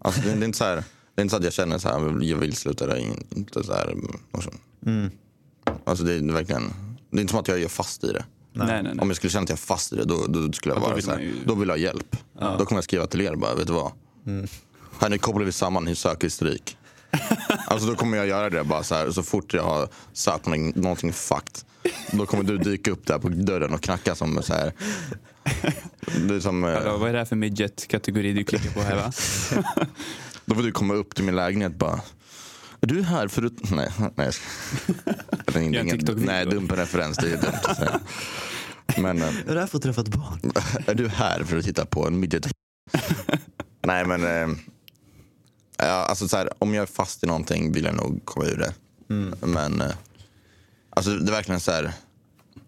Alltså, 0.00 0.20
det, 0.20 0.34
det 0.34 0.40
är 0.40 0.44
inte 0.44 0.58
så 0.58 0.64
här. 0.64 0.76
Det 1.14 1.20
är 1.20 1.22
inte 1.22 1.30
så 1.30 1.36
att 1.36 1.44
jag 1.44 1.52
känner 1.52 1.78
så 1.78 1.88
här, 1.88 2.22
jag 2.24 2.36
vill 2.36 2.56
sluta 2.56 2.86
där. 2.86 2.96
Inte 3.36 3.64
så 3.64 3.72
här. 3.72 3.94
och 4.30 4.42
så. 4.42 4.50
Mm. 4.86 5.10
Alltså 5.84 6.04
det 6.04 6.12
är 6.14 6.32
verkligen. 6.32 6.72
Det 7.10 7.16
är 7.16 7.20
inte 7.20 7.30
som 7.30 7.40
att 7.40 7.48
jag 7.48 7.62
är 7.62 7.68
fast 7.68 8.04
i 8.04 8.12
det. 8.12 8.24
Nej, 8.52 8.66
nej, 8.66 8.82
nej. 8.82 8.98
Om 8.98 9.08
jag 9.08 9.16
skulle 9.16 9.30
känna 9.30 9.42
att 9.42 9.48
jag 9.48 9.56
är 9.56 9.60
fast 9.60 9.92
i 9.92 9.96
det, 9.96 10.04
då, 10.04 10.26
då 10.28 10.52
skulle 10.52 10.74
jag 10.74 10.82
Ja, 10.82 10.88
vara 10.88 11.00
så 11.02 11.10
här, 11.10 11.18
ju- 11.20 11.34
Då 11.46 11.54
vill 11.54 11.68
jag 11.68 11.74
ha 11.76 11.80
hjälp. 11.80 12.16
Då 12.58 12.64
kommer 12.64 12.76
jag 12.76 12.84
skriva 12.84 13.06
till 13.06 13.20
er 13.20 13.34
bara, 13.36 13.54
vet 13.54 13.66
du 13.66 13.72
vad? 13.72 13.92
Här 15.00 15.08
nu 15.10 15.18
kopplar 15.18 15.44
vi 15.44 15.52
samman 15.52 15.88
i 15.88 15.94
sökhistorik. 15.94 16.76
Alltså 17.66 17.88
då 17.88 17.94
kommer 17.94 18.16
jag 18.16 18.26
göra 18.26 18.50
det 18.50 18.64
bara 18.64 18.82
så 18.82 18.94
här, 18.94 19.10
så 19.10 19.22
fort 19.22 19.54
jag 19.54 19.62
har 19.64 19.88
sökt 20.12 20.46
någonting, 20.46 20.82
någonting 20.82 21.12
fucked. 21.12 21.64
Då 22.10 22.26
kommer 22.26 22.44
du 22.44 22.58
dyka 22.58 22.90
upp 22.90 23.06
där 23.06 23.18
på 23.18 23.28
dörren 23.28 23.74
och 23.74 23.82
knacka 23.82 24.14
som 24.14 24.42
så 24.42 24.54
här. 24.54 24.72
Det 26.28 26.34
är 26.34 26.40
som, 26.40 26.64
eh, 26.64 26.70
Hallå, 26.72 26.96
vad 26.96 27.08
är 27.08 27.12
det 27.12 27.18
här 27.18 27.24
för 27.24 27.36
midget-kategori 27.36 28.32
du 28.32 28.44
klickar 28.44 28.70
på 28.70 28.80
här 28.80 28.96
va? 28.96 29.12
Då 30.44 30.54
får 30.54 30.62
du 30.62 30.72
komma 30.72 30.94
upp 30.94 31.14
till 31.14 31.24
min 31.24 31.36
lägenhet 31.36 31.74
bara. 31.78 32.00
Är 32.80 32.86
du 32.86 33.02
här 33.02 33.28
för 33.28 33.42
att... 33.42 33.70
Nej, 33.70 33.90
nej. 33.98 34.26
jag 34.26 34.34
skojar. 34.34 34.50
Det 35.46 35.58
är 35.58 35.62
Gör 35.62 35.80
en 35.80 35.88
ingen, 35.88 36.16
nej, 36.16 36.46
dum 36.46 36.68
referens. 36.68 37.16
Det 37.16 37.32
är 37.32 37.36
dumt 37.36 37.58
att 37.62 37.76
säga. 37.76 38.00
Men 38.98 39.22
eh, 39.22 39.28
Är 39.48 39.54
det 39.54 39.60
här 39.60 39.66
för 39.66 39.76
att 39.76 39.82
träffa 39.82 40.00
ett 40.00 40.08
barn? 40.08 40.52
är 40.86 40.94
du 40.94 41.08
här 41.08 41.44
för 41.44 41.56
att 41.56 41.64
titta 41.64 41.86
på 41.86 42.06
en 42.06 42.20
midget? 42.20 42.48
nej, 43.86 44.04
men... 44.04 44.24
eh, 44.24 44.56
Ja, 45.78 45.84
alltså 45.84 46.28
så 46.28 46.36
här, 46.36 46.50
om 46.58 46.74
jag 46.74 46.82
är 46.82 46.86
fast 46.86 47.24
i 47.24 47.26
någonting 47.26 47.72
vill 47.72 47.84
jag 47.84 47.94
nog 47.96 48.20
komma 48.24 48.46
ur 48.46 48.56
det. 48.56 48.74
Men... 49.46 49.80
eh, 49.80 49.90
Alltså 50.90 51.10
det 51.10 51.30
är 51.30 51.34
verkligen 51.34 51.60
så 51.60 51.70
här... 51.72 51.92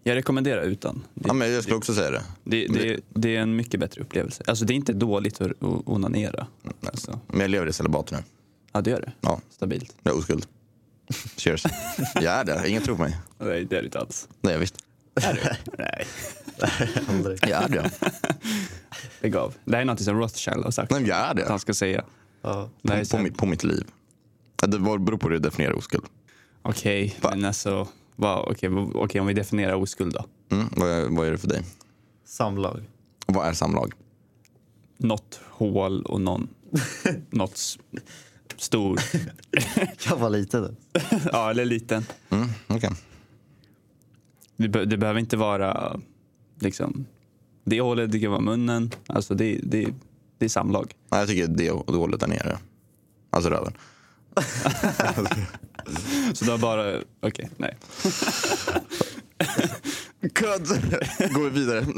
Jag 0.03 0.15
rekommenderar 0.15 0.61
utan. 0.61 1.03
Det, 1.13 1.27
Ja, 1.27 1.33
men 1.33 1.53
jag 1.53 1.63
skulle 1.63 1.77
också 1.77 1.93
säga 1.93 2.11
det. 2.11 2.23
det, 2.43 2.67
det, 2.67 2.99
det 3.09 3.35
är 3.35 3.41
en 3.41 3.55
mycket 3.55 3.79
bättre 3.79 4.01
upplevelse. 4.01 4.43
Alltså 4.47 4.65
det 4.65 4.73
är 4.73 4.75
inte 4.75 4.93
dåligt 4.93 5.41
att 5.41 5.51
att 5.51 5.57
onanera. 5.85 6.47
Alltså, 6.87 7.19
Men 7.27 7.39
jag 7.39 7.49
lever 7.49 7.67
i 7.67 7.73
celibat 7.73 8.11
nu. 8.11 8.17
ja, 8.73 8.81
det 8.81 8.89
gör 8.89 9.01
det. 9.01 9.11
Ja, 9.21 9.41
Stabilt. 9.49 9.95
jag 10.03 10.13
är 10.15 10.19
oskuld. 10.19 10.45
Cheers. 11.37 11.63
Jag 12.15 12.23
är 12.33 12.43
det. 12.43 12.69
Ingen 12.69 12.83
tror 12.83 12.95
på 12.95 13.01
mig. 13.01 13.17
Nej, 13.39 13.65
det 13.65 13.75
är 13.77 13.81
det 13.81 13.85
inte 13.85 13.99
alls. 13.99 14.27
Nej, 14.41 14.57
visst. 14.59 14.75
Nej, 15.77 16.05
Aldrig. 17.09 17.39
Jag 17.41 17.63
är 17.63 17.69
det. 17.69 17.91
lägg 19.21 19.35
av. 19.35 19.53
Det 19.65 19.75
här 19.75 19.81
är 19.81 19.85
något 19.85 20.01
som 20.01 20.19
Rothschild 20.19 20.63
har 20.63 20.71
sagt 20.71 20.91
Nej, 20.91 21.07
jag 21.07 21.17
är 21.17 21.29
att 21.31 21.37
det. 21.37 21.45
han 21.47 21.59
ska 21.59 21.73
säga. 21.73 22.03
Ja. 22.45 22.69
Är 22.93 23.03
På, 23.03 23.17
på, 23.17 23.23
mitt, 23.23 23.37
på 23.37 23.45
mitt 23.45 23.63
liv. 23.63 23.85
Det 24.67 24.77
var- 24.77 24.97
beror 24.97 25.17
på 25.17 25.27
hur 25.27 25.33
du 25.35 25.39
definierar 25.39 25.73
oskuld. 25.73 26.03
Okej, 26.61 27.15
Va? 27.21 27.29
men 27.35 27.45
alltså. 27.45 27.87
Vad, 28.15 28.47
okej, 28.51 28.69
vad- 28.69 28.95
okej, 28.95 29.21
om 29.21 29.27
vi 29.27 29.33
definierar 29.33 29.73
oskuld 29.73 30.13
då. 30.13 30.25
Mm, 30.55 30.67
vad, 30.75 30.89
är, 30.89 31.09
vad 31.09 31.27
är 31.27 31.31
det 31.31 31.37
för 31.37 31.47
dig? 31.47 31.63
Samlag. 32.25 32.83
Vad 33.27 33.47
är 33.47 33.53
samlag? 33.53 33.93
Något 34.97 35.39
hål 35.49 36.01
och 36.05 36.21
någon. 36.21 36.47
något 37.29 37.57
stor. 38.57 38.99
Jag 40.09 40.17
var 40.17 40.29
liten. 40.29 40.75
ja, 41.31 41.49
eller 41.49 41.65
liten. 41.65 42.05
Mm, 42.29 42.47
okej. 42.67 42.89
Det, 44.57 44.69
be, 44.69 44.85
det 44.85 44.97
behöver 44.97 45.19
inte 45.19 45.37
vara 45.37 45.99
liksom. 46.59 47.05
Det 47.63 47.81
hålet, 47.81 48.11
det 48.11 48.19
kan 48.19 48.31
vara 48.31 48.41
munnen. 48.41 48.91
Alltså 49.07 49.35
det, 49.35 49.59
det, 49.63 49.87
är 50.45 50.49
samlag. 50.49 50.93
Nej, 51.11 51.19
Jag 51.19 51.29
tycker 51.29 51.47
det 51.47 51.71
och 51.71 51.93
dåligt 51.93 52.19
där 52.19 52.27
nere. 52.27 52.57
Alltså 53.29 53.49
röven. 53.49 53.73
Så 56.33 56.45
du 56.45 56.51
har 56.51 56.57
bara, 56.57 57.01
okej, 57.21 57.49
nej. 57.57 57.77
Cut! 60.33 60.67
Går 61.33 61.43
vi 61.43 61.49
vidare. 61.49 61.85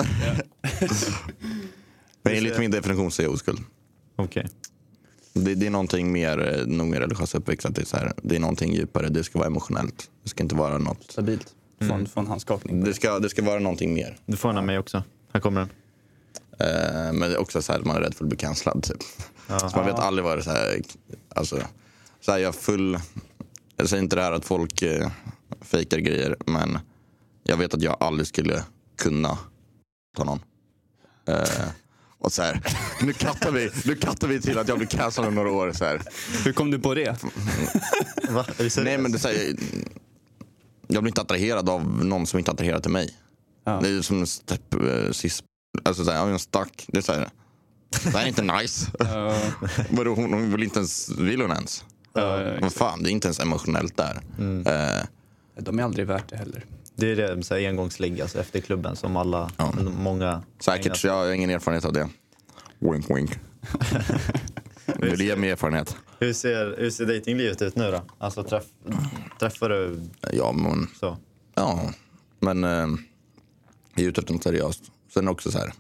Men 2.24 2.36
enligt 2.36 2.60
min 2.60 2.72
definition 2.72 3.12
så 3.12 3.22
är 3.22 3.26
jag 3.26 3.34
oskuld. 3.34 3.60
Okej. 4.16 4.48
Det, 5.34 5.56
det 5.56 5.66
är 5.66 5.70
någonting 5.70 6.12
mer, 6.12 6.60
eh, 6.60 6.66
nog 6.68 6.88
mer 6.88 7.00
religiös 7.00 7.36
uppväxt. 7.36 7.66
Att 7.66 7.76
det, 7.76 7.82
är 7.82 7.86
så 7.86 7.98
här, 7.98 8.14
det 8.24 8.36
är 8.36 8.40
någonting 8.40 8.74
djupare. 8.76 9.10
Det 9.10 9.24
ska 9.24 9.40
vara 9.40 9.48
emotionellt. 9.48 10.10
Det 10.24 10.30
ska 10.30 10.44
inte 10.44 10.56
vara 10.56 10.78
något. 10.78 11.12
Stabilt. 11.12 11.54
Från, 11.82 12.06
från 12.08 12.28
handskakning. 12.28 12.84
Det 12.84 12.94
ska, 12.94 13.20
det 13.20 13.30
ska 13.30 13.44
vara 13.44 13.60
någonting 13.60 13.94
mer. 13.94 14.18
Du 14.26 14.38
får 14.38 14.50
en 14.50 14.58
av 14.58 14.64
mig 14.64 14.78
också. 14.80 15.04
Här 15.34 15.40
kommer 15.40 15.60
den. 15.62 15.70
Eh, 16.60 17.14
men 17.14 17.20
det 17.20 17.34
är 17.34 17.38
också 17.38 17.62
så 17.62 17.72
här 17.72 17.80
att 17.80 17.86
man 17.86 17.96
är 17.96 18.02
rädd 18.02 18.16
för 18.16 18.26
att 18.26 18.30
bli 18.30 18.38
cancellad. 18.38 18.84
Typ. 18.84 18.98
Ja. 19.48 19.60
Så 19.60 19.78
man 19.78 19.86
vet 19.86 20.00
aldrig 20.00 20.26
vad 20.26 20.38
det 20.38 20.42
är 20.42 20.44
så 20.44 20.52
här, 20.52 20.82
alltså, 21.36 21.60
så 22.22 22.32
här, 22.32 22.40
jag 22.40 22.48
är 22.48 22.60
full, 22.60 23.00
jag 23.76 23.90
säger 23.90 24.04
inte 24.04 24.16
det 24.16 24.22
här 24.22 24.32
att 24.32 24.46
folk 24.46 24.82
eh, 24.82 25.10
fejkar 25.62 25.98
grejer, 25.98 26.38
men 26.46 26.80
jag 27.44 27.58
vet 27.58 27.74
att 27.74 27.82
jag 27.82 27.98
aldrig 28.00 28.28
skulle 28.28 28.64
kunna 28.98 29.38
ta 30.18 30.24
någon. 30.24 30.40
Eh, 31.28 31.70
och 32.20 32.34
så 32.34 32.42
här, 32.42 32.62
nu 33.02 33.14
kattar 33.14 33.52
vi, 33.52 33.70
nu 33.86 33.96
kattar 33.96 34.28
vi 34.28 34.42
till 34.42 34.58
att 34.58 34.68
jag 34.68 34.78
blir 34.78 34.88
cancellad 34.88 35.28
om 35.28 35.36
några 35.36 35.52
år. 35.52 35.72
Så 35.72 35.86
här. 35.86 36.02
Hur 36.46 36.54
kom 36.54 36.72
du 36.72 36.80
på 36.80 36.94
det? 36.94 37.24
Va? 38.30 38.46
Är 38.58 38.64
du 38.64 38.70
seriös? 38.70 38.78
Nej 38.78 38.98
men 38.98 39.12
det 39.12 39.20
så 39.20 39.28
här, 39.28 39.56
jag 40.88 41.04
blir 41.04 41.12
inte 41.12 41.22
attraherad 41.22 41.70
av 41.70 42.06
någon 42.06 42.28
som 42.28 42.40
inte 42.40 42.52
attraherar 42.52 42.80
till 42.80 42.92
mig. 42.92 43.16
Ja. 43.64 43.80
Det 43.82 43.90
är 43.90 44.02
som 44.02 44.20
en 44.20 44.28
step 44.28 44.74
eh, 44.74 45.12
sis, 45.12 45.44
alltså 45.84 46.06
så 46.06 46.12
här, 46.12 46.18
jag 46.20 46.28
är 46.30 46.34
en 46.34 46.40
stack. 46.40 46.86
Det 46.88 46.98
är 46.98 47.02
så 47.02 47.14
här, 47.14 47.30
det 48.04 48.10
här 48.10 48.24
är 48.24 48.28
inte 48.28 48.42
nice. 48.42 48.92
Vadå, 49.90 50.14
hon, 50.16 50.34
hon 50.34 50.52
vill 50.52 50.64
inte 50.64 50.80
ens, 50.80 51.10
vill 51.10 51.42
hon 51.42 51.52
ens? 51.52 51.84
Vad 52.62 52.74
fan, 52.74 53.04
det 53.04 53.10
är 53.10 53.12
inte 53.12 53.28
ens 53.28 53.40
emotionellt 53.40 53.98
där. 53.98 54.16
Eh, 54.66 55.04
De 55.60 55.80
är 55.80 55.84
aldrig 55.84 56.08
värt 56.08 56.30
det 56.30 56.38
heller. 56.38 56.66
Det 56.96 57.12
är 57.12 57.16
det, 57.16 57.44
så 57.44 57.56
här, 57.56 57.68
engångsligg 57.68 58.22
alltså, 58.22 58.40
efter 58.40 58.60
klubben 58.62 58.96
som 58.96 59.18
alla, 59.18 59.52
Ja. 59.58 59.74
många... 59.98 60.44
säkert, 60.60 61.04
jag 61.04 61.14
har 61.14 61.32
ingen 61.32 61.50
erfarenhet 61.50 61.86
av 61.86 61.94
det. 61.94 62.10
Wink 62.80 63.10
wink. 63.10 63.32
Vill 64.86 65.18
du 65.18 65.26
ge 65.26 65.36
mig 65.36 65.50
erfarenhet? 65.52 65.96
Hur 66.20 66.34
ser, 66.34 66.76
hur 66.78 66.90
ser 66.90 67.06
datinglivet 67.06 67.62
ut 67.62 67.76
nu 67.76 67.92
då? 67.92 68.02
Alltså 68.18 68.44
träff, 68.44 68.64
träffar 69.40 69.70
du 69.70 70.02
Ja, 70.34 70.52
men, 70.52 70.88
så? 71.00 71.18
ja. 71.56 71.92
men 72.40 72.64
eh, 72.64 72.70
jag 73.96 74.04
är 74.06 74.10
ute 74.10 74.22
efter 74.22 74.34
något 74.34 74.44
seriöst. 74.44 74.84
Sen 75.14 75.28
också 75.28 75.52
så 75.52 75.58
här, 75.58 75.74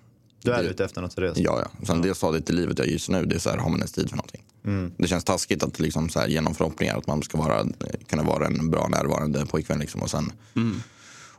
Du 0.43 0.51
är 0.51 0.63
Det- 0.63 0.69
ute 0.69 0.85
efter 0.85 1.01
något 1.01 1.13
seriöst? 1.13 1.39
ja 1.39 1.61
ja. 1.63 1.85
Sen 1.85 2.01
det 2.01 2.15
stadiet 2.15 2.49
i 2.49 2.53
livet 2.53 2.79
jag 2.79 2.87
är 2.87 2.91
just 2.91 3.09
nu, 3.09 3.25
det 3.25 3.35
är 3.35 3.39
så 3.39 3.49
här, 3.49 3.57
har 3.57 3.69
man 3.69 3.79
ens 3.79 3.91
tid 3.91 4.09
för 4.09 4.17
någonting? 4.17 4.43
Mm. 4.65 4.91
Det 4.97 5.07
känns 5.07 5.23
taskigt 5.23 5.63
att 5.63 5.79
liksom 5.79 6.09
så 6.09 6.19
här, 6.19 6.27
genom 6.27 6.55
förhoppningar 6.55 6.97
att 6.97 7.07
man 7.07 7.23
ska 7.23 7.37
vara, 7.37 7.65
kunna 8.09 8.23
vara 8.23 8.45
en 8.45 8.69
bra 8.71 8.87
närvarande 8.87 9.45
pojkvän 9.45 9.79
liksom 9.79 10.01
och 10.01 10.09
sen 10.09 10.31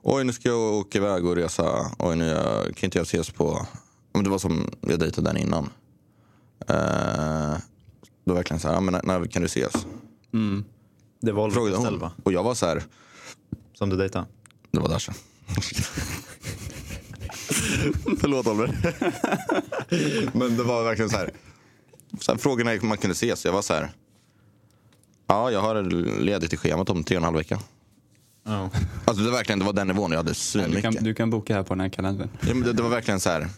Oj, 0.02 0.24
nu 0.24 0.32
ska 0.32 0.48
jag 0.48 0.58
åka 0.74 0.98
iväg 0.98 1.26
och 1.26 1.36
resa. 1.36 1.90
Oj, 1.98 2.16
nu 2.16 2.26
jag, 2.26 2.76
kan 2.76 2.86
inte 2.86 2.98
jag 2.98 3.04
ses 3.06 3.30
på... 3.30 3.66
Men 4.12 4.24
det 4.24 4.30
var 4.30 4.38
som 4.38 4.70
jag 4.80 4.98
dejtade 5.00 5.28
den 5.30 5.36
innan. 5.36 5.64
Uh, 6.70 7.56
då 8.24 8.34
verkligen 8.34 8.60
så 8.60 8.68
här, 8.68 8.74
ja, 8.74 8.80
men 8.80 8.92
när, 8.92 9.02
när 9.02 9.26
kan 9.26 9.42
du 9.42 9.46
ses? 9.46 9.86
Mm. 10.34 10.64
Det 11.20 11.32
var 11.32 11.50
Frågade 11.50 11.76
hon. 11.76 11.98
va? 11.98 12.12
Och 12.22 12.32
jag 12.32 12.42
var 12.42 12.54
så 12.54 12.66
här, 12.66 12.82
Som 13.74 13.88
du 13.90 13.96
dejtade? 13.96 14.26
det 14.70 14.80
var 14.80 14.88
Dasha. 14.88 15.12
Förlåt 18.20 18.46
Oliver. 18.46 18.76
Men 20.38 20.56
det 20.56 20.62
var 20.62 20.84
verkligen 20.84 21.10
så 21.10 21.16
här. 21.16 21.30
Så 22.20 22.32
här 22.32 22.38
frågorna 22.38 22.70
man 22.82 22.98
kunde 22.98 23.14
se, 23.14 23.36
så 23.36 23.48
jag 23.48 23.52
var 23.52 23.62
så 23.62 23.74
här. 23.74 23.90
Ja, 25.26 25.50
jag 25.50 25.60
har 25.60 25.82
ledigt 26.20 26.52
i 26.52 26.56
schemat 26.56 26.90
om 26.90 27.04
tre 27.04 27.16
och 27.16 27.20
en 27.20 27.24
halv 27.24 27.36
vecka. 27.36 27.60
Ja. 28.44 28.70
Alltså 29.04 29.24
det 29.24 29.30
var 29.30 29.36
verkligen, 29.38 29.58
det 29.58 29.64
var 29.64 29.72
den 29.72 29.86
nivån 29.86 30.10
jag 30.10 30.18
hade 30.18 30.30
Du 30.30 30.34
svinmycket. 30.34 30.82
kan, 30.82 30.94
du 30.94 31.14
kan 31.14 31.30
boka 31.30 31.54
här 31.54 31.62
på 31.62 31.74
den 31.74 31.80
här 31.80 31.88
kalendern. 31.88 32.28
Ja, 32.40 32.54
men 32.54 32.60
det, 32.62 32.72
det 32.72 32.82
var 32.82 32.90
verkligen 32.90 33.20
så 33.20 33.30
här. 33.30 33.48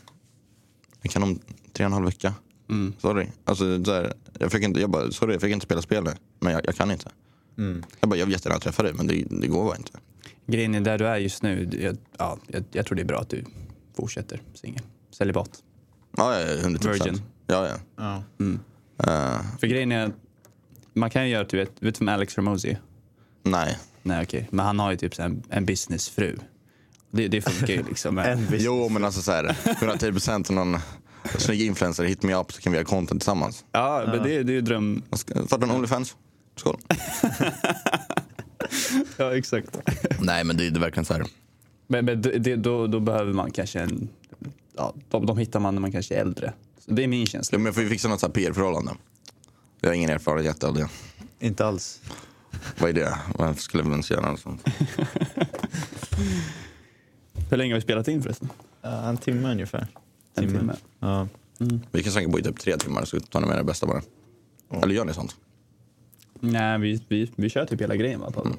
Jag 1.02 1.12
kan 1.12 1.22
om 1.22 1.38
tre 1.72 1.84
och 1.84 1.88
en 1.88 1.92
halv 1.92 2.06
vecka. 2.06 2.34
Mm. 2.70 2.92
Sorry. 2.98 3.26
Alltså, 3.44 3.84
så 3.84 3.92
här, 3.92 4.12
jag, 4.38 4.52
fick 4.52 4.62
inte, 4.62 4.80
jag 4.80 4.90
bara, 4.90 5.10
sorry, 5.12 5.32
jag 5.32 5.40
fick 5.40 5.52
inte 5.52 5.64
spela 5.66 5.82
spel 5.82 6.04
nu. 6.04 6.12
Men 6.40 6.52
jag, 6.52 6.62
jag 6.64 6.74
kan 6.76 6.90
inte. 6.90 7.10
Mm. 7.58 7.82
Jag, 8.00 8.10
bara, 8.10 8.16
jag 8.16 8.26
vill 8.26 8.32
jättegärna 8.32 8.60
träffa 8.60 8.82
dig, 8.82 8.92
men 8.94 9.06
det, 9.06 9.24
det 9.30 9.46
går 9.46 9.64
bara 9.64 9.76
inte. 9.76 9.92
Grejen 10.50 10.74
är 10.74 10.80
där 10.80 10.98
du 10.98 11.06
är 11.06 11.16
just 11.16 11.42
nu, 11.42 11.68
jag, 11.80 11.96
ja, 12.18 12.38
jag, 12.46 12.64
jag 12.72 12.86
tror 12.86 12.96
det 12.96 13.02
är 13.02 13.06
bra 13.06 13.20
att 13.20 13.28
du 13.30 13.44
fortsätter 13.96 14.40
singel. 14.54 14.82
Celibat. 15.10 15.50
Ja, 16.16 16.40
ja, 16.40 16.54
100 16.54 16.92
Virgin. 16.92 17.22
Ja, 17.46 17.68
ja. 17.68 17.74
Ja. 17.96 18.22
Eh, 19.06 19.40
För 19.60 19.66
grejen 19.66 19.92
är, 19.92 20.12
man 20.92 21.10
kan 21.10 21.24
ju 21.24 21.30
göra, 21.32 21.44
du 21.44 21.56
vet, 21.56 21.70
vet 21.82 21.94
du 21.94 22.04
vem 22.04 22.14
Alex 22.14 22.36
Ramosi 22.36 22.70
är? 22.70 22.80
nej. 23.42 23.78
Nej 24.02 24.22
okej, 24.22 24.48
men 24.50 24.66
han 24.66 24.78
har 24.78 24.90
ju 24.90 24.96
typ 24.96 25.18
en, 25.18 25.42
en 25.50 25.66
businessfru. 25.66 26.36
Det, 27.10 27.28
det 27.28 27.40
funkar 27.40 27.74
ju 27.74 27.82
liksom. 27.82 28.18
En. 28.18 28.46
Jo, 28.52 28.88
men 28.88 29.04
alltså 29.04 29.22
så 29.22 29.32
här, 29.32 29.56
110 29.64 30.12
procent 30.12 30.50
någon 30.50 30.76
snygg 31.38 31.60
influencer, 31.62 32.04
hit 32.04 32.22
me 32.22 32.34
up 32.34 32.52
så 32.52 32.60
kan 32.60 32.72
vi 32.72 32.78
göra 32.78 32.86
content 32.86 33.20
tillsammans. 33.20 33.64
Ja, 33.72 34.04
men 34.06 34.22
det, 34.22 34.42
det 34.42 34.52
är 34.52 34.54
ju 34.54 34.60
dröm. 34.60 35.02
Starta 35.46 35.64
en 35.64 35.70
Onlyfans. 35.70 36.16
Skål. 36.56 36.76
Ja, 39.16 39.36
exakt. 39.36 39.78
Nej, 40.20 40.44
men 40.44 40.56
det, 40.56 40.70
det 40.70 40.78
är 40.78 40.80
verkligen 40.80 41.04
så 41.04 41.14
här. 41.14 41.24
Men, 41.86 42.04
men 42.04 42.22
det, 42.22 42.56
då, 42.56 42.86
då 42.86 43.00
behöver 43.00 43.32
man 43.32 43.50
kanske 43.50 43.80
en... 43.80 44.08
Ja, 44.76 44.94
de, 45.08 45.26
de 45.26 45.38
hittar 45.38 45.60
man 45.60 45.74
när 45.74 45.80
man 45.80 45.92
kanske 45.92 46.14
är 46.14 46.20
äldre. 46.20 46.52
Så 46.78 46.90
det 46.92 47.04
är 47.04 47.08
min 47.08 47.26
känsla. 47.26 47.56
Ja, 47.56 47.58
men 47.58 47.66
jag 47.66 47.74
får 47.74 47.82
ju 47.82 47.88
fixa 47.88 48.08
något 48.08 48.20
så 48.20 48.26
här 48.26 48.32
PR-förhållande. 48.32 48.92
Jag 49.80 49.88
har 49.88 49.94
ingen 49.94 50.10
erfarenhet 50.10 50.64
av 50.64 50.74
det. 50.74 50.88
Inte 51.40 51.66
alls. 51.66 52.00
Vad 52.78 52.90
är 52.90 52.94
det? 52.94 53.18
Varför 53.38 53.62
skulle 53.62 53.82
jag 53.82 53.90
ens 53.92 54.10
göra 54.10 54.30
något 54.30 54.40
sånt? 54.40 54.64
Hur 57.50 57.56
länge 57.56 57.72
har 57.72 57.76
vi 57.76 57.82
spelat 57.82 58.08
in 58.08 58.22
förresten? 58.22 58.48
Ja, 58.82 59.08
en 59.08 59.16
timme 59.16 59.50
ungefär. 59.52 59.86
En 60.34 60.48
timme. 60.48 60.74
Ja. 60.98 61.28
Vi 61.90 62.02
kan 62.02 62.12
säkert 62.12 62.30
bo 62.30 62.38
i 62.38 62.42
typ 62.42 62.58
tre 62.60 62.76
timmar 62.76 63.04
så 63.04 63.20
tar 63.20 63.40
ni 63.40 63.46
med 63.46 63.56
det 63.56 63.64
bästa 63.64 63.86
bara. 63.86 64.02
Eller 64.82 64.94
gör 64.94 65.04
ni 65.04 65.14
sånt? 65.14 65.36
Nej, 66.40 66.78
vi, 66.78 67.04
vi, 67.08 67.32
vi 67.36 67.48
kör 67.48 67.66
typ 67.66 67.80
hela 67.80 67.96
grejen 67.96 68.20
va 68.20 68.30
Pablo? 68.30 68.54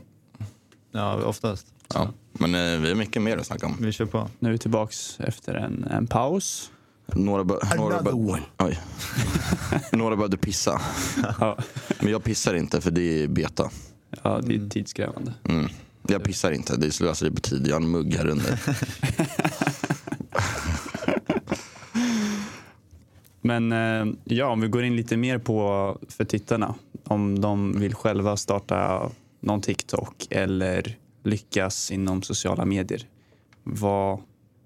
ja, 0.92 1.24
oftast. 1.26 1.74
Ja. 1.94 2.10
Men 2.34 2.56
eh, 2.56 2.82
vi 2.82 2.90
har 2.90 2.96
mycket 2.96 3.22
mer 3.22 3.38
att 3.38 3.46
snacka 3.46 3.66
om. 3.66 3.78
Vi 3.80 3.92
kör 3.92 4.06
på. 4.06 4.30
Nu 4.40 4.50
är 4.50 4.52
vi 4.52 4.58
tillbaks 4.58 5.20
efter 5.20 5.54
en, 5.54 5.84
en 5.92 6.08
paus. 6.08 6.72
Några, 7.06 7.44
bör, 7.44 7.78
några, 7.78 8.02
oj. 8.58 8.80
några 9.92 10.16
behövde 10.16 10.38
pissa. 10.38 10.82
Ja, 11.40 11.58
Men 12.00 12.12
jag 12.12 12.24
pissar 12.24 12.54
inte 12.54 12.82
för 12.82 12.92
det 12.92 13.24
är 13.24 13.28
beta. 13.28 13.70
ja 14.24 14.42
det 14.44 14.56
är 14.56 14.70
tidskrävande. 14.70 15.34
Mm. 15.44 15.68
Jag 16.08 16.24
pissar 16.24 16.52
inte, 16.52 16.78
det 16.78 16.88
är 16.88 16.92
slöseri 16.92 17.32
på 17.32 17.42
tid. 17.42 17.68
Jag 17.68 17.76
har 17.76 17.82
en 17.82 17.92
mugg 17.92 18.16
här 18.16 18.28
under. 18.28 18.60
Men 23.42 23.72
eh, 23.72 24.14
ja, 24.24 24.48
om 24.48 24.62
vi 24.62 24.68
går 24.68 24.84
in 24.84 24.96
lite 24.96 25.18
mer 25.18 25.38
på 25.38 25.98
för 26.10 26.26
tittarna. 26.26 26.76
Om 27.12 27.42
de 27.42 27.80
vill 27.80 27.96
själva 27.96 28.38
starta 28.38 29.12
någon 29.40 29.62
TikTok 29.62 30.28
eller 30.30 30.98
lyckas 31.24 31.92
inom 31.92 32.22
sociala 32.24 32.66
medier. 32.66 33.08
Vad, 33.64 34.20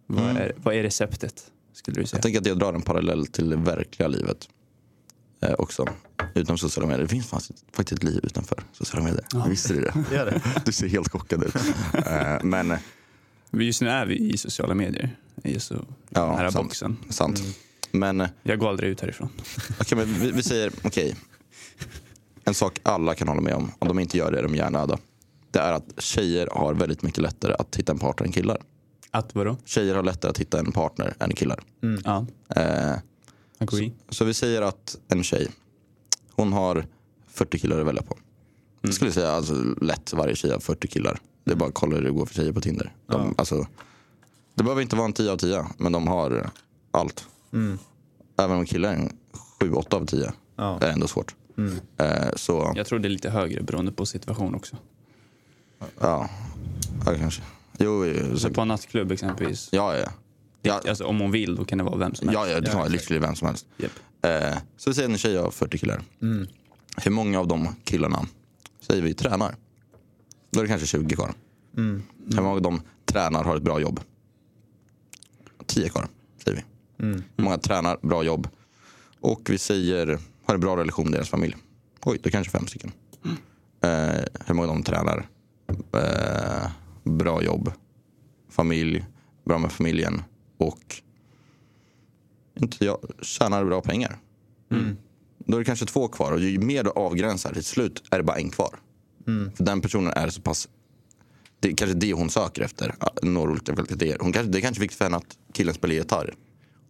vad, 0.07 0.23
Mm. 0.23 0.37
är, 0.37 0.53
vad 0.57 0.75
är 0.75 0.83
receptet 0.83 1.51
skulle 1.73 2.01
du 2.01 2.07
säga? 2.07 2.17
Jag 2.17 2.23
tänker 2.23 2.39
att 2.39 2.45
jag 2.45 2.59
drar 2.59 2.73
en 2.73 2.81
parallell 2.81 3.27
till 3.27 3.49
det 3.49 3.55
verkliga 3.55 4.07
livet. 4.07 4.49
Eh, 5.41 5.51
också. 5.53 5.85
Utom 6.33 6.57
sociala 6.57 6.87
medier. 6.87 7.03
Det 7.03 7.09
finns 7.09 7.27
faktiskt, 7.27 7.91
ett 7.91 8.03
liv 8.03 8.19
utanför 8.23 8.63
sociala 8.71 9.05
medier. 9.05 9.49
Visste 9.49 9.73
du 9.73 9.81
det? 9.81 9.93
Gör 10.15 10.25
det. 10.25 10.41
Du 10.65 10.71
ser 10.71 10.87
helt 10.87 11.11
chockad 11.11 11.43
ut. 11.43 11.55
Eh, 12.05 12.37
men 12.43 12.73
Just 13.51 13.81
nu 13.81 13.89
är 13.89 14.05
vi 14.05 14.15
i 14.33 14.37
sociala 14.37 14.73
medier. 14.73 15.09
I 15.43 15.59
så, 15.59 15.75
Ja, 16.09 16.25
den 16.25 16.35
här 16.37 16.49
sant. 16.49 16.65
boxen. 16.67 16.97
sant. 17.09 17.41
Men 17.91 18.21
eh, 18.21 18.27
Jag 18.43 18.59
går 18.59 18.69
aldrig 18.69 18.89
ut 18.89 19.01
härifrån. 19.01 19.29
Okej, 19.79 19.97
men 19.97 20.13
vi, 20.13 20.31
vi 20.31 20.43
säger, 20.43 20.71
okej. 20.83 21.15
En 22.45 22.53
sak 22.53 22.79
alla 22.83 23.15
kan 23.15 23.27
hålla 23.27 23.41
med 23.41 23.53
om, 23.53 23.71
om 23.79 23.87
de 23.87 23.99
inte 23.99 24.17
gör 24.17 24.31
det 24.31 24.39
är 24.39 24.43
de 24.43 24.55
hjärnöda. 24.55 24.97
Det 25.51 25.59
är 25.59 25.73
att 25.73 26.01
tjejer 26.01 26.49
har 26.51 26.73
väldigt 26.73 27.01
mycket 27.01 27.21
lättare 27.23 27.53
att 27.59 27.75
hitta 27.75 27.91
en 27.91 27.99
partner 27.99 28.25
än 28.27 28.31
killar. 28.33 28.57
Att 29.11 29.35
vadå? 29.35 29.57
Tjejer 29.65 29.95
har 29.95 30.03
lättare 30.03 30.29
att 30.29 30.37
hitta 30.37 30.59
en 30.59 30.71
partner 30.71 31.13
än 31.19 31.33
killar. 31.33 31.59
Ja, 32.03 32.25
Eh, 32.55 32.93
agree. 33.59 33.91
så 34.09 34.25
vi 34.25 34.33
säger 34.33 34.61
att 34.61 34.97
en 35.07 35.23
tjej, 35.23 35.47
hon 36.31 36.53
har 36.53 36.85
40 37.27 37.59
killar 37.59 37.79
att 37.79 37.87
välja 37.87 38.01
på. 38.01 38.17
Jag 38.81 38.93
skulle 38.93 39.11
säga 39.11 39.31
alltså, 39.31 39.53
lätt 39.81 40.13
varje 40.13 40.35
tjej 40.35 40.51
har 40.51 40.59
40 40.59 40.87
killar. 40.87 41.19
Det 41.43 41.51
är 41.51 41.55
bara 41.55 41.69
att 41.69 41.75
kolla 41.75 41.95
hur 41.95 42.03
det 42.03 42.11
går 42.11 42.25
för 42.25 42.35
tjejer 42.35 42.51
på 42.51 42.61
Tinder. 42.61 42.93
De, 43.07 43.35
alltså, 43.37 43.67
det 44.55 44.63
behöver 44.63 44.81
inte 44.81 44.95
vara 44.95 45.05
en 45.05 45.13
10 45.13 45.31
av 45.31 45.37
10, 45.37 45.65
men 45.77 45.91
de 45.91 46.07
har 46.07 46.49
allt. 46.91 47.27
Mm. 47.53 47.77
Även 48.39 48.57
om 48.57 48.65
killar 48.65 48.89
är 48.89 48.95
en 48.95 49.17
7-8 49.61 49.93
av 49.95 50.05
10 50.05 50.33
Ja. 50.55 50.79
är 50.81 50.91
ändå 50.91 51.07
svårt. 51.07 51.35
Mm. 51.57 51.75
Så 52.35 52.73
Jag 52.75 52.85
tror 52.85 52.99
det 52.99 53.07
är 53.07 53.09
lite 53.09 53.29
högre 53.29 53.63
beroende 53.63 53.91
på 53.91 54.05
situation 54.05 54.55
också. 54.55 54.77
Ja, 55.99 56.29
ja 57.05 57.13
kanske. 57.17 57.41
Jo, 57.79 58.05
jo, 58.05 58.31
Så 58.31 58.39
så, 58.39 58.49
på 58.49 58.61
en 58.61 58.67
nattklubb 58.67 59.11
exempelvis. 59.11 59.69
ja, 59.71 59.97
ja. 59.97 60.11
Ja, 60.61 60.81
Alltså, 60.89 61.05
om 61.05 61.19
hon 61.19 61.31
vill 61.31 61.55
då 61.55 61.65
kan 61.65 61.77
det 61.77 61.83
vara 61.83 61.97
vem 61.97 62.15
som 62.15 62.27
helst. 62.27 62.41
ja, 62.41 62.47
ja, 62.53 62.59
det 62.59 62.69
kan 62.69 62.79
vara 62.79 62.87
literally 62.89 63.19
vem 63.19 63.35
som 63.35 63.47
helst. 63.47 63.67
Japp. 63.77 63.91
Eh, 64.21 64.57
så 64.77 64.89
vi 64.89 64.93
säger 64.93 65.09
en 65.09 65.17
tjej 65.17 65.37
har 65.37 65.51
40 65.51 65.77
killar. 65.77 66.01
Mm. 66.21 66.47
Hur 66.97 67.11
många 67.11 67.39
av 67.39 67.47
de 67.47 67.67
killarna 67.83 68.25
säger 68.79 69.01
vi 69.01 69.13
tränar? 69.13 69.55
Då 70.51 70.59
är 70.59 70.63
det 70.63 70.69
kanske 70.69 70.87
20 70.87 71.15
kvar. 71.15 71.33
Mm. 71.77 72.03
Hur 72.27 72.35
många 72.35 72.49
av 72.49 72.61
dem 72.61 72.81
tränar 73.05 73.43
har 73.43 73.55
ett 73.57 73.63
bra 73.63 73.79
jobb? 73.79 73.99
10 75.65 75.89
kvar, 75.89 76.07
säger 76.43 76.57
vi. 76.97 77.03
Mm. 77.05 77.23
Hur 77.37 77.43
många 77.43 77.57
tränar, 77.57 77.97
bra 78.01 78.23
jobb? 78.23 78.47
Och 79.19 79.41
vi 79.49 79.57
säger 79.57 80.19
har 80.45 80.53
en 80.53 80.59
bra 80.59 80.77
relation 80.77 81.05
med 81.05 81.13
deras 81.13 81.29
familj. 81.29 81.55
Oj, 82.05 82.19
är 82.23 82.29
kanske 82.29 82.51
fem 82.51 82.67
stycken. 82.67 82.91
Eh, 83.81 84.23
hur 84.45 84.53
många 84.53 84.67
dem 84.67 84.83
tränar, 84.83 85.27
eh, 85.93 86.71
bra 87.03 87.43
jobb, 87.43 87.71
familj, 88.49 89.05
bra 89.45 89.57
med 89.57 89.71
familjen 89.71 90.23
och 90.57 91.01
inte 92.59 92.85
jag, 92.85 92.97
tjänar 93.21 93.65
bra 93.65 93.81
pengar. 93.81 94.19
Mm. 94.71 94.97
Då 95.37 95.57
är 95.57 95.59
det 95.59 95.65
kanske 95.65 95.85
två 95.85 96.07
kvar 96.07 96.31
och 96.31 96.39
ju 96.39 96.59
mer 96.59 96.83
du 96.83 96.89
avgränsar 96.89 97.53
till 97.53 97.63
slut 97.63 98.03
är 98.11 98.17
det 98.17 98.23
bara 98.23 98.37
en 98.37 98.49
kvar. 98.49 98.79
Mm. 99.27 99.51
För 99.55 99.63
den 99.63 99.81
personen 99.81 100.13
är 100.13 100.29
så 100.29 100.41
pass 100.41 100.69
det 101.59 101.71
är 101.71 101.75
kanske 101.75 101.97
det 101.97 102.13
hon 102.13 102.29
söker 102.29 102.61
efter. 102.61 102.95
Några 103.21 103.51
olika 103.51 103.73
kvaliteter. 103.73 104.17
Hon 104.21 104.33
kanske, 104.33 104.51
det 104.51 104.59
är 104.59 104.61
kanske 104.61 104.81
viktigt 104.81 104.97
för 104.97 105.05
henne 105.05 105.17
att 105.17 105.37
killen 105.53 105.73
spelar 105.73 105.95
gitarr. 105.95 106.35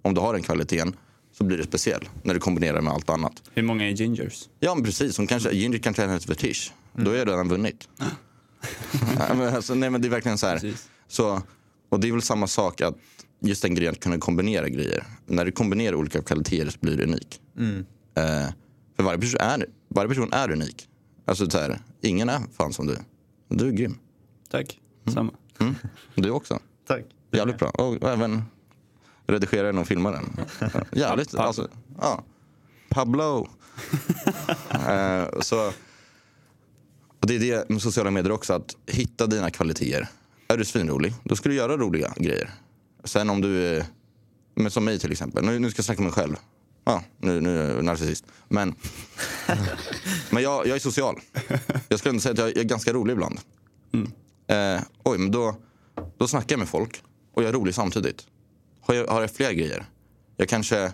Om 0.02 0.14
du 0.14 0.22
har 0.22 0.34
den 0.34 0.44
kvaliteten 0.44 0.96
så 1.38 1.44
blir 1.44 1.58
det 1.58 1.64
speciell 1.64 2.10
när 2.24 2.34
du 2.34 2.40
kombinerar 2.40 2.82
med 2.82 2.94
allt 2.94 3.10
annat. 3.10 3.44
Hur 3.54 3.64
många 3.64 3.90
är 3.90 3.92
gingers? 3.92 4.50
Ja 4.60 4.76
men 4.76 4.84
precis, 4.84 5.18
hon 5.18 5.28
kanske, 5.28 5.52
Ginger 5.52 5.78
kanske 5.78 6.04
är 6.04 6.08
hennes 6.08 6.26
fetisch. 6.26 6.74
Då 6.94 7.12
är 7.12 7.18
jag 7.18 7.28
redan 7.28 7.50
vunnit. 7.50 7.90
ja, 9.20 9.34
men 9.34 9.56
alltså, 9.56 9.76
nej 9.76 9.90
men 9.90 10.02
det 10.02 10.08
är 10.08 10.10
verkligen 10.10 10.38
så 10.38 10.48
här. 10.48 10.60
Precis. 10.60 10.90
Så, 11.08 11.42
och 11.90 12.00
det 12.00 12.08
är 12.08 12.12
väl 12.12 12.22
samma 12.22 12.48
sak 12.48 12.82
att 12.82 12.96
just 13.40 13.62
den 13.62 13.76
grejen 13.76 13.94
att 13.94 14.00
kunna 14.00 14.18
kombinera 14.18 14.70
grejer. 14.70 15.04
När 15.26 15.46
du 15.46 15.52
kombinerar 15.52 15.96
olika 15.96 16.22
kvaliteter 16.22 16.70
så 16.70 16.78
blir 16.82 16.98
du 16.98 17.04
unik. 17.04 17.42
Mm. 17.58 17.86
Eh, 18.16 18.54
för 18.96 19.04
varje 19.04 19.20
person, 19.20 19.40
är, 19.40 19.66
varje 19.90 20.10
person 20.10 20.34
är 20.34 20.52
unik. 20.52 20.88
Alltså 21.26 21.50
så 21.50 21.58
här, 21.58 21.80
ingen 22.02 22.30
är 22.30 22.42
fan 22.58 22.74
som 22.74 22.88
du. 22.88 22.98
Du 23.50 23.68
är 23.68 23.72
grym. 23.72 23.98
Tack. 24.52 24.80
Samma. 25.14 25.34
Mm. 25.60 25.76
Du 26.16 26.30
också. 26.30 26.60
Tack. 26.88 27.04
Jävligt 27.32 27.58
bra. 27.58 27.70
Och 27.70 28.10
även 28.10 28.44
redigeraren 29.28 29.78
och 29.78 29.88
filmaren. 29.88 30.38
Ja, 30.60 30.70
Jävligt. 30.92 31.32
Pablo. 31.32 31.48
Alltså, 31.48 31.68
ja. 32.02 32.24
Pablo. 32.90 33.48
Eh, 34.88 35.40
så, 35.42 35.68
och 37.20 37.28
det 37.28 37.36
är 37.36 37.40
det 37.40 37.70
med 37.70 37.82
sociala 37.82 38.12
medier 38.12 38.32
också, 38.32 38.54
att 38.54 38.76
hitta 38.88 39.28
dina 39.28 39.52
kvaliteter. 39.52 40.08
Är 40.48 40.58
du 40.58 40.66
svinrolig, 40.66 41.14
då 41.24 41.36
ska 41.36 41.50
du 41.50 41.56
göra 41.56 41.78
roliga 41.78 42.14
grejer. 42.16 42.50
Sen 43.04 43.30
om 43.30 43.42
du 43.42 43.64
är, 43.64 43.86
men 44.56 44.72
som 44.72 44.86
mig 44.86 45.00
till 45.00 45.12
exempel, 45.12 45.46
nu, 45.46 45.60
nu 45.60 45.72
ska 45.72 45.80
jag 45.80 45.86
snacka 45.86 46.00
om 46.00 46.04
mig 46.04 46.14
själv. 46.14 46.36
Ja, 46.86 47.04
nu, 47.18 47.42
nu 47.42 47.60
är 47.60 47.76
jag 47.76 47.86
narcissist. 47.86 48.26
Men, 48.48 48.76
men 50.30 50.44
jag, 50.44 50.68
jag 50.68 50.76
är 50.76 50.80
social. 50.80 51.20
Jag 51.88 52.00
skulle 52.00 52.10
ändå 52.10 52.22
säga 52.22 52.34
att 52.34 52.40
jag 52.40 52.58
är 52.58 52.64
ganska 52.64 52.94
rolig 52.94 53.14
ibland. 53.14 53.40
Eh, 54.48 54.82
oj, 55.04 55.18
men 55.18 55.32
då, 55.32 55.56
då 56.18 56.28
snackar 56.28 56.54
jag 56.54 56.60
med 56.60 56.70
folk 56.70 57.04
och 57.34 57.44
jag 57.44 57.50
är 57.50 57.54
rolig 57.54 57.76
samtidigt. 57.76 58.28
Har 58.86 58.96
jag, 58.96 59.08
har 59.08 59.22
jag 59.22 59.32
fler 59.32 59.52
grejer? 59.52 59.86
Jag 60.38 60.50
kanske, 60.50 60.94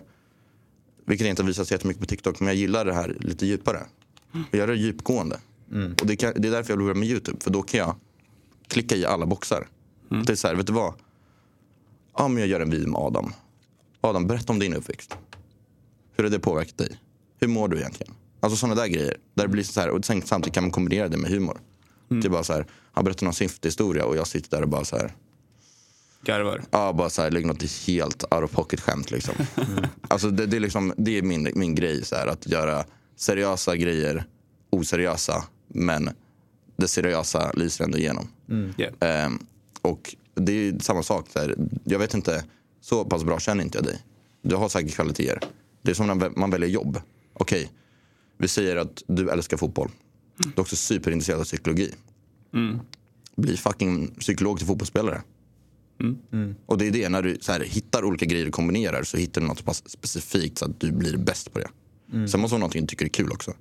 vilket 1.06 1.26
inte 1.26 1.42
visar 1.42 1.64
sig 1.64 1.74
jättemycket 1.74 2.00
på 2.00 2.06
TikTok, 2.06 2.40
men 2.40 2.46
jag 2.46 2.56
gillar 2.56 2.84
det 2.84 2.94
här 2.94 3.16
lite 3.20 3.46
djupare. 3.46 3.86
Jag 4.50 4.58
gör 4.58 4.66
det 4.66 4.74
djupgående. 4.76 5.40
Och 6.00 6.06
det, 6.06 6.16
kan, 6.16 6.32
det 6.36 6.48
är 6.48 6.52
därför 6.52 6.72
jag 6.72 6.76
vill 6.76 6.84
börja 6.84 6.98
med 6.98 7.08
YouTube, 7.08 7.38
för 7.40 7.50
då 7.50 7.62
kan 7.62 7.80
jag 7.80 7.96
klicka 8.68 8.96
i 8.96 9.04
alla 9.06 9.26
boxar. 9.26 9.68
Det 10.26 10.32
är 10.32 10.36
så 10.36 10.48
här, 10.48 10.54
vet 10.54 10.66
du 10.66 10.72
vad? 10.72 10.94
Ja, 12.16 12.28
men 12.28 12.38
jag 12.38 12.48
gör 12.48 12.60
en 12.60 12.70
video 12.70 12.88
med 12.90 13.00
Adam. 13.00 13.32
Adam, 14.00 14.26
berätta 14.26 14.52
om 14.52 14.58
din 14.58 14.74
uppväxt. 14.74 15.16
Hur 16.16 16.24
har 16.24 16.30
det 16.30 16.38
påverkat 16.38 16.78
dig? 16.78 17.00
Hur 17.40 17.48
mår 17.48 17.68
du 17.68 17.76
egentligen? 17.78 18.14
Alltså 18.40 18.56
sådana 18.56 18.74
där 18.80 18.88
grejer. 18.88 19.16
Där 19.34 19.44
det 19.44 19.48
blir 19.48 19.62
så 19.64 19.80
här, 19.80 19.88
och 19.90 20.04
sen, 20.04 20.22
samtidigt 20.22 20.54
kan 20.54 20.64
man 20.64 20.70
kombinera 20.70 21.08
det 21.08 21.16
med 21.16 21.30
humor. 21.30 21.60
Det 22.08 22.26
är 22.26 22.30
bara 22.30 22.44
så 22.44 22.52
här, 22.52 22.66
han 22.92 23.04
berättar 23.04 23.24
någon 23.24 23.34
syfthistoria 23.34 24.04
och 24.04 24.16
jag 24.16 24.26
sitter 24.26 24.50
där 24.56 24.62
och 24.62 24.68
bara 24.68 24.84
så 24.84 24.96
här. 24.96 25.12
Garvar. 26.24 26.62
Ja, 26.70 26.92
bara 26.92 27.10
så 27.10 27.22
här, 27.22 27.30
lägger 27.30 27.46
något 27.46 27.62
helt 27.86 28.24
out 28.34 28.44
of 28.44 28.50
pocket 28.50 28.80
skämt 28.80 29.10
liksom. 29.10 29.34
Alltså 30.08 30.30
det, 30.30 30.46
det 30.46 30.56
är 30.56 30.60
liksom, 30.60 30.94
det 30.96 31.18
är 31.18 31.22
min, 31.22 31.52
min 31.54 31.74
grej 31.74 32.04
så 32.04 32.16
här, 32.16 32.26
att 32.26 32.46
göra 32.46 32.84
seriösa 33.16 33.76
grejer 33.76 34.24
oseriösa. 34.70 35.44
Men 35.68 36.10
det 36.76 36.88
seriösa 36.88 37.52
lyser 37.52 37.84
ändå 37.84 37.98
igenom. 37.98 38.28
Yeah. 38.78 38.94
Ehm, 39.00 39.46
och 39.82 40.16
det 40.34 40.52
är 40.52 40.78
samma 40.78 41.02
sak 41.02 41.26
där. 41.32 41.56
Jag 41.84 41.98
vet 41.98 42.14
inte, 42.14 42.44
så 42.80 43.04
pass 43.04 43.24
bra 43.24 43.38
känner 43.38 43.64
inte 43.64 43.78
jag 43.78 43.84
dig. 43.84 44.02
Du 44.42 44.56
har 44.56 44.68
säkert 44.68 44.94
kvaliteter. 44.94 45.40
Det 45.82 45.90
är 45.90 45.94
som 45.94 46.06
när 46.06 46.38
man 46.38 46.50
väljer 46.50 46.68
jobb. 46.68 47.00
Okej, 47.32 47.70
vi 48.38 48.48
säger 48.48 48.76
att 48.76 49.02
du 49.06 49.30
älskar 49.30 49.56
fotboll. 49.56 49.90
Du 50.36 50.52
är 50.56 50.60
också 50.60 50.76
superintresserad 50.76 51.40
av 51.40 51.44
psykologi. 51.44 51.94
Bli 53.36 53.56
fucking 53.56 54.14
psykolog 54.14 54.58
till 54.58 54.66
fotbollsspelare. 54.66 55.22
Och 56.66 56.78
det 56.78 56.86
är 56.86 56.90
det, 56.90 57.08
när 57.08 57.22
du 57.22 57.38
så 57.40 57.52
här, 57.52 57.60
hittar 57.60 58.04
olika 58.04 58.24
grejer 58.26 58.46
och 58.46 58.52
kombinerar 58.52 59.02
så 59.02 59.16
hittar 59.16 59.40
du 59.40 59.46
något 59.46 59.58
så 59.58 59.64
pass 59.64 59.82
specifikt 59.90 60.58
så 60.58 60.64
att 60.64 60.80
du 60.80 60.92
blir 60.92 61.16
bäst 61.16 61.52
på 61.52 61.58
det. 61.58 61.68
Sen 62.10 62.20
måste 62.22 62.36
det 62.36 62.48
vara 62.50 62.58
någonting 62.58 62.80
du 62.82 62.86
tycker 62.86 63.04
är 63.04 63.08
kul 63.08 63.30
också. 63.32 63.52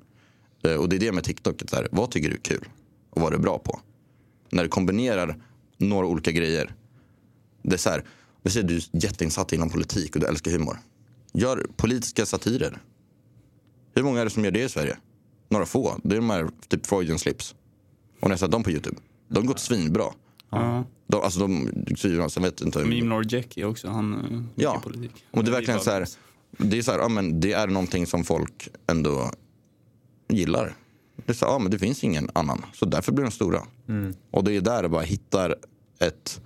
Eh, 0.64 0.76
Och 0.76 0.90
det 0.90 0.96
är 0.96 1.00
det 1.00 1.12
med 1.12 1.24
TikTok, 1.24 1.62
så 1.70 1.76
här, 1.76 1.88
vad 1.92 2.12
tycker 2.12 2.30
du 2.30 2.36
är 2.36 2.40
kul? 2.40 2.68
Och 3.10 3.22
vad 3.22 3.34
är 3.34 3.38
du 3.38 3.44
bra 3.44 3.60
på? 3.60 3.80
När 4.52 4.64
du 4.64 4.70
kombinerar 4.70 5.42
några 5.78 6.08
olika 6.08 6.32
grejer. 6.32 6.76
Det 7.64 7.74
är 7.74 7.78
så 7.78 7.90
här, 7.90 8.04
vi 8.44 8.52
säger 8.52 8.68
du 8.68 8.76
är 8.76 8.84
jätteinsatt 8.92 9.54
inom 9.54 9.70
politik 9.70 10.16
och 10.16 10.22
du 10.22 10.28
älskar 10.28 10.52
humor. 10.52 10.78
Gör 11.34 11.68
politiska 11.78 12.26
satirer. 12.26 12.82
Hur 13.96 14.04
många 14.04 14.20
är 14.22 14.26
det 14.26 14.32
som 14.32 14.44
gör 14.46 14.52
det 14.52 14.64
i 14.64 14.70
Sverige? 14.70 14.98
Några 15.50 15.66
få. 15.66 16.00
Det 16.04 16.16
är 16.16 16.20
de 16.20 16.30
här 16.30 16.50
typ 16.68 16.86
Freudian 16.88 17.20
slips. 17.20 17.56
Och 18.20 18.28
när 18.28 18.30
jag 18.30 18.40
sett 18.40 18.52
dem 18.52 18.64
på 18.64 18.72
Youtube. 18.72 18.98
De 19.30 19.36
har 19.40 19.48
gått 19.48 19.60
svinbra. 19.60 20.04
Ja. 20.52 20.84
De, 21.08 21.22
alltså 21.22 21.40
de 21.40 21.70
jag 22.04 22.42
vet 22.42 22.62
inte. 22.62 22.80
Meme 22.80 23.10
Lord 23.10 23.32
Jackie 23.32 23.66
också. 23.66 23.88
Han 23.90 24.14
eh, 24.14 24.64
Ja. 24.64 24.80
politik. 24.84 25.26
Och 25.32 25.44
det 25.44 25.50
är 25.50 25.54
verkligen 25.54 25.80
så 25.80 25.92
här, 25.92 26.08
det 26.58 26.78
är 26.78 26.82
så 26.82 26.92
här, 26.92 27.00
ja 27.00 27.08
men 27.08 27.40
det 27.40 27.54
är 27.54 27.68
någonting 27.68 28.08
som 28.08 28.24
folk 28.24 28.68
ändå 28.88 29.32
gillar. 30.30 30.76
Det 31.16 31.32
är 31.32 31.34
så 31.34 31.46
här, 31.46 31.54
ja 31.54 31.60
men 31.60 31.72
det 31.72 31.80
finns 31.80 32.04
ingen 32.04 32.30
annan. 32.34 32.66
Så 32.74 32.86
därför 32.86 33.12
blir 33.12 33.24
de 33.26 33.32
stora. 33.32 33.62
Och 34.32 34.44
det 34.44 34.54
är 34.56 34.62
där 34.62 34.84
det 34.84 34.90
bara 34.90 35.02
hittar 35.02 35.56
ett, 36.00 36.42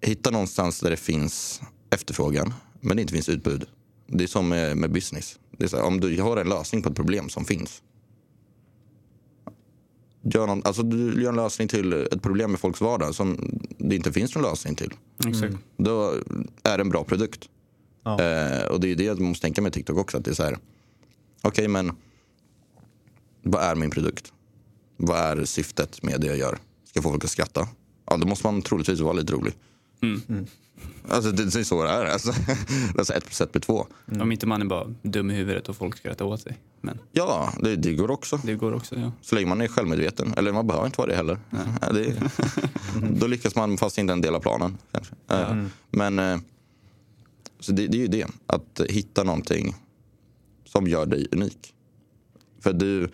hitta 0.00 0.30
någonstans 0.30 0.80
där 0.80 0.90
det 0.90 0.96
finns 0.96 1.62
efterfrågan, 1.90 2.54
men 2.80 2.96
det 2.96 3.00
inte 3.00 3.14
finns 3.14 3.28
utbud. 3.28 3.64
Det 4.06 4.24
är 4.24 4.28
som 4.28 4.48
med, 4.48 4.76
med 4.76 4.92
business. 4.92 5.38
Det 5.58 5.64
är 5.64 5.68
så 5.68 5.76
här, 5.76 5.84
om 5.84 6.00
du 6.00 6.20
har 6.22 6.36
en 6.36 6.48
lösning 6.48 6.82
på 6.82 6.88
ett 6.88 6.94
problem 6.96 7.28
som 7.28 7.44
finns. 7.44 7.82
Gör, 10.22 10.46
någon, 10.46 10.62
alltså 10.64 10.82
du 10.82 11.22
gör 11.22 11.28
en 11.28 11.36
lösning 11.36 11.68
till 11.68 11.92
ett 11.92 12.22
problem 12.22 12.50
med 12.50 12.60
folks 12.60 12.80
vardag 12.80 13.14
som 13.14 13.58
det 13.78 13.96
inte 13.96 14.12
finns 14.12 14.34
någon 14.34 14.44
lösning 14.44 14.74
till 14.74 14.92
Exakt. 15.26 15.54
då 15.76 16.14
är 16.62 16.78
det 16.78 16.82
en 16.82 16.88
bra 16.88 17.04
produkt. 17.04 17.48
Ja. 18.04 18.20
Eh, 18.20 18.66
och 18.66 18.80
det 18.80 18.90
är 18.90 18.96
det 18.96 19.14
man 19.14 19.28
måste 19.28 19.42
tänka 19.42 19.62
med 19.62 19.72
TikTok 19.72 19.98
också. 19.98 20.16
Att 20.18 20.24
det 20.24 20.30
är 20.30 20.34
så 20.34 20.42
här, 20.42 20.58
okej 21.42 21.68
men 21.68 21.92
vad 23.42 23.62
är 23.62 23.74
min 23.74 23.90
produkt? 23.90 24.32
Vad 24.96 25.18
är 25.18 25.44
syftet 25.44 26.02
med 26.02 26.20
det 26.20 26.26
jag 26.26 26.36
gör? 26.36 26.58
Ska 26.84 26.96
jag 26.96 27.02
få 27.02 27.10
folk 27.10 27.24
att 27.24 27.30
skratta? 27.30 27.68
Ja, 28.06 28.16
då 28.16 28.26
måste 28.26 28.46
man 28.46 28.62
troligtvis 28.62 29.00
vara 29.00 29.12
lite 29.12 29.32
rolig. 29.32 29.54
Alltså 31.08 31.32
det, 31.32 31.44
det 31.44 31.58
är 31.60 31.64
så 31.64 31.84
det 31.84 31.90
är. 31.90 32.04
Alltså, 32.04 32.32
alltså 32.98 33.12
ett 33.12 33.24
plus 33.24 33.40
ett 33.40 33.52
blir 33.52 33.62
två. 33.62 33.86
Om 34.20 34.32
inte 34.32 34.46
man 34.46 34.62
är 34.62 34.66
bara 34.66 34.94
dum 35.02 35.30
i 35.30 35.34
huvudet 35.34 35.68
och 35.68 35.76
folk 35.76 35.96
skrattar 35.96 36.24
åt 36.24 36.40
sig. 36.40 36.58
Men 36.80 36.98
Ja, 37.12 37.52
det, 37.62 37.76
det 37.76 37.94
går 37.94 38.10
också. 38.10 38.40
det 38.44 38.54
går 38.54 38.72
också. 38.74 38.98
Ja. 38.98 39.12
Så 39.22 39.34
länge 39.34 39.46
man 39.48 39.60
är 39.60 39.68
självmedveten. 39.68 40.34
Eller 40.36 40.52
man 40.52 40.66
behöver 40.66 40.86
inte 40.86 40.98
vara 40.98 41.08
det 41.10 41.16
heller. 41.16 41.38
Ja, 41.80 41.92
det, 41.92 42.22
då 43.20 43.26
lyckas 43.26 43.54
man 43.56 43.78
fast 43.78 43.98
inte 43.98 44.12
en 44.12 44.20
del 44.20 44.34
av 44.34 44.40
planen. 44.40 44.78
Kanske. 44.92 45.14
Eh, 45.28 45.64
Men 45.90 46.18
eh, 46.18 46.38
så 47.60 47.72
det, 47.72 47.86
det 47.86 47.96
är 47.98 48.00
ju 48.02 48.08
det. 48.08 48.26
Att 48.46 48.80
hitta 48.88 49.24
någonting 49.24 49.74
som 50.64 50.86
gör 50.88 51.06
dig 51.06 51.26
unik. 51.32 51.74
För 52.60 52.72
du, 52.72 53.08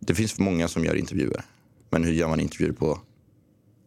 det 0.00 0.14
finns 0.14 0.38
många 0.38 0.68
som 0.68 0.84
gör 0.84 0.94
intervjuer. 0.94 1.44
Men 1.90 2.04
hur 2.04 2.12
gör 2.12 2.28
man 2.28 2.40
intervjuer 2.40 2.72
på... 2.72 2.98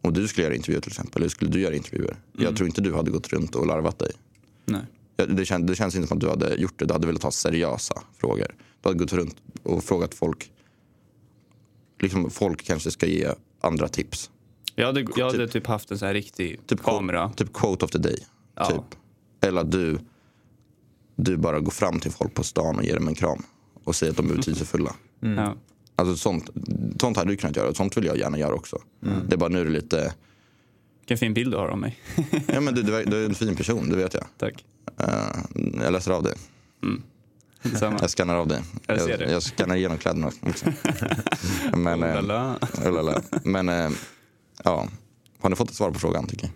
Om 0.06 0.12
du 0.12 0.28
skulle 0.28 0.44
göra 0.44 0.54
intervjuer 0.54 0.80
till 0.80 0.92
exempel, 0.92 1.22
hur 1.22 1.28
skulle 1.28 1.50
du 1.50 1.60
göra 1.60 1.74
intervjuer? 1.74 2.16
Jag 2.32 2.56
tror 2.56 2.68
inte 2.68 2.80
du 2.80 2.94
hade 2.94 3.10
gått 3.10 3.28
runt 3.28 3.54
och 3.54 3.66
larvat 3.66 3.98
dig. 3.98 4.10
Nej. 4.64 4.82
Det, 5.16 5.44
kän, 5.44 5.66
det 5.66 5.74
känns 5.74 5.94
inte 5.94 6.08
som 6.08 6.16
att 6.16 6.20
du 6.20 6.28
hade 6.28 6.54
gjort 6.54 6.78
det. 6.78 6.84
Du 6.84 6.92
hade 6.92 7.06
velat 7.06 7.22
ha 7.22 7.30
seriösa 7.30 8.02
frågor. 8.18 8.54
Du 8.80 8.88
hade 8.88 8.98
gått 8.98 9.12
runt 9.12 9.36
och 9.62 9.84
frågat 9.84 10.14
folk. 10.14 10.50
Liksom 12.00 12.30
folk 12.30 12.64
kanske 12.64 12.90
ska 12.90 13.06
ge 13.06 13.28
andra 13.60 13.88
tips. 13.88 14.30
Jag 14.74 14.86
hade, 14.86 15.06
jag 15.16 15.26
hade 15.26 15.48
typ 15.48 15.66
haft 15.66 15.90
en 15.90 15.98
så 15.98 16.06
här 16.06 16.14
riktig 16.14 16.66
Typ, 16.66 16.82
kamera. 16.82 17.32
Typ 17.32 17.52
quote 17.52 17.84
of 17.84 17.90
the 17.90 17.98
day. 17.98 18.18
Ja. 18.54 18.66
Typ. 18.66 18.98
Eller 19.40 19.60
att 19.60 19.72
du, 19.72 19.98
du 21.16 21.36
bara 21.36 21.60
går 21.60 21.70
fram 21.70 22.00
till 22.00 22.10
folk 22.10 22.34
på 22.34 22.44
stan 22.44 22.76
och 22.76 22.84
ger 22.84 22.94
dem 22.94 23.08
en 23.08 23.14
kram. 23.14 23.42
Och 23.84 23.96
säger 23.96 24.10
att 24.10 24.16
de 24.16 24.30
är 24.30 24.34
betydelsefulla. 24.36 24.94
Ja. 25.20 25.56
Alltså 25.96 26.16
sånt, 26.16 26.50
sånt 27.00 27.16
hade 27.16 27.30
du 27.30 27.36
kunnat 27.36 27.56
göra. 27.56 27.74
Sånt 27.74 27.96
vill 27.96 28.04
jag 28.04 28.18
gärna 28.18 28.38
göra 28.38 28.54
också. 28.54 28.78
Det 29.28 29.34
är 29.34 29.36
bara 29.38 29.48
nu 29.48 29.60
är 29.60 29.64
det 29.64 29.70
lite... 29.70 30.14
Vilken 31.00 31.18
fin 31.18 31.34
bild 31.34 31.50
du 31.52 31.56
har 31.56 31.68
av 31.68 31.78
mig. 31.78 31.98
Ja 32.46 32.60
men 32.60 32.74
du, 32.74 32.82
du, 32.82 32.96
är- 32.96 33.04
du 33.06 33.20
är 33.22 33.28
en 33.28 33.34
fin 33.34 33.56
person, 33.56 33.90
det 33.90 33.96
vet 33.96 34.14
jag. 34.14 34.24
Tack. 34.38 34.64
Eh, 35.00 35.62
jag 35.82 35.92
läser 35.92 36.10
av 36.12 36.22
dig. 36.22 36.34
Detsamma. 37.62 37.98
Jag 38.00 38.10
skannar 38.10 38.36
av 38.36 38.48
dig. 38.48 38.62
Jag 38.86 38.98
jag, 38.98 39.18
det. 39.18 39.30
jag 39.32 39.42
skannar 39.42 39.76
igenom 39.76 39.98
kläderna 39.98 40.30
också. 40.40 40.66
Men, 41.76 42.02
Oh 42.02 42.08
eh, 42.08 42.14
la 42.14 42.20
la. 42.20 42.58
oh 42.84 42.92
la 42.92 43.02
la. 43.02 43.22
Men 43.44 43.68
eh, 43.68 43.90
ja, 44.64 44.88
har 45.40 45.50
ni 45.50 45.56
fått 45.56 45.70
ett 45.70 45.76
svar 45.76 45.90
på 45.90 45.98
frågan 45.98 46.26
tycker 46.26 46.50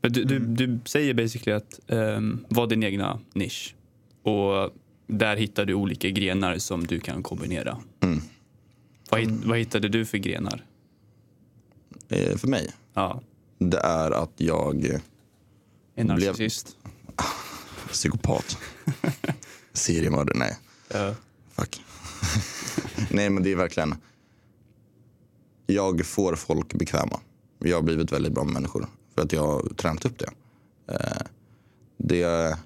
jag? 0.00 0.12
Du, 0.12 0.24
du, 0.24 0.38
du 0.38 0.78
säger 0.84 1.14
basically 1.14 1.56
att 1.56 1.80
um, 1.86 2.44
var 2.48 2.66
din 2.66 2.82
egna 2.82 3.20
nisch. 3.34 3.74
Och 4.22 4.70
där 5.06 5.36
hittar 5.36 5.64
du 5.64 5.74
olika 5.74 6.10
grenar 6.10 6.58
som 6.58 6.86
du 6.86 7.00
kan 7.00 7.22
kombinera. 7.22 7.78
Mm. 8.00 8.20
Vad, 9.10 9.26
vad 9.30 9.58
hittade 9.58 9.88
du 9.88 10.06
för 10.06 10.18
grenar? 10.18 10.66
Eh, 12.08 12.36
för 12.36 12.48
mig, 12.48 12.70
Ja, 12.94 13.22
det 13.58 13.78
är 13.78 14.10
att 14.10 14.32
jag 14.36 14.84
en 15.94 16.06
Blev- 16.06 16.28
narcissist. 16.32 16.76
psykopat. 17.90 18.58
Seriemördare, 19.72 20.38
nej. 20.38 20.58
Ja. 20.92 21.14
Fuck. 21.50 21.82
nej 23.10 23.30
men 23.30 23.42
det 23.42 23.52
är 23.52 23.56
verkligen, 23.56 23.94
jag 25.66 26.06
får 26.06 26.36
folk 26.36 26.74
bekväma. 26.74 27.20
Jag 27.58 27.76
har 27.76 27.82
blivit 27.82 28.12
väldigt 28.12 28.32
bra 28.32 28.44
med 28.44 28.52
människor 28.54 28.86
för 29.14 29.22
att 29.22 29.32
jag 29.32 29.46
har 29.46 29.62
tränat 29.76 30.04
upp 30.04 30.18
det. 30.18 30.30
Eh, 30.92 31.26
det 31.98 32.56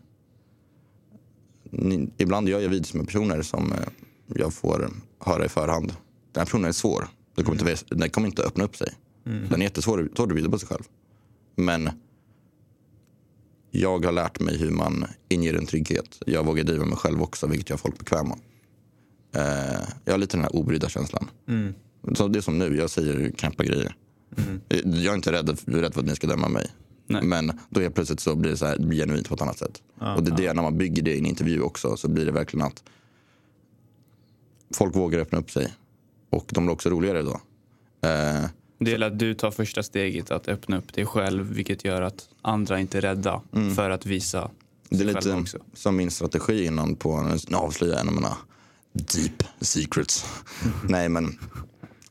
ibland 2.17 2.49
gör 2.49 2.61
jag 2.61 2.69
videos 2.69 2.95
med 2.95 3.07
personer 3.07 3.43
som 3.43 3.73
eh, 3.73 3.79
jag 4.27 4.55
får 4.55 4.91
höra 5.19 5.45
i 5.45 5.49
förhand. 5.49 5.93
Den 6.33 6.41
här 6.41 6.45
personen 6.45 6.65
är 6.65 6.73
svår. 6.73 7.09
Den 7.35 7.45
kommer, 7.45 7.71
inte, 7.71 7.85
den 7.95 8.11
kommer 8.11 8.29
inte 8.29 8.43
öppna 8.43 8.65
upp 8.65 8.77
sig. 8.77 8.95
Den 9.25 9.61
är 9.61 9.65
jättesvår 9.65 10.11
att 10.19 10.33
video 10.33 10.51
på 10.51 10.59
sig 10.59 10.69
själv. 10.69 10.83
Men 11.57 11.91
jag 13.71 14.05
har 14.05 14.13
lärt 14.13 14.41
mig 14.41 14.59
hur 14.59 14.71
man 14.71 15.07
inger 15.29 15.55
en 15.55 15.67
trygghet. 15.67 16.23
Jag 16.27 16.47
vågar 16.47 16.65
driva 16.65 16.85
mig 16.85 16.97
själv 16.97 17.23
också, 17.23 17.47
vilket 17.47 17.71
gör 17.71 17.77
folk 17.77 17.99
bekväma. 17.99 18.39
Eh, 19.35 19.43
jag 20.05 20.13
har 20.13 20.19
lite 20.19 20.37
den 20.37 20.45
här 20.45 20.57
obrydda 20.57 20.89
känslan. 20.89 21.31
Så 22.15 22.29
det 22.29 22.39
är 22.39 22.41
som 22.41 22.59
nu, 22.59 22.77
jag 22.77 22.91
säger 22.91 23.31
knäppa 23.31 23.65
grejer. 23.65 23.97
Jag 24.85 25.13
är 25.13 25.15
inte 25.15 25.33
rädd, 25.33 25.59
rädd 25.67 25.95
för 25.95 26.01
att 26.01 26.07
ni 26.07 26.17
ska 26.17 26.27
döma 26.27 26.49
mig. 26.49 26.71
Nej. 27.07 27.23
Men 27.25 27.53
då 27.71 27.81
helt 27.81 27.95
plötsligt 27.95 28.21
så 28.21 28.35
blir 28.37 28.51
det 28.51 28.57
så 28.57 28.67
här, 28.67 28.79
det 28.79 28.97
genuint 28.97 29.29
på 29.29 29.35
ett 29.35 29.43
annat 29.43 29.59
sätt. 29.59 29.83
och 30.17 30.23
det 30.23 30.31
är 30.31 30.37
det, 30.37 30.53
när 30.53 30.63
man 30.63 30.79
bygger 30.79 31.03
det 31.03 31.15
i 31.15 31.19
en 31.19 31.27
intervju 31.27 31.61
också, 31.61 31.97
så 31.97 32.09
blir 32.09 32.27
det 32.27 32.33
verkligen 32.33 32.67
att 32.67 32.83
folk 34.75 34.97
vågar 34.97 35.19
öppna 35.19 35.39
upp 35.39 35.51
sig. 35.51 35.73
Och 36.31 36.45
de 36.49 36.65
blir 36.67 36.73
också 36.75 36.91
roligare 36.91 37.23
då. 37.23 37.41
Eh, 38.09 38.45
Det 38.79 38.93
är 38.93 39.03
att 39.03 39.19
du 39.19 39.35
tar 39.35 39.51
första 39.51 39.83
steget 39.83 40.31
att 40.31 40.49
öppna 40.49 40.79
upp 40.79 40.93
dig 40.95 41.07
själv 41.07 41.53
vilket 41.55 41.85
gör 41.85 42.03
att 42.03 42.29
andra 42.43 42.81
inte 42.81 42.99
är 42.99 43.03
rädda 43.03 43.43
för 43.77 43.91
att 43.91 44.07
visa 44.07 44.51
Mm. 44.93 45.05
Det 45.07 45.11
är 45.11 45.15
lite 45.15 45.35
också. 45.35 45.59
som 45.75 45.97
min 45.97 46.11
strategi 46.11 46.65
innan 46.65 46.97
på, 46.97 47.37
avslöjar 47.53 47.95
jag 47.95 48.01
en 48.01 48.09
av 48.09 48.15
mina 48.15 48.37
deep 48.93 49.43
secrets. 49.61 50.25
Nej 50.89 51.09
men, 51.09 51.39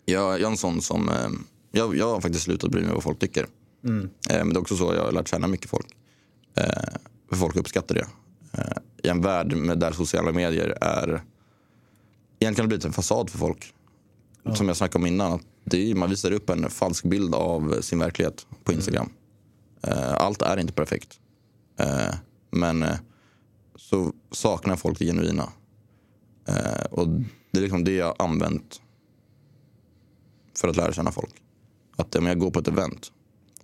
jag, 0.05 0.23
jag 0.33 0.41
är 0.41 0.47
en 0.47 0.57
sån 0.57 0.81
som, 0.81 1.09
eh, 1.09 1.29
jag, 1.71 1.97
jag 1.97 2.09
har 2.13 2.21
faktiskt 2.21 2.43
slutat 2.43 2.71
bry 2.71 2.81
mig 2.81 2.93
vad 2.93 3.03
folk 3.03 3.19
tycker. 3.19 3.43
Eh, 3.43 3.47
men 4.29 4.49
det 4.49 4.55
är 4.55 4.59
också 4.59 4.75
så 4.75 4.93
jag 4.95 5.03
har 5.03 5.11
lärt 5.11 5.27
känna 5.27 5.47
mycket 5.47 5.69
folk. 5.69 5.87
Eh, 6.55 6.63
för 7.29 7.35
folk 7.35 7.55
uppskattar 7.55 7.95
det. 7.95 8.07
I 9.03 9.07
en 9.09 9.21
värld 9.21 9.55
med 9.55 9.79
där 9.79 9.91
sociala 9.91 10.31
medier 10.31 10.77
är, 10.81 11.21
egentligen 12.39 12.65
har 12.65 12.67
blivit 12.67 12.85
en 12.85 12.93
fasad 12.93 13.29
för 13.29 13.37
folk. 13.37 13.73
Som 14.55 14.67
jag 14.67 14.77
snackade 14.77 15.01
om 15.03 15.07
innan, 15.07 15.33
att 15.33 15.41
det 15.63 15.91
är, 15.91 15.95
man 15.95 16.09
visar 16.09 16.31
upp 16.31 16.49
en 16.49 16.69
falsk 16.69 17.03
bild 17.05 17.35
av 17.35 17.81
sin 17.81 17.99
verklighet 17.99 18.47
på 18.63 18.73
Instagram. 18.73 19.09
Eh, 19.83 20.13
allt 20.13 20.41
är 20.41 20.57
inte 20.57 20.73
perfekt. 20.73 21.19
Eh, 21.79 22.15
men 22.51 22.83
eh, 22.83 22.95
så 23.75 24.13
saknar 24.31 24.75
folk 24.75 24.99
det 24.99 25.05
genuina. 25.05 25.49
Och 26.91 27.07
det 27.51 27.57
är 27.57 27.61
liksom 27.61 27.83
det 27.83 27.91
jag 27.95 28.05
har 28.05 28.15
använt 28.19 28.81
för 30.59 30.67
att 30.67 30.75
lära 30.75 30.93
känna 30.93 31.11
folk. 31.11 31.33
Att 31.95 32.15
om 32.15 32.25
jag 32.25 32.39
går 32.39 32.51
på 32.51 32.59
ett 32.59 32.67
event, 32.67 33.11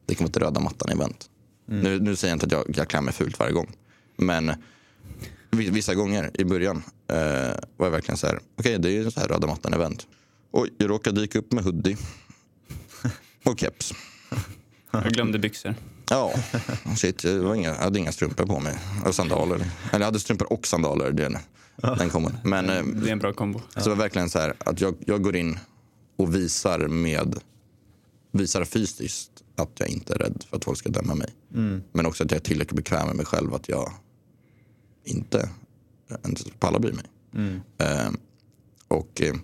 det 0.05 0.15
kan 0.15 0.25
vara 0.25 0.29
ett 0.29 0.37
röda 0.37 0.59
mattan-event. 0.59 1.29
Nu, 1.65 1.99
nu 1.99 2.15
säger 2.15 2.31
jag 2.31 2.35
inte 2.35 2.45
att 2.45 2.51
jag, 2.67 2.77
jag 2.77 2.87
klär 2.87 3.01
mig 3.01 3.13
fult 3.13 3.39
varje 3.39 3.51
gång. 3.53 3.75
Men 4.17 4.51
vi- 5.51 5.69
vissa 5.69 5.93
gånger 5.95 6.31
i 6.33 6.43
början 6.45 6.77
eh, 7.07 7.15
var 7.77 7.85
jag 7.85 7.91
verkligen 7.91 8.17
så 8.17 8.27
här, 8.27 8.39
okej 8.59 8.79
det 8.79 8.89
är 8.89 8.91
ju 8.93 9.11
så 9.11 9.19
här 9.19 9.27
röda 9.27 9.47
mattan-event. 9.47 10.07
Oj, 10.51 10.73
jag 10.77 10.89
råkade 10.89 11.21
dyka 11.21 11.39
upp 11.39 11.51
med 11.51 11.63
hoodie 11.63 11.97
och 13.45 13.59
keps. 13.59 13.93
Jag 14.91 15.03
glömde 15.03 15.39
byxor. 15.39 15.75
Ja, 16.09 16.33
shit, 16.97 17.17
det 17.17 17.39
var 17.39 17.55
inga, 17.55 17.69
jag 17.69 17.75
hade 17.75 17.99
inga 17.99 18.11
strumpor 18.11 18.45
på 18.45 18.59
mig. 18.59 18.77
Och 19.05 19.15
sandaler. 19.15 19.55
Eller 19.55 19.99
jag 19.99 20.05
hade 20.05 20.19
strumpor 20.19 20.53
och 20.53 20.67
sandaler. 20.67 21.11
Den, 21.11 21.37
den 21.97 22.09
kommer. 22.09 22.31
Men 22.43 22.69
eh, 22.69 22.83
Det 22.83 23.07
är 23.07 23.11
en 23.11 23.19
bra 23.19 23.33
kombo. 23.33 23.61
så 23.73 23.79
det 23.79 23.89
var 23.89 23.95
verkligen 23.95 24.29
så 24.29 24.39
här 24.39 24.53
att 24.57 24.81
jag, 24.81 24.95
jag 25.05 25.23
går 25.23 25.35
in 25.35 25.59
och 26.17 26.35
visar 26.35 26.79
med 26.87 27.39
visar 28.31 28.65
fysiskt 28.65 29.31
att 29.55 29.71
jag 29.77 29.89
inte 29.89 30.13
är 30.13 30.17
rädd 30.17 30.43
för 30.49 30.57
att 30.57 30.65
folk 30.65 30.77
ska 30.77 30.89
döma 30.89 31.15
mig. 31.15 31.29
Men 31.91 32.05
också 32.05 32.23
att 32.23 32.31
jag 32.31 32.37
är 32.39 32.43
tillräckligt 32.43 32.75
bekväm 32.75 33.07
med 33.07 33.15
mig 33.15 33.25
själv 33.25 33.53
att 33.53 33.69
jag 33.69 33.93
inte 35.03 35.49
ens 36.23 36.43
pallar 36.59 36.79
bry 36.79 36.91
mig. 36.91 37.05
Eh, 37.77 38.09
och 38.87 39.21
eh, 39.21 39.35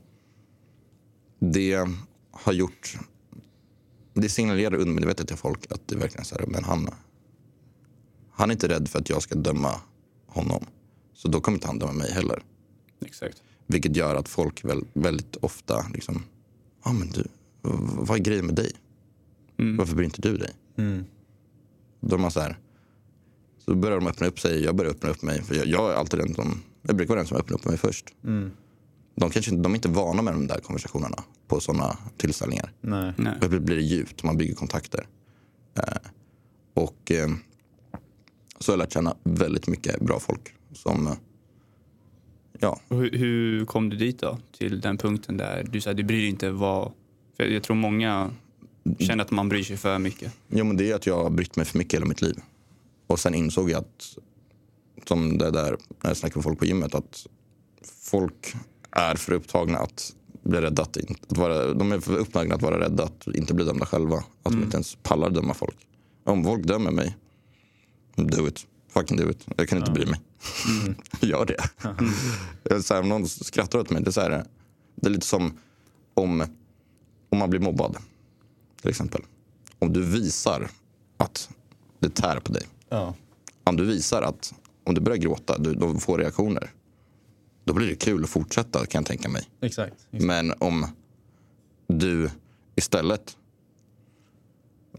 det 1.42 1.88
har 2.32 2.54
gjort 2.54 2.98
det 4.14 4.30
signalerar 4.30 4.76
undermedvetet 4.76 5.28
till 5.28 5.38
folk 5.38 5.72
att 5.72 5.88
det 5.88 5.96
är 5.96 6.00
verkligen 6.00 6.26
så 6.26 6.36
här, 6.36 6.46
men 6.48 6.64
han, 6.64 6.90
han 8.32 8.50
är 8.50 8.54
inte 8.54 8.68
rädd 8.68 8.88
för 8.88 9.00
att 9.00 9.10
jag 9.10 9.22
ska 9.22 9.36
döma 9.36 9.82
honom. 10.28 10.66
Så 11.14 11.28
då 11.28 11.42
kommer 11.42 11.56
inte 11.56 11.68
han 11.68 11.80
döma 11.80 11.92
mig 11.92 12.12
heller. 12.12 12.44
Exakt. 13.06 13.44
Vilket 13.68 13.96
gör 13.96 14.16
att 14.16 14.30
folk 14.30 14.66
väl, 14.66 14.86
väldigt 14.94 15.36
ofta 15.36 15.86
liksom, 15.94 16.24
ja 16.84 16.92
ah, 16.92 16.94
men 16.94 17.10
du, 17.10 17.28
vad 17.62 18.18
är 18.20 18.24
grejen 18.24 18.46
med 18.46 18.56
dig? 18.56 18.72
Varför 19.78 19.96
bryr 19.96 20.06
inte 20.06 20.22
du 20.22 20.38
dig? 20.38 20.52
Då 22.00 22.16
är 22.16 22.20
man 22.20 22.32
så 22.32 22.40
här, 22.40 22.60
så 23.66 23.76
börjar 23.76 24.00
de 24.00 24.08
öppna 24.08 24.28
upp 24.28 24.40
sig, 24.40 24.64
jag 24.64 24.76
börjar 24.76 24.92
öppna 24.92 25.10
upp 25.10 25.22
mig. 25.22 25.42
För 25.44 25.56
jag, 25.56 25.68
jag 25.68 25.92
är 25.92 25.96
alltid 25.96 26.20
den 26.20 26.34
som, 26.34 26.62
jag 26.82 26.96
brukar 26.96 27.10
vara 27.10 27.20
den 27.20 27.28
som 27.28 27.38
öppnar 27.38 27.58
upp 27.58 27.66
mig 27.66 27.78
först. 27.78 28.16
De, 29.22 29.30
kanske, 29.30 29.52
inte- 29.52 29.64
de 29.64 29.72
är 29.72 29.76
inte 29.76 29.90
vana 29.90 30.22
med 30.22 30.34
de 30.34 30.48
där 30.48 30.60
konversationerna 30.60 31.24
på 31.48 31.60
sådana 31.60 31.98
tillställningar. 32.18 32.74
Nej. 32.82 33.14
Nej. 33.18 33.34
Då 33.42 33.48
blir 33.48 33.76
det 33.76 33.82
djupt, 33.82 34.24
man 34.24 34.38
bygger 34.38 34.56
kontakter. 34.56 35.08
Eh, 35.78 35.84
och 36.74 37.12
eh, 37.12 37.28
så 38.60 38.72
har 38.72 38.74
jag 38.78 38.80
lärt 38.80 38.94
känna 38.94 39.16
väldigt 39.24 39.68
mycket 39.68 40.02
bra 40.02 40.20
folk 40.20 40.54
som, 40.74 41.08
eh, 41.08 41.14
ja, 42.60 42.80
hur, 42.90 43.12
hur 43.18 43.66
kom 43.66 43.90
du 43.90 43.98
dit 43.98 44.20
då? 44.20 44.38
Till 44.58 44.82
den 44.82 44.98
punkten 44.98 45.38
där 45.38 45.68
du 45.72 45.82
sa 45.82 45.94
du 45.94 46.04
bryr 46.04 46.18
dig 46.22 46.30
inte 46.30 46.52
vad... 46.52 46.92
För 47.38 47.44
jag 47.44 47.64
tror 47.64 47.76
många 47.76 48.32
känner 49.00 49.24
att 49.24 49.32
man 49.32 49.50
bryr 49.50 49.64
sig 49.64 49.78
för 49.78 50.00
mycket. 50.00 50.34
Jo, 50.48 50.66
men 50.66 50.78
det 50.78 50.92
är 50.92 50.96
att 50.96 51.06
jag 51.06 51.24
har 51.24 51.30
brytt 51.30 51.56
mig 51.56 51.66
för 51.66 51.78
mycket 51.78 51.94
hela 51.94 52.06
mitt 52.06 52.22
liv. 52.22 52.36
Och 53.08 53.20
sen 53.20 53.36
insåg 53.36 53.70
jag 53.70 53.80
att, 53.80 54.18
som 55.08 55.38
det 55.38 55.52
där 55.52 55.78
när 56.04 56.10
jag 56.10 56.18
snackade 56.18 56.38
med 56.38 56.44
folk 56.44 56.60
på 56.60 56.66
gymmet, 56.66 56.96
att 56.96 57.28
folk 58.12 58.54
är 58.92 59.16
för 59.16 59.34
upptagna 59.34 59.78
att 59.78 60.16
bli 60.44 60.62
rädda 60.62 60.82
att, 60.82 60.98
att 60.98 61.38
vara, 61.38 61.74
de 61.74 61.92
är 61.92 62.00
för 62.00 62.18
upptagna 62.18 62.56
att 62.56 62.62
vara 62.62 62.80
rädda 62.80 63.04
att 63.04 63.28
inte 63.28 63.54
bli 63.54 63.66
dömda 63.66 63.86
själva. 63.86 64.18
Att 64.18 64.52
de 64.52 64.64
inte 64.64 64.78
ens 64.78 64.98
pallar 65.04 65.30
döma 65.30 65.54
folk. 65.54 65.76
Om 66.24 66.44
folk 66.44 66.64
dömer 66.64 66.92
mig, 66.92 67.18
do 68.16 68.48
it. 68.48 68.68
Fucking 68.90 69.18
do 69.18 69.30
it. 69.30 69.48
Jag 69.58 69.70
kan 69.70 69.78
inte 69.78 69.92
bry 69.92 70.06
mig. 70.06 70.20
Gör 71.22 71.46
det. 71.46 71.58
Är 72.76 72.80
så 72.80 72.94
här, 72.94 73.02
om 73.02 73.10
någon 73.10 73.28
skrattar 73.28 73.80
åt 73.80 73.90
mig, 73.90 74.02
det 74.02 74.10
är, 74.10 74.12
så 74.12 74.22
här, 74.22 74.46
det 74.96 75.08
är 75.08 75.12
lite 75.12 75.26
som 75.26 75.60
om, 76.14 76.42
om 77.30 77.38
man 77.38 77.50
blir 77.50 77.60
mobbad. 77.60 77.98
Till 78.82 78.90
exempel. 78.90 79.22
Om 79.80 79.94
du 79.94 80.06
visar 80.06 80.70
att 81.18 81.50
det 82.00 82.10
tär 82.10 82.40
på 82.40 82.54
dig. 82.54 82.64
Ja. 82.90 83.16
Om 83.64 83.78
du 83.78 83.86
visar 83.86 84.22
att 84.22 84.54
om 84.84 84.96
du 84.96 85.02
börjar 85.02 85.18
gråta, 85.18 85.58
du, 85.58 85.74
de 85.74 86.00
får 86.00 86.18
reaktioner. 86.18 86.72
Då 87.72 87.76
blir 87.76 87.88
det 87.88 87.96
kul 87.96 88.24
att 88.24 88.30
fortsätta 88.30 88.86
kan 88.86 89.00
jag 89.00 89.06
tänka 89.06 89.30
mig. 89.30 89.50
Exakt. 89.62 89.94
Men 90.10 90.54
om 90.60 90.88
du 91.88 92.30
istället, 92.76 93.38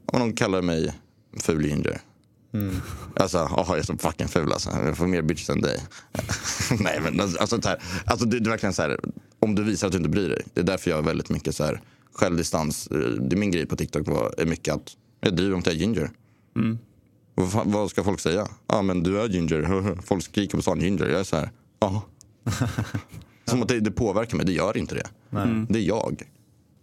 om 0.07 0.21
de 0.21 0.33
kallar 0.33 0.63
mig 0.63 0.95
ful 1.41 1.67
ginger. 1.67 2.01
Alltså, 3.17 3.39
jaha 3.39 3.65
jag 3.69 3.79
är 3.79 3.83
så 3.83 3.99
fucking 3.99 4.29
ful 4.29 4.53
alltså. 4.53 4.71
Jag 4.71 4.97
får 4.97 5.07
mer 5.07 5.23
bitches 5.23 5.51
än 5.51 5.61
dig. 5.61 5.81
Nej 6.81 7.01
men 7.01 7.21
alltså, 7.21 7.39
alltså, 7.39 7.63
så 7.63 7.69
här, 7.69 7.83
alltså 8.05 8.27
det, 8.27 8.39
det 8.39 8.49
är 8.49 8.51
verkligen 8.51 8.73
så 8.73 8.83
här, 8.83 9.01
om 9.39 9.55
du 9.55 9.65
visar 9.65 9.87
att 9.87 9.93
du 9.93 9.99
inte 9.99 10.11
bryr 10.11 10.29
dig. 10.29 10.43
Det 10.55 10.61
är 10.61 10.65
därför 10.65 10.91
jag 10.91 10.97
har 10.97 11.03
väldigt 11.03 11.31
mycket 11.31 11.57
så 11.57 11.65
här 11.65 11.81
självdistans. 12.13 12.89
Det 13.21 13.37
är 13.37 13.39
min 13.39 13.51
grej 13.51 13.67
på 13.67 13.77
TikTok 13.77 14.07
var, 14.09 14.35
är 14.39 14.47
mycket 14.47 14.75
att 14.75 14.97
jag 15.21 15.37
driver 15.37 15.55
om 15.55 15.61
att 15.61 15.67
jag 15.67 15.75
är 15.75 15.79
ginger. 15.79 16.11
Vad, 17.35 17.53
fan, 17.53 17.73
vad 17.73 17.91
ska 17.91 18.05
folk 18.05 18.21
säga? 18.21 18.49
Ja 18.67 18.83
men 18.83 19.03
du 19.03 19.21
är 19.21 19.29
ginger. 19.29 20.03
Folk 20.07 20.25
skriker 20.25 20.57
på 20.57 20.63
stan 20.63 20.81
ginger. 20.81 21.07
Jag 21.07 21.21
är 21.21 21.25
så 21.25 21.37
här, 21.37 21.51
ja. 21.81 22.03
Som 23.45 23.63
att 23.63 23.69
det, 23.69 23.81
det 23.81 23.91
påverkar 23.91 24.37
mig. 24.37 24.47
Det 24.47 24.53
gör 24.53 24.77
inte 24.77 24.95
det. 24.95 25.07
Det 25.69 25.79
är 25.79 25.83
jag. 25.83 26.23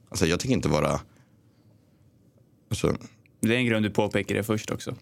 Alltså 0.10 0.26
jag 0.26 0.40
tänker 0.40 0.56
inte 0.56 0.70
vara... 0.70 1.00
Alltså, 2.70 2.96
Det 3.40 3.48
är 3.56 3.58
en 3.58 3.66
grund 3.66 3.86
du 3.86 3.90
påpekar 3.90 4.36
det 4.36 4.44
först 4.44 4.72
också. 4.72 4.96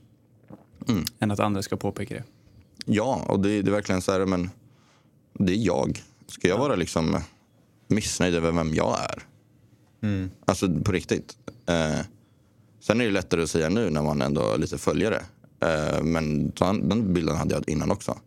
Än 1.19 1.31
att 1.31 1.39
andra 1.39 1.61
ska 1.61 1.77
påpeka 1.77 2.13
det. 2.15 2.23
ja, 2.85 3.25
och 3.27 3.39
det, 3.39 3.61
det 3.61 3.69
är 3.69 3.73
verkligen 3.73 4.01
så 4.01 4.11
här, 4.11 4.25
men 4.25 4.49
det 5.33 5.53
är 5.53 5.57
jag. 5.65 6.03
Ska 6.27 6.47
jag 6.47 6.57
vara 6.57 6.75
liksom 6.75 7.17
missnöjd 7.87 8.35
över 8.35 8.51
vem 8.51 8.73
jag 8.73 8.97
är? 8.99 9.23
Alltså 10.45 10.79
på 10.83 10.91
riktigt. 10.91 11.37
Eh, 11.65 11.99
sen 12.79 13.01
är 13.01 13.05
det 13.05 13.11
lättare 13.11 13.43
att 13.43 13.49
säga 13.49 13.69
nu 13.69 13.89
när 13.89 14.01
man 14.03 14.21
ändå 14.21 14.41
har 14.41 14.57
lite 14.57 14.77
följare. 14.77 15.21
Eh, 15.59 16.03
men 16.03 16.51
han- 16.59 16.89
den 16.89 17.13
bilden 17.13 17.35
hade 17.37 17.55
jag 17.55 17.69
innan 17.69 17.91
också. 17.91 18.17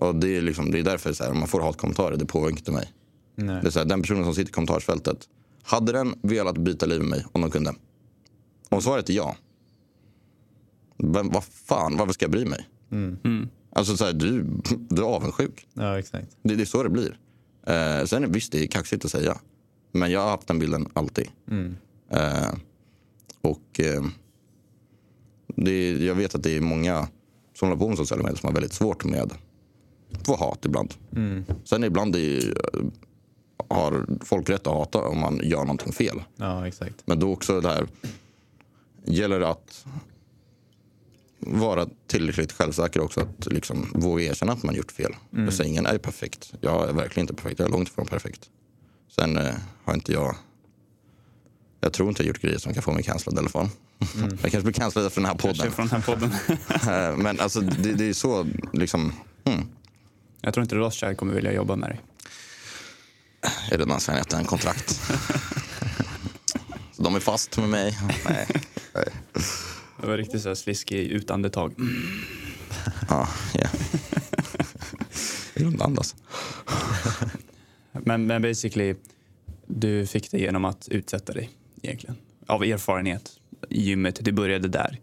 Och 0.00 0.14
det 0.14 0.36
är, 0.36 0.42
liksom, 0.42 0.70
det 0.70 0.78
är 0.78 0.82
därför 0.82 1.12
så 1.12 1.24
här, 1.24 1.30
om 1.30 1.38
man 1.38 1.48
får 1.48 1.60
hatkommentarer, 1.60 2.16
det 2.16 2.26
påverkar 2.26 2.56
inte 2.56 2.72
mig. 2.72 2.92
Nej. 3.34 3.62
Det 3.62 3.68
är 3.68 3.70
så 3.70 3.78
här, 3.78 3.86
den 3.86 4.02
personen 4.02 4.24
som 4.24 4.34
sitter 4.34 4.50
i 4.50 4.52
kommentarsfältet, 4.52 5.28
hade 5.62 5.92
den 5.92 6.14
velat 6.22 6.58
byta 6.58 6.86
liv 6.86 7.00
med 7.00 7.08
mig 7.08 7.26
om 7.32 7.40
de 7.40 7.50
kunde? 7.50 7.74
Om 8.68 8.82
svaret 8.82 9.10
är 9.10 9.14
ja, 9.14 9.36
vem, 10.98 11.28
vad 11.28 11.44
fan, 11.44 11.96
varför 11.96 12.12
ska 12.12 12.24
jag 12.24 12.30
bry 12.30 12.44
mig? 12.44 12.68
Alltså 13.72 13.96
så 13.96 14.04
här, 14.04 14.12
du, 14.12 14.42
du 14.88 15.02
är 15.02 15.06
avundsjuk. 15.06 15.66
Ja, 15.74 15.98
exakt. 15.98 16.36
Det, 16.42 16.54
det 16.54 16.62
är 16.62 16.66
så 16.66 16.82
det 16.82 16.90
blir. 16.90 17.18
Eh, 17.66 18.04
sen 18.04 18.24
är 18.24 18.28
visst, 18.28 18.52
det 18.52 18.62
är 18.62 18.66
kaxigt 18.66 19.04
att 19.04 19.10
säga. 19.10 19.38
Men 19.92 20.10
jag 20.10 20.20
har 20.20 20.30
haft 20.30 20.46
den 20.46 20.58
bilden 20.58 20.88
alltid. 20.92 21.28
Eh, 22.10 22.54
och 23.40 23.80
eh, 23.80 24.04
det, 25.56 25.92
jag 25.92 26.14
vet 26.14 26.34
att 26.34 26.42
det 26.42 26.56
är 26.56 26.60
många 26.60 27.08
som 27.58 27.68
håller 27.68 27.80
på 27.80 27.88
med 27.88 27.96
sociala 27.96 28.22
medier 28.22 28.38
som 28.38 28.46
har 28.46 28.54
väldigt 28.54 28.72
svårt 28.72 29.04
med 29.04 29.32
att 30.12 30.26
få 30.26 30.36
hat 30.36 30.64
ibland. 30.64 30.94
Sen 31.64 31.84
ibland 31.84 32.16
är, 32.16 32.54
har 33.68 34.06
folk 34.24 34.48
rätt 34.48 34.66
att 34.66 34.72
hata 34.74 34.98
om 35.04 35.20
man 35.20 35.40
gör 35.42 35.60
någonting 35.60 35.92
fel. 35.92 36.22
Ja, 36.36 36.66
exakt. 36.66 36.94
Men 37.04 37.18
då 37.18 37.32
också 37.32 37.60
det 37.60 37.68
här 37.68 37.86
gäller 39.04 39.40
det 39.40 39.48
att 39.48 39.86
vara 41.38 41.86
tillräckligt 42.06 42.52
självsäker 42.52 43.00
också 43.00 43.20
att 43.20 43.52
liksom 43.52 43.90
våga 43.94 44.24
erkänna 44.24 44.52
att 44.52 44.62
man 44.62 44.74
gjort 44.74 44.92
fel. 44.92 45.16
Jag 45.30 45.52
säger 45.52 45.70
ingen 45.70 45.86
är 45.86 45.98
perfekt. 45.98 46.52
Jag 46.60 46.88
är 46.88 46.92
verkligen 46.92 47.24
inte 47.24 47.42
perfekt. 47.42 47.58
Jag 47.60 47.68
är 47.68 47.72
långt 47.72 47.88
ifrån 47.88 48.06
perfekt. 48.06 48.50
Sen 49.08 49.36
eh, 49.38 49.54
har 49.84 49.94
inte 49.94 50.12
jag 50.12 50.36
jag 51.80 51.92
tror 51.92 52.08
inte 52.08 52.22
jag 52.22 52.28
gjort 52.28 52.40
grejer 52.40 52.58
som 52.58 52.74
kan 52.74 52.82
få 52.82 52.92
mig 52.92 53.02
cancellad 53.02 53.36
i 53.36 53.38
alla 53.38 53.48
fall. 53.48 53.68
jag 54.30 54.38
kanske 54.40 54.62
blir 54.62 54.72
cancellad 54.72 55.06
efter 55.06 55.20
den 55.20 55.30
här 55.30 55.36
podden. 55.36 55.72
från 55.72 55.86
den 55.86 56.02
här 56.02 56.14
podden. 56.14 56.30
Eh, 57.10 57.16
Men 57.16 57.40
alltså 57.40 57.60
det, 57.60 57.92
det 57.92 58.08
är 58.08 58.12
så 58.12 58.46
liksom, 58.72 59.12
hmm, 59.44 59.68
jag 60.40 60.54
tror 60.54 60.62
inte 60.62 60.74
Rothschild 60.74 61.16
kommer 61.16 61.34
vilja 61.34 61.52
jobba 61.52 61.76
med 61.76 61.90
dig. 61.90 62.00
är 63.70 63.78
det 63.78 63.84
redan 63.84 64.00
signat 64.00 64.32
en 64.32 64.44
kontrakt. 64.44 65.00
de 66.96 67.14
är 67.14 67.20
fast 67.20 67.56
med 67.56 67.68
mig. 67.68 67.98
Nej. 68.28 68.46
Nej. 68.94 69.08
Det 70.00 70.06
var 70.06 70.16
riktigt 70.16 70.42
så 70.42 70.48
här 70.48 70.54
sliskig 70.54 71.06
utandetag. 71.06 71.74
Ja, 73.08 73.28
ja. 73.54 73.68
Vill 75.54 75.72
du 75.72 75.84
andas? 75.84 76.16
Men, 77.92 78.26
men 78.26 78.42
basically, 78.42 78.94
du 79.66 80.06
fick 80.06 80.30
det 80.30 80.38
genom 80.38 80.64
att 80.64 80.88
utsätta 80.88 81.32
dig 81.32 81.50
egentligen. 81.82 82.16
Av 82.46 82.64
erfarenhet 82.64 83.30
i 83.68 83.80
gymmet. 83.82 84.18
Det 84.20 84.32
började 84.32 84.68
där. 84.68 84.98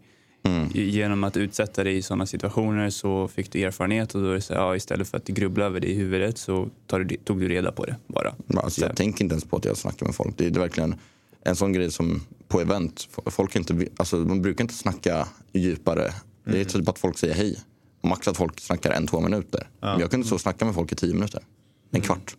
I- 0.74 0.82
Genom 0.90 1.24
att 1.24 1.36
utsätta 1.36 1.84
dig 1.84 1.96
i 1.96 2.02
sådana 2.02 2.26
situationer 2.26 2.90
så 2.90 3.28
fick 3.28 3.52
du 3.52 3.60
erfarenhet 3.62 4.14
och 4.14 4.22
då 4.22 4.30
är 4.30 4.40
så 4.40 4.52
ja, 4.52 4.76
istället 4.76 5.08
för 5.08 5.16
att 5.16 5.26
grubbla 5.26 5.64
över 5.64 5.80
det 5.80 5.86
i 5.90 5.94
huvudet 5.94 6.38
så 6.38 6.68
tar 6.86 7.00
du, 7.00 7.16
tog 7.16 7.40
du 7.40 7.48
reda 7.48 7.72
på 7.72 7.84
det 7.84 7.96
bara. 8.06 8.34
Alltså, 8.56 8.80
jag 8.80 8.96
tänker 8.96 9.24
inte 9.24 9.32
ens 9.32 9.44
på 9.44 9.56
att 9.56 9.64
jag 9.64 9.76
snackar 9.76 10.06
med 10.06 10.14
folk. 10.14 10.34
Det 10.38 10.46
är, 10.46 10.50
verkligen, 10.50 10.94
en 11.42 11.56
sån 11.56 11.72
grej 11.72 11.90
som 11.90 12.20
på 12.48 12.60
event, 12.60 13.08
folk 13.26 13.56
inte, 13.56 13.86
alltså, 13.96 14.16
man 14.16 14.42
brukar 14.42 14.64
inte 14.64 14.74
snacka 14.74 15.28
djupare. 15.52 16.12
Det 16.44 16.60
är 16.60 16.64
typ 16.64 16.88
att 16.88 16.98
folk 16.98 17.18
säger 17.18 17.34
hej. 17.34 17.58
Max 18.02 18.28
att 18.28 18.36
folk 18.36 18.60
snackar 18.60 18.90
en, 18.90 19.06
två 19.06 19.20
minuter. 19.20 19.68
Men 19.80 20.00
jag 20.00 20.10
kunde 20.10 20.26
så 20.26 20.38
snacka 20.38 20.64
med 20.64 20.74
folk 20.74 20.92
i 20.92 20.94
tio 20.94 21.14
minuter. 21.14 21.42
En 21.90 22.00
kvart. 22.00 22.36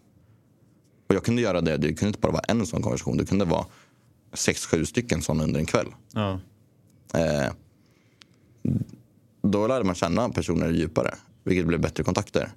Och 1.10 1.16
jag 1.16 1.24
kunde 1.24 1.42
göra 1.42 1.62
det, 1.62 1.78
det 1.78 1.88
kunde 1.94 2.08
inte 2.08 2.20
bara 2.20 2.32
vara 2.32 2.44
en 2.48 2.66
sån 2.66 2.82
konversation. 2.82 3.18
Det 3.18 3.26
kunde 3.26 3.46
vara 3.46 3.66
sex, 4.34 4.66
sju 4.66 4.86
stycken 4.86 5.22
sådana 5.22 5.44
under 5.44 5.60
en 5.60 5.66
kväll. 5.66 5.88
Ja. 6.14 6.40
Eh, 7.14 7.52
då 9.42 9.68
lärde 9.68 9.84
man 9.84 9.96
känna 9.96 10.30
personer 10.30 10.70
djupare, 10.70 11.16
vilket 11.44 11.68
blev 11.68 11.82
bättre 11.82 12.04
kontakter. 12.04 12.52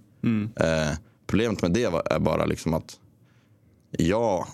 Eh, 0.57 0.97
problemet 1.27 1.63
med 1.63 1.71
det 1.71 1.89
var, 1.89 2.03
är 2.11 2.19
bara 2.19 2.45
liksom 2.45 2.75
att 2.75 2.99
jag 3.91 4.47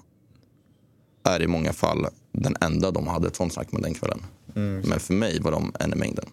är 1.22 1.42
i 1.42 1.46
många 1.46 1.72
fall 1.72 2.06
den 2.32 2.56
enda 2.60 2.90
de 2.90 3.06
hade 3.06 3.28
ett 3.28 3.36
sånt 3.36 3.52
snack 3.52 3.72
med 3.72 3.82
den 3.82 3.94
kvällen. 3.94 4.20
Men 4.84 5.00
för 5.00 5.14
mig 5.14 5.40
var 5.40 5.50
de 5.50 5.72
en 5.80 5.92
i 5.92 5.96
mängden. 5.96 6.24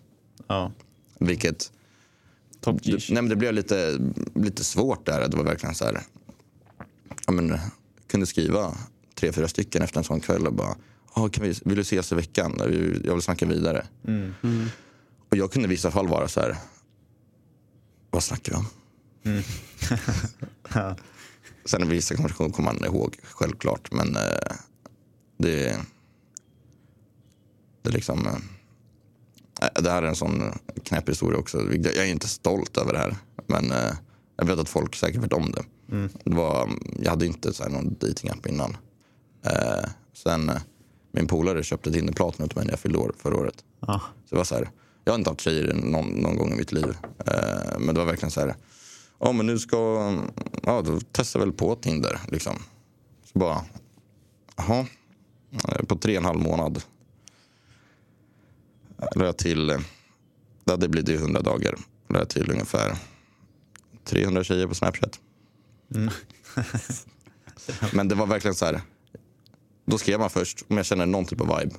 Ja. 0.47 0.71
Vilket 1.19 1.71
Top 2.65 2.83
det, 2.83 2.91
nej, 2.91 3.21
men 3.21 3.29
det 3.29 3.35
blev 3.35 3.53
lite, 3.53 3.99
lite 4.35 4.63
svårt 4.63 5.05
där. 5.05 5.27
Det 5.27 5.37
var 5.37 5.43
verkligen 5.43 5.75
så 5.75 5.85
här. 5.85 6.01
Ja, 7.27 7.31
men, 7.31 7.49
jag 7.49 7.59
kunde 8.07 8.25
skriva 8.25 8.77
tre, 9.15 9.31
fyra 9.31 9.47
stycken 9.47 9.81
efter 9.81 9.97
en 9.97 10.03
sån 10.03 10.19
kväll 10.19 10.47
och 10.47 10.53
bara. 10.53 10.75
Ah, 11.13 11.29
kan 11.29 11.43
vi, 11.43 11.53
vill 11.65 11.75
du 11.75 11.81
ses 11.81 12.11
i 12.11 12.15
veckan? 12.15 12.55
Jag 12.59 12.65
vill, 12.67 13.01
jag 13.05 13.23
snacka 13.23 13.45
vidare. 13.45 13.85
Och 15.35 15.39
jag 15.39 15.51
kunde 15.51 15.67
i 15.67 15.69
vissa 15.69 15.91
fall 15.91 16.07
vara 16.07 16.27
så 16.27 16.39
här. 16.39 16.57
Vad 18.09 18.23
snackar 18.23 18.51
vi 18.51 18.57
om? 18.57 18.65
Sen 21.65 21.83
i 21.83 21.85
vissa 21.85 22.15
konversationer 22.15 22.49
kommer 22.49 22.73
man 22.73 22.85
ihåg 22.85 23.17
självklart. 23.23 23.91
Men 23.91 24.15
eh, 24.15 24.55
det, 25.37 25.77
det 27.81 27.89
är 27.89 27.93
liksom. 27.93 28.27
Eh, 29.61 29.81
det 29.81 29.91
här 29.91 30.03
är 30.03 30.07
en 30.07 30.15
sån 30.15 30.53
knäpp 30.83 31.09
historia 31.09 31.39
också. 31.39 31.57
Jag 31.73 31.97
är 31.97 32.05
inte 32.05 32.27
stolt 32.27 32.77
över 32.77 32.93
det 32.93 32.99
här. 32.99 33.17
Men 33.47 33.71
eh, 33.71 33.93
jag 34.37 34.45
vet 34.45 34.59
att 34.59 34.69
folk 34.69 34.95
säkert 34.95 35.23
vet 35.23 35.33
om 35.33 35.51
det. 35.51 35.63
det 36.23 36.35
var, 36.35 36.69
jag 36.99 37.09
hade 37.09 37.25
inte 37.25 37.53
så 37.53 37.63
här, 37.63 37.69
någon 37.69 37.93
datingapp 37.99 38.45
innan. 38.45 38.77
Eh, 39.45 39.89
sen 40.13 40.49
eh, 40.49 40.61
min 41.11 41.27
polare 41.27 41.63
köpte 41.63 41.91
Tinderplatinum 41.91 42.45
åt 42.45 42.55
mig 42.55 42.65
när 42.65 42.71
jag 42.71 42.79
fyllde 42.79 42.97
år 42.97 43.15
förra 43.17 43.35
året. 43.35 43.65
Ja. 43.79 44.01
Så 44.25 44.35
det 44.35 44.37
var 44.37 44.43
så 44.43 44.55
här, 44.55 44.69
jag 45.05 45.13
har 45.13 45.17
inte 45.17 45.29
haft 45.29 45.41
tjejer 45.41 45.73
någon, 45.73 46.07
någon 46.07 46.37
gång 46.37 46.53
i 46.53 46.55
mitt 46.55 46.71
liv. 46.71 46.97
Eh, 47.25 47.79
men 47.79 47.95
det 47.95 47.99
var 47.99 48.05
verkligen 48.05 48.31
så 48.31 48.39
här, 48.39 48.55
ja 49.19 49.31
men 49.31 49.45
nu 49.45 49.59
ska, 49.59 49.77
ja 50.63 50.81
då 50.81 50.99
testar 51.11 51.39
väl 51.39 51.51
på 51.51 51.75
Tinder 51.75 52.19
liksom. 52.31 52.55
Så 53.33 53.39
bara, 53.39 53.65
jaha, 54.55 54.85
Eh, 55.51 55.85
på 55.85 55.95
tre 55.95 56.17
och 56.17 56.21
en 56.21 56.25
halv 56.25 56.39
månad. 56.39 56.83
La 59.15 59.25
jag 59.25 59.37
till, 59.37 59.69
eh, 59.69 59.79
det 60.63 60.71
hade 60.71 60.87
blivit 60.87 61.19
100 61.19 61.41
dagar, 61.41 61.75
la 62.07 62.19
jag 62.19 62.29
till 62.29 62.51
ungefär 62.51 62.97
300 64.03 64.43
tjejer 64.43 64.67
på 64.67 64.75
Snapchat. 64.75 65.19
men 67.93 68.07
det 68.07 68.15
var 68.15 68.25
verkligen 68.25 68.55
så 68.55 68.65
här, 68.65 68.81
då 69.85 69.97
skrev 69.97 70.19
man 70.19 70.29
först 70.29 70.65
om 70.67 70.77
jag 70.77 70.85
känner 70.85 71.05
någon 71.05 71.25
typ 71.25 71.41
av 71.41 71.59
vibe. 71.59 71.75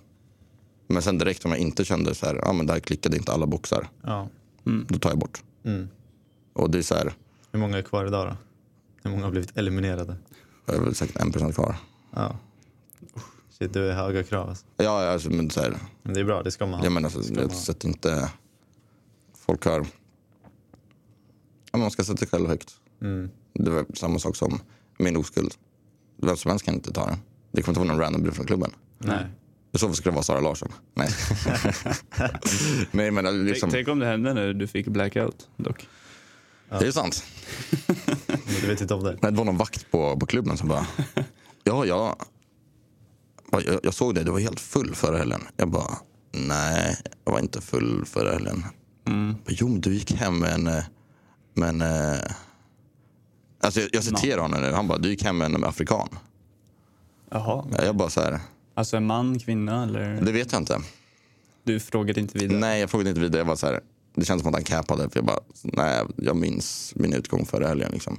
Men 0.86 1.02
sen 1.02 1.18
direkt 1.18 1.44
om 1.44 1.50
jag 1.50 1.60
inte 1.60 1.84
kände 1.84 2.14
så 2.14 2.26
här, 2.26 2.40
ja 2.42 2.52
men 2.52 2.66
där 2.66 2.80
klickade 2.80 3.16
inte 3.16 3.32
alla 3.32 3.46
boxar. 3.46 3.88
Ja. 4.02 4.28
Då 4.64 4.98
tar 4.98 5.10
jag 5.10 5.18
bort. 5.18 5.42
Mm. 5.64 5.88
Och 6.52 6.70
det 6.70 6.78
är 6.78 6.82
så 6.82 6.94
här, 6.94 7.14
Hur 7.52 7.58
många 7.60 7.78
är 7.78 7.82
kvar 7.82 8.06
idag 8.06 8.26
då? 8.28 8.36
Hur 9.02 9.10
många 9.10 9.24
har 9.24 9.30
blivit 9.30 9.56
eliminerade? 9.56 10.16
jag 10.66 10.74
har 10.74 10.84
väl 10.84 10.94
säkert 10.94 11.16
en 11.16 11.32
procent 11.32 11.54
kvar. 11.54 11.76
Ja. 12.10 12.36
Shit, 13.58 13.72
du 13.72 13.88
är 13.90 13.94
höga 13.94 14.22
krav 14.22 14.48
alltså. 14.48 14.66
Ja, 14.76 15.08
alltså, 15.08 15.30
men 15.30 15.50
så 15.50 15.60
här, 15.60 15.76
Men 16.02 16.14
det 16.14 16.20
är 16.20 16.24
bra, 16.24 16.42
det 16.42 16.50
ska 16.50 16.66
man 16.66 16.78
ha. 16.78 16.84
jag 16.84 16.92
menar, 16.92 17.08
så, 17.08 17.20
jag 17.34 17.52
sätter 17.52 17.88
inte, 17.88 18.30
folk 19.34 19.64
har, 19.64 19.86
ja, 21.72 21.78
man 21.78 21.90
ska 21.90 22.04
sätta 22.04 22.18
sig 22.18 22.28
själv 22.28 22.48
högt. 22.48 22.74
Mm. 23.02 23.30
Det 23.52 23.70
var 23.70 23.86
samma 23.94 24.18
sak 24.18 24.36
som 24.36 24.60
min 24.98 25.16
oskuld. 25.16 25.54
Vem 26.16 26.36
som 26.36 26.50
helst 26.50 26.64
kan 26.64 26.74
inte 26.74 26.92
ta 26.92 27.06
den. 27.06 27.18
Det 27.52 27.62
kommer 27.62 27.70
inte 27.70 27.80
vara 27.80 27.96
någon 27.96 28.14
random 28.14 28.32
från 28.32 28.46
klubben. 28.46 28.70
Nej. 28.98 29.26
I 29.76 29.78
så 29.78 29.86
fall 29.86 29.96
skulle 29.96 30.10
det 30.10 30.14
vara 30.14 30.22
Sara 30.24 30.40
Larsson. 30.40 30.72
Nej. 30.94 31.08
Nej 32.90 33.10
men 33.10 33.44
liksom, 33.46 33.70
Tänk, 33.70 33.72
tänk 33.86 33.88
om 33.88 33.98
det 33.98 34.06
hände 34.06 34.34
när 34.34 34.52
du 34.52 34.66
fick 34.66 34.86
blackout 34.88 35.48
dock. 35.56 35.88
det 36.68 36.86
är 36.86 36.90
sant. 36.92 37.24
Men 38.26 38.38
du 38.60 38.66
vet 38.66 38.80
inte 38.80 38.94
om 38.94 39.02
det? 39.04 39.18
Nej, 39.22 39.32
det 39.32 39.38
var 39.38 39.44
någon 39.44 39.56
vakt 39.56 39.90
på, 39.90 40.16
på 40.20 40.26
klubben 40.26 40.56
som 40.56 40.68
bara... 40.68 40.86
Ja, 41.64 41.84
ja. 41.84 42.16
Jag, 43.52 43.80
jag 43.82 43.94
såg 43.94 44.14
det, 44.14 44.24
du 44.24 44.30
var 44.30 44.40
helt 44.40 44.60
full 44.60 44.94
förra 44.94 45.18
helgen. 45.18 45.40
Jag 45.56 45.70
bara, 45.70 45.98
nej, 46.32 46.96
jag 47.24 47.32
var 47.32 47.40
inte 47.40 47.60
full 47.60 48.04
förra 48.06 48.32
helgen. 48.32 48.64
Mm. 49.06 49.26
Jag 49.28 49.34
bara, 49.36 49.54
Jo, 49.58 49.68
men 49.68 49.80
du 49.80 49.94
gick 49.94 50.12
hem 50.12 50.38
med 50.38 50.52
en... 50.54 50.66
eh, 50.66 50.84
Med 51.54 51.68
en 51.68 51.80
eh, 51.80 52.20
alltså 53.60 53.80
jag, 53.80 53.88
jag 53.92 54.04
citerar 54.04 54.40
honom 54.42 54.60
nu. 54.62 54.72
Han 54.72 54.88
bara, 54.88 54.98
du 54.98 55.08
gick 55.08 55.22
hem 55.24 55.38
med 55.38 55.54
en 55.54 55.64
afrikan. 55.64 56.08
Jaha. 57.30 57.64
Jag 57.84 57.96
bara 57.96 58.10
så 58.10 58.20
här, 58.20 58.40
Alltså 58.76 58.96
en 58.96 59.06
man, 59.06 59.38
kvinna 59.38 59.82
eller? 59.82 60.20
det 60.20 60.32
vet 60.32 60.52
jag 60.52 60.60
inte. 60.60 60.80
Du 61.64 61.80
frågade 61.80 62.20
inte 62.20 62.38
vidare? 62.38 62.58
Nej, 62.58 62.80
jag 62.80 62.90
frågade 62.90 63.10
inte 63.10 63.20
vidare. 63.20 63.38
Jag 63.38 63.46
bara 63.46 63.56
så 63.56 63.66
här, 63.66 63.80
det 64.14 64.24
känns 64.24 64.42
som 64.42 64.48
att 64.48 64.54
han 64.54 64.64
cappade. 64.64 65.10
För 65.10 65.18
jag 65.18 65.24
bara, 65.24 65.40
nej, 65.62 66.02
jag 66.16 66.36
minns 66.36 66.92
min 66.96 67.12
utgång 67.12 67.46
förra 67.46 67.68
helgen. 67.68 67.90
Liksom. 67.92 68.18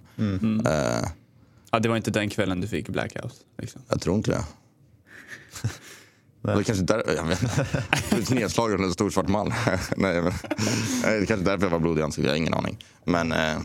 Eh, 0.65 1.09
Ja, 1.71 1.79
det 1.79 1.89
var 1.89 1.97
inte 1.97 2.11
den 2.11 2.29
kvällen 2.29 2.61
du 2.61 2.67
fick 2.67 2.89
blackout? 2.89 3.33
Liksom. 3.57 3.81
Jag 3.89 4.01
tror 4.01 4.15
inte 4.15 4.31
det. 4.31 4.43
Det 6.41 6.51
är 6.51 6.63
kanske 6.63 6.83
där, 6.83 7.03
jag 7.15 7.23
vet 7.23 7.41
inte. 7.41 8.33
Nedslagen 8.35 8.79
av 8.79 8.85
en 8.85 8.93
stor 8.93 9.09
svart 9.09 9.27
man. 9.27 9.47
Nej, 9.97 10.21
men, 10.21 10.33
det 11.01 11.07
är 11.07 11.25
kanske 11.25 11.45
därför 11.45 11.65
jag 11.65 11.71
var 11.71 11.79
blodig 11.79 12.01
i 12.01 12.03
ansiktet. 12.03 12.25
Jag 12.25 12.31
har 12.31 12.37
ingen 12.37 12.53
aning. 12.53 12.77
Men 13.03 13.31
eh, 13.31 13.59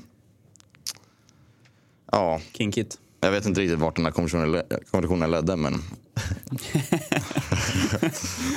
ja, 2.12 2.40
Kinkigt. 2.52 2.98
jag 3.20 3.30
vet 3.30 3.46
inte 3.46 3.60
riktigt 3.60 3.78
vart 3.78 3.96
den 3.96 4.04
här 4.04 4.12
konversationen 4.12 5.30
ledde. 5.30 5.56
Men... 5.56 5.82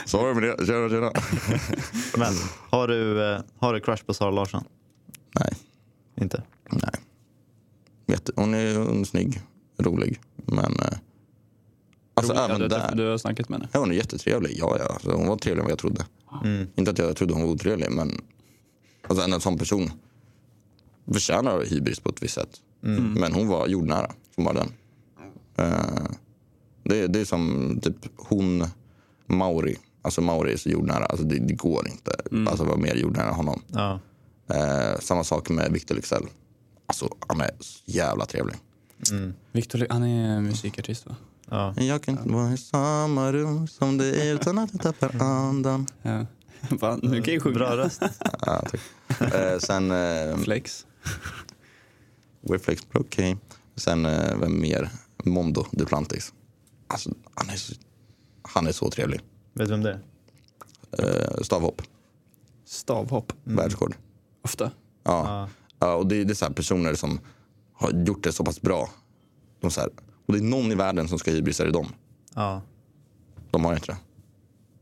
Så 0.06 0.18
var 0.18 0.28
det 0.28 0.34
med 0.34 0.44
det. 0.44 0.66
Tjena, 0.66 0.90
tjena. 0.90 1.12
Men 2.18 2.34
har 2.70 2.88
du, 2.88 3.32
eh, 3.34 3.42
har 3.60 3.74
du 3.74 3.80
crush 3.80 4.06
på 4.06 4.14
Sara 4.14 4.32
Larsson? 4.32 4.64
Nej, 5.40 5.54
Inte? 6.22 6.44
nej. 6.70 6.92
Jätte, 8.08 8.32
hon, 8.36 8.54
är, 8.54 8.76
hon 8.76 9.02
är 9.02 9.04
snygg, 9.06 9.42
rolig. 9.78 10.22
Men 10.36 10.80
eh, 10.80 10.98
alltså 12.14 12.34
Rolig, 12.34 12.44
även 12.44 12.62
ja, 12.62 12.68
du, 12.68 12.68
där. 12.68 12.96
du 12.96 13.10
har 13.10 13.18
snackat 13.18 13.50
med 13.50 13.60
henne? 13.60 13.70
Ja, 13.74 13.80
hon 13.80 13.92
är 13.92 13.96
jättetrevlig. 13.96 14.56
Ja, 14.60 14.78
ja. 14.80 14.98
Så 15.04 15.12
hon 15.12 15.28
var 15.28 15.38
trevligare 15.38 15.60
än 15.62 15.66
vad 15.66 15.72
jag 15.72 15.80
trodde. 15.80 16.06
Mm. 16.44 16.68
Inte 16.76 16.92
att 16.92 16.98
jag 16.98 17.16
trodde 17.16 17.34
hon 17.34 17.44
var 17.44 17.50
otrevlig, 17.50 17.92
men 17.92 18.12
alltså, 19.08 19.26
en 19.26 19.42
sån 19.42 19.58
person 19.58 19.92
förtjänar 21.14 21.66
hybris 21.66 22.00
på 22.00 22.10
ett 22.10 22.24
visst 22.24 22.34
sätt. 22.36 22.62
Men 23.16 23.34
hon 23.34 23.48
var 23.48 23.68
jordnära, 23.68 24.12
som 24.36 24.44
var 24.44 24.54
den. 24.54 24.72
Eh, 25.58 26.06
det, 26.86 27.08
det 27.08 27.20
är 27.20 27.26
som 27.26 27.80
typ 27.84 27.96
hon, 28.16 28.66
Mauri. 29.28 29.78
Alltså 30.02 30.22
Mauri 30.22 30.54
är 30.54 30.58
så 30.58 30.70
jordnära, 30.70 31.06
alltså, 31.06 31.26
det, 31.26 31.40
det 31.40 31.54
går 31.54 31.88
inte. 31.88 32.12
Alltså 32.50 32.64
vara 32.66 32.78
mer 32.78 32.96
jordnära 32.96 33.28
än 33.28 33.34
honom. 33.36 33.62
Ja. 33.68 34.00
Eh, 34.50 35.00
samma 35.00 35.24
sak 35.24 35.50
med 35.50 35.72
Victor 35.72 35.96
Leksell. 35.96 36.26
Alltså 36.88 37.10
han 37.28 37.42
är 37.42 37.52
så 37.60 37.80
jävla 37.86 38.26
trevlig. 38.26 38.56
Victor, 39.52 39.88
han 39.90 40.04
är 40.04 40.42
musikartist 40.42 41.06
va? 41.06 41.16
ja. 41.50 41.74
Jag 41.84 42.04
kan 42.04 42.18
inte 42.18 42.30
vara 42.30 42.54
i 42.54 42.58
samma 42.58 43.32
rum 43.32 43.68
som 43.68 43.98
dig 43.98 44.30
utan 44.30 44.58
att 44.58 44.70
jag 44.74 44.82
tappar 44.82 45.24
andan. 45.26 45.88
Ja. 46.02 46.26
Fan, 46.80 47.00
nu 47.04 47.22
kan 47.22 47.34
jag 47.34 47.44
sjunga. 47.44 47.56
Bra 47.56 47.78
röst. 47.78 48.02
Ja, 48.46 48.64
tack. 48.72 49.34
Eh, 49.34 49.60
sen 49.60 49.92
eh, 49.92 50.38
Flex. 50.38 50.86
Wayflex, 52.42 52.88
okej. 52.94 53.38
Sen 53.76 54.06
eh, 54.06 54.38
vem 54.40 54.60
mer? 54.62 54.90
Mondo 55.24 55.66
Duplantis. 55.72 56.34
Alltså, 56.88 57.10
han, 57.34 57.50
är 57.50 57.56
så, 57.56 57.74
han 58.42 58.68
är 58.68 58.72
så 58.72 58.90
trevlig. 58.90 59.20
Vet 59.54 59.68
du 59.68 59.72
vem 59.74 59.84
det 59.84 59.92
är? 59.92 60.00
Eh, 61.00 61.42
stavhopp, 61.42 61.82
Stavhopp. 62.66 63.34
världsrekord. 63.44 63.96
Ofta. 64.42 64.72
Ja. 65.04 65.24
Ja. 65.26 65.50
Ja, 65.80 65.96
och 65.96 66.08
det, 66.08 66.24
det 66.24 66.34
är 66.34 66.36
så 66.36 66.46
här 66.46 66.54
personer 66.54 66.96
som 66.96 67.20
har 67.74 67.92
gjort 67.92 68.24
det 68.24 68.32
så 68.32 68.44
pass 68.46 68.62
bra. 68.62 68.90
De 69.62 69.72
så 69.72 69.82
här, 69.82 69.90
och 70.26 70.34
det 70.34 70.40
är 70.40 70.44
någon 70.44 70.72
i 70.72 70.76
världen 70.76 71.08
som 71.08 71.20
ska 71.20 71.32
hybrisa 71.32 71.64
är 71.64 71.68
det 71.68 71.74
dem. 71.74 71.88
Ja. 72.34 72.62
De 73.52 73.66
har 73.66 73.74
inte 73.74 73.88
det. 73.92 73.98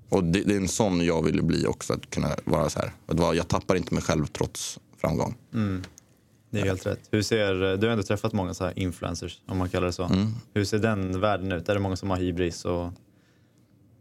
Och 0.10 0.24
det, 0.24 0.44
det 0.44 0.54
är 0.54 0.58
en 0.58 0.68
sån 0.68 1.06
jag 1.06 1.24
vill 1.24 1.44
bli 1.44 1.66
också. 1.68 1.94
Att 1.94 2.10
kunna 2.10 2.36
vara 2.46 2.70
så 2.70 2.80
här. 2.80 2.94
Att 3.06 3.20
vara, 3.20 3.36
jag 3.36 3.48
tappar 3.48 3.76
inte 3.76 3.94
mig 3.94 4.04
själv 4.04 4.26
trots 4.26 4.80
framgång. 4.98 5.36
Det 6.54 6.60
är 6.62 6.66
helt 6.66 6.86
rätt. 6.86 7.00
Hur 7.12 7.22
ser, 7.22 7.78
du 7.78 7.88
har 7.88 7.92
ändå 7.92 8.04
träffat 8.04 8.34
många 8.34 8.54
så 8.54 8.64
här 8.64 8.80
influencers, 8.80 9.42
om 9.46 9.58
man 9.58 9.70
kallar 9.70 9.88
det 9.88 9.94
så. 9.94 10.10
Hur 10.54 10.66
ser 10.66 10.80
den 10.80 11.20
världen 11.20 11.52
ut? 11.52 11.70
Är 11.70 11.74
det 11.74 11.80
många 11.80 11.96
som 11.96 12.10
har 12.10 12.18
hybris? 12.18 12.66
Och... 12.66 12.92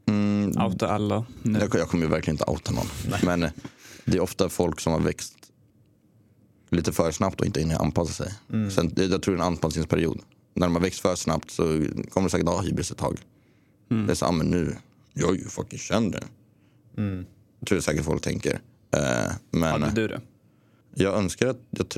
Mm, 0.08 0.52
Outa 0.62 0.88
alla. 0.88 1.24
Nu. 1.42 1.58
Jag, 1.58 1.74
jag 1.74 1.88
kommer 1.88 2.04
ju 2.04 2.10
verkligen 2.10 2.34
inte 2.34 2.44
outa 2.50 2.72
någon. 2.72 2.86
Men 3.24 3.42
eh, 3.42 3.50
det 4.04 4.16
är 4.16 4.20
ofta 4.20 4.48
folk 4.48 4.80
som 4.80 4.92
har 4.92 5.00
växt 5.00 5.34
lite 6.70 6.92
för 6.92 7.10
snabbt 7.10 7.40
och 7.40 7.46
inte 7.46 7.60
hinner 7.60 7.82
anpassa 7.82 8.12
sig. 8.24 8.32
Sen, 8.70 8.88
det- 8.94 9.04
jag 9.04 9.22
tror 9.22 9.34
det 9.34 9.40
är 9.40 9.42
en 9.42 9.46
anpassningsperiod. 9.52 10.20
När 10.54 10.66
de 10.66 10.74
har 10.74 10.82
växt 10.82 11.00
för 11.00 11.14
snabbt 11.14 11.50
så 11.50 11.62
kommer 12.10 12.28
de 12.28 12.30
säkert 12.30 12.48
ha 12.48 12.62
hybris 12.62 12.90
ett 12.90 12.98
tag. 12.98 13.18
Det 13.88 14.10
är 14.10 14.14
så, 14.14 14.26
ah, 14.26 14.32
men 14.32 14.46
nu, 14.46 14.76
jag 15.14 15.30
är 15.30 15.34
ju 15.38 15.44
fucking 15.44 15.78
känd 15.78 16.10
nu. 16.14 16.20
Mm. 17.02 17.26
Jag 17.60 17.68
tror 17.68 17.80
säkert 17.80 18.04
folk 18.04 18.22
tänker. 18.22 18.60
Eh, 18.96 19.32
men 19.50 19.82
Hade 19.82 19.90
du 20.00 20.08
det? 20.08 20.20
jag 20.94 21.14
önskar 21.14 21.46
att, 21.48 21.56
jag 21.70 21.88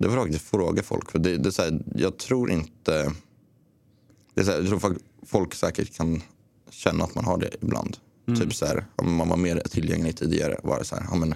det 0.00 0.08
får 0.08 0.16
faktiskt 0.16 0.44
fråga 0.44 0.82
folk. 0.82 1.10
För 1.10 1.18
det, 1.18 1.36
det 1.36 1.58
är 1.58 1.62
här, 1.62 1.82
jag 1.94 2.18
tror 2.18 2.50
inte, 2.50 3.12
det 4.34 4.40
är 4.40 4.44
så 4.44 4.50
här, 4.50 4.58
jag 4.58 4.68
tror 4.68 4.78
folk, 4.78 4.98
folk 5.26 5.54
säkert 5.54 5.96
kan 5.96 6.22
känna 6.70 7.04
att 7.04 7.14
man 7.14 7.24
har 7.24 7.38
det 7.38 7.50
ibland. 7.60 7.96
Typ 8.26 8.54
så 8.54 8.66
här, 8.66 8.84
om 8.96 9.14
man 9.14 9.28
var 9.28 9.36
mer 9.36 9.56
tillgänglig 9.70 10.16
tidigare. 10.16 10.60
Var 10.62 10.78
det 10.78 10.84
så 10.84 10.96
här, 10.96 11.06
ja, 11.10 11.16
men, 11.16 11.34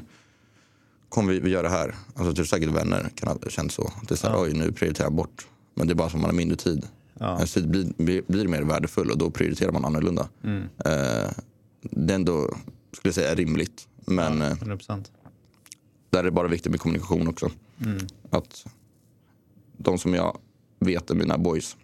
kom 1.08 1.26
vi, 1.26 1.40
vi 1.40 1.50
gör 1.50 1.62
det 1.62 1.68
här. 1.68 1.94
Alltså, 2.06 2.24
jag 2.24 2.36
tror 2.36 2.44
säkert 2.44 2.68
vänner 2.68 3.10
kan 3.14 3.28
ha 3.28 3.50
känt 3.50 3.72
så. 3.72 3.92
Det 4.08 4.14
är 4.14 4.16
så 4.16 4.28
här, 4.28 4.42
oj 4.42 4.52
nu 4.52 4.72
prioriterar 4.72 5.06
jag 5.06 5.14
bort. 5.14 5.46
Men 5.74 5.86
det 5.86 5.92
är 5.92 5.94
bara 5.94 6.10
som 6.10 6.20
man 6.20 6.30
har 6.30 6.36
mindre 6.36 6.56
tid. 6.56 6.86
Ja. 7.18 7.34
Ens 7.34 7.52
tid 7.52 7.68
blir, 7.96 8.22
blir, 8.26 8.48
mer 8.48 8.62
värdefull 8.62 9.10
och 9.10 9.18
då 9.18 9.30
prioriterar 9.30 9.72
man 9.72 9.84
annorlunda. 9.84 10.28
Eh, 10.84 11.30
det 11.80 12.12
är 12.12 12.14
ändå, 12.14 12.54
skulle 12.92 13.08
jag 13.08 13.14
säga, 13.14 13.34
rimligt. 13.34 13.88
Men 14.06 14.42
eh, 14.42 14.52
100%. 14.52 15.04
Där 16.14 16.20
är 16.20 16.24
det 16.24 16.30
bara 16.30 16.48
viktigt 16.48 16.70
med 16.70 16.80
kommunikation 16.80 17.28
också. 17.28 17.50
Att 18.30 18.66
de 19.76 19.98
som 19.98 20.14
jag 20.14 20.38
vet 20.78 21.10
är 21.10 21.14
mina 21.14 21.38
boys 21.38 21.76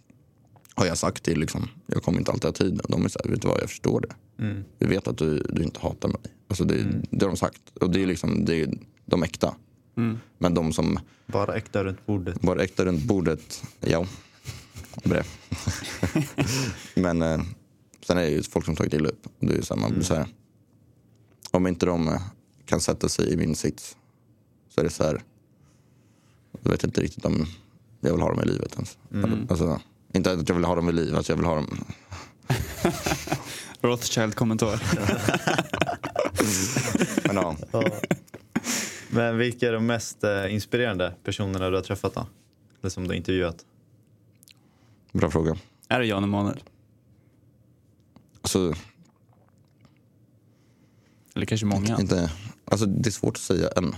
har 0.75 0.87
jag 0.87 0.99
sagt 0.99 1.25
till. 1.25 1.41
Liksom, 1.41 1.69
jag 1.87 2.03
kommer 2.03 2.19
inte 2.19 2.31
alltid 2.33 2.45
ha 2.45 2.53
tid. 2.53 2.81
De 2.89 3.05
är 3.05 3.09
så 3.09 3.21
här, 3.25 3.31
vet 3.31 3.43
du 3.43 3.49
vad, 3.49 3.61
jag 3.61 3.69
förstår 3.69 4.01
det. 4.01 4.15
Vi 4.79 4.87
vet 4.87 5.09
att 5.09 5.19
du, 5.19 5.39
du 5.51 5.63
inte 5.63 5.81
hatar 5.81 6.09
mig. 6.09 6.21
Alltså 6.49 6.65
det, 6.65 6.85
det 7.11 7.25
har 7.25 7.31
de 7.31 7.37
sagt. 7.37 7.77
Och 7.81 7.91
det 7.91 8.03
är 8.03 8.07
liksom 8.07 8.45
det 8.45 8.61
är 8.61 8.79
de 9.07 9.23
äkta. 9.23 9.55
Men 10.39 10.55
de 10.55 10.73
som 10.73 10.99
Bara 11.27 11.55
äkta 11.57 11.85
runt 11.85 12.07
bordet. 12.07 12.45
var 12.45 12.57
äkta 12.57 12.85
runt 12.85 13.05
bordet, 13.05 13.63
ja. 13.81 14.07
Det. 15.05 15.25
Men 16.95 17.23
eh, 17.23 17.41
sen 18.07 18.19
är 18.19 18.23
det 18.23 18.31
ju 18.31 18.43
folk 18.43 18.65
som 18.65 18.77
tagit 18.77 18.95
illa 18.95 19.09
upp. 19.09 19.27
Det 19.41 19.55
är 19.59 19.63
så 19.63 19.75
här, 19.75 19.81
man 19.81 19.93
blir 19.93 20.03
så 20.03 20.15
här, 20.15 20.27
om 21.51 21.67
inte 21.67 21.87
de 21.87 22.09
eh, 22.09 22.23
kan 22.65 22.81
sätta 22.81 23.09
sig 23.09 23.33
i 23.33 23.37
min 23.37 23.55
sits 23.55 23.97
så 24.75 24.81
är 24.81 24.85
det 24.85 24.91
så 24.91 25.05
här. 25.05 25.23
Jag 26.63 26.71
vet 26.71 26.85
inte 26.85 27.01
riktigt 27.01 27.25
om 27.25 27.47
jag 28.01 28.13
vill 28.13 28.21
ha 28.23 28.29
dem 28.29 28.41
i 28.43 28.47
livet 28.47 28.75
ens. 28.75 28.99
Alltså, 29.51 29.81
inte 30.15 30.33
att 30.33 30.49
jag 30.49 30.57
vill 30.57 30.65
ha 30.65 30.75
dem 30.75 30.89
i 30.89 30.93
livet, 30.93 31.15
alltså 31.15 31.33
jag 31.33 31.37
vill 31.37 31.47
ha 31.47 31.55
dem. 31.55 31.85
Rothschild-kommentar. 33.81 34.83
Men 37.27 37.37
ja, 37.37 37.57
Men 39.11 39.39
vilka 39.39 39.69
är 39.69 39.73
de 39.73 39.87
mest 39.87 40.25
eh, 40.25 40.55
inspirerande 40.55 41.15
personerna 41.25 41.71
du 41.71 41.77
har 41.77 41.83
träffat 41.83 42.15
då? 42.15 42.27
Eller 42.81 42.91
som 42.91 43.03
du 43.03 43.09
har 43.09 43.15
intervjuat? 43.15 43.65
bra 45.13 45.31
fråga. 45.31 45.57
är 45.89 46.01
det 46.01 46.07
Jan 46.07 46.25
Emanuel? 46.25 46.63
Alltså, 48.43 48.75
Eller 51.35 51.47
kanske 51.47 51.67
många? 51.67 52.01
inte, 52.01 52.33
alltså, 52.65 52.87
det 52.87 53.09
är 53.09 53.13
svårt 53.13 53.37
att 53.37 53.41
säga 53.43 53.69
än. 53.77 53.95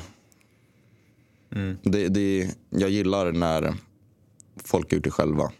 Mm. 1.53 1.77
Det, 1.83 2.09
det, 2.09 2.55
jag 2.71 2.91
gillar 2.91 3.33
när 3.33 3.75
folk 4.57 4.91
har 4.91 4.97
gjort 4.97 5.05
det 5.05 5.11
själva. 5.11 5.53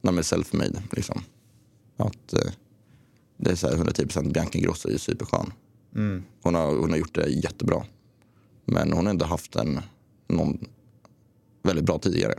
När 0.00 0.12
de 0.12 0.18
är 0.18 0.22
self-made. 0.22 0.82
Liksom. 0.92 1.22
Att, 1.96 2.32
eh, 2.32 2.52
det 3.36 3.50
är 3.50 3.54
så 3.54 3.68
här 3.68 3.76
110% 3.76 4.32
Bianca 4.32 4.58
Ingrosso 4.58 4.88
är 4.88 4.98
superskön. 4.98 5.52
Mm. 5.94 6.22
Hon, 6.42 6.54
har, 6.54 6.76
hon 6.76 6.90
har 6.90 6.96
gjort 6.96 7.14
det 7.14 7.28
jättebra. 7.28 7.84
Men 8.64 8.92
hon 8.92 9.06
har 9.06 9.12
inte 9.12 9.24
haft 9.24 9.56
en, 9.56 9.80
någon 10.28 10.68
väldigt 11.62 11.84
bra 11.84 11.98
tidigare. 11.98 12.34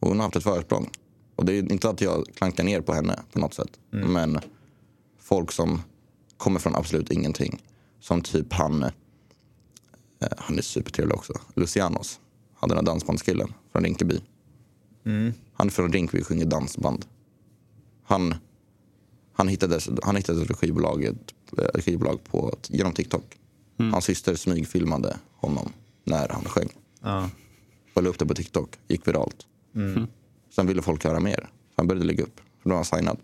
Och 0.00 0.08
hon 0.08 0.16
har 0.16 0.24
haft 0.24 0.36
ett 0.36 0.42
försprång. 0.42 0.90
Och 1.36 1.44
det 1.44 1.52
är 1.52 1.72
inte 1.72 1.88
att 1.88 2.00
jag 2.00 2.26
klankar 2.34 2.64
ner 2.64 2.80
på 2.80 2.92
henne 2.92 3.20
på 3.32 3.38
något 3.38 3.54
sätt. 3.54 3.70
Men 3.90 4.38
folk 5.18 5.52
som 5.52 5.82
kommer 6.36 6.60
från 6.60 6.74
absolut 6.74 7.10
ingenting. 7.10 7.62
Som 8.00 8.22
typ 8.22 8.52
han, 8.52 8.84
han 10.36 10.58
är 10.58 10.62
supertrevlig 10.62 11.16
också, 11.16 11.32
Lucianos. 11.54 12.20
Han 12.54 12.68
den 12.68 12.76
där 12.76 12.84
dansbandskillen 12.84 13.52
från 13.72 13.84
Rinkeby. 13.84 14.20
Mm. 15.04 15.32
Han 15.52 15.66
är 15.66 15.70
från 15.70 15.92
Rinkeby 15.92 16.22
och 16.22 16.26
sjunger 16.26 16.46
dansband. 16.46 17.06
Han, 18.02 18.34
han 19.32 19.48
hittade, 19.48 19.80
han 20.02 20.16
hittade 20.16 20.42
ett 20.42 20.56
skivbolag, 20.56 21.04
ett 21.04 21.84
skivbolag 21.84 22.24
på, 22.24 22.56
genom 22.68 22.92
TikTok. 22.92 23.38
Hans 23.92 24.04
syster 24.04 24.34
smygfilmade 24.34 25.16
honom 25.34 25.72
när 26.04 26.28
han 26.28 26.44
sjöng. 26.44 26.68
Ja. 27.00 27.30
Och 27.94 28.02
la 28.02 28.08
upp 28.08 28.18
det 28.18 28.26
på 28.26 28.34
TikTok. 28.34 28.78
Gick 28.88 29.08
viralt. 29.08 29.46
Sen 30.50 30.66
ville 30.66 30.82
folk 30.82 31.04
höra 31.04 31.20
mer. 31.20 31.40
Så 31.40 31.74
han 31.76 31.86
började 31.86 32.06
lägga 32.06 32.24
upp. 32.24 32.40
Då 32.62 32.70
var 32.70 32.76
han 32.76 32.84
signad. 32.84 33.18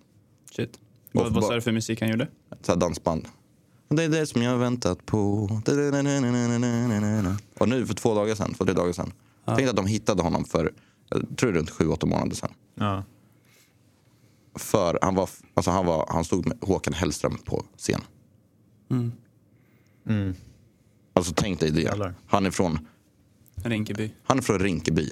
Shit. 0.57 0.79
Vad, 1.12 1.35
vad 1.35 1.45
sa 1.45 1.55
du 1.55 1.61
för 1.61 1.73
musik 1.73 2.01
han 2.01 2.11
gjorde? 2.11 2.29
Så 2.62 2.73
här 2.73 2.81
dansband. 2.81 3.29
Och 3.89 3.97
Det 3.97 4.02
är 4.05 4.09
det 4.09 4.27
som 4.27 4.43
jag 4.43 4.51
har 4.51 4.59
väntat 4.59 5.06
på. 5.06 5.48
Och 7.59 7.69
nu 7.69 7.86
för 7.86 7.94
två 7.94 8.15
dagar 8.15 8.35
sedan, 8.35 8.55
för 8.55 8.65
tre 8.65 8.74
dagar 8.74 8.93
sedan. 8.93 9.12
Jag 9.44 9.56
tänkte 9.56 9.70
att 9.70 9.77
de 9.77 9.86
hittade 9.86 10.23
honom 10.23 10.44
för, 10.44 10.73
jag 11.09 11.36
tror 11.36 11.52
runt 11.52 11.70
sju, 11.70 11.89
åtta 11.89 12.06
månader 12.06 12.36
sedan. 12.36 12.51
Ja. 12.74 13.05
För 14.55 14.98
han, 15.02 15.15
var, 15.15 15.28
alltså 15.55 15.70
han, 15.70 15.86
var, 15.86 16.06
han 16.09 16.24
stod 16.24 16.47
med 16.47 16.59
Håkan 16.61 16.94
Hellström 16.94 17.39
på 17.44 17.65
scen. 17.77 18.01
Mm. 18.90 20.35
Alltså 21.12 21.32
tänk 21.36 21.61
dig 21.61 21.70
det. 21.70 22.15
Han 22.27 22.47
är 22.47 22.51
från, 22.51 22.78
Rinkeby. 23.55 24.11
han 24.24 24.39
är 24.39 24.43
från 24.43 24.59
Rinkeby. 24.59 25.11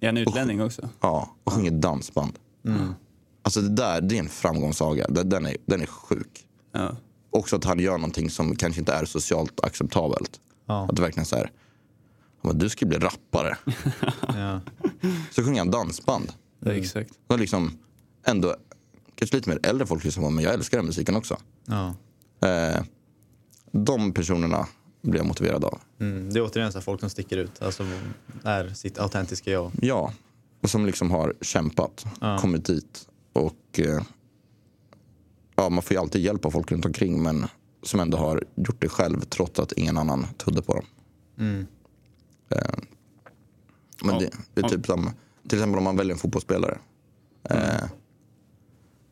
Är 0.00 0.06
han 0.06 0.16
utlänning 0.16 0.62
också? 0.62 0.88
Ja, 1.00 1.36
och 1.44 1.52
sjunger 1.52 1.70
dansband. 1.70 2.38
Alltså 3.42 3.60
det 3.60 3.68
där, 3.68 4.00
det 4.00 4.14
är 4.14 4.18
en 4.18 4.28
framgångssaga. 4.28 5.06
Den, 5.08 5.28
den, 5.28 5.46
är, 5.46 5.56
den 5.66 5.82
är 5.82 5.86
sjuk. 5.86 6.46
Ja. 6.72 6.96
Också 7.32 7.56
att 7.56 7.64
han 7.64 7.78
gör 7.78 7.92
någonting 7.98 8.30
som 8.30 8.56
kanske 8.56 8.80
inte 8.80 8.92
är 8.92 9.04
socialt 9.04 9.60
acceptabelt. 9.64 10.40
Ja. 10.66 10.86
Att 10.90 10.96
det 10.96 11.02
verkligen 11.02 11.26
så 11.26 11.36
här, 11.36 11.50
"Ja, 12.42 12.48
men 12.48 12.58
du 12.58 12.68
ska 12.68 12.86
bli 12.86 12.98
rappare. 12.98 13.56
Ja. 14.28 14.60
Så 15.30 15.42
sjunger 15.44 15.58
han 15.58 15.70
dansband. 15.70 16.32
Ja, 16.60 16.72
exakt. 16.72 17.10
Och 17.26 17.38
liksom 17.38 17.78
ändå, 18.24 18.56
kanske 19.14 19.36
lite 19.36 19.48
mer 19.50 19.58
äldre 19.62 19.86
folk 19.86 20.04
lyssnar 20.04 20.24
på, 20.24 20.30
men 20.30 20.44
jag 20.44 20.54
älskar 20.54 20.78
den 20.78 20.86
musiken 20.86 21.16
också. 21.16 21.36
Ja. 21.64 21.94
Eh, 22.48 22.82
de 23.72 24.12
personerna 24.12 24.66
blir 25.02 25.16
jag 25.20 25.26
motiverad 25.26 25.64
av. 25.64 25.80
Mm. 26.00 26.32
Det 26.32 26.38
är 26.38 26.44
återigen 26.44 26.72
så 26.72 26.80
folk 26.80 27.00
som 27.00 27.10
sticker 27.10 27.36
ut. 27.36 27.62
Alltså 27.62 27.84
är 28.44 28.68
sitt 28.68 28.98
autentiska 28.98 29.50
jag. 29.50 29.72
Ja, 29.82 30.12
och 30.60 30.70
som 30.70 30.86
liksom 30.86 31.10
har 31.10 31.34
kämpat, 31.40 32.04
Ja. 32.20 32.38
kommit 32.38 32.64
dit. 32.64 33.08
Och 33.32 33.78
eh, 33.80 34.02
ja, 35.62 35.68
man 35.70 35.82
får 35.82 35.94
ju 35.94 36.00
alltid 36.00 36.22
hjälp 36.22 36.44
av 36.44 36.50
folk 36.50 36.72
runt 36.72 36.84
omkring 36.84 37.22
men 37.22 37.46
som 37.82 38.00
ändå 38.00 38.18
har 38.18 38.44
gjort 38.56 38.80
det 38.80 38.88
själv 38.88 39.20
trots 39.20 39.60
att 39.60 39.72
ingen 39.72 39.96
annan 39.98 40.26
trodde 40.38 40.62
på 40.62 40.74
dem. 40.74 40.84
Mm. 41.38 41.66
Eh, 42.50 42.74
men 44.04 44.14
Ja. 44.14 44.20
det, 44.20 44.30
det 44.54 44.60
är 44.60 44.68
typ 44.68 44.86
som, 44.86 45.10
till 45.48 45.58
exempel 45.58 45.78
om 45.78 45.84
man 45.84 45.96
väljer 45.96 46.12
en 46.14 46.18
fotbollsspelare. 46.18 46.78
Eh, 47.50 47.84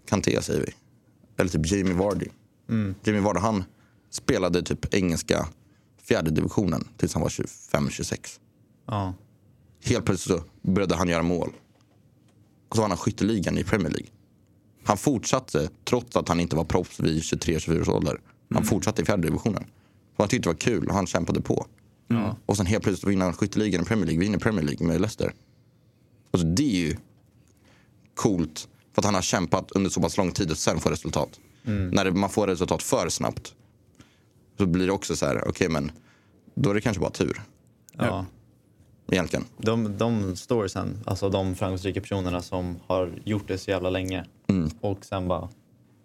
Kanté 0.08 0.42
säger 0.42 0.60
vi. 0.60 0.72
Eller 1.36 1.50
typ 1.50 1.72
Jamie 1.72 1.94
Vardy. 1.94 2.26
Mm. 2.68 2.94
Jamie 3.04 3.20
Vardy 3.20 3.40
han 3.40 3.64
spelade 4.10 4.62
typ 4.62 4.94
engelska 4.94 5.48
fjärde 6.02 6.30
divisionen 6.30 6.88
tills 6.96 7.14
han 7.14 7.22
var 7.22 7.28
25-26. 7.28 8.38
Ja. 8.86 9.14
Helt 9.84 10.04
plötsligt 10.04 10.38
så 10.38 10.44
började 10.70 10.94
han 10.96 11.08
göra 11.08 11.22
mål. 11.22 11.52
Och 12.68 12.76
så 12.76 12.82
var 12.82 12.88
han 12.88 12.98
skytteligan 12.98 13.58
i 13.58 13.64
Premier 13.64 13.90
League. 13.90 14.08
Han 14.84 14.96
fortsatte 14.96 15.68
trots 15.84 16.16
att 16.16 16.28
han 16.28 16.40
inte 16.40 16.56
var 16.56 16.64
proffs 16.64 17.00
vid 17.00 17.22
23-24 17.22 17.80
års 17.80 17.88
ålder. 17.88 18.20
Han 18.54 18.64
fortsatte 18.64 19.02
i 19.02 19.04
fjärde 19.04 19.22
divisionen. 19.22 19.64
För 20.16 20.22
han 20.22 20.28
tyckte 20.28 20.48
det 20.48 20.52
var 20.52 20.60
kul 20.60 20.88
och 20.88 20.94
han 20.94 21.06
kämpade 21.06 21.40
på. 21.40 21.66
Och 22.46 22.56
sen 22.56 22.66
helt 22.66 22.84
plötsligt 22.84 23.12
vinner 23.12 23.24
han 23.24 23.34
skytteligan 23.34 23.82
i 23.82 23.84
Premier 23.84 24.06
League. 24.06 24.20
Vinner 24.20 24.38
Premier 24.38 24.64
League 24.64 24.86
med 24.86 25.00
Leicester. 25.00 25.34
Alltså 26.30 26.46
det 26.48 26.62
är 26.62 26.88
ju 26.88 26.96
coolt. 28.14 28.68
För 28.94 29.00
att 29.00 29.04
han 29.04 29.14
har 29.14 29.22
kämpat 29.22 29.70
under 29.70 29.90
så 29.90 30.00
pass 30.00 30.16
lång 30.16 30.32
tid 30.32 30.50
och 30.50 30.58
sen 30.58 30.80
får 30.80 30.90
resultat. 30.90 31.40
När 31.92 32.04
det, 32.04 32.12
man 32.12 32.30
får 32.30 32.46
resultat 32.46 32.82
för 32.82 33.08
snabbt. 33.08 33.54
Så 34.58 34.66
blir 34.66 34.86
det 34.86 34.92
också 34.92 35.16
så 35.16 35.26
här, 35.26 35.48
okej 35.48 35.68
men 35.68 35.92
då 36.54 36.70
är 36.70 36.74
det 36.74 36.80
kanske 36.80 37.00
bara 37.00 37.10
tur. 37.10 37.42
ja. 38.06 38.26
Egentligen. 39.10 39.44
De, 39.56 39.98
de 39.98 40.36
storiesen, 40.36 40.98
alltså 41.04 41.28
de 41.28 41.54
framgångsrika 41.54 42.00
personerna 42.00 42.42
som 42.42 42.76
har 42.86 43.12
gjort 43.24 43.48
det 43.48 43.58
så 43.58 43.70
jävla 43.70 43.90
länge 43.90 44.24
och 44.80 45.04
sen 45.04 45.28
bara 45.28 45.48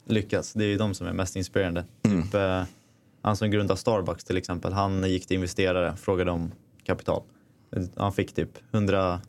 lyckats. 0.06 0.54
Det 0.54 0.64
är 0.64 0.68
ju 0.68 0.78
de 0.78 0.94
som 0.94 1.08
är 1.08 1.14
mest 1.14 1.36
inspirerande. 1.36 1.86
Typ, 2.02 2.34
eh, 2.34 2.64
han 3.22 3.38
som 3.38 3.52
grundade 3.52 3.80
Starbucks 3.80 4.24
till 4.24 4.38
exempel, 4.38 4.74
han 4.74 5.10
gick 5.10 5.28
till 5.28 5.36
investerare 5.36 5.96
frågade 5.96 6.32
om 6.32 6.52
kapital. 6.84 7.24
Han 7.96 8.14
fick 8.14 8.34
typ 8.34 8.50
120 8.72 9.22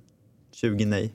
nej 0.63 1.13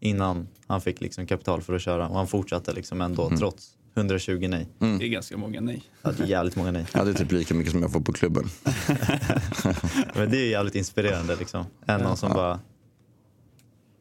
innan 0.00 0.48
han 0.66 0.80
fick 0.80 1.00
liksom 1.00 1.26
kapital 1.26 1.62
för 1.62 1.74
att 1.74 1.82
köra 1.82 2.08
och 2.08 2.16
han 2.16 2.26
fortsatte 2.26 2.72
liksom 2.72 3.00
ändå 3.00 3.30
trots 3.38 3.76
120 3.94 4.46
nej. 4.48 4.68
Det 4.78 4.86
är 4.86 5.08
ganska 5.08 5.36
många 5.36 5.60
nej. 5.60 5.82
Ja, 6.02 6.12
det 6.12 6.22
är 6.22 6.26
jävligt 6.26 6.56
många 6.56 6.70
nej. 6.70 6.86
Ja, 6.94 7.04
det 7.04 7.10
är 7.10 7.14
typ 7.14 7.32
lika 7.32 7.54
mycket 7.54 7.72
som 7.72 7.82
jag 7.82 7.92
får 7.92 8.00
på 8.00 8.12
klubben. 8.12 8.44
Men 10.14 10.30
det 10.30 10.36
är 10.38 10.50
jävligt 10.50 10.74
inspirerande 10.74 11.36
liksom. 11.36 11.64
Än 11.86 12.00
någon 12.00 12.16
som 12.16 12.32
bara 12.32 12.60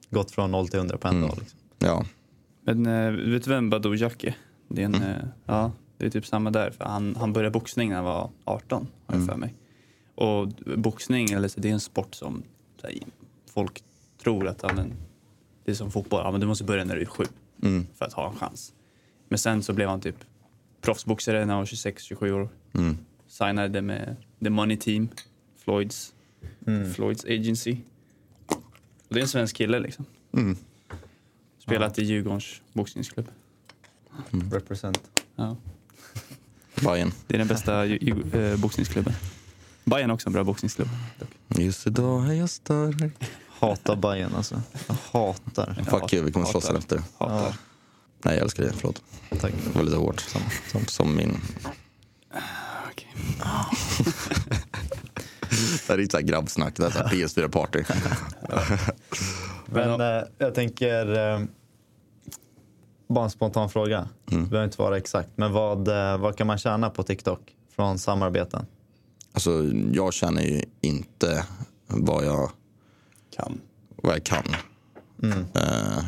gått 0.09 0.31
från 0.31 0.51
0 0.51 0.67
till 0.67 0.79
100 0.79 0.97
på 0.97 1.07
en 1.07 1.21
dag. 1.21 1.37
Liksom. 1.39 1.59
Ja, 1.79 2.05
Men 2.65 2.85
eh, 2.85 3.11
vet 3.11 3.43
du 3.43 3.49
vem 3.49 3.69
Badou 3.69 3.95
Jack 3.95 4.23
är? 4.23 4.35
Det 4.67 4.81
är, 4.81 4.85
en, 4.85 4.95
eh, 4.95 5.15
ja, 5.45 5.71
det 5.97 6.05
är 6.05 6.09
typ 6.09 6.25
samma 6.25 6.51
där. 6.51 6.71
För 6.71 6.85
han, 6.85 7.15
han 7.15 7.33
började 7.33 7.51
boxning 7.51 7.89
när 7.89 7.95
han 7.95 8.05
var 8.05 8.29
18, 8.45 8.87
har 9.05 9.15
jag 9.17 9.27
för 9.27 9.35
mig. 9.35 9.55
Och 10.15 10.47
boxning, 10.77 11.31
eller 11.31 11.47
så, 11.47 11.59
det 11.59 11.69
är 11.69 11.73
en 11.73 11.79
sport 11.79 12.15
som 12.15 12.43
så 12.81 12.87
här, 12.87 12.97
folk 13.53 13.83
tror 14.23 14.47
att 14.47 14.59
ja, 14.63 14.73
men, 14.73 14.93
det 15.65 15.71
är 15.71 15.75
som 15.75 15.91
fotboll. 15.91 16.21
Ja, 16.23 16.31
men 16.31 16.39
du 16.41 16.47
måste 16.47 16.63
börja 16.63 16.83
när 16.85 16.95
du 16.95 17.01
är 17.01 17.05
sju 17.05 17.23
Mm. 17.63 17.87
för 17.97 18.05
att 18.05 18.13
ha 18.13 18.29
en 18.29 18.35
chans. 18.35 18.73
Men 19.31 19.37
sen 19.37 19.63
så 19.63 19.73
blev 19.73 19.89
han 19.89 20.01
typ 20.01 20.15
proffsboxare 20.81 21.45
när 21.45 21.53
han 21.53 21.57
var 21.57 21.65
26-27 21.65 22.31
år. 22.31 22.49
Mm. 22.73 22.97
Signade 23.27 23.81
med 23.81 24.15
The 24.43 24.49
Money 24.49 24.77
Team, 24.77 25.09
Floyds, 25.63 26.13
Floyds 26.95 27.25
Agency. 27.25 27.77
Och 28.47 28.59
det 29.09 29.19
är 29.19 29.21
en 29.21 29.27
svensk 29.27 29.55
kille 29.55 29.79
liksom. 29.79 30.05
Mm. 30.33 30.57
Spelat 31.59 31.99
i 31.99 32.03
Djurgårdens 32.03 32.61
boxningsklubb. 32.73 33.27
Represent. 34.51 35.21
Ja. 35.35 35.57
Bayern. 36.85 37.11
Det 37.27 37.35
är 37.35 37.39
den 37.39 37.47
bästa 37.47 37.85
eh, 37.85 38.57
boxningsklubben. 38.57 39.13
Bayern 39.83 40.09
är 40.09 40.13
också 40.13 40.29
en 40.29 40.33
bra 40.33 40.43
boxningsklubb. 40.43 40.89
Just 41.47 41.87
idag 41.87 42.29
är 42.29 42.33
jag 42.33 42.49
stark. 42.49 43.13
Hatar 43.47 43.95
Bayern 43.95 44.35
alltså. 44.35 44.61
Jag 44.87 44.95
hatar. 45.11 45.73
Fuck 45.89 46.13
you, 46.13 46.25
vi 46.25 46.31
kommer 46.31 46.45
slåss 46.45 46.69
efter. 46.69 47.01
Hatar. 47.17 47.70
Nej, 48.25 48.33
jag 48.35 48.43
älskar 48.43 48.63
dig. 48.63 48.73
Förlåt. 48.75 49.01
tack. 49.41 49.53
Det 49.63 49.75
var 49.75 49.83
lite 49.83 49.97
hårt. 49.97 50.19
Som, 50.19 50.41
som, 50.71 50.85
som 50.85 51.15
min... 51.15 51.37
Okej. 52.91 53.07
Det 55.49 55.87
här 55.87 55.93
är 55.93 55.97
lite 55.97 56.11
så 56.11 56.17
här 56.17 56.23
grabbsnack. 56.23 56.75
Det 56.77 56.83
här 56.83 56.89
är 56.89 57.27
så 57.27 57.41
här 57.41 57.47
PS4-party. 57.47 57.83
Men 59.65 60.01
eh, 60.01 60.23
jag 60.37 60.55
tänker, 60.55 61.33
eh, 61.33 61.41
bara 63.07 63.23
en 63.23 63.29
spontan 63.31 63.69
fråga. 63.69 63.97
Mm. 64.31 64.43
Det 64.43 64.49
behöver 64.49 64.65
inte 64.65 64.81
vara 64.81 64.97
exakt. 64.97 65.29
Men 65.35 65.51
vad, 65.51 65.87
eh, 65.87 66.17
vad 66.17 66.37
kan 66.37 66.47
man 66.47 66.57
tjäna 66.57 66.89
på 66.89 67.03
TikTok 67.03 67.55
från 67.75 67.99
samarbeten? 67.99 68.65
Alltså, 69.33 69.63
jag 69.93 70.13
känner 70.13 70.41
ju 70.41 70.63
inte 70.81 71.45
vad 71.87 72.25
jag, 72.25 72.51
Kan. 73.35 73.61
vad 73.95 74.13
jag 74.13 74.23
kan. 74.23 74.43
Mm. 75.23 75.45
Eh, 75.55 76.03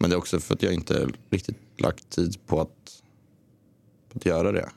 men 0.00 0.10
det 0.10 0.16
är 0.16 0.18
också 0.18 0.40
för 0.40 0.54
att 0.54 0.62
jag 0.62 0.74
inte 0.74 1.08
riktigt 1.30 1.56
lagt 1.76 2.10
tid 2.10 2.46
på 2.46 2.60
att, 2.60 3.02
på 4.12 4.18
att 4.18 4.26
göra 4.26 4.52
det. 4.52 4.70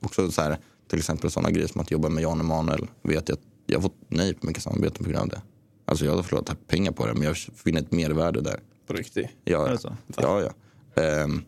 Också 0.00 0.30
så 0.30 0.42
här, 0.42 0.58
till 0.88 0.98
exempel 0.98 1.30
sådana 1.30 1.50
grejer 1.50 1.68
som 1.68 1.80
att 1.80 1.90
jobba 1.90 2.08
med 2.08 2.22
Jan 2.22 2.40
Emanuel. 2.40 2.86
Vet 3.02 3.28
jag, 3.28 3.38
jag 3.66 3.76
har 3.76 3.82
fått 3.82 3.96
nej 4.08 4.34
på 4.34 4.46
mycket 4.46 4.62
samarbeten 4.62 5.04
på 5.04 5.10
grund 5.10 5.22
av 5.22 5.28
det. 5.28 5.42
Alltså 5.84 6.04
jag 6.04 6.16
har 6.16 6.22
förlorat 6.22 6.66
pengar 6.66 6.92
på 6.92 7.06
det 7.06 7.14
men 7.14 7.22
jag 7.22 7.36
finner 7.36 7.80
ett 7.80 7.92
mervärde 7.92 8.40
där. 8.40 8.60
På 8.86 8.92
riktigt. 8.92 9.26
Ja, 9.44 9.68
Är 9.68 9.78
ja. 10.16 10.40
ja. 10.42 11.02
Ehm, 11.02 11.42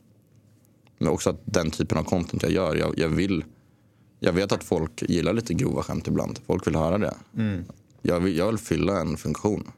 men 0.98 1.08
också 1.08 1.30
att 1.30 1.40
den 1.44 1.70
typen 1.70 1.98
av 1.98 2.04
content 2.04 2.42
jag 2.42 2.52
gör, 2.52 2.74
jag, 2.74 2.98
jag 2.98 3.08
vill... 3.08 3.44
Jag 4.20 4.32
vet 4.32 4.52
att 4.52 4.64
folk 4.64 5.02
gillar 5.02 5.32
lite 5.32 5.54
grova 5.54 5.82
skämt 5.82 6.08
ibland. 6.08 6.40
Folk 6.46 6.66
vill 6.66 6.76
höra 6.76 6.98
det. 6.98 7.14
Mm. 7.36 7.64
Jag, 8.02 8.20
vill, 8.20 8.36
jag 8.36 8.46
vill 8.46 8.58
fylla 8.58 9.00
en 9.00 9.16
funktion. 9.16 9.70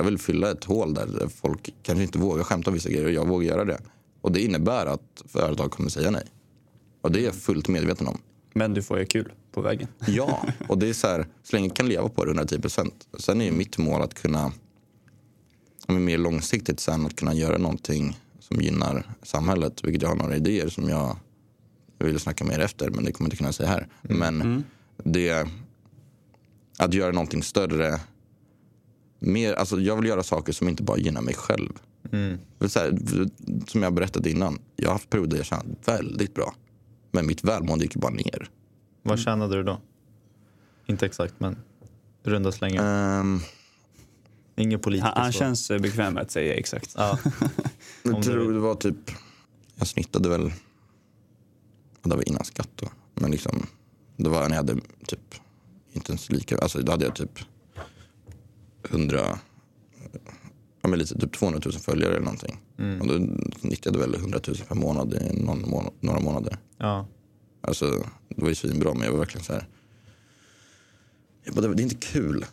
Jag 0.00 0.04
vill 0.04 0.18
fylla 0.18 0.50
ett 0.50 0.64
hål 0.64 0.94
där 0.94 1.28
folk 1.28 1.74
kanske 1.82 2.02
inte 2.02 2.18
vågar 2.18 2.44
skämta 2.44 2.70
om 2.70 2.74
vissa 2.74 2.88
grejer 2.88 3.04
och 3.04 3.12
jag 3.12 3.26
vågar 3.26 3.48
göra 3.48 3.64
det. 3.64 3.80
Och 4.20 4.32
det 4.32 4.40
innebär 4.40 4.86
att 4.86 5.22
företag 5.28 5.70
kommer 5.70 5.90
säga 5.90 6.10
nej. 6.10 6.24
Och 7.00 7.12
det 7.12 7.20
är 7.20 7.24
jag 7.24 7.34
fullt 7.34 7.68
medveten 7.68 8.06
om. 8.06 8.18
Men 8.52 8.74
du 8.74 8.82
får 8.82 8.98
ju 8.98 9.06
kul 9.06 9.32
på 9.52 9.60
vägen. 9.60 9.88
Ja, 10.06 10.46
och 10.68 10.78
det 10.78 10.88
är 10.88 10.92
så 10.92 11.06
här, 11.06 11.26
så 11.42 11.56
länge 11.56 11.68
jag 11.68 11.76
kan 11.76 11.88
leva 11.88 12.08
på 12.08 12.24
det 12.24 12.28
110 12.28 12.60
procent. 12.60 13.08
Sen 13.18 13.40
är 13.40 13.44
ju 13.44 13.52
mitt 13.52 13.78
mål 13.78 14.02
att 14.02 14.14
kunna, 14.14 14.52
mer 15.88 16.18
långsiktigt 16.18 16.80
sen, 16.80 17.06
att 17.06 17.16
kunna 17.16 17.34
göra 17.34 17.58
någonting 17.58 18.18
som 18.40 18.60
gynnar 18.60 19.04
samhället. 19.22 19.84
Vilket 19.84 20.02
jag 20.02 20.08
har 20.08 20.16
några 20.16 20.36
idéer 20.36 20.68
som 20.68 20.88
jag, 20.88 21.16
jag 21.98 22.06
vill 22.06 22.20
snacka 22.20 22.44
mer 22.44 22.58
efter, 22.58 22.90
men 22.90 23.04
det 23.04 23.12
kommer 23.12 23.26
jag 23.26 23.32
inte 23.32 23.36
kunna 23.36 23.52
säga 23.52 23.68
här. 23.68 23.88
Men 24.02 24.64
det, 25.04 25.48
att 26.78 26.94
göra 26.94 27.12
någonting 27.12 27.42
större, 27.42 28.00
mer, 29.20 29.54
alltså 29.54 29.80
jag 29.80 29.96
vill 29.96 30.08
göra 30.08 30.22
saker 30.22 30.52
som 30.52 30.68
inte 30.68 30.82
bara 30.82 30.98
gynnar 30.98 31.20
mig 31.22 31.34
själv. 31.34 31.72
Mm. 32.12 32.38
Här, 32.60 32.98
som 33.66 33.82
jag 33.82 33.94
berättade 33.94 34.30
innan, 34.30 34.58
jag 34.76 34.88
har 34.88 34.92
haft 34.92 35.10
perioder 35.10 35.36
jag 35.36 35.46
känner 35.46 35.64
väldigt 35.84 36.34
bra. 36.34 36.54
Men 37.12 37.26
mitt 37.26 37.44
välmående 37.44 37.84
gick 37.84 37.96
bara 37.96 38.12
ner. 38.12 38.50
Vad 39.02 39.18
tjänade 39.18 39.56
du 39.56 39.62
då? 39.62 39.80
Inte 40.86 41.06
exakt, 41.06 41.34
men 41.38 41.56
runda 42.22 42.52
slängar. 42.52 43.20
Ehm, 43.20 43.40
Ingen 44.56 44.80
politisk 44.80 45.12
Han, 45.14 45.22
han 45.22 45.32
känns 45.32 45.68
bekväm 45.68 46.14
med 46.14 46.22
att 46.22 46.30
säga 46.30 46.54
exakt. 46.54 46.94
Ja. 46.96 47.18
Jag 48.02 48.22
tror 48.22 48.52
det 48.52 48.58
var 48.58 48.74
typ, 48.74 49.10
jag 49.74 49.86
snittade 49.86 50.28
väl, 50.28 50.52
det 52.02 52.16
var 52.16 52.28
innan 52.28 52.44
skatt 52.44 52.70
då. 52.74 52.88
Men 53.14 53.30
liksom, 53.30 53.66
det 54.16 54.28
var 54.28 54.42
när 54.42 54.48
jag 54.48 54.56
hade 54.56 54.74
typ, 55.06 55.34
inte 55.92 56.12
ens 56.12 56.30
lika, 56.30 56.58
alltså 56.58 56.82
då 56.82 56.92
hade 56.92 57.04
jag 57.04 57.14
typ 57.14 57.38
100, 58.90 59.38
ja 60.82 60.88
men 60.88 60.98
lite 60.98 61.18
typ 61.18 61.32
200 61.32 61.60
000 61.64 61.74
följare 61.74 62.12
eller 62.12 62.24
någonting. 62.24 62.60
Mm. 62.78 63.00
Och 63.00 63.06
då 63.06 63.14
snittade 63.60 63.98
jag 63.98 64.06
väl 64.06 64.14
100 64.14 64.40
000 64.48 64.56
per 64.68 64.74
månad 64.74 65.14
i 65.14 65.42
någon 65.42 65.70
månad, 65.70 65.92
några 66.00 66.20
månader. 66.20 66.58
Ja. 66.78 67.06
Alltså 67.60 67.90
det 68.28 68.42
var 68.42 68.48
ju 68.48 68.54
svinbra 68.54 68.94
men 68.94 69.02
jag 69.02 69.12
var 69.12 69.18
verkligen 69.18 69.44
så 69.44 69.52
här, 69.52 69.66
jag 71.44 71.54
bara, 71.54 71.68
det 71.68 71.80
är 71.82 71.84
inte 71.84 71.94
kul. 72.06 72.44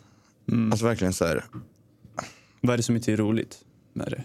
Mm. 0.52 0.72
Alltså 0.72 0.86
verkligen 0.86 1.12
så 1.12 1.24
här, 1.26 1.44
Vad 2.60 2.72
är 2.72 2.76
det 2.76 2.82
som 2.82 2.96
inte 2.96 3.12
är 3.12 3.16
roligt 3.16 3.58
med 3.92 4.24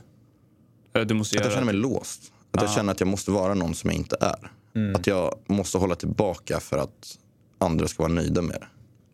det? 0.92 1.04
Du 1.06 1.14
måste 1.14 1.38
Att 1.38 1.40
jag 1.40 1.52
göra... 1.52 1.54
känner 1.60 1.74
mig 1.74 1.82
låst. 1.82 2.34
Att 2.52 2.62
jag 2.62 2.70
Ja. 2.70 2.76
känner 2.76 2.92
att 2.92 3.00
jag 3.00 3.08
måste 3.08 3.32
vara 3.32 3.54
någon 3.54 3.74
som 3.76 3.90
jag 3.90 3.98
inte 3.98 4.18
är. 4.22 4.52
Att 4.96 5.08
jag 5.08 5.36
måste 5.48 5.78
hålla 5.78 5.96
tillbaka 5.96 6.60
för 6.60 6.78
att 6.78 7.18
andra 7.58 7.88
ska 7.88 8.04
vara 8.04 8.14
nöjda 8.14 8.42
med 8.42 8.56
det. 8.62 8.68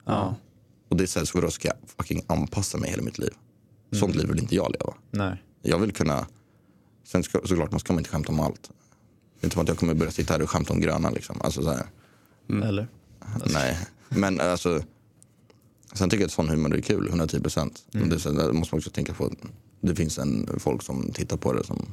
Ja. 0.06 0.36
Och 0.90 0.98
det 0.98 1.04
är 1.04 1.08
så 1.08 1.20
här, 1.20 1.26
så 1.26 1.52
ska 1.52 1.68
jag 1.68 1.78
fucking 1.98 2.22
anpassa 2.28 2.78
mig 2.78 2.90
hela 2.90 3.04
mitt 3.04 3.18
liv. 3.18 3.34
Sånt 3.92 4.16
liv 4.16 4.28
vill 4.28 4.40
inte 4.40 4.56
jag 4.56 4.72
leva. 4.80 4.94
Nej. 5.12 5.44
Jag 5.62 5.80
vill 5.80 5.94
kunna... 5.94 6.28
Sen 7.04 7.24
ska, 7.24 7.40
såklart 7.46 7.72
man 7.72 7.80
ska 7.80 7.94
man 7.94 8.00
inte 8.00 8.10
skämta 8.10 8.32
om 8.32 8.40
allt. 8.40 8.64
Det 9.40 9.46
är 9.46 9.46
inte 9.46 9.54
som 9.54 9.62
att 9.62 9.68
jag 9.68 9.78
kommer 9.78 9.94
börja 9.94 10.12
sitta 10.12 10.34
här 10.34 10.42
och 10.42 10.50
skämta 10.50 10.74
om 10.74 10.82
gröna 10.82 11.10
liksom. 11.10 11.42
Alltså 11.42 11.64
så 11.64 11.70
här, 11.70 11.86
Eller? 12.64 12.88
nej. 13.54 13.78
Men 14.10 14.40
alltså... 14.40 14.84
Sen 15.94 16.10
tycker 16.10 16.22
jag 16.22 16.28
att 16.28 16.34
sån 16.34 16.50
humor 16.50 16.76
är 16.76 16.82
kul, 16.82 17.08
110 17.08 17.40
procent. 17.40 17.86
Men 17.92 18.10
det 18.10 18.20
så, 18.20 18.32
där 18.32 18.52
måste 18.52 18.76
man 18.76 18.80
också 18.80 18.90
tänka 18.90 19.14
på. 19.14 19.32
Det 19.82 19.96
finns 19.96 20.18
en 20.18 20.50
folk 20.58 20.84
som 20.84 21.12
tittar 21.14 21.38
på 21.38 21.54
det 21.54 21.64
som 21.64 21.86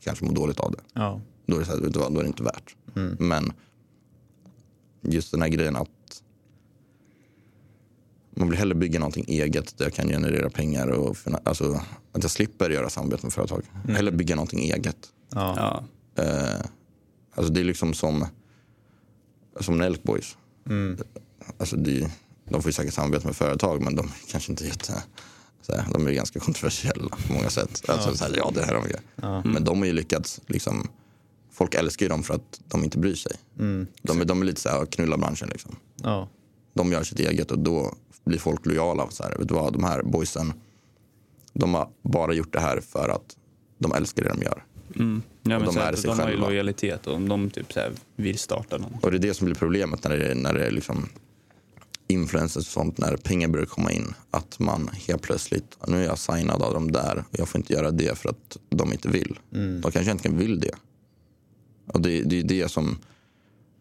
kanske 0.00 0.24
mår 0.24 0.32
dåligt 0.32 0.60
av 0.60 0.72
det. 0.72 0.78
Ja. 0.92 1.20
Då 1.46 1.56
är 1.56 1.60
det, 1.60 1.66
så 1.66 1.72
här, 1.72 1.88
då 1.88 2.18
är 2.18 2.22
det 2.22 2.26
inte 2.26 2.42
värt. 2.42 2.76
Men 3.18 3.52
just 5.02 5.30
den 5.30 5.42
här 5.42 5.48
grejen 5.48 5.76
att 5.76 5.88
man 8.36 8.48
vill 8.50 8.58
hellre 8.58 8.74
bygga 8.74 8.98
någonting 8.98 9.24
eget 9.28 9.78
där 9.78 9.84
jag 9.84 9.94
kan 9.94 10.08
generera 10.08 10.50
pengar 10.50 10.88
och 10.88 11.16
alltså, 11.44 11.80
att 12.12 12.22
jag 12.22 12.30
slipper 12.30 12.70
göra 12.70 12.90
samarbete 12.90 13.26
med 13.26 13.32
företag. 13.32 13.62
Hellre 13.88 14.12
bygga 14.12 14.34
någonting 14.36 14.60
eget. 14.60 14.96
Ja. 15.32 15.54
Ja. 16.16 16.22
Eh, 16.22 16.60
alltså 17.34 17.52
det 17.52 17.60
är 17.60 17.64
liksom 17.64 17.94
som, 17.94 18.26
som 19.60 19.78
Nelk 19.78 20.02
Boys. 20.02 20.36
Mm. 20.66 20.98
Alltså 21.58 21.76
det, 21.76 22.10
de 22.48 22.62
får 22.62 22.68
ju 22.68 22.72
säkert 22.72 22.94
samarbeta 22.94 23.26
med 23.26 23.36
företag 23.36 23.82
men 23.82 23.94
de 23.96 24.06
är 24.06 24.30
kanske 24.30 24.52
inte 24.52 24.64
jätte... 24.66 25.02
Så 25.62 25.72
här, 25.72 25.84
de 25.92 26.06
är 26.06 26.12
ganska 26.12 26.40
kontroversiella 26.40 27.16
på 27.26 27.32
många 27.32 27.50
sätt. 27.50 27.82
Alltså, 27.88 28.16
så 28.16 28.24
här, 28.24 28.34
ja, 28.36 28.50
det 28.54 28.62
här 28.64 28.74
de 28.74 28.88
gör. 28.90 29.00
Ja. 29.16 29.42
Men 29.44 29.64
de 29.64 29.78
har 29.78 29.86
ju 29.86 29.92
lyckats, 29.92 30.40
liksom, 30.46 30.88
folk 31.52 31.74
älskar 31.74 32.06
ju 32.06 32.10
dem 32.10 32.22
för 32.22 32.34
att 32.34 32.60
de 32.68 32.84
inte 32.84 32.98
bryr 32.98 33.14
sig. 33.14 33.32
Mm. 33.58 33.86
De, 34.02 34.20
är- 34.20 34.24
de 34.24 34.40
är 34.42 34.44
lite 34.46 34.60
så 34.60 34.68
här, 34.68 34.86
knulla 34.86 35.16
branschen 35.18 35.48
liksom. 35.48 35.76
Ja. 36.02 36.28
De 36.74 36.92
gör 36.92 37.02
sitt 37.02 37.18
eget 37.20 37.50
och 37.50 37.58
då 37.58 37.94
blir 38.26 38.38
folk 38.38 38.66
lojala. 38.66 39.10
Så 39.10 39.22
här, 39.22 39.36
vet 39.38 39.48
du 39.48 39.54
vad, 39.54 39.72
de 39.72 39.84
här 39.84 40.02
boysen, 40.02 40.52
de 41.52 41.74
har 41.74 41.88
bara 42.02 42.32
gjort 42.32 42.52
det 42.52 42.60
här 42.60 42.80
för 42.80 43.08
att 43.08 43.36
de 43.78 43.92
älskar 43.92 44.22
det 44.22 44.28
de 44.28 44.42
gör. 44.42 44.64
Mm. 44.96 45.22
ja 45.42 45.58
men 45.58 45.64
de 45.64 45.74
så 45.74 45.80
är 45.80 45.92
sig 45.92 46.10
de 46.10 46.20
har 46.20 46.30
ju 46.30 46.36
lojalitet 46.36 47.06
och 47.06 47.14
om 47.14 47.28
de 47.28 47.50
typ 47.50 47.72
så 47.72 47.80
här 47.80 47.92
vill 48.16 48.38
starta 48.38 48.78
någon. 48.78 48.96
Och 49.02 49.10
det 49.10 49.16
är 49.16 49.18
det 49.18 49.34
som 49.34 49.44
blir 49.44 49.54
problemet 49.54 50.04
när 50.04 50.16
det 50.16 50.26
är, 50.26 50.34
när 50.34 50.54
det 50.54 50.66
är 50.66 50.70
liksom 50.70 51.08
influencers 52.08 52.66
och 52.66 52.72
sånt, 52.72 52.98
när 52.98 53.16
pengar 53.16 53.48
börjar 53.48 53.66
komma 53.66 53.92
in. 53.92 54.14
Att 54.30 54.58
man 54.58 54.90
helt 54.92 55.22
plötsligt, 55.22 55.78
nu 55.86 56.02
är 56.02 56.06
jag 56.06 56.18
signad 56.18 56.62
av 56.62 56.74
dem 56.74 56.92
där 56.92 57.24
och 57.30 57.38
jag 57.38 57.48
får 57.48 57.58
inte 57.58 57.72
göra 57.72 57.90
det 57.90 58.18
för 58.18 58.28
att 58.28 58.56
de 58.68 58.92
inte 58.92 59.08
vill. 59.08 59.38
De 59.50 59.82
kanske 59.82 60.00
egentligen 60.00 60.38
vill 60.38 60.60
det. 60.60 60.74
Och 61.86 62.00
det, 62.00 62.22
det 62.22 62.38
är 62.40 62.44
det 62.44 62.68
som, 62.68 62.98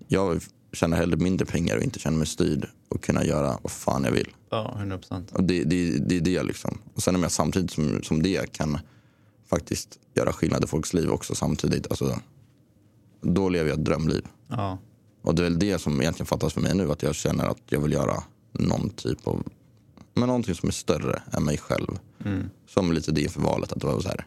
jag 0.07 0.41
tjänar 0.75 0.97
hellre 0.97 1.17
mindre 1.17 1.45
pengar 1.45 1.77
och 1.77 1.83
inte 1.83 1.99
känner 1.99 2.17
mig 2.17 2.27
styrd 2.27 2.67
och 2.89 3.03
kunna 3.03 3.25
göra 3.25 3.59
vad 3.61 3.71
fan 3.71 4.03
jag 4.03 4.11
vill. 4.11 4.27
Ja, 4.49 4.75
100 4.77 4.97
procent. 4.97 5.31
Det, 5.39 5.63
det, 5.63 5.97
det 5.97 6.15
är 6.15 6.21
det 6.21 6.43
liksom. 6.43 6.77
Och 6.93 7.03
sen 7.03 7.15
om 7.15 7.23
jag 7.23 7.31
samtidigt 7.31 7.71
som, 7.71 8.03
som 8.03 8.23
det 8.23 8.53
kan 8.53 8.79
faktiskt 9.49 9.99
göra 10.13 10.33
skillnad 10.33 10.63
i 10.63 10.67
folks 10.67 10.93
liv 10.93 11.09
också 11.11 11.35
samtidigt. 11.35 11.87
Alltså, 11.89 12.19
då 13.21 13.49
lever 13.49 13.69
jag 13.69 13.79
ett 13.79 13.85
drömliv. 13.85 14.25
Ja. 14.47 14.77
Och 15.21 15.35
det 15.35 15.41
är 15.41 15.43
väl 15.43 15.59
det 15.59 15.79
som 15.79 16.01
egentligen 16.01 16.27
fattas 16.27 16.53
för 16.53 16.61
mig 16.61 16.75
nu. 16.75 16.91
Att 16.91 17.03
jag 17.03 17.15
känner 17.15 17.45
att 17.45 17.61
jag 17.69 17.81
vill 17.81 17.91
göra 17.91 18.23
någon 18.51 18.89
typ 18.89 19.27
av, 19.27 19.43
men 20.13 20.27
någonting 20.27 20.55
som 20.55 20.69
är 20.69 20.73
större 20.73 21.21
än 21.31 21.43
mig 21.43 21.57
själv. 21.57 21.99
Mm. 22.25 22.49
Som 22.67 22.91
lite 22.91 23.11
det 23.11 23.21
inför 23.21 23.41
valet. 23.41 23.71
Att 23.71 23.81
det 23.81 23.87
var 23.87 23.99
så 23.99 24.07
här, 24.07 24.25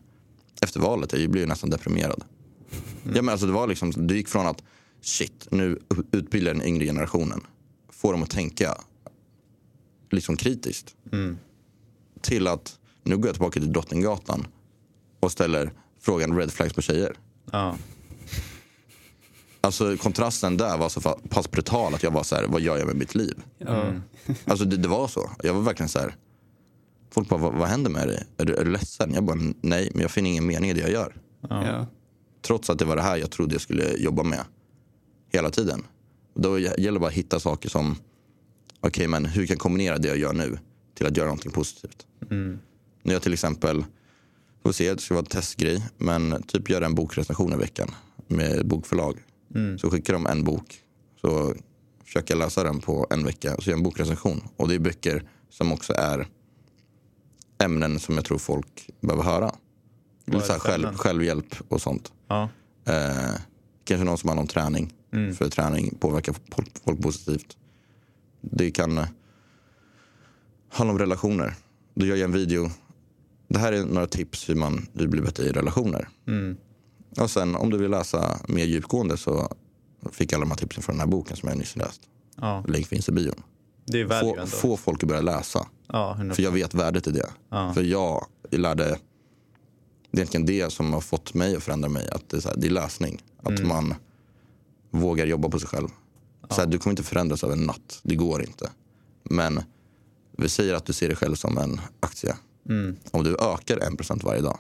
efter 0.63 0.81
valet. 0.81 1.13
Jag 1.13 1.31
blev 1.31 1.43
ju 1.43 1.49
nästan 1.49 1.71
deprimerad. 1.71 2.25
Ja, 3.03 3.23
men 3.23 3.29
alltså, 3.29 3.47
det, 3.47 3.53
var 3.53 3.67
liksom, 3.67 3.93
det 3.97 4.15
gick 4.15 4.29
från 4.29 4.47
att 4.47 4.63
shit, 5.01 5.49
nu 5.51 5.79
utbildar 6.13 6.55
den 6.55 6.63
yngre 6.63 6.85
generationen. 6.85 7.41
Får 7.91 8.13
dem 8.13 8.23
att 8.23 8.31
tänka 8.31 8.75
liksom 10.11 10.37
kritiskt. 10.37 10.97
Till 12.21 12.47
att 12.47 12.79
nu 13.03 13.17
går 13.17 13.27
jag 13.27 13.35
tillbaka 13.35 13.61
till 13.61 13.73
Drottninggatan 13.73 14.47
och 15.21 15.33
ställer 15.33 15.73
frågan 16.01 16.37
red 16.37 16.53
flags 16.53 16.73
på 16.73 16.83
tjejer. 16.83 17.17
Ja. 17.53 17.77
Alltså 19.61 19.97
kontrasten 19.97 20.57
där 20.57 20.79
var 20.79 20.89
så 20.89 21.01
pass 21.29 21.51
brutal 21.51 21.95
att 21.95 22.03
jag 22.03 22.11
var 22.11 22.23
så 22.23 22.37
här, 22.37 22.47
vad 22.47 22.61
gör 22.61 22.79
jag 22.79 22.87
med 22.87 22.97
mitt 22.97 23.15
liv? 23.15 23.43
Ja. 23.59 23.93
Alltså 24.45 24.65
det, 24.65 24.77
det 24.77 24.89
var 24.89 25.09
så. 25.09 25.31
Jag 25.43 25.55
var 25.55 25.61
verkligen 25.61 25.89
så 25.89 25.99
här. 25.99 26.17
Folk 27.11 27.29
bara, 27.29 27.41
vad, 27.41 27.55
vad 27.55 27.69
händer 27.69 27.91
med 27.91 28.09
dig? 28.09 28.27
Är 28.37 28.45
du, 28.45 28.57
är 28.57 28.65
du 28.65 28.71
ledsen? 28.71 29.15
Jag 29.15 29.25
bara, 29.25 29.39
nej, 29.61 29.91
men 29.93 30.03
jag 30.03 30.11
finner 30.11 30.31
ingen 30.31 30.47
mening 30.47 30.71
i 30.71 30.73
det 30.73 30.81
jag 30.81 30.91
gör. 30.91 31.17
Ja. 31.49 31.87
Trots 32.43 32.71
att 32.71 32.79
det 32.79 32.85
var 32.85 32.97
det 32.97 33.03
här 33.03 33.17
jag 33.17 33.31
trodde 33.31 33.55
jag 33.55 33.63
skulle 33.63 33.97
jobba 33.97 34.23
med 34.23 34.45
hela 35.33 35.51
tiden. 35.51 35.85
Då 36.35 36.59
gä- 36.59 36.81
gäller 36.81 36.93
det 36.93 37.01
bara 37.01 37.07
att 37.09 37.13
hitta 37.13 37.41
saker 37.41 37.69
som, 37.69 37.97
okej 38.81 39.09
men 39.09 39.25
hur 39.25 39.47
kan 39.47 39.55
jag 39.55 39.61
kombinera 39.61 39.99
det 39.99 40.09
jag 40.09 40.19
gör 40.19 40.33
nu 40.33 40.59
till 40.95 41.07
att 41.07 41.17
göra 41.17 41.27
någonting 41.27 41.53
positivt? 41.53 42.07
När 43.03 43.13
jag 43.13 43.23
till 43.23 43.33
exempel, 43.33 43.85
får 44.63 44.73
se, 44.73 44.95
det 44.95 45.01
ska 45.01 45.15
vara 45.15 45.23
en 45.23 45.27
testgrej, 45.27 45.83
men 45.99 46.43
typ 46.43 46.71
gör 46.71 46.83
en 46.83 46.95
bokrecension 46.95 47.53
i 47.53 47.57
veckan 47.57 47.91
med 48.27 48.67
bokförlag. 48.67 49.19
Så 49.79 49.91
skickar 49.91 50.13
de 50.13 50.27
en 50.27 50.45
bok, 50.45 50.81
så 51.21 51.55
försöker 52.05 52.35
jag 52.35 52.39
läsa 52.39 52.63
den 52.63 52.81
på 52.81 53.07
en 53.11 53.25
vecka 53.25 53.57
och 53.57 53.63
så 53.63 53.71
gör 53.71 53.73
jag 53.73 53.79
en 53.79 53.85
bokrecension. 53.85 54.43
Och 54.57 54.69
det 54.69 54.75
är 54.75 54.79
böcker 54.79 55.29
som 55.51 55.73
också 55.73 55.93
är 55.93 56.27
ämnen 57.65 57.99
som 58.01 58.15
jag 58.15 58.25
tror 58.25 58.39
folk 58.39 58.91
behöver 59.01 59.23
höra. 59.25 59.55
Lite 60.27 60.47
så 60.47 60.53
här 60.53 60.61
själv, 60.61 60.85
självhjälp 60.95 61.55
och 61.69 61.83
sånt. 61.83 62.13
Ja. 62.29 62.49
Eh, 62.85 63.31
kanske 63.85 64.05
någon 64.05 64.19
som 64.19 64.29
handlar 64.29 64.43
om 64.43 64.49
träning. 64.49 64.93
Mm. 65.13 65.35
För 65.35 65.49
träning 65.49 65.95
påverkar 66.01 66.35
folk, 66.85 67.03
positivt. 67.03 67.57
Det 68.41 68.71
kan 68.71 68.99
eh, 68.99 69.05
handla 70.73 70.93
om 70.93 70.99
relationer. 70.99 71.55
Då 71.95 72.07
gör 72.07 72.17
jag 72.17 72.25
en 72.25 72.33
video. 72.33 72.71
Det 73.49 73.59
här 73.59 73.73
är 73.73 73.85
några 73.85 74.07
tips 74.07 74.49
hur 74.49 74.55
man 74.55 74.87
hur 74.95 75.07
blir 75.07 75.23
bättre 75.23 75.45
i 75.45 75.53
relationer. 75.53 76.09
Mm. 76.27 76.57
Och 77.21 77.31
sen 77.31 77.55
om 77.57 77.71
du 77.71 77.79
vill 77.79 77.91
läsa 77.91 78.39
mer 78.49 78.65
djupgående 78.65 79.17
så 79.17 79.57
fick 80.13 80.33
jag 80.33 80.37
alla 80.39 80.45
de 80.45 80.51
här 80.51 80.57
tipsen 80.59 80.83
från 80.83 80.95
den 80.97 81.01
här 81.01 81.07
boken 81.07 81.37
som 81.37 81.49
jag 81.49 81.59
nyss 81.59 81.77
läst. 81.77 82.01
ja. 82.37 82.65
Länk 82.69 82.87
finns 82.87 83.09
i 83.09 83.13
bion. 83.13 83.43
Det 83.87 84.01
är 84.01 84.05
value 84.05 84.21
Få, 84.35 84.37
ändå. 84.41 84.47
få 84.47 84.77
folk 84.77 85.03
att 85.03 85.09
börja 85.09 85.21
läsa. 85.21 85.67
Ja, 85.89 86.17
100%. 86.21 86.33
För 86.35 86.43
jag 86.43 86.51
vet 86.53 86.75
värdet 86.75 87.07
i 87.07 87.11
det. 87.11 87.31
Ja. 87.49 87.75
För 87.75 87.83
jag 87.83 88.27
lärde, 88.51 88.85
det 90.11 90.19
är 90.19 90.21
egentligen 90.21 90.47
det 90.47 90.73
som 90.73 90.93
har 90.93 91.01
fått 91.01 91.35
mig 91.35 91.57
att 91.57 91.63
förändra 91.63 91.89
mig. 91.89 92.09
Att 92.09 92.29
det 92.29 92.37
är, 92.37 92.41
så 92.41 92.49
här, 92.49 92.57
det 92.57 92.67
är 92.67 92.71
läsning. 92.71 93.23
Att 93.43 93.49
Mm. 93.49 93.69
man 93.69 93.95
vågar 94.91 95.27
jobba 95.27 95.49
på 95.49 95.59
sig 95.59 95.69
själv. 95.69 95.89
Så 96.51 96.61
här, 96.61 96.67
du 96.67 96.79
kommer 96.79 96.93
inte 96.93 97.03
förändras 97.03 97.45
över 97.45 97.55
en 97.55 97.65
natt. 97.65 98.01
Det 98.03 98.15
går 98.15 98.43
inte. 98.43 98.71
Men 99.23 99.63
vi 100.37 100.49
säger 100.49 100.75
att 100.75 100.87
du 100.87 100.93
ser 100.93 101.09
dig 101.09 101.17
själv 101.17 101.35
som 101.35 101.59
en 101.59 101.81
aktie. 102.01 102.37
Mm. 102.69 102.97
Om 103.11 103.25
du 103.25 103.31
ökar 103.31 103.77
1% 103.77 104.25
varje 104.25 104.41
dag. 104.41 104.59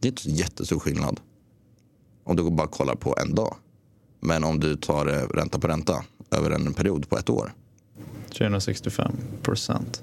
Det 0.00 0.08
är 0.08 0.10
inte 0.10 0.22
så 0.22 0.30
jättestor 0.30 0.78
skillnad. 0.78 1.20
Om 2.24 2.36
du 2.36 2.50
bara 2.50 2.66
kollar 2.66 2.94
på 2.94 3.16
en 3.18 3.34
dag. 3.34 3.56
Men 4.20 4.44
om 4.44 4.60
du 4.60 4.76
tar 4.76 5.06
eh, 5.06 5.28
ränta 5.28 5.58
på 5.58 5.68
ränta 5.68 6.04
över 6.30 6.50
en 6.50 6.74
period 6.74 7.08
på 7.08 7.18
ett 7.18 7.30
år. 7.30 7.52
365 8.30 9.12
procent. 9.42 10.02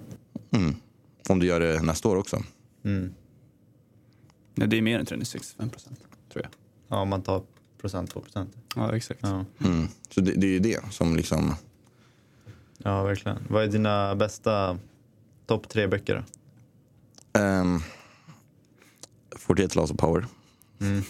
Mm. 0.52 0.76
Om 1.30 1.40
du 1.40 1.46
gör 1.46 1.60
det 1.60 1.82
nästa 1.82 2.10
år 2.10 2.16
också. 2.16 2.44
Mm. 2.84 3.14
Nej, 4.56 4.68
det 4.68 4.78
är 4.78 4.82
mer 4.82 5.00
än 5.00 5.06
365 5.06 5.70
procent, 5.70 6.00
tror 6.32 6.44
jag. 6.44 6.52
Ja, 6.88 7.02
om 7.02 7.10
man 7.10 7.22
tar 7.22 7.44
procent 7.84 8.14
på 8.14 8.22
procent. 8.22 8.56
Ja, 8.76 8.96
exakt. 8.96 9.20
Ja. 9.24 9.46
Mm. 9.64 9.88
Så 10.10 10.22
det, 10.22 10.32
det 10.32 10.48
är 10.48 10.52
ju 10.52 10.60
det 10.60 10.80
som 10.92 11.16
liksom... 11.16 11.56
ja, 12.78 13.04
verkligen. 13.04 13.38
Vad 13.50 13.64
är 13.64 13.68
dina 13.68 14.16
bästa 14.16 14.78
topp 15.48 15.70
tre 15.70 15.88
böcker? 15.88 16.26
Um, 17.40 17.82
48 19.36 19.80
Laws 19.80 19.92
of 19.92 19.98
Power. 19.98 20.26
Mm. 20.82 21.02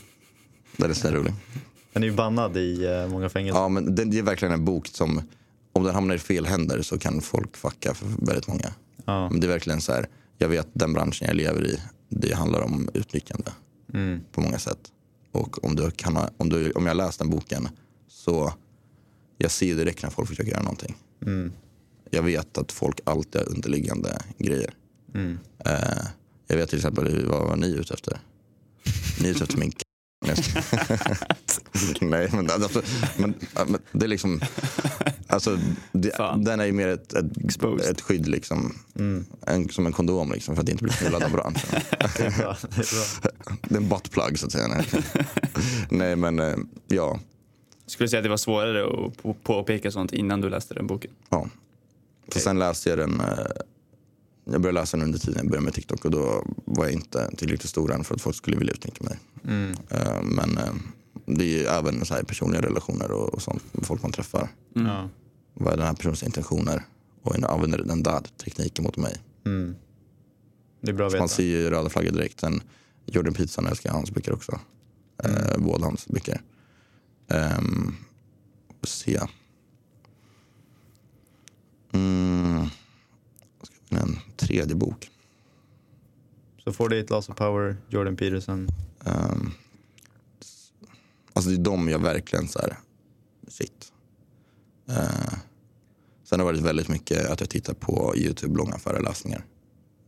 Den 0.77 0.89
är 0.89 0.93
så 0.93 1.11
rolig. 1.11 1.33
Den 1.93 2.03
är 2.03 2.07
ju 2.07 2.13
bannad 2.13 2.57
i 2.57 2.85
eh, 2.85 3.07
många 3.07 3.29
fängelser. 3.29 3.59
Ja, 3.59 3.69
men 3.69 3.95
det, 3.95 4.05
det 4.05 4.19
är 4.19 4.23
verkligen 4.23 4.53
en 4.53 4.65
bok 4.65 4.87
som, 4.87 5.21
om 5.73 5.83
den 5.83 5.93
hamnar 5.95 6.15
i 6.15 6.19
fel 6.19 6.45
händer 6.45 6.81
så 6.81 6.99
kan 6.99 7.21
folk 7.21 7.57
fucka 7.57 7.93
för 7.93 8.05
väldigt 8.25 8.47
många. 8.47 8.73
Ja. 9.05 9.29
Men 9.29 9.39
det 9.39 9.47
är 9.47 9.49
verkligen 9.51 9.81
så 9.81 9.91
här, 9.93 10.07
jag 10.37 10.49
vet 10.49 10.67
den 10.73 10.93
branschen 10.93 11.27
jag 11.27 11.35
lever 11.35 11.67
i, 11.67 11.79
det 12.09 12.33
handlar 12.33 12.61
om 12.61 12.89
utnyttjande 12.93 13.51
Mm. 13.93 14.21
på 14.31 14.41
många 14.41 14.59
sätt. 14.59 14.91
Och 15.33 15.65
om, 15.65 15.75
du 15.75 15.91
kan, 15.91 16.15
ha- 16.15 16.29
om, 16.37 16.49
du, 16.49 16.71
om 16.71 16.85
jag 16.85 16.97
läst 16.97 17.19
den 17.19 17.29
boken 17.29 17.69
så, 18.07 18.53
jag 19.37 19.51
ser 19.51 19.75
direkt 19.75 20.03
när 20.03 20.09
folk 20.09 20.29
försöker 20.29 20.51
göra 20.51 20.61
någonting. 20.63 20.95
Mm. 21.25 21.51
Jag 22.09 22.23
vet 22.23 22.57
att 22.57 22.71
folk 22.71 22.99
alltid 23.03 23.41
har 23.41 23.49
underliggande 23.49 24.17
grejer. 24.37 24.73
Mm. 25.13 25.39
Eh, 25.65 26.05
jag 26.47 26.57
vet 26.57 26.69
till 26.69 26.79
exempel, 26.79 27.25
vad 27.25 27.47
var 27.47 27.55
ni 27.55 27.67
ute 27.67 27.93
efter? 27.93 28.19
Ni 29.21 29.27
är 29.29 29.31
ute 29.31 29.43
efter 29.43 29.57
min 29.57 29.71
Nej, 32.01 32.29
men, 32.33 32.49
alltså, 32.49 32.81
men, 33.17 33.33
men 33.67 33.77
det 33.91 34.05
är 34.05 34.09
liksom... 34.09 34.41
Alltså, 35.27 35.57
det, 35.91 36.11
den 36.37 36.59
är 36.59 36.65
ju 36.65 36.71
mer 36.71 36.87
ett, 36.87 37.13
ett, 37.13 37.25
ett 37.89 38.01
skydd, 38.01 38.27
liksom. 38.27 38.75
Mm. 38.99 39.25
En, 39.47 39.69
som 39.69 39.85
en 39.85 39.91
kondom, 39.93 40.31
liksom, 40.31 40.55
för 40.55 40.63
att 40.63 40.69
inte 40.69 40.83
bli 40.83 40.93
knullad 40.93 41.23
av 41.23 41.31
branschen. 41.31 41.69
Det 42.17 42.23
är 42.25 42.37
bra. 42.37 42.57
Det 42.75 42.77
är 42.77 42.95
bra. 42.95 43.31
Det 43.61 43.75
är 43.75 43.77
en 43.77 43.89
buttplug, 43.89 44.39
så 44.39 44.45
att 44.45 44.51
säga. 44.51 44.67
Nej, 44.67 44.85
Nej 45.89 46.15
men 46.15 46.39
eh, 46.39 46.55
ja. 46.87 47.19
Skulle 47.85 48.09
säga 48.09 48.19
att 48.19 48.23
det 48.23 48.29
var 48.29 48.37
svårare 48.37 48.85
att 48.85 49.23
på- 49.23 49.33
påpeka 49.33 49.91
sånt 49.91 50.13
innan 50.13 50.41
du 50.41 50.49
läste 50.49 50.73
den 50.73 50.87
boken. 50.87 51.11
ja. 51.29 51.47
För 52.31 52.39
sen 52.39 52.59
läste 52.59 52.89
jag 52.89 52.97
den... 52.99 53.21
Jag 54.45 54.61
började 54.61 54.79
läsa 54.79 54.97
den 54.97 55.05
under 55.05 55.19
tiden 55.19 55.37
jag 55.37 55.49
började 55.49 55.65
med 55.65 55.73
TikTok 55.73 56.05
och 56.05 56.11
då 56.11 56.45
var 56.65 56.85
jag 56.85 56.93
inte 56.93 57.31
tillräckligt 57.37 57.69
stor 57.69 57.93
än 57.93 58.03
för 58.03 58.15
att 58.15 58.21
folk 58.21 58.35
skulle 58.35 58.57
vilja 58.57 58.73
utnyttja 58.73 59.03
mig. 59.03 59.19
Mm. 59.43 59.75
Eh, 59.89 60.21
Men 60.23 60.57
eh, 60.57 60.73
det 61.25 61.43
är 61.43 61.47
ju 61.57 61.63
även 61.65 62.05
så 62.05 62.13
här 62.13 62.23
personliga 62.23 62.61
relationer 62.61 63.11
och, 63.11 63.33
och 63.33 63.41
sånt 63.41 63.63
med 63.73 63.85
folk 63.85 64.01
man 64.01 64.11
träffar. 64.11 64.49
Ja. 64.73 65.09
Vad 65.53 65.73
är 65.73 65.77
den 65.77 65.85
här 65.87 65.93
personens 65.93 66.23
intentioner? 66.23 66.83
Och 67.21 67.35
använder 67.49 67.77
den 67.77 68.03
där 68.03 68.19
tekniken 68.43 68.83
mot 68.83 68.97
mig. 68.97 69.15
Mm. 69.45 69.75
Det 70.81 70.89
är 70.91 70.93
bra 70.93 71.05
att 71.05 71.11
Så 71.11 71.17
man 71.17 71.25
veta. 71.25 71.35
ser 71.35 71.43
ju 71.43 71.69
röda 71.69 71.89
flaggor 71.89 72.11
direkt. 72.11 72.39
Sen 72.39 72.61
Jordan 73.05 73.33
Peterson 73.33 73.65
älskar 73.65 73.89
jag 73.89 73.95
hans 73.95 74.11
böcker 74.11 74.33
också. 74.33 74.59
Eh, 75.23 75.57
båda 75.57 75.85
hans 75.85 76.07
böcker. 76.07 76.41
Um, 77.27 77.95
se. 78.83 79.19
Mm. 81.91 82.67
Ha 83.95 84.01
en 84.01 84.19
tredje 84.37 84.75
bok. 84.75 85.09
Så 86.63 86.73
får 86.73 86.89
det 86.89 86.99
ett 86.99 87.09
Laws 87.09 87.29
of 87.29 87.35
Power, 87.35 87.77
Jordan 87.89 88.15
Peterson. 88.15 88.69
Um, 88.99 89.51
alltså 91.33 91.49
det 91.49 91.55
är 91.55 91.63
de 91.63 91.89
jag 91.89 91.99
verkligen 91.99 92.47
så 92.47 92.59
här, 92.59 92.77
shit. 93.47 93.91
Uh, 94.89 95.33
sen 96.23 96.29
har 96.29 96.37
det 96.37 96.43
varit 96.43 96.61
väldigt 96.61 96.87
mycket 96.87 97.29
att 97.29 97.39
jag 97.39 97.49
tittar 97.49 97.73
på 97.73 98.13
YouTube 98.15 98.57
långa 98.57 98.77
föreläsningar. 98.77 99.45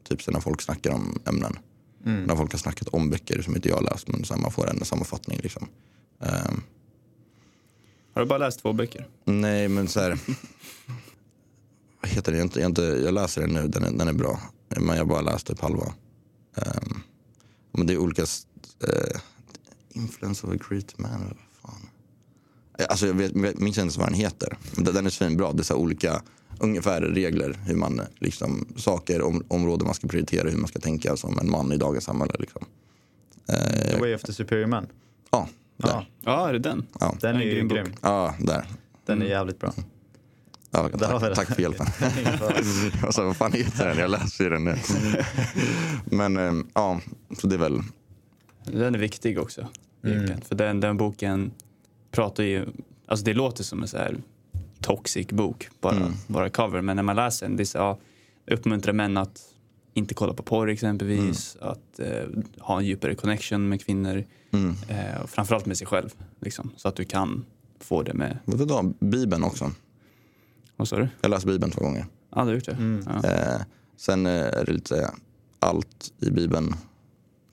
Typ 0.03 0.27
när 0.27 0.39
folk 0.39 0.61
snackar 0.61 0.91
om 0.91 1.19
ämnen. 1.25 1.57
Mm. 2.05 2.23
När 2.23 2.35
folk 2.35 2.51
har 2.51 2.59
snackat 2.59 2.87
om 2.87 3.09
böcker 3.09 3.41
som 3.41 3.55
inte 3.55 3.69
jag 3.69 3.75
har 3.75 3.83
läst 3.83 4.07
men 4.07 4.25
så 4.25 4.37
man 4.37 4.51
får 4.51 4.69
en 4.69 4.85
sammanfattning 4.85 5.39
liksom. 5.43 5.67
Um, 6.19 6.63
Har 8.13 8.21
du 8.21 8.25
bara 8.25 8.39
läst 8.39 8.59
två 8.59 8.73
böcker? 8.73 9.07
nej 9.25 9.67
men 9.67 9.87
så 9.87 9.99
här. 9.99 10.19
heter 12.05 12.31
det? 12.31 12.37
Jag, 12.37 12.45
inte, 12.45 12.59
jag, 12.59 12.69
inte, 12.69 12.81
jag 12.81 13.13
läser 13.13 13.41
den 13.41 13.49
nu, 13.53 13.67
den 13.67 13.83
är, 13.83 13.91
den 13.91 14.07
är 14.07 14.13
bra. 14.13 14.39
Men 14.79 14.97
jag 14.97 15.07
bara 15.07 15.21
läst 15.21 15.47
typ 15.47 15.59
halva. 15.59 15.93
Um, 16.55 17.01
men 17.71 17.87
det 17.87 17.93
är 17.93 17.97
olika... 17.97 18.21
Uh, 18.21 19.19
influence 19.89 20.47
of 20.47 20.53
a 20.53 20.57
great 20.69 20.97
man, 20.97 21.11
vad 21.11 21.37
fan. 21.71 21.89
Alltså 22.89 23.07
jag 23.07 23.13
vet, 23.13 23.31
jag 23.35 23.41
minns 23.41 23.59
inte 23.67 23.79
ens 23.79 23.97
vad 23.97 24.07
den 24.07 24.13
heter. 24.15 24.57
Men 24.75 24.83
den- 24.83 24.93
den 24.93 25.05
är 25.05 25.09
svinbra. 25.09 25.53
Det 25.53 25.61
är 25.61 25.63
så 25.63 25.73
här 25.73 25.81
olika 25.81 26.21
ungefär 26.59 27.01
regler. 27.01 27.59
Hur 27.65 27.75
man, 27.75 28.01
liksom, 28.19 28.67
saker, 28.77 29.21
om, 29.21 29.43
områden 29.47 29.85
man 29.85 29.95
ska 29.95 30.07
prioritera. 30.07 30.49
Hur 30.49 30.57
man 30.57 30.67
ska 30.67 30.79
tänka 30.79 31.17
som 31.17 31.39
en 31.39 31.51
man 31.51 31.71
i 31.71 31.77
dagens 31.77 32.03
samhälle. 32.03 32.33
Liksom. 32.39 32.65
Eh, 33.49 33.89
The 33.91 33.99
Way 33.99 34.15
of 34.15 34.21
the 34.21 34.33
Superior 34.33 34.67
Man. 34.67 34.87
ja, 35.31 35.49
där. 35.77 35.89
Ja, 35.89 36.05
Ja, 36.21 36.49
är 36.49 36.53
det 36.53 36.59
den? 36.59 36.85
Ja. 36.99 37.15
den 37.21 37.35
är 37.35 37.41
En 37.41 37.47
ju 37.47 37.67
grym. 37.67 37.93
Ja, 38.01 38.35
där. 38.39 38.67
Den 39.05 39.21
är 39.21 39.25
jävligt 39.25 39.59
bra. 39.59 39.73
Ja, 40.75 40.89
tack, 41.19 41.35
tack 41.35 41.55
för 41.55 41.61
hjälpen. 41.61 41.87
Jag 43.01 43.13
sa, 43.13 43.23
vad 43.25 43.37
fan 43.37 43.51
heter 43.53 43.87
den? 43.87 43.97
Jag 43.97 44.11
läser 44.11 44.43
ju 44.43 44.49
den 44.49 44.63
nu. 44.63 44.75
Men 46.05 46.37
eh, 46.37 46.65
ja, 46.73 47.01
så 47.37 47.47
det 47.47 47.55
är 47.55 47.59
väl... 47.59 47.81
Den 48.63 48.95
är 48.95 48.99
viktig 48.99 49.39
också. 49.39 49.67
egentligen. 50.03 50.41
För 50.41 50.55
den, 50.55 50.79
den 50.79 50.97
boken 50.97 51.51
pratar 52.11 52.43
ju... 52.43 52.65
Alltså 53.07 53.25
det 53.25 53.33
låter 53.33 53.63
som 53.63 53.81
en 53.81 53.87
så 53.87 53.97
här 53.97 54.17
toxic 54.81 55.27
bok, 55.27 55.69
bara, 55.81 55.95
Mm. 55.95 56.11
bara 56.27 56.49
cover. 56.49 56.81
Men 56.81 56.95
när 56.95 57.03
man 57.03 57.15
läser 57.15 57.47
den, 57.47 57.55
det 57.57 57.63
är 57.63 57.65
så, 57.65 57.77
ja, 57.77 57.97
uppmuntrar 58.51 58.93
män 58.93 59.17
att 59.17 59.41
inte 59.93 60.13
kolla 60.13 60.33
på 60.33 60.43
porr 60.43 60.69
exempelvis, 60.69 61.57
att 61.61 61.99
eh, 61.99 62.23
ha 62.59 62.77
en 62.79 62.85
djupare 62.85 63.15
connection 63.15 63.69
med 63.69 63.85
kvinnor. 63.85 64.23
Mm. 64.51 64.75
Eh, 64.87 65.21
och 65.23 65.29
framförallt 65.29 65.65
med 65.65 65.77
sig 65.77 65.87
själv, 65.87 66.09
liksom, 66.39 66.71
så 66.77 66.87
att 66.87 66.95
du 66.95 67.03
kan 67.05 67.45
få 67.79 68.03
det 68.03 68.13
med... 68.13 68.37
Vet 68.45 68.57
du 68.57 68.65
vad? 68.65 68.93
Bibeln 68.99 69.43
också. 69.43 69.71
Vad 70.75 70.87
sa 70.87 70.95
du? 70.95 71.07
Jag 71.21 71.29
läste 71.29 71.47
Bibeln 71.47 71.71
två 71.71 71.81
gånger. 71.81 72.05
Ja, 72.35 72.41
du 72.41 72.47
har 72.47 72.53
gjort 72.53 72.65
det? 72.65 72.71
Mm. 72.71 73.07
Ja. 73.23 73.29
Eh, 73.29 73.61
sen 73.97 74.25
eh, 74.25 74.31
är 74.31 74.65
det 74.65 74.73
lite 74.73 74.87
så 74.87 74.95
här, 74.95 75.09
allt 75.59 76.13
i 76.19 76.29
Bibeln 76.29 76.75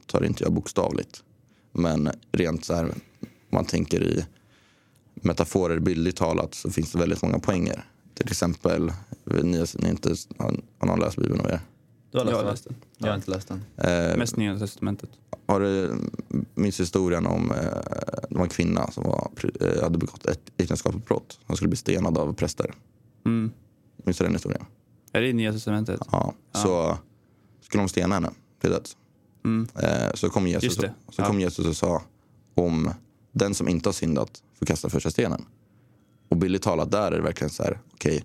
tar 0.06 0.24
inte 0.24 0.44
jag 0.44 0.52
bokstavligt. 0.52 1.22
Men 1.72 2.10
rent 2.32 2.64
så 2.64 2.74
här, 2.74 2.84
om 2.84 2.92
man 3.50 3.64
tänker 3.64 4.02
i 4.02 4.26
metaforer 5.14 5.78
bildligt 5.78 6.18
talat 6.18 6.54
så 6.54 6.70
finns 6.70 6.92
det 6.92 6.98
väldigt 6.98 7.22
många 7.22 7.38
poänger. 7.38 7.84
Till 8.14 8.28
exempel, 8.28 8.92
ni, 9.24 9.64
ni 9.74 9.88
inte, 9.88 10.14
har, 10.38 10.56
har 10.78 10.86
någon 10.86 11.00
läst 11.00 11.16
Bibeln 11.16 11.40
av 11.40 11.50
er? 11.50 11.60
Du 12.10 12.18
har 12.18 12.24
läst 12.24 12.36
Jag 12.36 12.44
läst 12.44 12.64
den. 12.64 12.74
Jag 12.98 13.08
har 13.08 13.14
inte 13.14 13.30
läst 13.30 13.48
den. 13.48 13.64
Eh, 13.76 14.16
Mest 14.16 14.36
Nya 14.36 14.58
Testamentet. 14.58 15.10
Har 15.46 15.60
du 15.60 15.94
minns 16.54 16.80
historien 16.80 17.26
om 17.26 17.50
eh, 17.50 17.56
det 18.30 18.36
var 18.36 18.42
en 18.42 18.48
kvinna 18.48 18.90
som 18.90 19.04
var, 19.04 19.30
eh, 19.60 19.82
hade 19.82 19.98
begått 19.98 20.26
ett 20.26 20.40
äktenskapsbrott. 20.56 21.38
Hon 21.46 21.56
skulle 21.56 21.68
bli 21.68 21.76
stenad 21.76 22.18
av 22.18 22.32
präster. 22.32 22.74
Mm. 23.24 23.52
Minns 24.04 24.18
du 24.18 24.24
den 24.24 24.32
historien? 24.32 24.64
Är 25.12 25.20
det 25.20 25.28
i 25.28 25.32
Nya 25.32 25.52
Testamentet? 25.52 26.00
Ja. 26.12 26.34
Så 26.54 26.98
skulle 27.60 27.82
de 27.82 27.88
stena 27.88 28.14
henne 28.14 28.30
till 28.60 28.70
döds. 28.70 28.96
Mm. 29.44 29.68
Eh, 29.82 30.14
så 30.14 30.30
kom 30.30 30.46
Jesus, 30.46 30.76
det. 30.76 30.94
så 31.08 31.22
Ja. 31.22 31.26
kom 31.26 31.40
Jesus 31.40 31.66
och 31.66 31.76
sa 31.76 32.02
om 32.54 32.90
den 33.32 33.54
som 33.54 33.68
inte 33.68 33.88
har 33.88 33.92
syndat 33.94 34.42
får 34.58 34.66
kasta 34.66 34.88
första 34.90 35.10
stenen. 35.10 35.44
Och 36.28 36.36
billigt 36.36 36.62
talat 36.62 36.90
där 36.90 37.12
är 37.12 37.16
det 37.16 37.22
verkligen 37.22 37.50
så 37.50 37.62
här, 37.62 37.80
okej, 37.94 38.24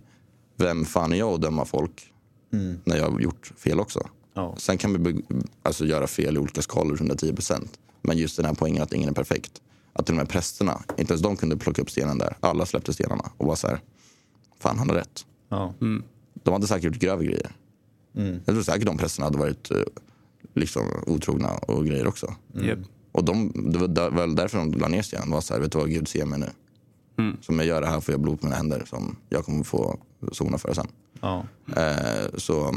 vem 0.55 0.85
fan 0.85 1.13
är 1.13 1.17
jag 1.17 1.33
att 1.33 1.41
döma 1.41 1.65
folk 1.65 2.13
Mm. 2.53 2.79
när 2.83 2.97
jag 2.97 3.09
har 3.11 3.19
gjort 3.19 3.51
fel 3.57 3.79
också? 3.79 4.07
Ja. 4.33 4.55
Sen 4.57 4.77
kan 4.77 5.03
vi 5.03 5.21
alltså, 5.63 5.85
göra 5.85 6.07
fel 6.07 6.35
i 6.35 6.39
olika 6.39 6.61
skalor, 6.61 6.95
110 6.95 7.33
procent. 7.33 7.79
Men 8.01 8.17
just 8.17 8.37
den 8.37 8.45
här 8.45 8.53
poängen 8.53 8.83
att 8.83 8.93
ingen 8.93 9.09
är 9.09 9.13
perfekt. 9.13 9.61
Att 9.93 10.05
till 10.05 10.13
och 10.13 10.17
med 10.17 10.29
prästerna, 10.29 10.81
inte 10.97 11.13
ens 11.13 11.21
de 11.21 11.37
kunde 11.37 11.57
plocka 11.57 11.81
upp 11.81 11.91
stenen 11.91 12.17
där. 12.17 12.37
Alla 12.39 12.65
släppte 12.65 12.93
stenarna 12.93 13.31
och 13.37 13.47
var 13.47 13.55
så 13.55 13.67
här, 13.67 13.79
fan 14.59 14.77
han 14.77 14.89
har 14.89 14.95
rätt. 14.95 15.25
Ja. 15.49 15.73
Mm. 15.81 16.03
De 16.43 16.53
hade 16.53 16.67
säkert 16.67 16.83
gjort 16.83 16.99
grövre 16.99 17.25
grejer. 17.25 17.51
Mm. 18.15 18.39
Jag 18.45 18.55
tror 18.55 18.63
säkert 18.63 18.85
de 18.85 18.97
prästerna 18.97 19.25
hade 19.25 19.37
varit 19.37 19.71
eh, 19.71 19.77
liksom 20.53 20.87
otrogna 21.07 21.49
och 21.51 21.85
grejer 21.85 22.07
också. 22.07 22.35
Japp. 22.53 22.79
Och 23.11 23.23
de, 23.23 23.51
det 23.71 23.79
var 23.79 24.09
väl 24.11 24.35
därför 24.35 24.57
de 24.57 24.71
la 24.73 24.87
ner 24.87 25.01
stenen. 25.01 25.31
var 25.31 25.41
så 25.41 25.53
här, 25.53 25.61
vet 25.61 25.71
du 25.71 25.77
vad 25.77 25.89
Gud 25.89 26.07
ser 26.07 26.25
mig 26.25 26.39
nu. 26.39 26.49
Mm. 27.17 27.37
Som 27.41 27.57
jag 27.57 27.67
gör 27.67 27.81
det 27.81 27.87
här 27.87 27.99
får 27.99 28.13
jag 28.13 28.21
blod 28.21 28.39
på 28.39 28.45
mina 28.45 28.57
händer 28.57 28.83
som 28.85 29.15
jag 29.29 29.45
kommer 29.45 29.63
få 29.63 29.99
sona 30.31 30.57
för 30.57 30.73
sen. 30.73 30.87
Ja. 31.21 31.45
Eh, 31.75 32.37
så 32.37 32.75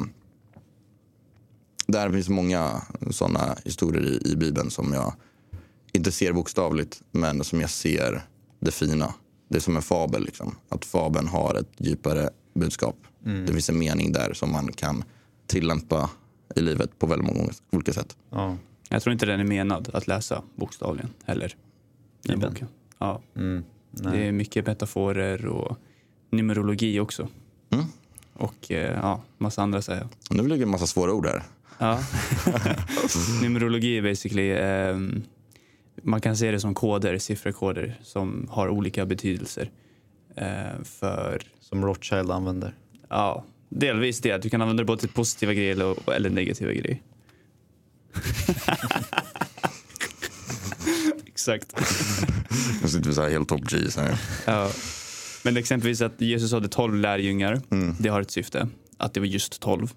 där 1.86 2.10
finns 2.10 2.28
många 2.28 2.82
sådana 3.10 3.56
historier 3.64 4.02
i, 4.02 4.32
i 4.32 4.36
Bibeln 4.36 4.70
som 4.70 4.92
jag 4.92 5.14
inte 5.92 6.12
ser 6.12 6.32
bokstavligt 6.32 7.02
men 7.10 7.44
som 7.44 7.60
jag 7.60 7.70
ser 7.70 8.22
det 8.60 8.70
fina. 8.70 9.14
Det 9.50 9.56
är 9.56 9.60
som 9.60 9.76
en 9.76 9.82
fabel. 9.82 10.24
Liksom. 10.24 10.54
Att 10.68 10.84
fabeln 10.84 11.28
har 11.28 11.54
ett 11.54 11.68
djupare 11.78 12.30
budskap. 12.54 12.96
Det 13.46 13.52
finns 13.52 13.68
en 13.68 13.78
mening 13.78 14.12
där 14.12 14.32
som 14.34 14.52
man 14.52 14.72
kan 14.72 15.04
tillämpa 15.46 16.10
i 16.56 16.60
livet 16.60 16.98
på 16.98 17.06
väldigt 17.06 17.26
många 17.34 17.50
olika 17.70 17.92
sätt. 17.92 18.16
Ja. 18.30 18.56
Jag 18.88 19.02
tror 19.02 19.12
inte 19.12 19.26
den 19.26 19.40
är 19.40 19.44
menad 19.44 19.90
att 19.92 20.06
läsa 20.06 20.42
bokstavligen 20.56 21.10
heller. 21.24 21.56
Bibeln? 22.22 22.52
boken. 22.52 22.68
Ja, 22.98 23.22
Mm. 23.36 23.64
det 23.90 24.26
är 24.26 24.32
mycket 24.32 24.66
metaforer 24.66 25.46
och 25.46 25.76
numerologi 26.30 27.00
också. 27.00 27.28
Mm. 27.70 27.84
Och 28.34 28.70
eh, 28.72 28.94
ja, 29.02 29.22
massa 29.38 29.62
andra 29.62 29.82
säger. 29.82 30.08
Nu 30.30 30.42
blir 30.42 30.56
det 30.56 30.62
en 30.62 30.68
massa 30.70 30.86
svåra 30.86 31.12
ord 31.12 31.26
här. 31.26 31.42
Ja. 31.78 32.00
Numerologi 33.42 33.98
är 33.98 34.02
basically, 34.02 34.50
ehm, 34.52 35.22
man 36.02 36.20
kan 36.20 36.36
se 36.36 36.50
det 36.50 36.60
som 36.60 36.74
koder, 36.74 37.18
sifferkoder 37.18 37.98
som 38.02 38.46
har 38.50 38.68
olika 38.68 39.06
betydelser. 39.06 39.70
Eh, 40.36 40.82
för, 40.84 41.42
Som 41.60 41.84
Rothschild 41.84 42.30
använder. 42.30 42.74
ja, 43.08 43.44
delvis 43.68 44.20
det. 44.20 44.42
Du 44.42 44.50
kan 44.50 44.62
använda 44.62 44.80
det 44.82 44.86
både 44.86 45.00
till 45.00 45.08
positiva 45.08 45.52
grejer 45.54 45.72
eller, 45.72 46.10
eller 46.12 46.30
negativa 46.30 46.72
grejer. 46.72 47.00
Exakt. 51.26 51.74
Nu 52.82 52.88
sitter 52.88 53.08
vi 53.08 53.14
så 53.14 53.22
här 53.22 53.30
helt 53.30 53.48
top 53.48 53.60
G. 53.70 53.90
Så 53.90 54.00
här. 54.00 54.18
Ja. 54.46 54.70
Men 55.44 55.56
exempelvis 55.56 56.00
att 56.02 56.20
Jesus 56.20 56.52
hade 56.52 56.68
tolv 56.68 56.94
lärjungar, 56.94 57.60
Mm. 57.70 57.94
det 57.98 58.08
har 58.08 58.20
ett 58.20 58.30
syfte. 58.30 58.68
Att 58.96 59.14
det 59.14 59.20
var 59.20 59.26
just 59.26 59.60
tolv. 59.60 59.92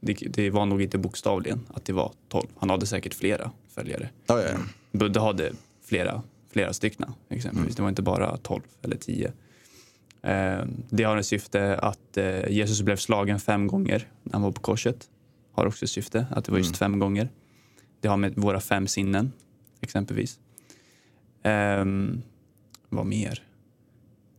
Det, 0.00 0.12
det 0.14 0.50
var 0.50 0.66
nog 0.66 0.82
inte 0.82 0.98
bokstavligen 0.98 1.60
att 1.74 1.84
det 1.84 1.92
var 1.92 2.12
tolv. 2.28 2.46
Han 2.58 2.70
hade 2.70 2.86
säkert 2.86 3.14
flera 3.14 3.50
följare. 3.74 4.08
Ja, 4.26 4.42
ja, 4.42 4.48
ja. 4.48 4.58
Budde 4.98 5.20
hade 5.20 5.52
flera, 5.84 6.22
flera 6.50 6.72
stycken 6.72 7.12
exempelvis. 7.28 7.76
Det 7.76 7.82
var 7.82 7.88
inte 7.88 8.02
bara 8.02 8.36
12 8.36 8.62
eller 8.82 8.96
10. 8.96 9.32
Eh, 10.22 10.64
det 10.90 11.04
har 11.04 11.16
ett 11.16 11.26
syfte 11.26 11.78
att 11.78 12.16
eh, 12.16 12.48
Jesus 12.48 12.82
blev 12.82 12.96
slagen 12.96 13.40
fem 13.40 13.66
gånger 13.66 14.08
när 14.22 14.32
han 14.32 14.42
var 14.42 14.52
på 14.52 14.60
korset. 14.60 15.10
Har 15.52 15.66
också 15.66 15.86
syfte 15.86 16.26
att 16.30 16.44
det 16.44 16.52
var 16.52 16.58
just 16.58 16.76
fem 16.76 16.98
gånger. 16.98 17.28
Det 18.00 18.08
har 18.08 18.16
med 18.16 18.34
våra 18.36 18.60
fem 18.60 18.86
sinnen 18.86 19.32
exempelvis. 19.80 20.40
Ehm, 21.42 22.22
vad 22.88 23.06
mer? 23.06 23.42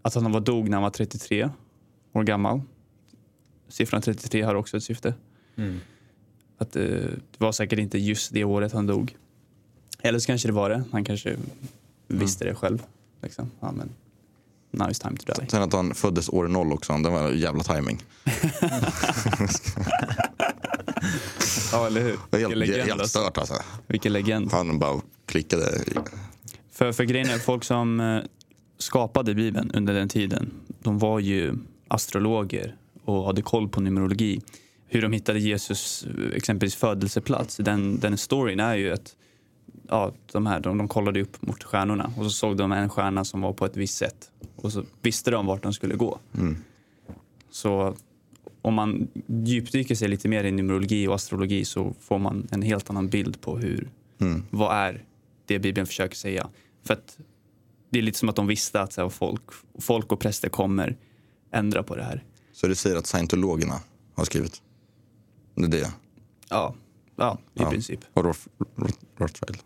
Att 0.02 0.16
han 0.16 0.32
var 0.32 0.42
dog 0.42 0.70
när 0.70 0.78
han 0.78 0.84
var 0.84 0.90
33 0.90 1.50
år 2.14 2.24
gammal. 2.24 2.62
Siffran 3.68 4.02
33 4.02 4.42
har 4.42 4.56
också 4.56 4.78
ett 4.78 4.84
syfte. 4.84 5.14
Mm. 5.56 5.80
Att 6.58 6.76
eh, 6.76 6.84
det 6.84 7.38
var 7.38 7.52
säkert 7.52 7.80
inte 7.80 7.98
just 7.98 8.34
det 8.34 8.44
året 8.44 8.74
han 8.74 8.88
dog. 8.88 9.16
Eller 10.08 10.20
så 10.20 10.28
kanske 10.28 10.48
det 10.48 10.54
var 10.54 10.70
det. 10.70 10.84
Han 10.92 11.06
kanske 11.06 11.36
visste 12.08 12.46
det 12.46 12.56
själv. 12.56 12.84
Liksom. 13.22 13.52
Ja, 13.60 13.72
men 13.72 13.90
now 14.72 14.90
it's 14.90 15.02
time 15.02 15.18
to 15.18 15.42
die. 15.42 15.50
Sen 15.50 15.62
att 15.62 15.74
han 15.74 15.96
föddes 15.96 16.30
år 16.30 16.48
noll 16.48 16.74
också. 16.74 16.94
Det 16.94 17.10
var 17.10 17.32
jävla 17.32 17.64
timing. 17.64 18.04
Ja, 21.72 21.88
eller 21.88 22.02
hur? 22.02 22.20
Det 22.30 22.44
var 22.44 22.56
legend. 22.56 22.76
helt, 22.76 22.90
helt 22.90 23.02
alltså. 23.02 23.20
stört 23.20 23.38
alltså. 23.38 23.54
Vilken 23.88 24.14
legend. 24.14 24.52
Han 24.52 24.80
bara 24.80 25.02
klickade. 25.26 25.84
För, 26.72 26.92
för 26.92 27.04
grejen 27.04 27.30
är, 27.30 27.38
folk 27.38 27.64
som 27.64 28.00
eh, 28.00 28.20
skapade 28.78 29.34
Bibeln 29.34 29.72
under 29.72 29.94
den 29.94 30.10
tiden, 30.10 30.54
de 30.80 31.00
var 31.00 31.20
ju 31.20 31.54
astrologer 31.88 32.76
och 33.04 33.26
hade 33.26 33.42
koll 33.42 33.70
på 33.70 33.82
numerologi. 33.82 34.42
Hur 34.88 35.02
de 35.02 35.14
hittade 35.14 35.40
Jesus 35.40 36.06
eh, 36.06 36.36
exempelvis 36.36 36.76
födelseplats, 36.76 37.58
den, 37.58 38.00
den 38.00 38.18
storyn 38.18 38.60
är 38.60 38.76
ju 38.76 38.94
att 38.94 39.16
ja, 39.88 40.12
de, 40.32 40.46
här, 40.46 40.60
de, 40.60 40.78
de 40.78 40.88
kollade 40.88 41.22
upp 41.22 41.42
mot 41.42 41.64
stjärnorna 41.64 42.12
och 42.18 42.24
så 42.24 42.30
såg 42.30 42.58
de 42.58 42.72
en 42.72 42.90
stjärna 42.90 43.26
som 43.26 43.42
var 43.42 43.54
på 43.54 43.66
ett 43.66 43.78
visst 43.78 43.98
sätt 43.98 44.32
och 44.56 44.72
så 44.74 44.84
visste 45.02 45.32
de 45.32 45.46
vart 45.46 45.64
de 45.64 45.74
skulle 45.74 45.96
gå. 45.96 46.20
Mm. 46.38 46.58
Så 47.50 47.96
om 48.62 48.74
man 48.74 49.08
djupdyker 49.28 49.96
sig 49.96 50.08
lite 50.08 50.28
mer 50.28 50.44
i 50.44 50.52
numerologi 50.52 51.08
och 51.08 51.16
astrologi 51.16 51.66
så 51.66 51.94
får 52.00 52.20
man 52.20 52.48
en 52.52 52.62
helt 52.62 52.90
annan 52.90 53.08
bild 53.10 53.42
på 53.42 53.58
hur, 53.58 53.90
Mm. 54.20 54.44
vad 54.50 54.76
är 54.78 55.04
det 55.46 55.60
Bibeln 55.60 55.88
försöker 55.88 56.16
säga. 56.16 56.50
För 56.86 56.94
att 56.94 57.18
det 57.90 57.98
är 58.00 58.04
lite 58.04 58.18
som 58.20 58.30
att 58.30 58.36
de 58.36 58.48
visste 58.48 58.82
att 58.82 58.94
så 58.94 59.02
här, 59.02 59.10
folk, 59.10 59.42
folk 59.80 60.12
och 60.12 60.20
präster 60.20 60.50
kommer 60.50 60.98
ändra 61.52 61.84
på 61.84 61.96
det 61.96 62.04
här. 62.04 62.24
Så 62.54 62.68
det 62.68 62.76
säger 62.76 62.96
att 62.96 63.08
scientologerna 63.08 63.80
har 64.16 64.26
skrivit. 64.26 64.62
Det 65.56 65.64
är 65.64 65.68
det. 65.68 65.92
Ja, 66.50 66.76
ja 67.16 67.38
i 67.54 67.60
Ja. 67.62 67.70
princip. 67.70 68.00
Och 68.14 68.24
Roth, 68.26 68.40
Roth, 68.76 68.98
Rothschild. 69.18 69.58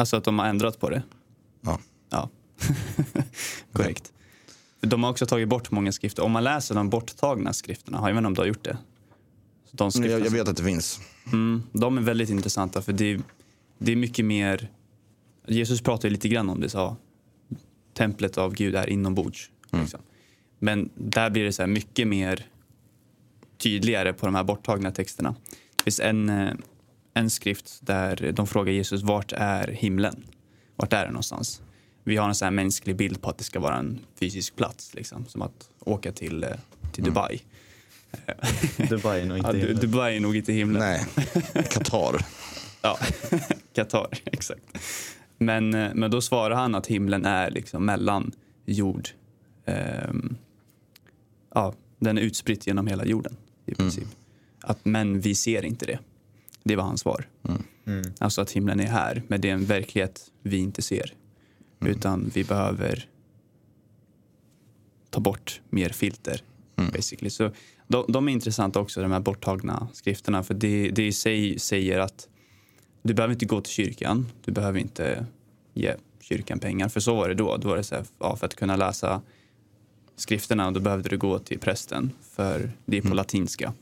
Alltså 0.00 0.16
att 0.16 0.24
de 0.24 0.38
har 0.38 0.46
ändrat 0.46 0.80
på 0.80 0.90
det. 0.90 1.02
Ja. 1.60 1.78
Ja, 2.10 2.28
korrekt. 3.72 4.12
De 4.80 5.02
har 5.02 5.10
också 5.10 5.26
tagit 5.26 5.48
bort 5.48 5.70
många 5.70 5.92
skrifter. 5.92 6.22
Om 6.22 6.32
man 6.32 6.44
läser 6.44 6.74
de 6.74 6.90
borttagna 6.90 7.52
skrifterna, 7.52 7.98
jag 7.98 8.04
vet 8.06 8.16
inte 8.16 8.26
om 8.26 8.34
du 8.34 8.40
har 8.40 8.46
gjort 8.46 8.64
det? 8.64 8.78
Så 9.70 9.76
De, 9.76 9.92
skrifterna 9.92 10.18
Jag, 10.18 10.26
jag 10.26 10.30
vet 10.30 10.48
att 10.48 10.56
det 10.56 10.64
finns. 10.64 11.00
Mm, 11.26 11.62
de 11.72 11.98
är 11.98 12.02
väldigt 12.02 12.30
intressanta 12.30 12.82
för 12.82 12.92
det, 12.92 13.20
det 13.78 13.92
är 13.92 13.96
mycket 13.96 14.24
mer... 14.24 14.68
Jesus 15.46 15.80
pratar 15.80 16.10
lite 16.10 16.28
grann 16.28 16.50
om 16.50 16.60
det, 16.60 16.68
sa 16.68 16.96
templet 17.94 18.38
av 18.38 18.54
Gud 18.54 18.74
är 18.74 18.90
inombords. 18.90 19.50
Liksom. 19.70 20.00
Men 20.58 20.90
där 20.94 21.30
blir 21.30 21.44
det 21.44 21.52
så 21.52 21.62
här 21.62 21.66
mycket 21.66 22.08
mer 22.08 22.46
tydligare 23.58 24.12
på 24.12 24.26
de 24.26 24.34
här 24.34 24.44
borttagna 24.44 24.90
texterna. 24.90 25.34
Det 25.76 25.84
finns 25.84 26.00
en, 26.00 26.28
eh, 26.28 26.54
en 27.14 27.30
skrift 27.30 27.78
där 27.82 28.32
de 28.32 28.46
frågar 28.46 28.72
Jesus 28.72 29.02
vart 29.02 29.32
är 29.32 29.68
himlen? 29.68 30.24
Vart 30.76 30.92
är 30.92 31.04
det 31.04 31.10
någonstans? 31.10 31.62
Vi 32.04 32.16
har 32.16 32.28
en 32.28 32.34
så 32.34 32.44
här 32.44 32.52
mänsklig 32.52 32.96
bild 32.96 33.22
på 33.22 33.30
att 33.30 33.38
det 33.38 33.44
ska 33.44 33.60
vara 33.60 33.76
en 33.76 33.98
fysisk 34.20 34.56
plats, 34.56 34.94
liksom, 34.94 35.26
som 35.26 35.42
att 35.42 35.70
åka 35.80 36.12
till, 36.12 36.44
eh, 36.44 36.50
till 36.92 37.04
Dubai. 37.04 37.40
Dubai 38.88 39.20
är 39.20 39.24
nog 39.26 39.36
inte 39.38 39.48
Ja, 39.50 39.54
himlen. 39.54 39.76
Dubai 39.80 40.16
är 40.16 40.20
nog 40.20 40.36
inte 40.36 40.52
himlen. 40.52 40.80
Nej, 40.82 41.04
Qatar. 41.70 42.24
Ja, 42.82 42.98
Qatar, 43.74 44.08
exakt. 44.24 44.62
Men, 45.38 45.74
eh, 45.74 45.90
men 45.94 46.10
då 46.10 46.20
svarar 46.20 46.54
han 46.54 46.74
att 46.74 46.86
himlen 46.86 47.24
är 47.24 47.50
liksom 47.50 47.84
mellan 47.84 48.32
jord. 48.66 49.08
ehm, 49.64 50.36
ja, 51.54 51.74
den 51.98 52.18
är 52.18 52.22
utspritt 52.22 52.66
genom 52.66 52.86
hela 52.86 53.04
jorden 53.04 53.36
i 53.66 53.74
princip. 53.74 54.08
Att, 54.60 54.84
men 54.84 55.20
vi 55.20 55.34
ser 55.34 55.64
inte 55.64 55.86
det. 55.86 55.98
Det 56.64 56.76
var 56.76 56.84
hans 56.84 57.00
svar. 57.00 57.28
Mm. 57.86 58.02
Alltså 58.18 58.40
att 58.40 58.50
himlen 58.50 58.80
är 58.80 58.86
här, 58.86 59.22
men 59.28 59.40
det 59.40 59.48
är 59.48 59.54
en 59.54 59.64
verklighet 59.64 60.30
vi 60.42 60.56
inte 60.56 60.82
ser. 60.82 61.14
Utan 61.80 62.30
vi 62.34 62.44
behöver 62.44 63.08
ta 65.10 65.20
bort 65.20 65.60
mer 65.70 65.88
filter. 65.88 66.42
Basically. 66.92 67.30
Så 67.30 67.50
de, 67.88 68.04
de 68.08 68.28
är 68.28 68.32
intressanta 68.32 68.80
också, 68.80 69.02
de 69.02 69.12
här 69.12 69.20
borttagna 69.20 69.88
skrifterna. 69.92 70.42
För 70.42 70.54
det, 70.54 70.90
det 70.90 71.06
i 71.06 71.12
sig 71.12 71.58
säger 71.58 71.98
att 71.98 72.28
du 73.02 73.14
behöver 73.14 73.32
inte 73.32 73.46
gå 73.46 73.60
till 73.60 73.72
kyrkan. 73.72 74.26
Du 74.44 74.52
behöver 74.52 74.78
inte 74.78 75.26
ge 75.74 75.94
kyrkan 76.20 76.58
pengar. 76.58 76.88
För 76.88 77.00
så 77.00 77.14
var 77.14 77.28
det 77.28 77.34
då. 77.34 77.56
Då 77.56 77.68
var 77.68 77.76
det 77.76 77.82
så 77.82 77.94
här, 77.94 78.04
ja, 78.18 78.36
för 78.36 78.46
att 78.46 78.54
kunna 78.54 78.76
läsa 78.76 79.22
skrifterna 80.16 80.70
då 80.70 80.80
behövde 80.80 81.08
du 81.08 81.18
gå 81.18 81.38
till 81.38 81.58
prästen. 81.58 82.12
För 82.22 82.72
det 82.84 82.96
är 82.96 83.02
på 83.02 83.14
latinska. 83.14 83.72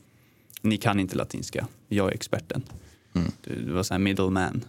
Ni 0.61 0.77
kan 0.77 0.99
inte 0.99 1.15
latinska. 1.15 1.67
Jag 1.87 2.09
är 2.09 2.13
experten. 2.13 2.63
Du, 3.13 3.55
du 3.65 3.71
var 3.71 3.83
så 3.83 3.93
här 3.93 3.99
middleman. 3.99 4.65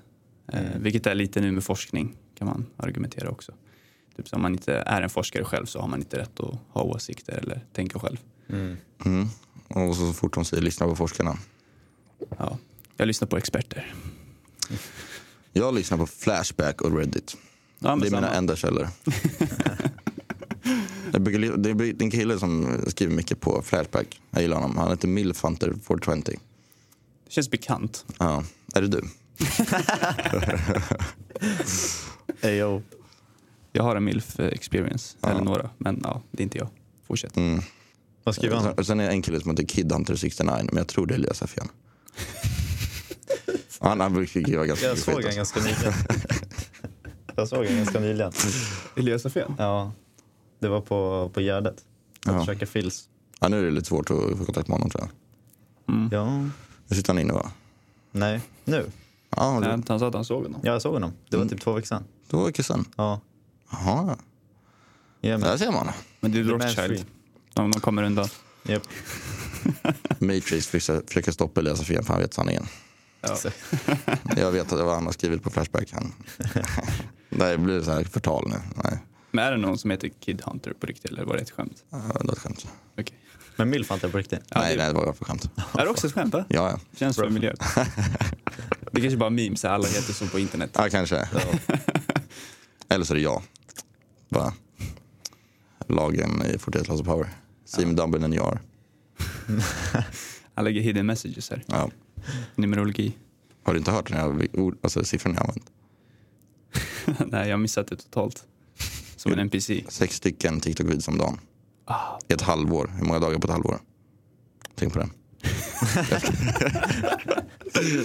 Eh, 0.53 0.79
vilket 0.79 1.07
är 1.07 1.15
lite 1.15 1.41
nu 1.41 1.53
med 1.53 1.65
forskning 1.65 2.17
kan 2.39 2.47
man 2.47 2.67
argumentera 2.77 3.31
också. 3.31 3.53
Typ 4.17 4.29
så 4.29 4.37
om 4.37 4.43
man 4.43 4.53
inte 4.53 4.75
är 4.75 5.03
en 5.03 5.11
forskare 5.11 5.45
själv 5.45 5.67
så 5.67 5.81
har 5.81 5.89
man 5.89 6.01
inte 6.01 6.19
rätt 6.19 6.41
att 6.41 6.55
ha 6.69 6.83
åsikter 6.83 7.33
eller 7.33 7.61
tänka 7.73 7.99
själv. 7.99 8.17
Mm. 8.49 8.77
Mm. 9.05 9.29
Och 9.69 9.97
så 9.97 10.13
fort 10.13 10.35
de 10.35 10.45
säger 10.45 10.63
lyssna 10.63 10.87
på 10.87 10.97
forskarna. 10.97 11.39
Ja. 12.39 12.59
Jag 12.97 13.07
lyssnar 13.07 13.29
på 13.29 13.37
experter. 13.37 13.95
Jag 15.53 15.75
lyssnar 15.75 15.99
på 15.99 16.07
Flashback 16.07 16.81
och 16.81 16.99
Reddit. 16.99 17.37
Ja, 17.79 17.97
det 17.97 18.07
är 18.07 18.11
samma. 18.11 18.21
mina 18.21 18.35
enda 18.35 18.57
källor. 18.57 18.89
Det 21.41 21.71
är 21.71 22.03
en 22.03 22.11
kille 22.11 22.39
som 22.39 22.79
skriver 22.87 23.15
mycket 23.15 23.41
på 23.41 23.63
Flashback. 23.63 24.21
Jag 24.31 24.43
gillar 24.43 24.57
honom. 24.61 24.77
Han 24.79 24.91
heter 24.91 25.09
Milfunter 25.09 25.75
420. 25.87 26.23
Det 26.27 27.33
känns 27.33 27.51
bekant. 27.51 28.05
Ja. 28.19 28.45
Är 28.75 28.83
det 28.83 28.89
du? 28.89 29.03
Ayo. 32.49 32.83
Jag 33.73 33.83
har 33.83 33.97
en 33.97 34.05
milf 34.05 34.41
experience, 34.41 35.17
Ja. 35.21 35.29
eller 35.31 35.41
några, 35.41 35.71
men 35.79 36.01
ja, 36.05 36.23
det 36.31 36.41
är 36.41 36.45
inte 36.45 36.59
jag. 36.59 36.69
Fortsätt. 37.09 37.37
Mm. 37.37 37.61
Vad 38.25 38.35
skriver 38.35 38.57
han? 38.57 38.75
Sen- 38.75 38.85
Sen 38.85 39.01
är 39.01 39.05
det 39.05 39.11
en 39.11 39.23
kille 39.23 39.41
som 39.41 39.51
heter 39.51 39.65
Kidhunter69, 39.65 40.65
men 40.65 40.77
jag 40.77 40.89
tror 40.89 41.07
det 41.07 41.15
är 41.15 41.19
Elias 41.19 41.43
Affian. 41.43 41.69
Han, 43.83 44.01
han 44.01 44.13
brukar 44.13 44.41
skriva 44.41 44.67
ganska 44.67 44.87
Jag 44.87 44.99
såg 44.99 45.15
han 45.15 45.25
Alltså. 45.25 45.37
ganska 45.37 45.61
nyligen. 45.61 45.93
Jag 47.37 47.49
såg 47.49 47.67
han 47.67 47.77
ganska 47.77 48.01
nyligen. 48.01 48.33
Elias 48.97 49.27
Afén? 49.27 49.55
Ja, 49.59 49.93
det 50.61 50.69
var 50.69 50.81
på, 50.81 51.31
på 51.35 51.41
Gärdet. 51.41 51.75
Att 52.27 52.35
Ja. 52.35 52.47
käka 52.47 52.67
fils. 52.67 53.09
Ja, 53.41 53.49
nu 53.49 53.59
är 53.59 53.63
det 53.65 53.71
lite 53.71 53.87
svårt 53.87 54.11
att 54.11 54.17
få 54.39 54.45
kontakt 54.45 54.69
med 54.69 54.75
honom 54.79 54.91
tror 54.91 55.05
jag. 55.05 55.11
Ja, 56.13 56.39
Nu 56.87 56.97
sitter 56.97 57.13
han 57.13 57.19
inne 57.23 57.33
va? 57.33 57.51
nej, 58.13 58.41
nu. 58.65 58.91
Ja, 59.37 59.61
Nej, 59.61 59.77
det, 59.77 59.85
han 59.89 60.01
sa 60.01 60.09
att 60.09 60.15
han 60.15 60.25
såg 60.25 60.43
honom. 60.43 60.61
Ja, 60.65 60.73
jag 60.73 60.83
såg 60.83 60.93
honom. 60.93 61.13
Det 61.29 61.37
var 61.37 61.45
typ 61.47 61.61
två 61.61 61.73
veckor 61.73 61.87
sedan. 61.87 62.05
var 62.31 62.53
det 62.57 62.63
sen. 62.63 62.85
Ja, 62.97 63.21
Jaha, 63.71 64.17
ja 65.21 65.31
men, 65.31 65.41
där 65.41 65.57
ser 65.57 65.73
man. 65.73 65.89
Men 66.21 66.33
det 66.33 66.39
är 66.41 66.45
Rothschild. 66.45 67.05
De, 67.55 67.71
de 67.71 67.81
kommer 67.81 68.03
undan. 68.03 68.29
Japp. 68.63 68.83
Matrix 70.19 70.67
försöker, 70.67 71.07
försöker 71.07 71.33
stoppa 71.33 71.61
Elias 71.61 71.81
Affian 71.81 72.05
för 72.05 72.13
han 72.13 72.23
vet 72.23 72.35
sanningen. 72.35 72.67
Ja. 73.21 73.37
Jag 74.37 74.53
vet 74.53 74.73
att 74.73 74.81
vad 74.81 74.95
han 74.95 75.05
har 75.07 75.13
skrivit 75.13 75.43
på 75.43 75.51
Flashback. 75.51 75.93
Han. 75.93 76.13
det 77.31 77.59
blir 77.59 77.83
så 77.83 77.91
här 77.91 78.05
förtal 78.05 78.49
nu. 78.49 78.57
Nej, 78.85 78.99
Men 79.31 79.45
är 79.45 79.51
det 79.51 79.57
någon 79.57 79.79
som 79.79 79.91
heter 79.91 80.09
Kid 80.21 80.43
Hunter 80.45 80.73
på 80.73 80.87
riktigt 80.87 81.11
eller 81.11 81.25
var 81.25 81.35
det 81.37 81.43
ett 81.43 81.51
skämt? 81.51 81.85
Ja, 81.91 81.99
det 82.21 82.27
var 82.27 82.33
ett 82.33 82.39
skämt. 82.39 82.67
Okej. 82.99 83.19
Men 83.57 83.71
milf 83.71 83.91
inte 83.91 84.09
på 84.09 84.19
riktigt. 84.19 84.41
Ja, 84.49 84.61
nej, 84.61 84.77
det- 84.77 84.83
nej, 84.83 84.89
det 84.93 84.95
var 84.99 85.05
bara 85.05 85.15
för 85.15 85.25
skämt. 85.25 85.51
Är 85.79 85.85
det 85.85 85.91
också 85.91 86.07
ett 86.07 86.13
skämt? 86.13 86.33
Va? 86.35 86.45
Ja, 86.49 86.71
ja. 86.71 86.81
Känns 86.99 87.17
familiärt. 87.17 87.59
Det 88.93 89.01
kanske 89.01 89.17
bara 89.17 89.31
memes, 89.31 89.65
alla 89.65 89.87
heter 89.89 90.13
så 90.13 90.27
på 90.27 90.39
internet. 90.39 90.71
ja 90.75 90.89
kanske. 90.91 91.29
Eller 92.89 93.05
så 93.05 93.13
är 93.13 93.17
det 93.17 93.23
jag. 93.23 93.43
Bara. 94.29 94.53
Lagen 95.89 96.43
i 96.55 96.59
41 96.59 96.89
Laws 96.89 97.01
of 97.01 97.07
Power. 97.07 97.29
Me 97.79 97.85
double 97.93 98.21
than 98.21 98.33
you 98.35 98.47
are. 98.49 98.59
Han 100.55 100.65
lägger 100.65 100.81
hidden 100.81 101.07
messages 101.07 101.51
här. 101.51 101.63
Ja. 101.67 101.91
Numerologi. 102.55 103.17
Har 103.63 103.73
du 103.73 103.79
inte 103.79 103.91
hört 103.91 104.09
den 104.09 104.17
här 104.19 104.57
ord, 104.61 104.77
alltså, 104.83 105.05
siffran 105.05 105.35
jag 105.35 105.43
använt? 105.43 105.71
Nej, 107.33 107.49
jag 107.49 107.53
har 107.57 107.61
missat 107.61 107.87
det 107.89 107.97
totalt. 107.97 108.45
Som 109.21 109.33
en 109.33 109.39
NPC. 109.39 109.85
Sex 109.89 110.17
stycken 110.17 110.61
TikTok-videos 110.61 111.09
om 111.09 111.19
dagen. 111.19 111.39
Ah, 111.85 112.19
I 112.29 112.33
ett 112.33 112.41
halvår. 112.41 112.91
Hur 112.99 113.05
många 113.05 113.19
dagar 113.19 113.39
på 113.39 113.47
ett 113.47 113.53
halvår? 113.53 113.79
Tänk 114.75 114.93
på 114.93 114.99
det. 114.99 115.09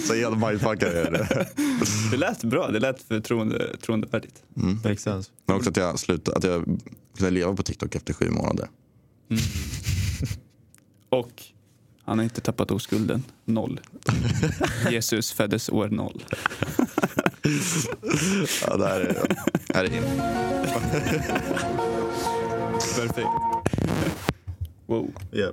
så 0.00 0.14
helt 0.14 0.38
mindfuckad 0.38 0.88
är 0.88 1.10
det. 1.10 1.48
det 2.10 2.16
lät 2.16 2.44
bra, 2.44 2.70
det 2.70 2.80
lät 2.80 3.02
förtroende, 3.02 3.68
förtroendevärdigt. 3.70 4.42
Makes 4.84 5.02
sense. 5.02 5.30
Men 5.46 5.56
också 5.56 5.70
att 5.70 5.76
jag 5.76 5.98
slutade, 5.98 6.36
att 6.36 6.44
jag 6.44 6.64
kunde 7.16 7.30
leva 7.30 7.54
på 7.54 7.62
TikTok 7.62 7.94
efter 7.94 8.14
sju 8.14 8.30
månader. 8.30 8.68
Och 11.08 11.42
han 12.04 12.18
har 12.18 12.24
inte 12.24 12.40
tappat 12.40 12.70
oskulden. 12.70 13.22
Noll. 13.44 13.80
Jesus 14.90 15.32
föddes 15.32 15.68
år 15.68 15.88
noll. 15.88 16.24
Ja, 18.68 18.76
det 18.76 18.86
här 18.86 19.00
är, 19.00 19.14
det 19.66 19.74
här 19.74 19.84
är 19.84 19.94
in. 19.96 20.02
Perfekt. 22.96 23.28
Wow. 24.86 25.10
Ja. 25.30 25.52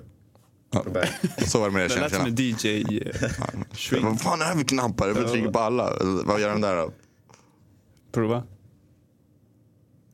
Så 1.47 1.59
var 1.59 1.65
det 1.67 1.73
med 1.73 1.89
det 1.89 1.95
Det 1.95 2.01
lät 2.01 2.13
som 2.15 2.25
en 2.25 2.35
DJ. 2.35 2.97
eh, 2.97 3.29
Shrink. 3.73 4.05
Vad 4.05 4.21
fan 4.21 4.41
är 4.41 4.45
för 4.53 4.63
knappar? 4.63 5.07
Jag 5.07 5.15
vill 5.15 5.29
trycka 5.29 5.51
på 5.51 5.59
alla. 5.59 5.93
Vad 6.25 6.41
gör 6.41 6.49
de 6.49 6.61
där 6.61 6.75
då? 6.75 6.91
Prova. 8.11 8.43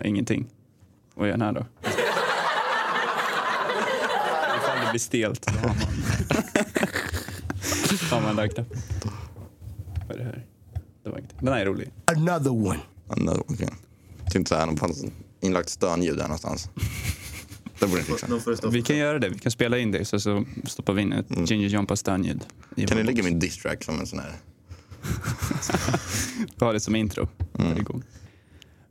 Ingenting. 0.04 0.48
Vad 1.16 1.28
gör 1.28 1.34
den 1.34 1.42
här 1.42 1.52
då? 1.54 1.66
Ifall 4.58 4.80
det 4.86 4.90
blir 4.92 5.00
stelt, 5.00 5.46
då 5.54 5.60
har 5.60 5.68
man... 5.68 5.78
har 8.12 8.22
man 8.22 8.36
lagt. 8.36 8.58
Vad 10.08 10.16
är 10.16 10.18
det 10.18 10.24
här? 10.24 10.46
Det 11.04 11.10
var 11.10 11.18
ingenting. 11.18 11.38
Den 11.42 11.54
här 11.54 11.62
är 11.62 11.66
rolig. 11.66 11.90
Another 12.06 12.52
one. 12.52 12.80
No, 13.18 13.32
okay. 13.48 13.68
Tänkte 14.32 14.50
såhär, 14.50 14.72
det 14.72 14.78
fanns 14.78 15.06
inlagt 15.42 15.70
stönljud 15.70 16.18
där 16.18 16.24
någonstans. 16.24 16.70
Det 17.80 17.88
borde 17.88 18.02
ni 18.02 18.04
fixa. 18.04 18.70
Vi 18.70 18.82
kan 18.82 18.98
göra 18.98 19.20
det. 19.20 19.30
Vi 19.30 19.40
kan 19.40 19.52
spela 19.52 19.78
in 19.78 19.92
det 19.92 20.06
så, 20.06 20.20
så 20.20 20.46
stoppar 20.66 20.94
vi 20.94 21.02
in 21.02 21.14
ett 21.14 21.50
Ginger 21.50 21.68
Jompa 21.68 21.96
stönljud. 21.96 22.46
i 22.76 22.86
Kan 22.86 22.98
ni 22.98 23.04
vår 23.04 23.08
lägga 23.08 23.24
box. 23.24 23.32
min 23.32 23.40
diss 23.40 23.58
track 23.58 23.84
som 23.84 24.00
en 24.00 24.08
sån 24.08 24.20
här? 24.20 24.32
Vi 26.60 26.66
har 26.66 26.74
det 26.74 26.80
som 26.80 26.96
intro 26.96 27.28
varje 27.52 27.84
gång. 27.84 28.04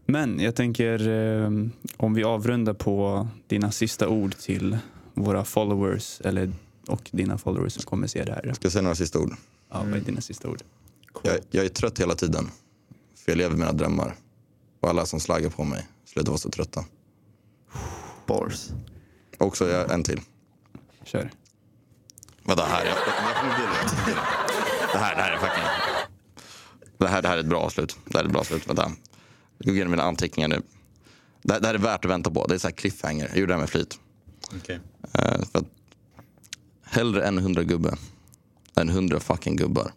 Men 0.07 0.41
jag 0.41 0.55
tänker 0.55 1.09
eh, 1.09 1.51
om 1.97 2.15
vi 2.15 2.25
avrundar 2.25 2.75
på 2.75 3.29
dina 3.47 3.71
sista 3.71 4.09
ord 4.09 4.37
till 4.37 4.79
våra 5.15 5.45
followers 5.45 6.21
eller, 6.25 6.53
och 6.87 7.09
dina 7.13 7.39
followers 7.39 7.73
som 7.73 7.83
kommer 7.83 8.07
se 8.07 8.25
det 8.25 8.33
här. 8.33 8.53
Ska 8.53 8.65
jag 8.67 8.73
säga 8.73 8.83
några 8.83 8.95
sista 8.95 9.19
ord? 9.19 9.31
Ja, 9.71 9.83
vad 9.85 9.95
är 9.95 10.01
dina 10.01 10.21
sista 10.21 10.49
ord? 10.49 10.63
Jag, 11.23 11.39
jag 11.51 11.65
är 11.65 11.69
trött 11.69 12.01
hela 12.01 12.15
tiden. 12.15 12.51
För 13.17 13.33
jag 13.33 13.37
lever 13.39 13.57
mina 13.57 13.73
drömmar. 13.73 14.17
Och 14.81 14.89
alla 14.89 15.07
som 15.07 15.21
slaggar 15.21 15.51
på 15.51 15.65
mig, 15.65 15.87
sluta 16.05 16.31
vara 16.31 16.39
så 16.39 16.51
trötta. 16.51 16.85
Bars. 18.27 18.69
Också 19.39 19.69
jag, 19.69 19.91
en 19.93 20.03
till. 20.03 20.21
Kör. 21.05 21.31
Vänta, 22.45 22.65
här. 22.65 22.85
Jag, 22.87 22.95
det 24.93 24.99
här, 24.99 25.17
det 25.17 25.23
här 25.23 25.33
är 25.33 25.37
fucking... 25.39 25.65
Det 26.99 27.09
här, 27.09 27.23
det 27.23 27.29
här 27.29 27.37
är 27.37 27.41
ett 27.41 27.47
bra 27.47 27.61
avslut. 27.61 27.97
Det 28.05 28.17
här 28.19 28.25
är 28.25 28.27
ett 28.27 28.33
bra 28.33 28.41
avslut. 28.41 28.69
Vänta. 28.69 28.93
Jag 29.59 29.67
går 29.67 29.75
igenom 29.75 29.91
mina 29.91 30.03
anteckningar 30.03 30.49
nu. 30.49 30.63
Det, 31.43 31.53
här- 31.53 31.61
det 31.61 31.67
här 31.67 31.75
är 31.75 31.79
värt 31.79 32.05
att 32.05 32.11
vänta 32.11 32.31
på. 32.31 32.47
Det 32.47 32.55
är 32.55 32.59
så 32.59 32.67
här 32.69 32.75
cliffhanger. 32.75 33.29
Jag 33.29 33.39
gjorde 33.39 33.51
det 33.53 33.55
här 33.55 33.61
med 33.61 33.71
flit. 33.71 33.99
Okej. 34.57 34.81
Eh, 35.15 35.45
för 35.53 35.59
att 35.59 35.65
hellre 36.85 37.25
en 37.27 37.39
hundra 37.39 37.63
gubbe 37.63 37.97
än 38.77 38.89
hundra 38.89 39.21
fucking 39.21 39.57
gubbar. 39.57 39.93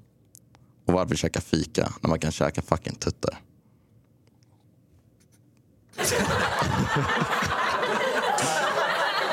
Och 0.91 0.97
varför 0.97 1.15
käka 1.15 1.41
fika 1.41 1.93
när 2.01 2.09
man 2.09 2.19
kan 2.19 2.31
käka 2.31 2.61
fucking 2.61 2.95
tuttar? 2.95 3.39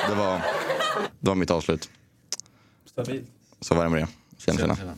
det, 0.09 0.15
var, 0.15 0.41
det 1.21 1.29
var 1.29 1.35
mitt 1.35 1.51
avslut. 1.51 1.91
Stabilt. 2.87 3.27
Så 3.61 3.75
var 3.75 3.85
det 3.85 3.91
med 3.91 4.03
det. 4.03 4.09
Tjena, 4.39 4.77
tjena. 4.77 4.95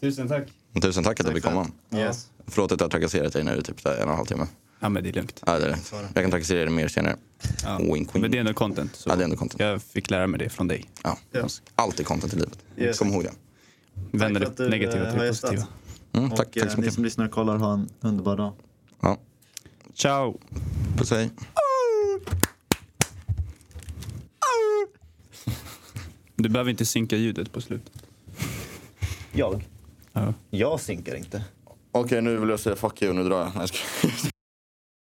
Tusen 0.00 0.28
tack. 0.28 0.48
Tusen 0.82 1.04
tack 1.04 1.20
att 1.20 1.26
jag 1.26 1.34
fick 1.34 1.44
komma. 1.44 1.66
Yes. 1.94 2.30
Förlåt 2.46 2.72
att 2.72 2.80
jag 2.80 2.84
har 2.84 2.90
trakasserat 2.90 3.32
dig 3.32 3.44
nu 3.44 3.56
i 3.56 3.62
typ 3.62 3.86
en 3.86 3.92
och 3.92 4.00
en 4.00 4.08
halv 4.08 4.26
timme. 4.26 4.46
Ja, 4.80 4.88
men 4.88 5.02
det 5.02 5.08
är 5.08 5.12
lugnt. 5.12 5.42
Ja, 5.46 5.58
det 5.58 5.66
är 5.66 5.70
det. 5.70 5.78
Jag 6.14 6.24
kan 6.24 6.30
trakassera 6.30 6.60
dig 6.64 6.70
mer 6.70 6.88
senare. 6.88 7.16
Ja. 7.62 7.78
Wink, 7.78 7.92
wink. 7.94 8.14
Men 8.14 8.30
det 8.30 8.38
är 8.38 8.40
ändå 8.40 8.54
content. 8.54 8.96
Så 8.96 9.10
Ja, 9.10 9.16
det 9.16 9.22
är 9.22 9.24
ändå 9.24 9.36
content. 9.36 9.60
Jag 9.60 9.82
fick 9.82 10.10
lära 10.10 10.26
mig 10.26 10.38
det 10.38 10.48
från 10.48 10.68
dig. 10.68 10.90
Ja. 11.02 11.18
Ja. 11.30 11.48
Allt 11.74 12.00
är 12.00 12.04
content 12.04 12.32
i 12.32 12.36
livet. 12.36 12.58
Yes. 12.76 12.98
Kom 12.98 13.08
ihåg 13.08 13.24
det. 13.24 13.32
Vänder 14.12 14.40
det 14.40 14.56
du, 14.56 14.68
negativa 14.68 15.04
eh, 15.04 15.10
till 15.10 15.18
har 15.18 15.24
det 15.24 15.30
positiva. 15.30 15.66
Mm, 16.12 16.30
tack, 16.30 16.38
och 16.38 16.54
tack 16.54 16.56
eh, 16.56 16.68
så 16.68 16.76
ni 16.76 16.80
mycket. 16.80 16.94
som 16.94 17.04
lyssnar 17.04 17.24
och 17.24 17.30
kollar, 17.30 17.56
ha 17.56 17.74
en 17.74 17.88
underbar 18.00 18.36
dag. 18.36 18.52
Ja. 19.00 19.18
Ciao! 19.94 20.40
Puss 20.96 21.10
hej. 21.10 21.30
Du 26.36 26.48
behöver 26.48 26.70
inte 26.70 26.86
synka 26.86 27.16
ljudet 27.16 27.52
på 27.52 27.60
slutet. 27.60 27.92
Jag? 29.32 29.64
Ja. 30.12 30.34
Jag 30.50 30.80
synkar 30.80 31.14
inte. 31.14 31.44
Okej, 31.92 32.22
nu 32.22 32.36
vill 32.36 32.48
jag 32.48 32.60
säga 32.60 32.76
fuck 32.76 33.02
you. 33.02 33.12
Nu 33.12 33.24
drar 33.24 33.38
jag. 33.38 33.46
Nej, 33.46 33.54
jag 33.54 33.68
skojar. 33.68 34.30